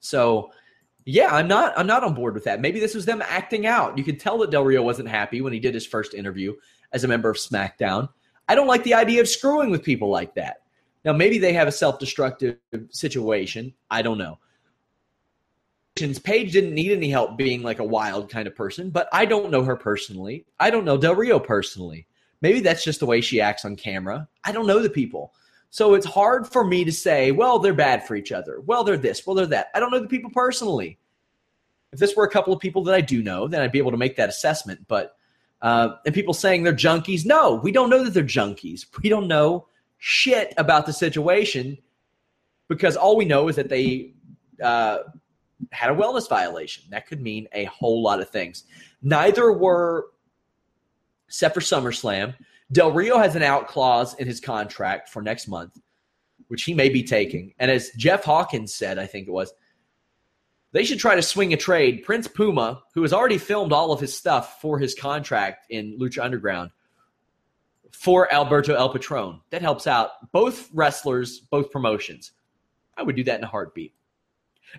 So 0.00 0.50
yeah, 1.04 1.28
I'm 1.32 1.46
not 1.46 1.72
I'm 1.78 1.86
not 1.86 2.02
on 2.02 2.14
board 2.14 2.34
with 2.34 2.44
that. 2.44 2.60
Maybe 2.60 2.80
this 2.80 2.94
was 2.94 3.06
them 3.06 3.22
acting 3.22 3.64
out. 3.64 3.96
You 3.96 4.02
could 4.02 4.18
tell 4.18 4.38
that 4.38 4.50
Del 4.50 4.64
Rio 4.64 4.82
wasn't 4.82 5.08
happy 5.08 5.40
when 5.40 5.52
he 5.52 5.60
did 5.60 5.72
his 5.72 5.86
first 5.86 6.14
interview 6.14 6.54
as 6.92 7.04
a 7.04 7.08
member 7.08 7.30
of 7.30 7.36
SmackDown. 7.36 8.08
I 8.48 8.56
don't 8.56 8.66
like 8.66 8.82
the 8.82 8.94
idea 8.94 9.20
of 9.20 9.28
screwing 9.28 9.70
with 9.70 9.84
people 9.84 10.10
like 10.10 10.34
that. 10.34 10.62
Now 11.04 11.12
maybe 11.12 11.38
they 11.38 11.52
have 11.52 11.68
a 11.68 11.72
self-destructive 11.72 12.56
situation. 12.90 13.72
I 13.88 14.02
don't 14.02 14.18
know. 14.18 14.38
Paige 15.94 16.52
didn't 16.52 16.74
need 16.74 16.92
any 16.92 17.10
help 17.10 17.36
being 17.36 17.62
like 17.62 17.78
a 17.78 17.84
wild 17.84 18.30
kind 18.30 18.46
of 18.46 18.56
person, 18.56 18.90
but 18.90 19.08
I 19.12 19.24
don't 19.24 19.50
know 19.50 19.62
her 19.62 19.76
personally. 19.76 20.46
I 20.58 20.70
don't 20.70 20.84
know 20.84 20.96
Del 20.96 21.14
Rio 21.14 21.38
personally. 21.38 22.06
Maybe 22.40 22.60
that's 22.60 22.82
just 22.82 23.00
the 23.00 23.06
way 23.06 23.20
she 23.20 23.40
acts 23.40 23.64
on 23.64 23.76
camera. 23.76 24.28
I 24.44 24.52
don't 24.52 24.66
know 24.66 24.80
the 24.80 24.90
people. 24.90 25.32
So 25.70 25.94
it's 25.94 26.06
hard 26.06 26.46
for 26.46 26.64
me 26.64 26.84
to 26.84 26.92
say, 26.92 27.30
well, 27.30 27.58
they're 27.58 27.72
bad 27.72 28.06
for 28.06 28.14
each 28.14 28.32
other. 28.32 28.60
Well, 28.60 28.84
they're 28.84 28.96
this. 28.96 29.26
Well, 29.26 29.34
they're 29.34 29.46
that. 29.46 29.68
I 29.74 29.80
don't 29.80 29.90
know 29.90 30.00
the 30.00 30.08
people 30.08 30.30
personally. 30.30 30.98
If 31.92 31.98
this 31.98 32.16
were 32.16 32.24
a 32.24 32.30
couple 32.30 32.52
of 32.52 32.60
people 32.60 32.82
that 32.84 32.94
I 32.94 33.00
do 33.00 33.22
know, 33.22 33.46
then 33.46 33.60
I'd 33.60 33.72
be 33.72 33.78
able 33.78 33.90
to 33.90 33.96
make 33.96 34.16
that 34.16 34.28
assessment. 34.28 34.86
But 34.88 35.16
uh, 35.60 35.96
and 36.04 36.14
people 36.14 36.34
saying 36.34 36.64
they're 36.64 36.74
junkies, 36.74 37.24
no, 37.24 37.54
we 37.54 37.70
don't 37.70 37.90
know 37.90 38.02
that 38.02 38.12
they're 38.12 38.24
junkies. 38.24 38.86
We 39.02 39.08
don't 39.08 39.28
know 39.28 39.68
shit 39.98 40.52
about 40.56 40.86
the 40.86 40.92
situation 40.92 41.78
because 42.68 42.96
all 42.96 43.16
we 43.16 43.24
know 43.24 43.48
is 43.48 43.56
that 43.56 43.68
they 43.68 44.14
uh, 44.62 44.98
had 45.70 45.90
a 45.90 45.94
wellness 45.94 46.28
violation. 46.28 46.84
That 46.90 47.06
could 47.06 47.20
mean 47.20 47.48
a 47.52 47.64
whole 47.64 48.02
lot 48.02 48.20
of 48.20 48.30
things. 48.30 48.64
Neither 49.02 49.52
were 49.52 50.06
set 51.28 51.54
for 51.54 51.60
SummerSlam. 51.60 52.34
Del 52.72 52.92
Rio 52.92 53.18
has 53.18 53.36
an 53.36 53.42
out 53.42 53.68
clause 53.68 54.14
in 54.14 54.26
his 54.26 54.40
contract 54.40 55.08
for 55.08 55.22
next 55.22 55.48
month, 55.48 55.78
which 56.48 56.64
he 56.64 56.74
may 56.74 56.88
be 56.88 57.02
taking. 57.02 57.54
And 57.58 57.70
as 57.70 57.90
Jeff 57.96 58.24
Hawkins 58.24 58.74
said, 58.74 58.98
I 58.98 59.06
think 59.06 59.28
it 59.28 59.32
was, 59.32 59.52
they 60.72 60.84
should 60.84 60.98
try 60.98 61.14
to 61.14 61.22
swing 61.22 61.52
a 61.52 61.56
trade. 61.56 62.02
Prince 62.04 62.28
Puma, 62.28 62.82
who 62.94 63.02
has 63.02 63.12
already 63.12 63.38
filmed 63.38 63.72
all 63.72 63.92
of 63.92 64.00
his 64.00 64.16
stuff 64.16 64.60
for 64.60 64.78
his 64.78 64.94
contract 64.94 65.66
in 65.70 65.98
Lucha 65.98 66.24
Underground, 66.24 66.70
for 67.92 68.32
Alberto 68.32 68.74
El 68.74 68.88
Patron. 68.88 69.40
That 69.50 69.60
helps 69.60 69.86
out 69.86 70.32
both 70.32 70.70
wrestlers, 70.72 71.40
both 71.40 71.70
promotions. 71.70 72.32
I 72.96 73.02
would 73.02 73.16
do 73.16 73.24
that 73.24 73.38
in 73.38 73.44
a 73.44 73.48
heartbeat. 73.48 73.94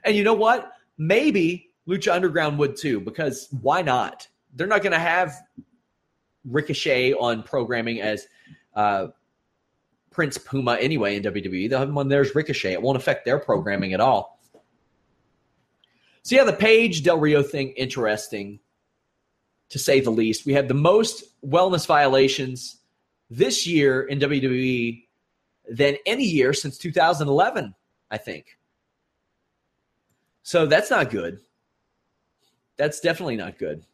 And 0.04 0.16
you 0.16 0.24
know 0.24 0.34
what? 0.34 0.72
Maybe 0.98 1.72
Lucha 1.88 2.14
Underground 2.14 2.58
would 2.60 2.76
too, 2.76 3.00
because 3.00 3.48
why 3.62 3.82
not? 3.82 4.28
They're 4.56 4.68
not 4.68 4.82
going 4.82 4.94
to 4.94 5.00
have 5.00 5.34
Ricochet 6.46 7.14
on 7.14 7.44
programming 7.44 8.02
as 8.02 8.28
uh, 8.76 9.08
Prince 10.12 10.38
Puma 10.38 10.76
anyway 10.76 11.16
in 11.16 11.24
WWE. 11.24 11.70
They'll 11.70 11.80
have 11.80 11.90
him 11.90 11.98
on 11.98 12.08
there's 12.08 12.36
Ricochet. 12.36 12.74
It 12.74 12.82
won't 12.82 12.98
affect 12.98 13.26
their 13.26 13.40
programming 13.40 13.94
at 13.94 14.00
all. 14.00 14.40
So 16.22 16.36
yeah, 16.36 16.46
the 16.46 16.54
Paige 16.54 17.04
Del 17.04 17.20
Rio 17.20 17.44
thing 17.44 17.70
interesting 17.72 18.60
to 19.70 19.80
say 19.80 20.00
the 20.00 20.12
least. 20.12 20.46
We 20.46 20.54
had 20.54 20.68
the 20.68 20.74
most 20.74 21.24
wellness 21.46 21.86
violations 21.86 22.78
this 23.30 23.68
year 23.68 24.04
in 24.04 24.20
WWE 24.20 25.04
than 25.70 25.98
any 26.06 26.24
year 26.24 26.54
since 26.54 26.78
2011, 26.78 27.74
I 28.12 28.18
think. 28.18 28.58
So 30.44 30.66
that's 30.66 30.92
not 30.92 31.10
good. 31.10 31.40
That's 32.78 33.00
definitely 33.00 33.38
not 33.38 33.58
good. 33.58 33.86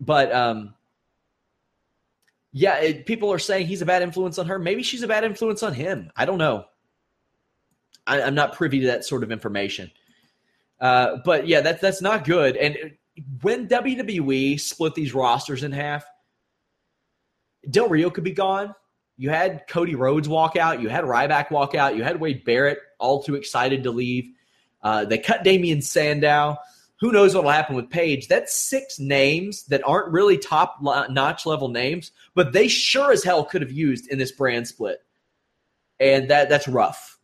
But 0.00 0.32
um, 0.32 0.74
yeah, 2.52 2.78
it, 2.78 3.06
people 3.06 3.32
are 3.32 3.38
saying 3.38 3.66
he's 3.66 3.82
a 3.82 3.86
bad 3.86 4.02
influence 4.02 4.38
on 4.38 4.46
her. 4.46 4.58
Maybe 4.58 4.82
she's 4.82 5.02
a 5.02 5.08
bad 5.08 5.24
influence 5.24 5.62
on 5.62 5.74
him. 5.74 6.10
I 6.16 6.24
don't 6.24 6.38
know. 6.38 6.64
I, 8.06 8.20
am 8.20 8.34
not 8.34 8.54
privy 8.54 8.80
to 8.80 8.86
that 8.88 9.04
sort 9.04 9.22
of 9.22 9.30
information. 9.30 9.90
Uh, 10.80 11.18
but 11.24 11.46
yeah, 11.46 11.60
that's 11.60 11.80
that's 11.80 12.02
not 12.02 12.24
good. 12.24 12.56
And 12.56 12.96
when 13.42 13.68
WWE 13.68 14.58
split 14.58 14.94
these 14.94 15.14
rosters 15.14 15.62
in 15.62 15.72
half, 15.72 16.04
Del 17.70 17.88
Rio 17.88 18.10
could 18.10 18.24
be 18.24 18.32
gone. 18.32 18.74
You 19.16 19.30
had 19.30 19.66
Cody 19.68 19.94
Rhodes 19.94 20.28
walk 20.28 20.56
out. 20.56 20.80
You 20.80 20.88
had 20.88 21.04
Ryback 21.04 21.50
walk 21.50 21.74
out. 21.76 21.96
You 21.96 22.02
had 22.02 22.18
Wade 22.18 22.44
Barrett 22.44 22.78
all 23.02 23.22
too 23.22 23.34
excited 23.34 23.82
to 23.82 23.90
leave. 23.90 24.30
Uh, 24.82 25.04
they 25.04 25.18
cut 25.18 25.44
Damien 25.44 25.82
Sandow. 25.82 26.56
Who 27.00 27.12
knows 27.12 27.34
what 27.34 27.44
will 27.44 27.50
happen 27.50 27.74
with 27.74 27.90
Paige? 27.90 28.28
That's 28.28 28.54
six 28.54 29.00
names 29.00 29.64
that 29.64 29.82
aren't 29.84 30.12
really 30.12 30.38
top 30.38 30.78
notch 30.80 31.46
level 31.46 31.68
names, 31.68 32.12
but 32.34 32.52
they 32.52 32.68
sure 32.68 33.12
as 33.12 33.24
hell 33.24 33.44
could 33.44 33.60
have 33.60 33.72
used 33.72 34.08
in 34.08 34.18
this 34.18 34.30
brand 34.30 34.68
split. 34.68 35.04
And 35.98 36.30
that 36.30 36.48
that's 36.48 36.68
rough. 36.68 37.18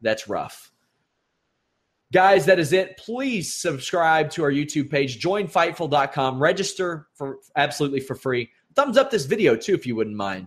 That's 0.00 0.28
rough. 0.28 0.70
Guys, 2.12 2.46
that 2.46 2.60
is 2.60 2.72
it. 2.72 2.96
Please 2.98 3.52
subscribe 3.52 4.30
to 4.30 4.44
our 4.44 4.52
YouTube 4.52 4.90
page, 4.90 5.18
join 5.18 5.48
fightful.com, 5.48 6.40
register 6.40 7.08
for 7.14 7.38
absolutely 7.56 8.00
for 8.00 8.14
free. 8.14 8.48
Thumbs 8.76 8.96
up 8.96 9.10
this 9.10 9.24
video 9.24 9.56
too 9.56 9.74
if 9.74 9.86
you 9.86 9.96
wouldn't 9.96 10.16
mind. 10.16 10.46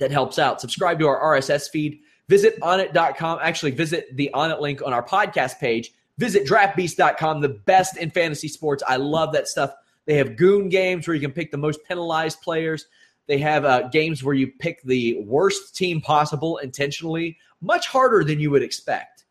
That 0.00 0.10
helps 0.10 0.38
out. 0.38 0.60
Subscribe 0.60 0.98
to 0.98 1.06
our 1.06 1.38
RSS 1.38 1.70
feed. 1.70 2.00
Visit 2.28 2.58
onnit.com. 2.60 3.38
Actually, 3.42 3.72
visit 3.72 4.16
the 4.16 4.30
Onnit 4.34 4.60
link 4.60 4.82
on 4.84 4.92
our 4.92 5.04
podcast 5.04 5.58
page 5.58 5.92
Visit 6.22 6.46
draftbeast.com, 6.46 7.40
the 7.40 7.48
best 7.48 7.96
in 7.96 8.08
fantasy 8.08 8.46
sports. 8.46 8.80
I 8.86 8.94
love 8.94 9.32
that 9.32 9.48
stuff. 9.48 9.74
They 10.06 10.14
have 10.18 10.36
goon 10.36 10.68
games 10.68 11.08
where 11.08 11.16
you 11.16 11.20
can 11.20 11.32
pick 11.32 11.50
the 11.50 11.58
most 11.58 11.82
penalized 11.84 12.40
players. 12.42 12.86
They 13.26 13.38
have 13.38 13.64
uh, 13.64 13.88
games 13.88 14.22
where 14.22 14.34
you 14.34 14.46
pick 14.46 14.82
the 14.84 15.20
worst 15.24 15.74
team 15.74 16.00
possible 16.00 16.58
intentionally, 16.58 17.38
much 17.60 17.88
harder 17.88 18.22
than 18.22 18.38
you 18.38 18.52
would 18.52 18.62
expect. 18.62 19.24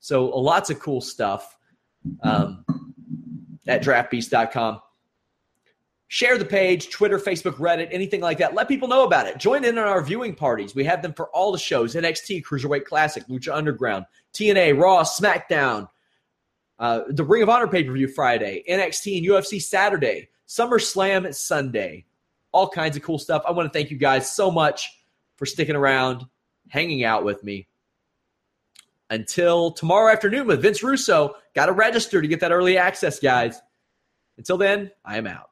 So, 0.00 0.26
lots 0.26 0.70
of 0.70 0.80
cool 0.80 1.00
stuff 1.00 1.56
um, 2.24 2.64
at 3.68 3.82
draftbeast.com. 3.82 4.81
Share 6.12 6.36
the 6.36 6.44
page, 6.44 6.90
Twitter, 6.90 7.18
Facebook, 7.18 7.54
Reddit, 7.54 7.88
anything 7.90 8.20
like 8.20 8.36
that. 8.36 8.52
Let 8.52 8.68
people 8.68 8.86
know 8.86 9.04
about 9.04 9.26
it. 9.26 9.38
Join 9.38 9.64
in 9.64 9.78
on 9.78 9.88
our 9.88 10.02
viewing 10.02 10.34
parties. 10.34 10.74
We 10.74 10.84
have 10.84 11.00
them 11.00 11.14
for 11.14 11.30
all 11.30 11.52
the 11.52 11.58
shows 11.58 11.94
NXT, 11.94 12.44
Cruiserweight 12.44 12.84
Classic, 12.84 13.26
Lucha 13.28 13.50
Underground, 13.56 14.04
TNA, 14.34 14.78
Raw, 14.78 15.04
SmackDown, 15.04 15.88
uh, 16.78 17.00
the 17.08 17.24
Ring 17.24 17.42
of 17.42 17.48
Honor 17.48 17.66
pay 17.66 17.82
per 17.82 17.94
view 17.94 18.08
Friday, 18.08 18.62
NXT 18.68 19.16
and 19.16 19.26
UFC 19.26 19.62
Saturday, 19.62 20.28
SummerSlam 20.46 21.34
Sunday. 21.34 22.04
All 22.52 22.68
kinds 22.68 22.94
of 22.94 23.02
cool 23.02 23.18
stuff. 23.18 23.42
I 23.48 23.52
want 23.52 23.72
to 23.72 23.78
thank 23.78 23.90
you 23.90 23.96
guys 23.96 24.30
so 24.30 24.50
much 24.50 25.02
for 25.36 25.46
sticking 25.46 25.76
around, 25.76 26.26
hanging 26.68 27.04
out 27.04 27.24
with 27.24 27.42
me. 27.42 27.68
Until 29.08 29.70
tomorrow 29.70 30.12
afternoon 30.12 30.46
with 30.46 30.60
Vince 30.60 30.82
Russo. 30.82 31.36
Got 31.54 31.66
to 31.66 31.72
register 31.72 32.20
to 32.20 32.28
get 32.28 32.40
that 32.40 32.52
early 32.52 32.76
access, 32.76 33.18
guys. 33.18 33.58
Until 34.36 34.58
then, 34.58 34.90
I 35.06 35.16
am 35.16 35.26
out. 35.26 35.51